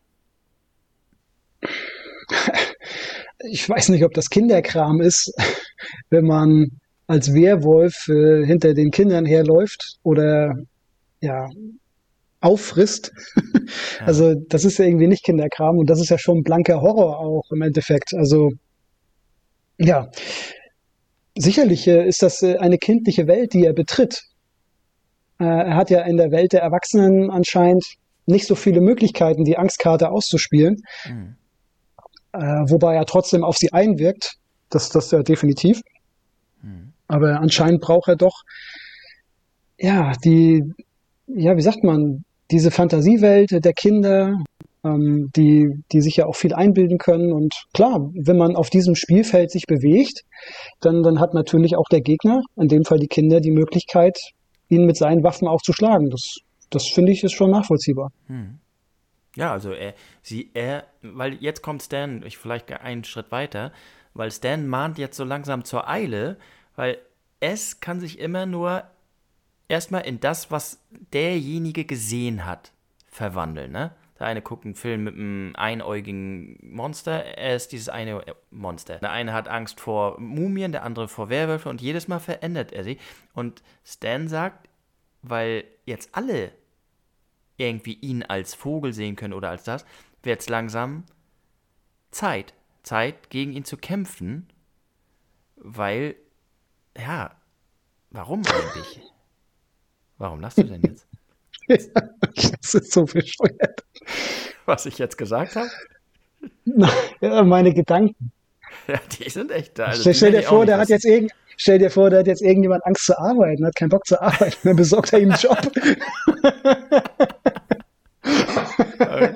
Ich 3.48 3.68
weiß 3.68 3.90
nicht, 3.90 4.02
ob 4.04 4.12
das 4.12 4.28
Kinderkram 4.28 5.00
ist, 5.00 5.32
wenn 6.10 6.26
man 6.26 6.80
als 7.06 7.32
Werwolf 7.32 8.08
äh, 8.08 8.44
hinter 8.44 8.74
den 8.74 8.90
Kindern 8.90 9.24
herläuft 9.24 9.98
oder 10.02 10.56
ja 11.20 11.48
auffrisst. 12.40 13.12
Ja. 14.00 14.06
Also 14.06 14.34
das 14.48 14.64
ist 14.64 14.78
ja 14.78 14.84
irgendwie 14.84 15.06
nicht 15.06 15.22
Kinderkram 15.22 15.78
und 15.78 15.88
das 15.88 16.00
ist 16.00 16.08
ja 16.08 16.18
schon 16.18 16.42
blanker 16.42 16.80
Horror 16.80 17.20
auch 17.20 17.44
im 17.52 17.62
Endeffekt. 17.62 18.14
Also 18.14 18.50
ja, 19.80 20.10
sicherlich 21.36 21.88
äh, 21.88 22.06
ist 22.06 22.22
das 22.22 22.42
äh, 22.42 22.58
eine 22.58 22.78
kindliche 22.78 23.26
Welt, 23.26 23.54
die 23.54 23.64
er 23.64 23.72
betritt. 23.72 24.22
Äh, 25.38 25.44
er 25.44 25.74
hat 25.74 25.90
ja 25.90 26.02
in 26.02 26.18
der 26.18 26.30
Welt 26.30 26.52
der 26.52 26.60
Erwachsenen 26.60 27.30
anscheinend 27.30 27.84
nicht 28.26 28.46
so 28.46 28.54
viele 28.54 28.80
Möglichkeiten, 28.80 29.44
die 29.44 29.56
Angstkarte 29.56 30.10
auszuspielen. 30.10 30.82
Mhm. 31.06 31.36
Wobei 32.32 32.94
er 32.94 33.06
trotzdem 33.06 33.42
auf 33.42 33.56
sie 33.56 33.72
einwirkt. 33.72 34.36
Das, 34.68 34.88
das 34.90 35.10
ja 35.10 35.20
definitiv. 35.24 35.80
Mhm. 36.62 36.92
Aber 37.08 37.40
anscheinend 37.40 37.80
braucht 37.80 38.06
er 38.06 38.14
doch, 38.14 38.42
ja, 39.80 40.12
die, 40.22 40.62
ja, 41.26 41.56
wie 41.56 41.62
sagt 41.62 41.82
man, 41.82 42.22
diese 42.52 42.70
Fantasiewelt 42.70 43.64
der 43.64 43.72
Kinder, 43.72 44.38
ähm, 44.84 45.30
die, 45.36 45.68
die 45.92 46.00
sich 46.00 46.16
ja 46.16 46.26
auch 46.26 46.36
viel 46.36 46.54
einbilden 46.54 46.98
können. 46.98 47.32
Und 47.32 47.54
klar, 47.72 48.10
wenn 48.14 48.36
man 48.36 48.56
auf 48.56 48.70
diesem 48.70 48.94
Spielfeld 48.94 49.50
sich 49.50 49.66
bewegt, 49.66 50.22
dann, 50.80 51.02
dann 51.02 51.20
hat 51.20 51.34
natürlich 51.34 51.76
auch 51.76 51.88
der 51.90 52.00
Gegner, 52.00 52.42
in 52.56 52.68
dem 52.68 52.84
Fall 52.84 52.98
die 52.98 53.08
Kinder, 53.08 53.40
die 53.40 53.50
Möglichkeit, 53.50 54.18
ihn 54.68 54.86
mit 54.86 54.96
seinen 54.96 55.22
Waffen 55.22 55.48
auch 55.48 55.62
zu 55.62 55.72
schlagen. 55.72 56.10
Das, 56.10 56.38
das 56.70 56.86
finde 56.88 57.12
ich 57.12 57.22
ist 57.22 57.32
schon 57.32 57.50
nachvollziehbar. 57.50 58.10
Hm. 58.26 58.58
Ja, 59.36 59.52
also 59.52 59.72
er, 59.72 59.94
sie, 60.22 60.50
er, 60.54 60.84
weil 61.02 61.34
jetzt 61.34 61.62
kommt 61.62 61.82
Stan, 61.82 62.22
ich 62.24 62.36
vielleicht 62.36 62.72
einen 62.72 63.04
Schritt 63.04 63.30
weiter, 63.30 63.72
weil 64.14 64.30
Stan 64.30 64.66
mahnt 64.66 64.98
jetzt 64.98 65.16
so 65.16 65.24
langsam 65.24 65.64
zur 65.64 65.88
Eile, 65.88 66.36
weil 66.74 66.98
es 67.38 67.80
kann 67.80 68.00
sich 68.00 68.18
immer 68.18 68.46
nur 68.46 68.82
erstmal 69.68 70.02
in 70.02 70.20
das, 70.20 70.50
was 70.50 70.82
derjenige 71.12 71.84
gesehen 71.84 72.44
hat, 72.44 72.72
verwandeln, 73.06 73.72
ne? 73.72 73.92
Der 74.20 74.26
eine 74.26 74.42
guckt 74.42 74.66
einen 74.66 74.74
Film 74.74 75.04
mit 75.04 75.14
einem 75.14 75.52
einäugigen 75.56 76.58
Monster, 76.62 77.24
er 77.24 77.56
ist 77.56 77.72
dieses 77.72 77.88
eine 77.88 78.22
Monster. 78.50 78.98
Der 78.98 79.10
eine 79.10 79.32
hat 79.32 79.48
Angst 79.48 79.80
vor 79.80 80.20
Mumien, 80.20 80.72
der 80.72 80.84
andere 80.84 81.08
vor 81.08 81.30
Werwölfen 81.30 81.70
und 81.70 81.80
jedes 81.80 82.06
Mal 82.06 82.20
verändert 82.20 82.70
er 82.70 82.84
sie. 82.84 82.98
Und 83.32 83.62
Stan 83.82 84.28
sagt, 84.28 84.68
weil 85.22 85.64
jetzt 85.86 86.10
alle 86.12 86.52
irgendwie 87.56 87.94
ihn 87.94 88.22
als 88.22 88.54
Vogel 88.54 88.92
sehen 88.92 89.16
können 89.16 89.32
oder 89.32 89.48
als 89.48 89.64
das, 89.64 89.86
wird 90.22 90.40
es 90.40 90.48
langsam 90.50 91.04
Zeit. 92.10 92.52
Zeit, 92.82 93.30
gegen 93.30 93.52
ihn 93.52 93.64
zu 93.64 93.76
kämpfen, 93.76 94.48
weil, 95.56 96.16
ja, 96.96 97.36
warum 98.10 98.42
eigentlich? 98.46 99.02
Warum 100.18 100.40
lachst 100.40 100.58
du 100.58 100.64
denn 100.64 100.82
jetzt? 100.82 101.06
das 101.68 102.74
ist 102.74 102.92
so 102.92 103.04
bescheuert. 103.04 103.84
Was 104.66 104.86
ich 104.86 104.98
jetzt 104.98 105.18
gesagt 105.18 105.56
habe? 105.56 105.70
Ja, 107.20 107.42
meine 107.42 107.74
Gedanken. 107.74 108.32
Ja, 108.86 108.98
die 109.18 109.28
sind 109.28 109.50
echt 109.50 109.78
da. 109.78 109.86
Also 109.86 110.12
stell, 110.12 110.32
dir 110.32 110.42
vor, 110.42 110.64
der 110.64 110.78
hat 110.78 110.88
jetzt 110.88 111.04
irgend, 111.04 111.32
stell 111.56 111.78
dir 111.78 111.90
vor, 111.90 112.08
der 112.08 112.20
hat 112.20 112.26
jetzt 112.26 112.40
irgendjemand 112.40 112.86
Angst 112.86 113.04
zu 113.04 113.18
arbeiten, 113.18 113.66
hat 113.66 113.76
keinen 113.76 113.90
Bock 113.90 114.06
zu 114.06 114.20
arbeiten, 114.20 114.56
dann 114.62 114.76
besorgt 114.76 115.12
er 115.12 115.18
ihm 115.18 115.30
einen 115.30 115.40
Job. 115.40 115.58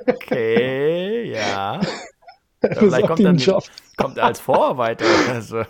okay, 0.07 1.33
ja. 1.33 1.81
Vielleicht 2.73 3.07
kommt, 3.07 3.25
dann, 3.25 3.37
Job. 3.37 3.65
kommt 3.97 4.17
er 4.17 4.25
als 4.25 4.41
Vorarbeiter 4.41 5.05
oder 5.29 5.43
so. 5.43 5.62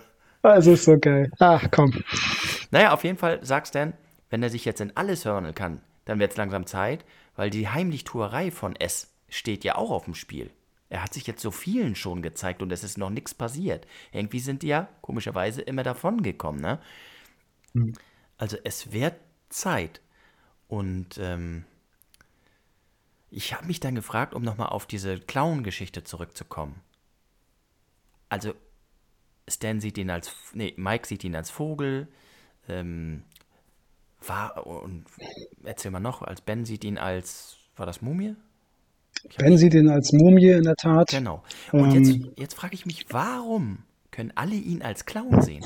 Also 0.42 0.72
ist 0.72 0.84
so 0.84 0.98
geil. 0.98 1.30
Ach, 1.38 1.64
komm. 1.70 1.92
Naja, 2.70 2.92
auf 2.92 3.02
jeden 3.02 3.18
Fall 3.18 3.38
sagst 3.42 3.74
Dan, 3.74 3.94
wenn 4.30 4.42
er 4.42 4.50
sich 4.50 4.64
jetzt 4.64 4.80
in 4.80 4.92
alles 4.94 5.24
hören 5.24 5.54
kann, 5.54 5.80
dann 6.04 6.18
wird 6.18 6.32
es 6.32 6.36
langsam 6.36 6.66
Zeit, 6.66 7.04
weil 7.36 7.50
die 7.50 7.68
Heimlichtuerei 7.68 8.50
von 8.50 8.76
S 8.76 9.12
steht 9.28 9.64
ja 9.64 9.76
auch 9.76 9.90
auf 9.90 10.04
dem 10.04 10.14
Spiel. 10.14 10.50
Er 10.88 11.02
hat 11.02 11.14
sich 11.14 11.26
jetzt 11.26 11.42
so 11.42 11.50
vielen 11.50 11.96
schon 11.96 12.22
gezeigt 12.22 12.62
und 12.62 12.70
es 12.70 12.84
ist 12.84 12.98
noch 12.98 13.10
nichts 13.10 13.34
passiert. 13.34 13.86
Irgendwie 14.12 14.38
sind 14.38 14.62
die 14.62 14.68
ja 14.68 14.88
komischerweise 15.00 15.62
immer 15.62 15.82
davon 15.82 16.22
gekommen, 16.22 16.60
ne? 16.60 16.80
Mhm. 17.72 17.94
Also 18.36 18.56
es 18.64 18.92
wird 18.92 19.14
Zeit. 19.48 20.00
Und 20.68 21.18
ähm, 21.18 21.64
ich 23.30 23.54
habe 23.54 23.66
mich 23.66 23.80
dann 23.80 23.94
gefragt, 23.94 24.34
um 24.34 24.42
nochmal 24.42 24.68
auf 24.68 24.86
diese 24.86 25.18
Clown-Geschichte 25.18 26.04
zurückzukommen. 26.04 26.80
Also 28.28 28.54
Stan 29.48 29.80
sieht 29.80 29.98
ihn 29.98 30.10
als, 30.10 30.34
nee, 30.52 30.74
Mike 30.76 31.06
sieht 31.06 31.24
ihn 31.24 31.36
als 31.36 31.50
Vogel, 31.50 32.08
ähm, 32.68 33.24
war, 34.28 34.66
und 34.66 35.04
erzähl 35.64 35.90
mal 35.90 36.00
noch, 36.00 36.22
als 36.22 36.40
Ben 36.40 36.64
sieht 36.64 36.84
ihn 36.84 36.98
als, 36.98 37.56
war 37.76 37.86
das 37.86 38.02
Mumie? 38.02 38.36
Ben 39.38 39.56
sieht 39.56 39.74
ihn 39.74 39.88
als 39.88 40.12
Mumie 40.12 40.50
in 40.50 40.64
der 40.64 40.76
Tat. 40.76 41.08
Genau. 41.08 41.42
Und 41.72 41.94
ähm, 41.94 42.04
jetzt, 42.04 42.38
jetzt 42.38 42.54
frage 42.54 42.74
ich 42.74 42.86
mich, 42.86 43.06
warum 43.10 43.78
können 44.10 44.32
alle 44.34 44.54
ihn 44.54 44.82
als 44.82 45.06
Clown 45.06 45.40
sehen? 45.42 45.64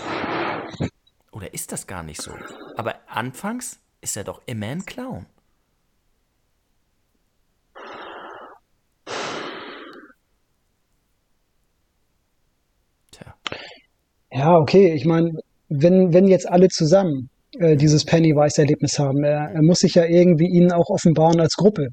Oder 1.33 1.53
ist 1.55 1.73
das 1.73 1.87
gar 1.87 2.03
nicht 2.03 2.23
so? 2.23 2.33
Aber 2.77 2.95
anfangs 3.07 3.79
ist 4.01 4.17
er 4.17 4.25
doch 4.25 4.41
immer 4.47 4.67
ein 4.67 4.87
Clown. 4.87 5.27
Tja. 13.11 13.35
Ja, 14.31 14.57
okay. 14.57 14.95
Ich 14.95 15.05
meine, 15.05 15.33
wenn, 15.69 16.13
wenn 16.13 16.27
jetzt 16.27 16.49
alle 16.49 16.69
zusammen 16.69 17.29
äh, 17.59 17.77
dieses 17.77 18.05
Pennywise-Erlebnis 18.05 18.99
haben. 18.99 19.25
Er, 19.25 19.51
er, 19.55 19.63
muss 19.63 19.81
sich 19.81 19.95
ja 19.95 20.05
irgendwie 20.05 20.47
ihnen 20.47 20.73
auch 20.73 20.91
offenbaren 20.91 21.41
als 21.41 21.55
Gruppe. 21.55 21.89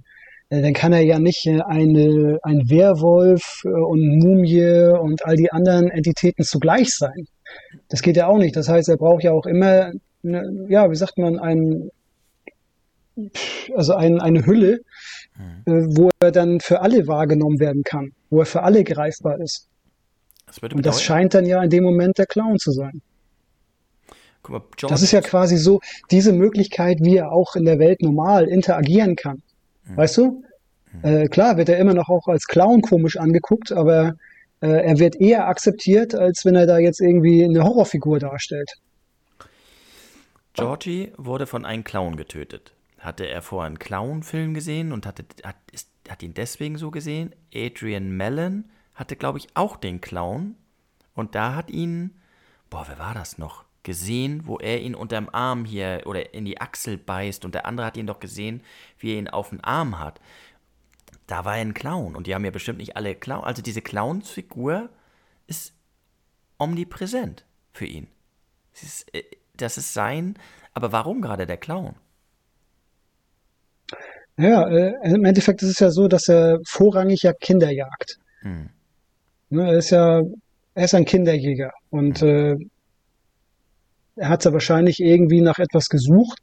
Äh, 0.49 0.61
dann 0.61 0.73
kann 0.73 0.93
er 0.93 1.01
ja 1.01 1.19
nicht 1.19 1.45
äh, 1.47 1.61
eine, 1.61 2.39
ein 2.43 2.69
Werwolf 2.69 3.61
äh, 3.65 3.69
und 3.69 4.19
Mumie 4.19 4.91
und 4.99 5.25
all 5.25 5.35
die 5.35 5.51
anderen 5.51 5.89
Entitäten 5.89 6.43
zugleich 6.43 6.89
sein. 6.91 7.25
Das 7.89 8.01
geht 8.01 8.17
ja 8.17 8.27
auch 8.27 8.37
nicht. 8.37 8.55
Das 8.55 8.69
heißt, 8.69 8.89
er 8.89 8.97
braucht 8.97 9.23
ja 9.23 9.31
auch 9.31 9.45
immer, 9.45 9.91
eine, 10.23 10.65
ja, 10.69 10.89
wie 10.89 10.95
sagt 10.95 11.17
man, 11.17 11.39
ein, 11.39 11.89
also 13.75 13.93
ein, 13.93 14.19
eine 14.19 14.45
Hülle, 14.45 14.79
mhm. 15.37 15.73
äh, 15.73 15.97
wo 15.97 16.09
er 16.19 16.31
dann 16.31 16.59
für 16.59 16.81
alle 16.81 17.07
wahrgenommen 17.07 17.59
werden 17.59 17.83
kann, 17.83 18.11
wo 18.29 18.39
er 18.39 18.45
für 18.45 18.63
alle 18.63 18.83
greifbar 18.83 19.39
ist. 19.39 19.67
Das 20.45 20.59
und 20.59 20.85
das 20.85 21.01
scheint 21.01 21.33
dann 21.33 21.45
ja 21.45 21.63
in 21.63 21.69
dem 21.69 21.83
Moment 21.83 22.17
der 22.19 22.27
Clown 22.27 22.57
zu 22.59 22.71
sein. 22.71 23.01
Mal, 24.49 24.61
das 24.89 25.01
ist 25.01 25.11
ja 25.11 25.21
quasi 25.21 25.57
so 25.57 25.79
diese 26.11 26.33
Möglichkeit, 26.33 26.99
wie 27.01 27.17
er 27.17 27.31
auch 27.31 27.55
in 27.55 27.65
der 27.65 27.79
Welt 27.79 28.01
normal 28.01 28.47
interagieren 28.47 29.15
kann. 29.15 29.41
Mhm. 29.85 29.97
Weißt 29.97 30.17
du? 30.17 30.43
Mhm. 31.03 31.03
Äh, 31.03 31.27
klar 31.27 31.57
wird 31.57 31.69
er 31.69 31.77
immer 31.77 31.93
noch 31.93 32.09
auch 32.09 32.27
als 32.27 32.47
Clown 32.47 32.81
komisch 32.81 33.17
angeguckt, 33.17 33.71
aber 33.71 34.15
äh, 34.61 34.67
er 34.67 34.99
wird 34.99 35.15
eher 35.15 35.47
akzeptiert, 35.47 36.15
als 36.15 36.45
wenn 36.45 36.55
er 36.55 36.65
da 36.65 36.77
jetzt 36.77 37.01
irgendwie 37.01 37.43
eine 37.43 37.63
Horrorfigur 37.63 38.19
darstellt. 38.19 38.71
Georgie 40.53 41.11
wurde 41.17 41.47
von 41.47 41.65
einem 41.65 41.83
Clown 41.83 42.15
getötet. 42.15 42.73
Hatte 42.99 43.27
er 43.27 43.41
vorher 43.41 43.67
einen 43.67 43.77
Clown-Film 43.77 44.53
gesehen 44.53 44.93
und 44.93 45.05
hatte, 45.05 45.25
hat, 45.43 45.57
ist, 45.71 45.89
hat 46.09 46.23
ihn 46.23 46.33
deswegen 46.33 46.77
so 46.77 46.91
gesehen? 46.91 47.35
Adrian 47.53 48.09
Mellon 48.09 48.65
hatte, 48.93 49.15
glaube 49.15 49.37
ich, 49.37 49.47
auch 49.53 49.75
den 49.75 49.99
Clown. 50.01 50.55
Und 51.13 51.35
da 51.35 51.55
hat 51.55 51.69
ihn, 51.69 52.15
boah, 52.69 52.85
wer 52.87 52.97
war 52.97 53.13
das 53.13 53.37
noch? 53.37 53.65
Gesehen, 53.85 54.41
wo 54.45 54.57
er 54.57 54.81
ihn 54.81 54.95
unterm 54.95 55.29
Arm 55.31 55.63
hier 55.63 56.01
oder 56.05 56.33
in 56.33 56.43
die 56.43 56.59
Achsel 56.59 56.97
beißt 56.97 57.45
und 57.45 57.55
der 57.55 57.65
andere 57.65 57.87
hat 57.87 57.95
ihn 57.95 58.07
doch 58.07 58.19
gesehen, 58.19 58.61
wie 58.99 59.13
er 59.13 59.19
ihn 59.19 59.29
auf 59.29 59.51
den 59.51 59.63
Arm 59.63 59.99
hat. 59.99 60.19
Da 61.27 61.45
war 61.45 61.55
er 61.55 61.61
ein 61.61 61.73
Clown 61.73 62.15
und 62.15 62.27
die 62.27 62.35
haben 62.35 62.43
ja 62.43 62.51
bestimmt 62.51 62.79
nicht 62.79 62.97
alle 62.97 63.15
Clown. 63.15 63.45
Also 63.45 63.61
diese 63.61 63.81
Clownsfigur 63.81 64.89
ist 65.47 65.73
omnipräsent 66.57 67.45
für 67.71 67.85
ihn. 67.85 68.07
Das 68.73 68.83
ist, 68.83 69.15
äh, 69.15 69.23
das 69.55 69.77
ist 69.77 69.93
sein, 69.93 70.37
aber 70.73 70.91
warum 70.91 71.21
gerade 71.21 71.45
der 71.45 71.57
Clown? 71.57 71.95
Ja, 74.37 74.67
äh, 74.67 74.93
im 75.03 75.23
Endeffekt 75.23 75.61
ist 75.61 75.69
es 75.69 75.79
ja 75.79 75.91
so, 75.91 76.07
dass 76.07 76.27
er 76.27 76.59
vorrangig 76.67 77.21
ja 77.23 77.33
Kinder 77.33 77.71
jagt. 77.71 78.19
Hm. 78.41 78.69
Ne, 79.49 79.67
er 79.67 79.77
ist 79.77 79.91
ja, 79.91 80.21
er 80.73 80.83
ist 80.83 80.95
ein 80.95 81.05
Kinderjäger 81.05 81.71
und 81.91 82.19
hm. 82.19 82.69
Er 84.15 84.29
hat 84.29 84.45
ja 84.45 84.53
wahrscheinlich 84.53 84.99
irgendwie 84.99 85.41
nach 85.41 85.59
etwas 85.59 85.87
gesucht, 85.89 86.39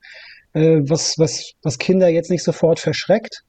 äh, 0.52 0.80
was, 0.84 1.14
was, 1.18 1.52
was 1.62 1.78
Kinder 1.78 2.08
jetzt 2.08 2.30
nicht 2.30 2.44
sofort 2.44 2.80
verschreckt, 2.80 3.42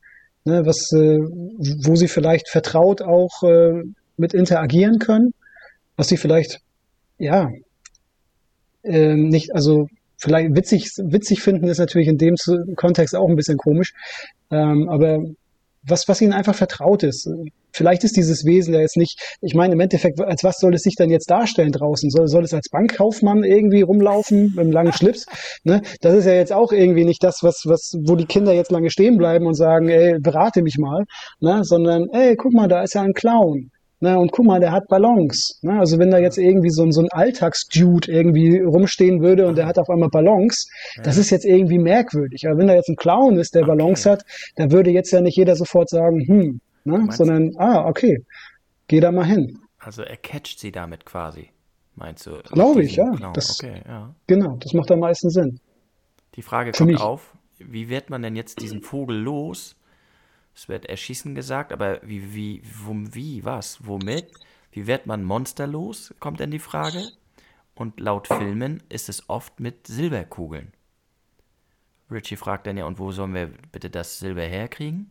ne, 0.45 0.65
was, 0.65 0.91
äh, 0.93 1.19
wo 1.19 1.95
sie 1.95 2.07
vielleicht 2.07 2.49
vertraut 2.49 3.01
auch 3.01 3.43
äh, 3.43 3.83
mit 4.17 4.33
interagieren 4.33 4.99
können, 4.99 5.33
was 5.95 6.07
sie 6.07 6.17
vielleicht, 6.17 6.59
ja, 7.17 7.49
äh, 8.83 9.15
nicht, 9.15 9.53
also 9.53 9.87
vielleicht 10.17 10.55
witzig, 10.55 10.89
witzig 10.97 11.41
finden 11.41 11.67
ist 11.67 11.79
natürlich 11.79 12.07
in 12.07 12.17
dem 12.17 12.35
Kontext 12.75 13.15
auch 13.15 13.29
ein 13.29 13.35
bisschen 13.35 13.57
komisch, 13.57 13.93
ähm, 14.51 14.87
aber 14.89 15.19
was, 15.87 16.07
was 16.07 16.21
ihnen 16.21 16.33
einfach 16.33 16.55
vertraut 16.55 17.03
ist. 17.03 17.29
Vielleicht 17.75 18.03
ist 18.03 18.15
dieses 18.15 18.45
Wesen 18.45 18.73
ja 18.73 18.81
jetzt 18.81 18.97
nicht, 18.97 19.19
ich 19.41 19.55
meine, 19.55 19.73
im 19.73 19.79
Endeffekt, 19.79 20.21
als 20.21 20.43
was 20.43 20.57
soll 20.59 20.75
es 20.75 20.83
sich 20.83 20.95
dann 20.95 21.09
jetzt 21.09 21.29
darstellen 21.29 21.71
draußen? 21.71 22.09
Soll, 22.11 22.27
soll 22.27 22.43
es 22.43 22.53
als 22.53 22.69
Bankkaufmann 22.69 23.43
irgendwie 23.43 23.81
rumlaufen 23.81 24.51
mit 24.51 24.59
einem 24.59 24.71
langen 24.71 24.93
Schlips? 24.93 25.25
Ne? 25.65 25.81
Das 26.01 26.13
ist 26.13 26.25
ja 26.25 26.33
jetzt 26.33 26.51
auch 26.51 26.71
irgendwie 26.71 27.05
nicht 27.05 27.23
das, 27.23 27.39
was, 27.41 27.63
was, 27.65 27.93
wo 28.05 28.15
die 28.15 28.25
Kinder 28.25 28.53
jetzt 28.53 28.71
lange 28.71 28.89
stehen 28.89 29.17
bleiben 29.17 29.45
und 29.45 29.55
sagen, 29.55 29.87
ey, 29.87 30.19
berate 30.19 30.61
mich 30.61 30.77
mal, 30.77 31.05
ne? 31.39 31.63
sondern, 31.63 32.07
ey, 32.11 32.35
guck 32.35 32.53
mal, 32.53 32.67
da 32.67 32.83
ist 32.83 32.95
ja 32.95 33.01
ein 33.01 33.13
Clown. 33.13 33.71
Ne, 34.03 34.19
und 34.19 34.33
guck 34.33 34.45
mal, 34.45 34.59
der 34.59 34.73
hat 34.73 34.89
Ballons. 34.89 35.59
Ne? 35.61 35.79
Also 35.79 35.97
wenn 35.97 36.11
da 36.11 36.17
jetzt 36.17 36.37
irgendwie 36.37 36.71
so, 36.71 36.85
so 36.91 36.99
ein 36.99 37.07
Alltagsdude 37.09 38.11
irgendwie 38.11 38.59
rumstehen 38.59 39.21
würde 39.21 39.47
und 39.47 39.57
der 39.57 39.65
hat 39.65 39.79
auf 39.79 39.89
einmal 39.89 40.09
Ballons, 40.09 40.67
ja. 40.97 41.03
das 41.03 41.15
ist 41.15 41.29
jetzt 41.29 41.45
irgendwie 41.45 41.77
merkwürdig. 41.77 42.45
Aber 42.45 42.57
wenn 42.57 42.67
da 42.67 42.73
jetzt 42.73 42.89
ein 42.89 42.97
Clown 42.97 43.37
ist, 43.37 43.55
der 43.55 43.61
okay. 43.61 43.77
Ballons 43.77 44.05
hat, 44.05 44.25
dann 44.57 44.73
würde 44.73 44.91
jetzt 44.91 45.11
ja 45.11 45.21
nicht 45.21 45.37
jeder 45.37 45.55
sofort 45.55 45.87
sagen, 45.89 46.19
hm, 46.27 46.59
ne? 46.83 47.07
sondern, 47.11 47.51
ah, 47.55 47.87
okay, 47.87 48.17
geh 48.89 48.99
da 48.99 49.13
mal 49.13 49.25
hin. 49.25 49.59
Also 49.79 50.01
er 50.01 50.17
catcht 50.17 50.59
sie 50.59 50.73
damit 50.73 51.05
quasi. 51.05 51.51
meinst 51.95 52.25
du? 52.25 52.41
Glaube 52.51 52.83
ich, 52.83 52.97
ja. 52.97 53.09
Das, 53.33 53.57
okay, 53.57 53.83
ja. 53.87 54.13
Genau, 54.27 54.57
das 54.57 54.73
macht 54.73 54.91
am 54.91 54.99
meisten 54.99 55.29
Sinn. 55.29 55.61
Die 56.35 56.41
Frage 56.41 56.73
Für 56.73 56.79
kommt 56.79 56.91
mich. 56.91 56.99
auf, 57.01 57.33
wie 57.57 57.87
wird 57.87 58.09
man 58.09 58.21
denn 58.21 58.35
jetzt 58.35 58.59
diesen 58.59 58.81
Vogel 58.81 59.15
los? 59.15 59.77
Es 60.55 60.69
wird 60.69 60.85
erschießen 60.85 61.35
gesagt, 61.35 61.71
aber 61.71 61.99
wie, 62.03 62.33
wie, 62.33 62.61
wo, 62.63 62.93
wie, 62.93 63.43
was, 63.43 63.85
womit? 63.85 64.31
Wie 64.71 64.87
wird 64.87 65.05
man 65.05 65.23
Monster 65.23 65.67
los, 65.67 66.13
kommt 66.19 66.39
dann 66.39 66.51
die 66.51 66.59
Frage. 66.59 67.03
Und 67.75 67.99
laut 67.99 68.27
Filmen 68.27 68.83
ist 68.89 69.09
es 69.09 69.29
oft 69.29 69.59
mit 69.59 69.87
Silberkugeln. 69.87 70.73
Richie 72.11 72.35
fragt 72.35 72.67
dann 72.67 72.77
ja, 72.77 72.85
und 72.85 72.99
wo 72.99 73.11
sollen 73.11 73.33
wir 73.33 73.47
bitte 73.71 73.89
das 73.89 74.19
Silber 74.19 74.43
herkriegen? 74.43 75.09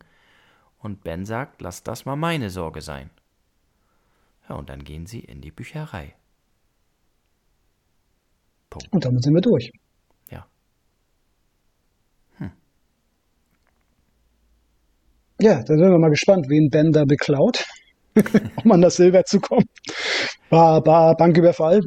Und 0.78 1.02
Ben 1.02 1.24
sagt, 1.24 1.60
lass 1.60 1.82
das 1.82 2.04
mal 2.04 2.16
meine 2.16 2.50
Sorge 2.50 2.80
sein. 2.80 3.10
Ja, 4.48 4.56
und 4.56 4.68
dann 4.68 4.84
gehen 4.84 5.06
sie 5.06 5.20
in 5.20 5.40
die 5.40 5.50
Bücherei. 5.50 6.14
Und 8.90 9.04
damit 9.04 9.22
sind 9.22 9.34
wir 9.34 9.40
durch. 9.40 9.72
Ja. 10.30 10.46
Ja, 15.42 15.56
da 15.56 15.74
sind 15.74 15.80
wir 15.80 15.98
mal 15.98 16.10
gespannt, 16.10 16.48
wen 16.48 16.70
Ben 16.70 16.92
da 16.92 17.04
beklaut, 17.04 17.64
um 18.62 18.70
an 18.70 18.80
das 18.80 18.94
Silber 18.94 19.24
zu 19.24 19.40
kommen. 19.40 19.68
Bar, 20.48 20.80
Bar, 20.80 21.16
Banküberfall. 21.16 21.80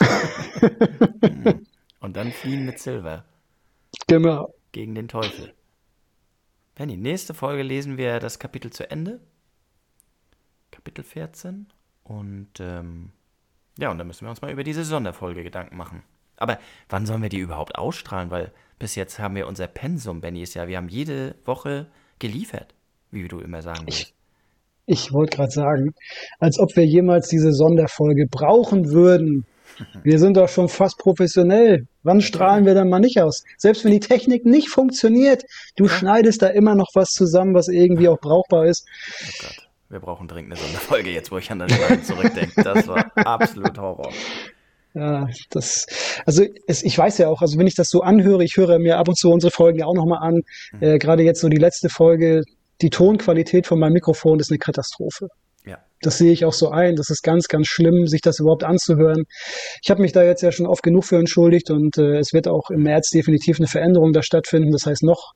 Und 2.00 2.16
dann 2.16 2.32
fliehen 2.32 2.64
mit 2.64 2.78
Silber. 2.78 3.26
Genau. 4.06 4.54
gegen 4.72 4.94
den 4.94 5.08
Teufel. 5.08 5.52
Penny, 6.76 6.96
nächste 6.96 7.34
Folge 7.34 7.62
lesen 7.62 7.98
wir 7.98 8.20
das 8.20 8.38
Kapitel 8.38 8.72
zu 8.72 8.90
Ende. 8.90 9.20
Kapitel 10.70 11.04
14. 11.04 11.66
Und 12.04 12.58
ähm, 12.58 13.10
ja, 13.78 13.90
und 13.90 13.98
dann 13.98 14.06
müssen 14.06 14.24
wir 14.24 14.30
uns 14.30 14.40
mal 14.40 14.50
über 14.50 14.64
diese 14.64 14.82
Sonderfolge 14.82 15.42
Gedanken 15.42 15.76
machen. 15.76 16.04
Aber 16.38 16.58
wann 16.88 17.04
sollen 17.04 17.20
wir 17.20 17.28
die 17.28 17.36
überhaupt 17.40 17.76
ausstrahlen? 17.76 18.30
Weil 18.30 18.50
bis 18.78 18.94
jetzt 18.94 19.18
haben 19.18 19.34
wir 19.34 19.46
unser 19.46 19.66
Pensum, 19.66 20.22
Benny, 20.22 20.40
ist 20.40 20.54
ja, 20.54 20.68
wir 20.68 20.78
haben 20.78 20.88
jede 20.88 21.34
Woche 21.44 21.88
geliefert, 22.18 22.74
wie 23.22 23.28
du 23.28 23.40
immer 23.40 23.62
sagen 23.62 23.86
willst. 23.86 24.12
Ich 24.86 25.12
wollte 25.12 25.36
gerade 25.36 25.50
sagen, 25.50 25.94
als 26.38 26.58
ob 26.58 26.76
wir 26.76 26.84
jemals 26.84 27.28
diese 27.28 27.52
Sonderfolge 27.52 28.26
brauchen 28.30 28.90
würden. 28.90 29.46
Wir 30.04 30.20
sind 30.20 30.36
doch 30.36 30.48
schon 30.48 30.68
fast 30.68 30.98
professionell. 30.98 31.88
Wann 32.04 32.20
strahlen 32.20 32.64
wir 32.64 32.74
dann 32.74 32.88
mal 32.88 33.00
nicht 33.00 33.20
aus? 33.20 33.42
Selbst 33.58 33.84
wenn 33.84 33.90
die 33.90 33.98
Technik 33.98 34.46
nicht 34.46 34.68
funktioniert, 34.68 35.42
du 35.74 35.88
schneidest 35.88 36.42
da 36.42 36.46
immer 36.46 36.76
noch 36.76 36.90
was 36.94 37.08
zusammen, 37.08 37.54
was 37.54 37.66
irgendwie 37.66 38.08
auch 38.08 38.20
brauchbar 38.20 38.66
ist. 38.66 38.86
Oh 39.20 39.32
Gott, 39.40 39.68
wir 39.88 39.98
brauchen 39.98 40.28
dringend 40.28 40.52
eine 40.52 40.60
Sonderfolge 40.60 41.10
jetzt, 41.10 41.32
wo 41.32 41.38
ich 41.38 41.50
an 41.50 41.58
das 41.58 41.72
Schneiden 41.72 42.04
zurückdenke. 42.04 42.62
Das 42.62 42.86
war 42.86 43.10
absolut 43.16 43.76
Horror. 43.76 44.12
Ja, 44.94 45.26
das, 45.50 45.86
also 46.24 46.44
es, 46.68 46.84
ich 46.84 46.96
weiß 46.96 47.18
ja 47.18 47.28
auch, 47.28 47.42
also 47.42 47.58
wenn 47.58 47.66
ich 47.66 47.74
das 47.74 47.88
so 47.88 48.02
anhöre, 48.02 48.44
ich 48.44 48.56
höre 48.56 48.78
mir 48.78 48.98
ab 48.98 49.08
und 49.08 49.18
zu 49.18 49.28
unsere 49.30 49.50
Folgen 49.50 49.80
ja 49.80 49.86
auch 49.86 49.94
nochmal 49.94 50.20
an, 50.22 50.42
äh, 50.80 50.98
gerade 50.98 51.24
jetzt 51.24 51.40
so 51.40 51.48
die 51.48 51.56
letzte 51.56 51.88
Folge, 51.88 52.42
die 52.82 52.90
Tonqualität 52.90 53.66
von 53.66 53.78
meinem 53.78 53.92
Mikrofon 53.92 54.40
ist 54.40 54.50
eine 54.50 54.58
Katastrophe. 54.58 55.28
Ja. 55.64 55.78
Das 56.00 56.18
sehe 56.18 56.32
ich 56.32 56.44
auch 56.44 56.52
so 56.52 56.70
ein. 56.70 56.96
Das 56.96 57.08
ist 57.10 57.22
ganz, 57.22 57.48
ganz 57.48 57.68
schlimm, 57.68 58.06
sich 58.06 58.20
das 58.20 58.40
überhaupt 58.40 58.64
anzuhören. 58.64 59.24
Ich 59.82 59.90
habe 59.90 60.02
mich 60.02 60.12
da 60.12 60.22
jetzt 60.22 60.42
ja 60.42 60.52
schon 60.52 60.66
oft 60.66 60.82
genug 60.82 61.04
für 61.04 61.16
entschuldigt 61.16 61.70
und 61.70 61.96
äh, 61.98 62.18
es 62.18 62.32
wird 62.32 62.48
auch 62.48 62.70
im 62.70 62.82
März 62.82 63.10
definitiv 63.10 63.58
eine 63.58 63.68
Veränderung 63.68 64.12
da 64.12 64.22
stattfinden. 64.22 64.70
Das 64.72 64.86
heißt, 64.86 65.02
noch 65.02 65.32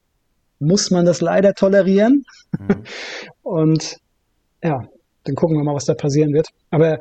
muss 0.58 0.90
man 0.90 1.04
das 1.04 1.20
leider 1.20 1.54
tolerieren. 1.54 2.24
Mhm. 2.58 2.84
Und 3.42 3.96
ja, 4.62 4.80
dann 5.24 5.34
gucken 5.34 5.56
wir 5.56 5.64
mal, 5.64 5.74
was 5.74 5.84
da 5.84 5.94
passieren 5.94 6.32
wird. 6.32 6.48
Aber 6.70 6.98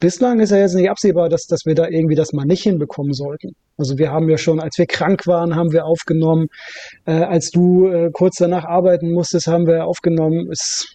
bislang 0.00 0.40
ist 0.40 0.50
ja 0.50 0.58
jetzt 0.58 0.74
nicht 0.74 0.90
absehbar, 0.90 1.28
dass, 1.28 1.46
dass 1.46 1.60
wir 1.64 1.74
da 1.74 1.88
irgendwie 1.88 2.14
das 2.14 2.32
mal 2.32 2.44
nicht 2.44 2.62
hinbekommen 2.62 3.12
sollten. 3.12 3.52
Also 3.78 3.96
wir 3.96 4.10
haben 4.10 4.28
ja 4.28 4.36
schon, 4.38 4.60
als 4.60 4.76
wir 4.76 4.86
krank 4.86 5.26
waren, 5.26 5.54
haben 5.54 5.72
wir 5.72 5.86
aufgenommen. 5.86 6.48
Äh, 7.06 7.12
als 7.12 7.50
du 7.50 7.86
äh, 7.88 8.10
kurz 8.12 8.36
danach 8.36 8.64
arbeiten 8.64 9.12
musstest, 9.12 9.46
haben 9.46 9.66
wir 9.66 9.86
aufgenommen. 9.86 10.50
Ist 10.50 10.94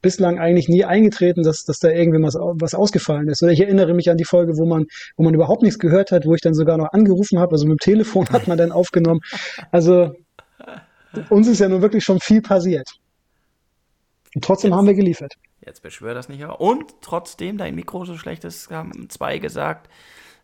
bislang 0.00 0.38
eigentlich 0.38 0.68
nie 0.68 0.84
eingetreten, 0.84 1.42
dass, 1.42 1.64
dass 1.64 1.78
da 1.78 1.88
irgendwie 1.88 2.22
was, 2.22 2.34
was 2.34 2.74
ausgefallen 2.74 3.28
ist. 3.28 3.42
Oder 3.42 3.52
ich 3.52 3.60
erinnere 3.60 3.94
mich 3.94 4.10
an 4.10 4.16
die 4.18 4.24
Folge, 4.26 4.52
wo 4.56 4.66
man, 4.66 4.84
wo 5.16 5.24
man 5.24 5.34
überhaupt 5.34 5.62
nichts 5.62 5.78
gehört 5.78 6.12
hat, 6.12 6.26
wo 6.26 6.34
ich 6.34 6.42
dann 6.42 6.54
sogar 6.54 6.76
noch 6.76 6.92
angerufen 6.92 7.38
habe. 7.38 7.52
Also 7.52 7.66
mit 7.66 7.78
dem 7.80 7.84
Telefon 7.84 8.28
hat 8.30 8.46
man 8.46 8.58
dann 8.58 8.70
aufgenommen. 8.70 9.20
Also 9.72 10.12
uns 11.30 11.48
ist 11.48 11.60
ja 11.60 11.68
nun 11.68 11.80
wirklich 11.82 12.04
schon 12.04 12.20
viel 12.20 12.42
passiert. 12.42 12.88
Und 14.34 14.44
trotzdem 14.44 14.70
Jetzt- 14.70 14.78
haben 14.78 14.86
wir 14.86 14.94
geliefert. 14.94 15.32
Jetzt 15.64 15.82
beschwör 15.82 16.12
das 16.12 16.28
nicht. 16.28 16.44
aber- 16.44 16.60
Und 16.60 17.00
trotzdem, 17.00 17.56
dein 17.56 17.74
Mikro 17.74 18.04
so 18.04 18.16
schlecht 18.18 18.44
ist, 18.44 18.70
haben 18.70 19.08
zwei 19.08 19.38
gesagt, 19.38 19.88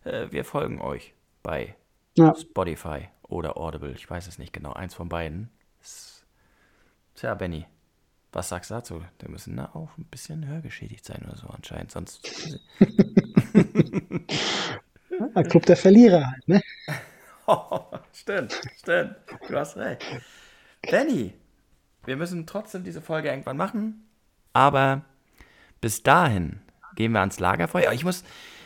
äh, 0.03 0.25
wir 0.31 0.43
folgen 0.43 0.81
euch 0.81 1.13
bei 1.43 1.75
Ja. 2.17 2.35
Spotify 2.35 3.09
oder 3.23 3.57
Audible. 3.57 3.91
Ich 3.93 4.09
weiß 4.09 4.27
es 4.27 4.37
nicht 4.37 4.53
genau. 4.53 4.73
Eins 4.73 4.93
von 4.93 5.09
beiden. 5.09 5.49
Tja, 7.15 7.33
Benny, 7.35 7.65
was 8.31 8.49
sagst 8.49 8.69
du 8.69 8.75
dazu? 8.75 9.01
Wir 9.19 9.29
müssen 9.29 9.57
da 9.57 9.65
auch 9.73 9.97
ein 9.97 10.05
bisschen 10.05 10.47
hörgeschädigt 10.47 11.05
sein 11.05 11.23
oder 11.25 11.35
so 11.37 11.47
anscheinend. 11.47 11.91
Sonst. 11.91 12.27
Ja, 15.35 15.43
Club 15.43 15.65
der 15.65 15.77
Verlierer 15.77 16.25
halt, 16.31 16.47
ne? 16.47 16.61
stimmt, 18.13 18.59
stimmt. 18.77 19.15
Du 19.47 19.55
hast 19.55 19.77
recht. 19.77 20.03
Benny, 20.89 21.33
wir 22.05 22.15
müssen 22.15 22.47
trotzdem 22.47 22.83
diese 22.83 23.01
Folge 23.01 23.29
irgendwann 23.29 23.57
machen. 23.57 24.09
Aber 24.53 25.01
bis 25.79 26.01
dahin 26.01 26.61
gehen 26.95 27.11
wir 27.11 27.19
ans 27.19 27.39
Lagerfeuer. 27.39 27.91
Ich 27.91 28.03
muss, 28.03 28.23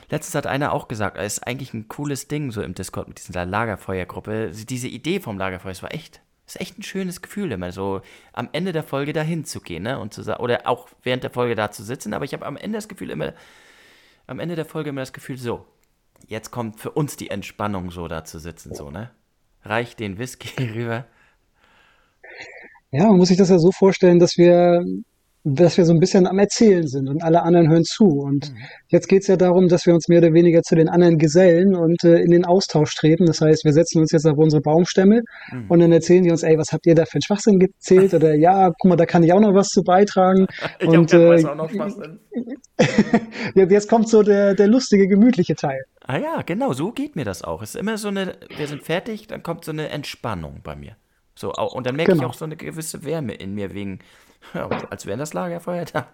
letztens 0.10 0.36
hat 0.36 0.48
einer 0.48 0.74
auch 0.74 0.88
gesagt, 0.88 1.18
es 1.18 1.38
ist 1.38 1.48
eigentlich 1.48 1.74
ein 1.74 1.88
cooles 1.88 2.28
Ding 2.28 2.52
so 2.52 2.62
im 2.62 2.74
Discord 2.74 3.08
mit 3.08 3.28
dieser 3.28 3.46
Lagerfeuergruppe. 3.46 4.52
Diese 4.52 4.88
Idee 4.88 5.20
vom 5.20 5.38
Lagerfeuer, 5.38 5.72
es 5.72 5.84
war 5.84 5.94
echt, 5.94 6.22
ist 6.46 6.60
echt 6.60 6.78
ein 6.78 6.84
schönes 6.84 7.22
Gefühl, 7.22 7.52
immer 7.52 7.72
so 7.72 8.02
am 8.34 8.50
Ende 8.52 8.72
der 8.72 8.84
Folge 8.84 9.14
dahin 9.14 9.46
zu 9.46 9.62
gehen, 9.62 9.84
ne? 9.84 10.00
Und 10.00 10.14
zu 10.14 10.22
oder 10.40 10.68
auch 10.68 10.90
während 11.04 11.24
der 11.24 11.32
Folge 11.32 11.56
da 11.56 11.72
zu 11.72 11.84
sitzen. 11.84 12.14
Aber 12.14 12.26
ich 12.26 12.34
habe 12.34 12.46
am 12.46 12.58
Ende 12.58 12.78
das 12.78 12.88
Gefühl 12.88 13.10
immer, 13.10 13.34
am 14.28 14.40
Ende 14.40 14.56
der 14.56 14.66
Folge 14.66 14.90
immer 14.90 15.02
das 15.02 15.14
Gefühl, 15.14 15.38
so, 15.38 15.66
jetzt 16.28 16.52
kommt 16.52 16.80
für 16.80 16.92
uns 16.92 17.18
die 17.18 17.30
Entspannung, 17.30 17.92
so 17.92 18.08
da 18.08 18.24
zu 18.26 18.40
sitzen, 18.40 18.74
so, 18.74 18.92
ne? 18.92 19.12
Reicht 19.64 20.00
den 20.00 20.18
Whisky 20.18 20.50
rüber. 20.74 21.06
Ja, 22.92 23.08
man 23.08 23.18
muss 23.18 23.30
sich 23.30 23.38
das 23.38 23.50
ja 23.50 23.60
so 23.60 23.72
vorstellen, 23.72 24.20
dass 24.20 24.38
wir, 24.38 24.84
dass 25.48 25.78
wir 25.78 25.86
so 25.86 25.94
ein 25.94 26.00
bisschen 26.00 26.26
am 26.26 26.40
Erzählen 26.40 26.88
sind 26.88 27.08
und 27.08 27.24
alle 27.24 27.44
anderen 27.44 27.70
hören 27.70 27.84
zu. 27.84 28.06
Und 28.06 28.52
jetzt 28.88 29.08
geht's 29.08 29.28
ja 29.28 29.38
darum, 29.38 29.68
dass 29.68 29.86
wir 29.86 29.94
uns 29.94 30.08
mehr 30.08 30.18
oder 30.18 30.34
weniger 30.34 30.64
zu 30.64 30.76
den 30.76 30.90
anderen 30.90 31.20
gesellen 31.20 31.76
und 31.76 32.04
äh, 32.04 32.18
in 32.18 32.32
den 32.32 32.46
Austausch 32.46 32.96
treten. 32.96 33.26
Das 33.26 33.42
heißt, 33.42 33.64
wir 33.64 33.72
setzen 33.74 34.00
uns 34.00 34.12
jetzt 34.12 34.26
auf 34.26 34.38
unsere 34.38 34.62
Baumstämme 34.62 35.22
und 35.70 35.80
dann 35.80 35.92
erzählen 35.92 36.24
die 36.24 36.32
uns, 36.32 36.42
ey, 36.42 36.58
was 36.58 36.72
habt 36.72 36.88
ihr 36.88 36.96
da 36.96 37.06
für 37.06 37.16
einen 37.16 37.22
Schwachsinn 37.22 37.60
gezählt? 37.60 38.14
Oder 38.16 38.34
ja, 38.36 38.72
guck 38.80 38.90
mal, 38.90 38.96
da 38.96 39.06
kann 39.06 39.22
ich 39.22 39.34
auch 39.34 39.40
noch 39.40 39.54
was 39.54 39.68
zu 39.68 39.84
beitragen. 39.84 40.48
Ich 40.80 40.88
und 40.90 41.14
hab 41.14 41.22
äh, 41.22 41.46
auch 41.46 41.56
noch 41.56 41.72
drin. 41.72 42.20
jetzt 43.70 43.90
kommt 43.90 44.10
so 44.10 44.24
der, 44.24 44.56
der 44.56 44.68
lustige, 44.68 45.08
gemütliche 45.08 45.56
Teil. 45.56 45.80
Ah 46.02 46.18
ja, 46.18 46.42
genau, 46.46 46.74
so 46.74 46.92
geht 46.92 47.16
mir 47.16 47.24
das 47.24 47.44
auch. 47.44 47.62
Es 47.62 47.76
ist 47.76 47.82
immer 47.82 47.98
so 47.98 48.10
eine, 48.10 48.34
wir 48.58 48.68
sind 48.68 48.84
fertig, 48.84 49.28
dann 49.28 49.42
kommt 49.42 49.64
so 49.64 49.72
eine 49.72 49.90
Entspannung 49.90 50.62
bei 50.64 50.76
mir. 50.76 50.96
So, 51.36 51.54
und 51.54 51.86
dann 51.86 51.96
merke 51.96 52.14
ich 52.14 52.18
Genau. 52.18 52.30
auch 52.30 52.34
so 52.34 52.46
eine 52.46 52.56
gewisse 52.56 53.04
Wärme 53.04 53.34
in 53.34 53.54
mir 53.54 53.74
wegen, 53.74 54.00
ja, 54.54 54.70
als 54.90 55.06
wäre 55.06 55.18
das 55.18 55.34
Lagerfeuer 55.34 55.86
da. 55.86 56.08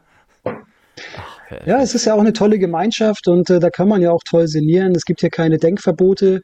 Ja, 1.66 1.82
es 1.82 1.96
ist 1.96 2.06
ja 2.06 2.14
auch 2.14 2.20
eine 2.20 2.34
tolle 2.34 2.60
Gemeinschaft 2.60 3.28
und 3.28 3.50
äh, 3.50 3.60
da 3.60 3.70
kann 3.70 3.88
man 3.88 4.02
ja 4.02 4.12
auch 4.12 4.24
toll 4.24 4.48
sinnieren. 4.48 4.96
Es 4.96 5.06
gibt 5.06 5.22
hier 5.22 5.30
keine 5.30 5.58
Denkverbote 5.58 6.42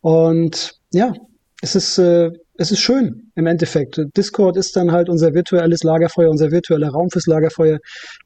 und 0.00 0.74
ja, 0.92 1.12
es 1.60 1.74
ist, 1.74 1.98
äh, 1.98 2.30
es 2.58 2.70
ist 2.70 2.80
schön 2.80 3.30
im 3.34 3.46
Endeffekt. 3.46 4.00
Discord 4.16 4.56
ist 4.56 4.76
dann 4.76 4.92
halt 4.92 5.08
unser 5.08 5.34
virtuelles 5.34 5.82
Lagerfeuer, 5.82 6.30
unser 6.30 6.50
virtueller 6.50 6.88
Raum 6.88 7.10
fürs 7.10 7.26
Lagerfeuer. 7.26 7.78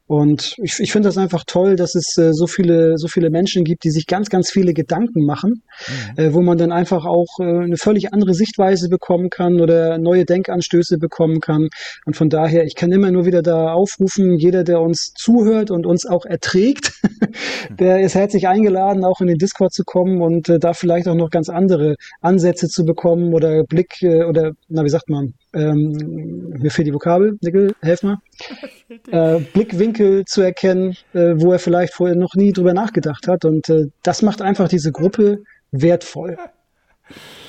Und 0.06 0.54
ich, 0.62 0.78
ich 0.80 0.92
finde 0.92 1.08
das 1.08 1.18
einfach 1.18 1.44
toll, 1.46 1.76
dass 1.76 1.94
es 1.94 2.16
äh, 2.18 2.32
so 2.32 2.46
viele, 2.46 2.96
so 2.96 3.06
viele 3.06 3.30
Menschen 3.30 3.64
gibt, 3.64 3.84
die 3.84 3.90
sich 3.90 4.06
ganz, 4.06 4.28
ganz 4.28 4.50
viele 4.50 4.72
Gedanken 4.72 5.24
machen, 5.24 5.62
äh, 6.16 6.32
wo 6.32 6.42
man 6.42 6.58
dann 6.58 6.72
einfach 6.72 7.04
auch 7.06 7.38
äh, 7.40 7.44
eine 7.44 7.76
völlig 7.76 8.12
andere 8.12 8.34
Sichtweise 8.34 8.88
bekommen 8.88 9.30
kann 9.30 9.60
oder 9.60 9.98
neue 9.98 10.24
Denkanstöße 10.24 10.98
bekommen 10.98 11.40
kann. 11.40 11.68
Und 12.06 12.16
von 12.16 12.28
daher, 12.28 12.64
ich 12.64 12.74
kann 12.74 12.90
immer 12.90 13.10
nur 13.10 13.24
wieder 13.24 13.42
da 13.42 13.72
aufrufen, 13.72 14.36
jeder, 14.36 14.64
der 14.64 14.80
uns 14.80 15.12
zuhört 15.16 15.70
und 15.70 15.86
uns 15.86 16.06
auch 16.06 16.24
erträgt, 16.24 16.92
der 17.78 18.00
ist 18.00 18.16
herzlich 18.16 18.48
eingeladen, 18.48 19.04
auch 19.04 19.20
in 19.20 19.28
den 19.28 19.38
Discord 19.38 19.72
zu 19.72 19.84
kommen 19.84 20.22
und 20.22 20.48
äh, 20.48 20.58
da 20.58 20.72
vielleicht 20.72 21.06
auch 21.06 21.14
noch 21.14 21.30
ganz 21.30 21.48
andere 21.48 21.94
Ansätze 22.20 22.66
zu 22.66 22.84
bekommen 22.84 23.32
oder 23.32 23.62
Blick 23.62 24.02
äh, 24.20 24.24
oder, 24.24 24.52
na, 24.68 24.84
wie 24.84 24.88
sagt 24.88 25.08
man, 25.08 25.34
ähm, 25.52 25.92
mir 26.58 26.70
fehlt 26.70 26.86
die 26.86 26.94
Vokabel, 26.94 27.38
Nickel, 27.40 27.74
helf 27.80 28.02
mal, 28.02 28.18
äh, 29.10 29.40
Blickwinkel 29.40 30.24
zu 30.24 30.42
erkennen, 30.42 30.96
äh, 31.12 31.34
wo 31.36 31.52
er 31.52 31.58
vielleicht 31.58 31.94
vorher 31.94 32.16
noch 32.16 32.34
nie 32.34 32.52
drüber 32.52 32.74
nachgedacht 32.74 33.26
hat. 33.28 33.44
Und 33.44 33.68
äh, 33.68 33.86
das 34.02 34.22
macht 34.22 34.42
einfach 34.42 34.68
diese 34.68 34.92
Gruppe 34.92 35.42
wertvoll. 35.70 36.36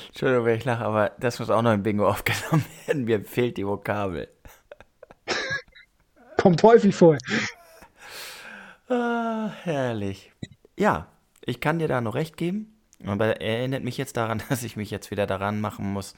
Entschuldigung, 0.08 0.44
wenn 0.44 0.58
ich 0.58 0.64
lache, 0.64 0.84
aber 0.84 1.12
das 1.18 1.38
muss 1.38 1.50
auch 1.50 1.62
noch 1.62 1.72
im 1.72 1.82
Bingo 1.82 2.08
aufgenommen 2.08 2.64
werden. 2.86 3.04
Mir 3.04 3.22
fehlt 3.22 3.56
die 3.56 3.66
Vokabel. 3.66 4.28
Kommt 6.36 6.62
häufig 6.62 6.94
vor. 6.94 7.18
Ah, 8.88 9.50
herrlich. 9.62 10.32
ja, 10.76 11.06
ich 11.44 11.60
kann 11.60 11.78
dir 11.78 11.88
da 11.88 12.00
noch 12.00 12.14
recht 12.14 12.36
geben. 12.36 12.72
Aber 13.06 13.40
erinnert 13.40 13.84
mich 13.84 13.96
jetzt 13.98 14.16
daran, 14.16 14.42
dass 14.48 14.62
ich 14.62 14.76
mich 14.76 14.90
jetzt 14.90 15.10
wieder 15.10 15.26
daran 15.26 15.60
machen 15.60 15.92
muss, 15.92 16.14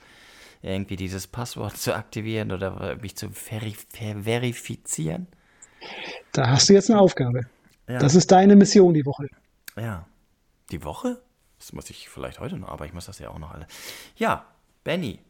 irgendwie 0.65 0.97
dieses 0.97 1.27
Passwort 1.27 1.77
zu 1.85 1.95
aktivieren 1.95 2.53
oder 2.53 2.97
mich 2.97 3.17
zu 3.17 3.31
verif 3.31 3.87
verifizieren. 3.93 5.27
Da 6.33 6.49
hast 6.49 6.69
du 6.69 6.73
jetzt 6.73 6.91
eine 6.91 7.01
Aufgabe. 7.01 7.47
Ja. 7.89 7.99
Das 7.99 8.15
ist 8.15 8.33
deine 8.33 8.57
Mission 8.57 8.95
die 8.95 9.05
Woche. 9.05 9.29
Ja. 9.77 10.07
Die 10.71 10.83
Woche? 10.83 11.21
Das 11.59 11.75
muss 11.75 11.91
ich 11.91 12.09
vielleicht 12.09 12.41
heute 12.41 12.57
noch, 12.57 12.69
aber 12.69 12.87
ich 12.87 12.95
muss 12.95 13.07
das 13.07 13.19
ja 13.19 13.29
auch 13.29 13.39
noch 13.39 13.53
alle. 13.53 13.67
Ja, 14.17 14.47
Benny. 14.83 15.21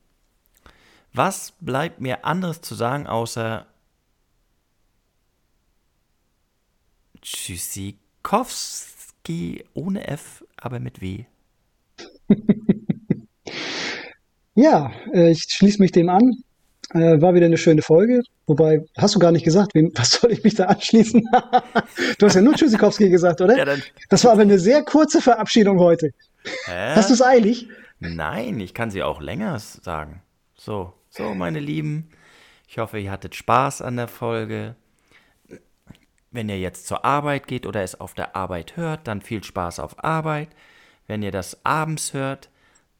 Was 1.12 1.52
bleibt 1.60 2.00
mir 2.00 2.24
anderes 2.24 2.60
zu 2.60 2.74
sagen, 2.74 3.06
außer 3.06 3.66
Tschüssikowski 7.22 9.64
ohne 9.74 10.08
F, 10.08 10.44
aber 10.56 10.80
mit 10.80 11.00
W? 11.00 11.24
ja, 14.54 14.92
äh, 15.12 15.30
ich 15.30 15.44
schließe 15.48 15.80
mich 15.80 15.92
dem 15.92 16.08
an. 16.08 16.36
Äh, 16.90 17.20
war 17.20 17.34
wieder 17.34 17.46
eine 17.46 17.56
schöne 17.56 17.82
Folge. 17.82 18.22
Wobei, 18.46 18.84
hast 18.96 19.14
du 19.14 19.18
gar 19.18 19.32
nicht 19.32 19.44
gesagt, 19.44 19.74
wem, 19.74 19.90
was 19.96 20.10
soll 20.10 20.32
ich 20.32 20.44
mich 20.44 20.54
da 20.54 20.66
anschließen? 20.66 21.22
du 22.18 22.26
hast 22.26 22.34
ja 22.34 22.42
nur 22.42 22.54
Tschüssikowski 22.54 23.08
gesagt, 23.08 23.40
oder? 23.40 23.56
Ja, 23.56 23.64
dann. 23.64 23.82
Das 24.10 24.24
war 24.24 24.32
aber 24.32 24.42
eine 24.42 24.58
sehr 24.58 24.82
kurze 24.82 25.20
Verabschiedung 25.20 25.78
heute. 25.78 26.10
Hä? 26.66 26.94
Hast 26.94 27.10
du 27.10 27.14
es 27.14 27.22
eilig? 27.22 27.68
Nein, 28.00 28.60
ich 28.60 28.74
kann 28.74 28.90
sie 28.90 29.02
auch 29.02 29.20
länger 29.20 29.58
sagen. 29.58 30.22
So, 30.56 30.92
so, 31.08 31.34
meine 31.34 31.60
Lieben. 31.60 32.10
Ich 32.68 32.78
hoffe, 32.78 32.98
ihr 32.98 33.10
hattet 33.10 33.34
Spaß 33.34 33.82
an 33.82 33.96
der 33.96 34.08
Folge. 34.08 34.74
Wenn 36.30 36.48
ihr 36.48 36.58
jetzt 36.58 36.86
zur 36.86 37.04
Arbeit 37.04 37.46
geht 37.46 37.66
oder 37.66 37.82
es 37.82 38.00
auf 38.00 38.14
der 38.14 38.34
Arbeit 38.34 38.76
hört, 38.76 39.06
dann 39.06 39.22
viel 39.22 39.42
Spaß 39.42 39.78
auf 39.78 40.02
Arbeit. 40.02 40.48
Wenn 41.06 41.22
ihr 41.22 41.30
das 41.30 41.64
abends 41.64 42.12
hört, 42.12 42.50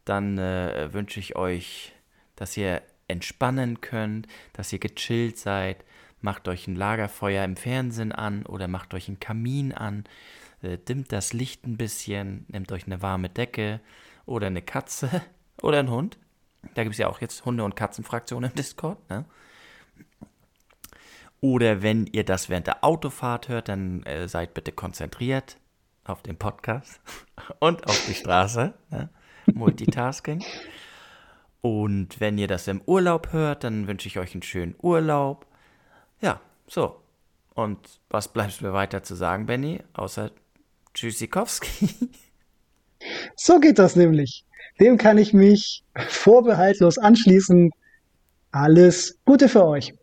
dann 0.05 0.39
äh, 0.39 0.93
wünsche 0.93 1.20
ich 1.20 1.36
euch, 1.36 1.93
dass 2.36 2.56
ihr 2.56 2.82
entspannen 3.09 3.81
könnt, 3.81 4.26
dass 4.52 4.72
ihr 4.72 4.78
gechillt 4.78 5.39
seid. 5.39 5.85
Macht 6.20 6.48
euch 6.48 6.66
ein 6.66 6.76
Lagerfeuer 6.76 7.44
im 7.44 7.56
Fernsehen 7.56 8.12
an 8.12 8.47
oder 8.47 8.66
macht 8.68 8.94
euch 8.94 9.09
einen 9.09 9.20
Kamin 9.20 9.72
an. 9.72 10.05
Äh, 10.62 10.78
dimmt 10.78 11.12
das 11.12 11.32
Licht 11.32 11.66
ein 11.66 11.76
bisschen, 11.76 12.47
nehmt 12.48 12.72
euch 12.72 12.86
eine 12.86 13.02
warme 13.02 13.28
Decke 13.28 13.81
oder 14.26 14.47
eine 14.47 14.62
Katze 14.62 15.22
oder 15.62 15.78
einen 15.78 15.90
Hund. 15.90 16.18
Da 16.74 16.82
gibt 16.82 16.94
es 16.94 16.98
ja 16.98 17.09
auch 17.09 17.20
jetzt 17.20 17.44
Hunde- 17.44 17.64
und 17.64 17.76
Katzenfraktionen 17.76 18.51
im 18.51 18.56
Discord. 18.56 18.98
Ne? 19.10 19.26
Oder 21.40 21.82
wenn 21.82 22.06
ihr 22.06 22.24
das 22.24 22.48
während 22.48 22.66
der 22.66 22.82
Autofahrt 22.82 23.48
hört, 23.48 23.68
dann 23.68 24.02
äh, 24.05 24.28
seid 24.28 24.55
bitte 24.55 24.72
konzentriert 24.72 25.59
auf 26.05 26.22
den 26.22 26.39
Podcast 26.39 27.01
und 27.59 27.86
auf 27.86 28.06
die 28.06 28.14
Straße. 28.14 28.72
Ne? 28.90 29.10
Multitasking. 29.52 30.44
Und 31.60 32.20
wenn 32.20 32.36
ihr 32.38 32.48
das 32.48 32.68
im 32.68 32.82
Urlaub 32.86 33.32
hört, 33.32 33.64
dann 33.64 33.86
wünsche 33.86 34.08
ich 34.08 34.18
euch 34.18 34.34
einen 34.34 34.42
schönen 34.42 34.74
Urlaub. 34.82 35.46
Ja, 36.20 36.40
so. 36.66 37.00
Und 37.54 37.78
was 38.10 38.28
bleibt 38.28 38.60
mir 38.60 38.72
weiter 38.72 39.02
zu 39.02 39.14
sagen, 39.14 39.46
Benny, 39.46 39.80
außer 39.94 40.30
Tschüssikowski? 40.92 41.88
So 43.36 43.60
geht 43.60 43.78
das 43.78 43.96
nämlich. 43.96 44.44
Dem 44.80 44.96
kann 44.96 45.18
ich 45.18 45.34
mich 45.34 45.84
vorbehaltlos 46.08 46.96
anschließen. 46.98 47.70
Alles 48.50 49.18
Gute 49.24 49.48
für 49.48 49.66
euch. 49.66 49.94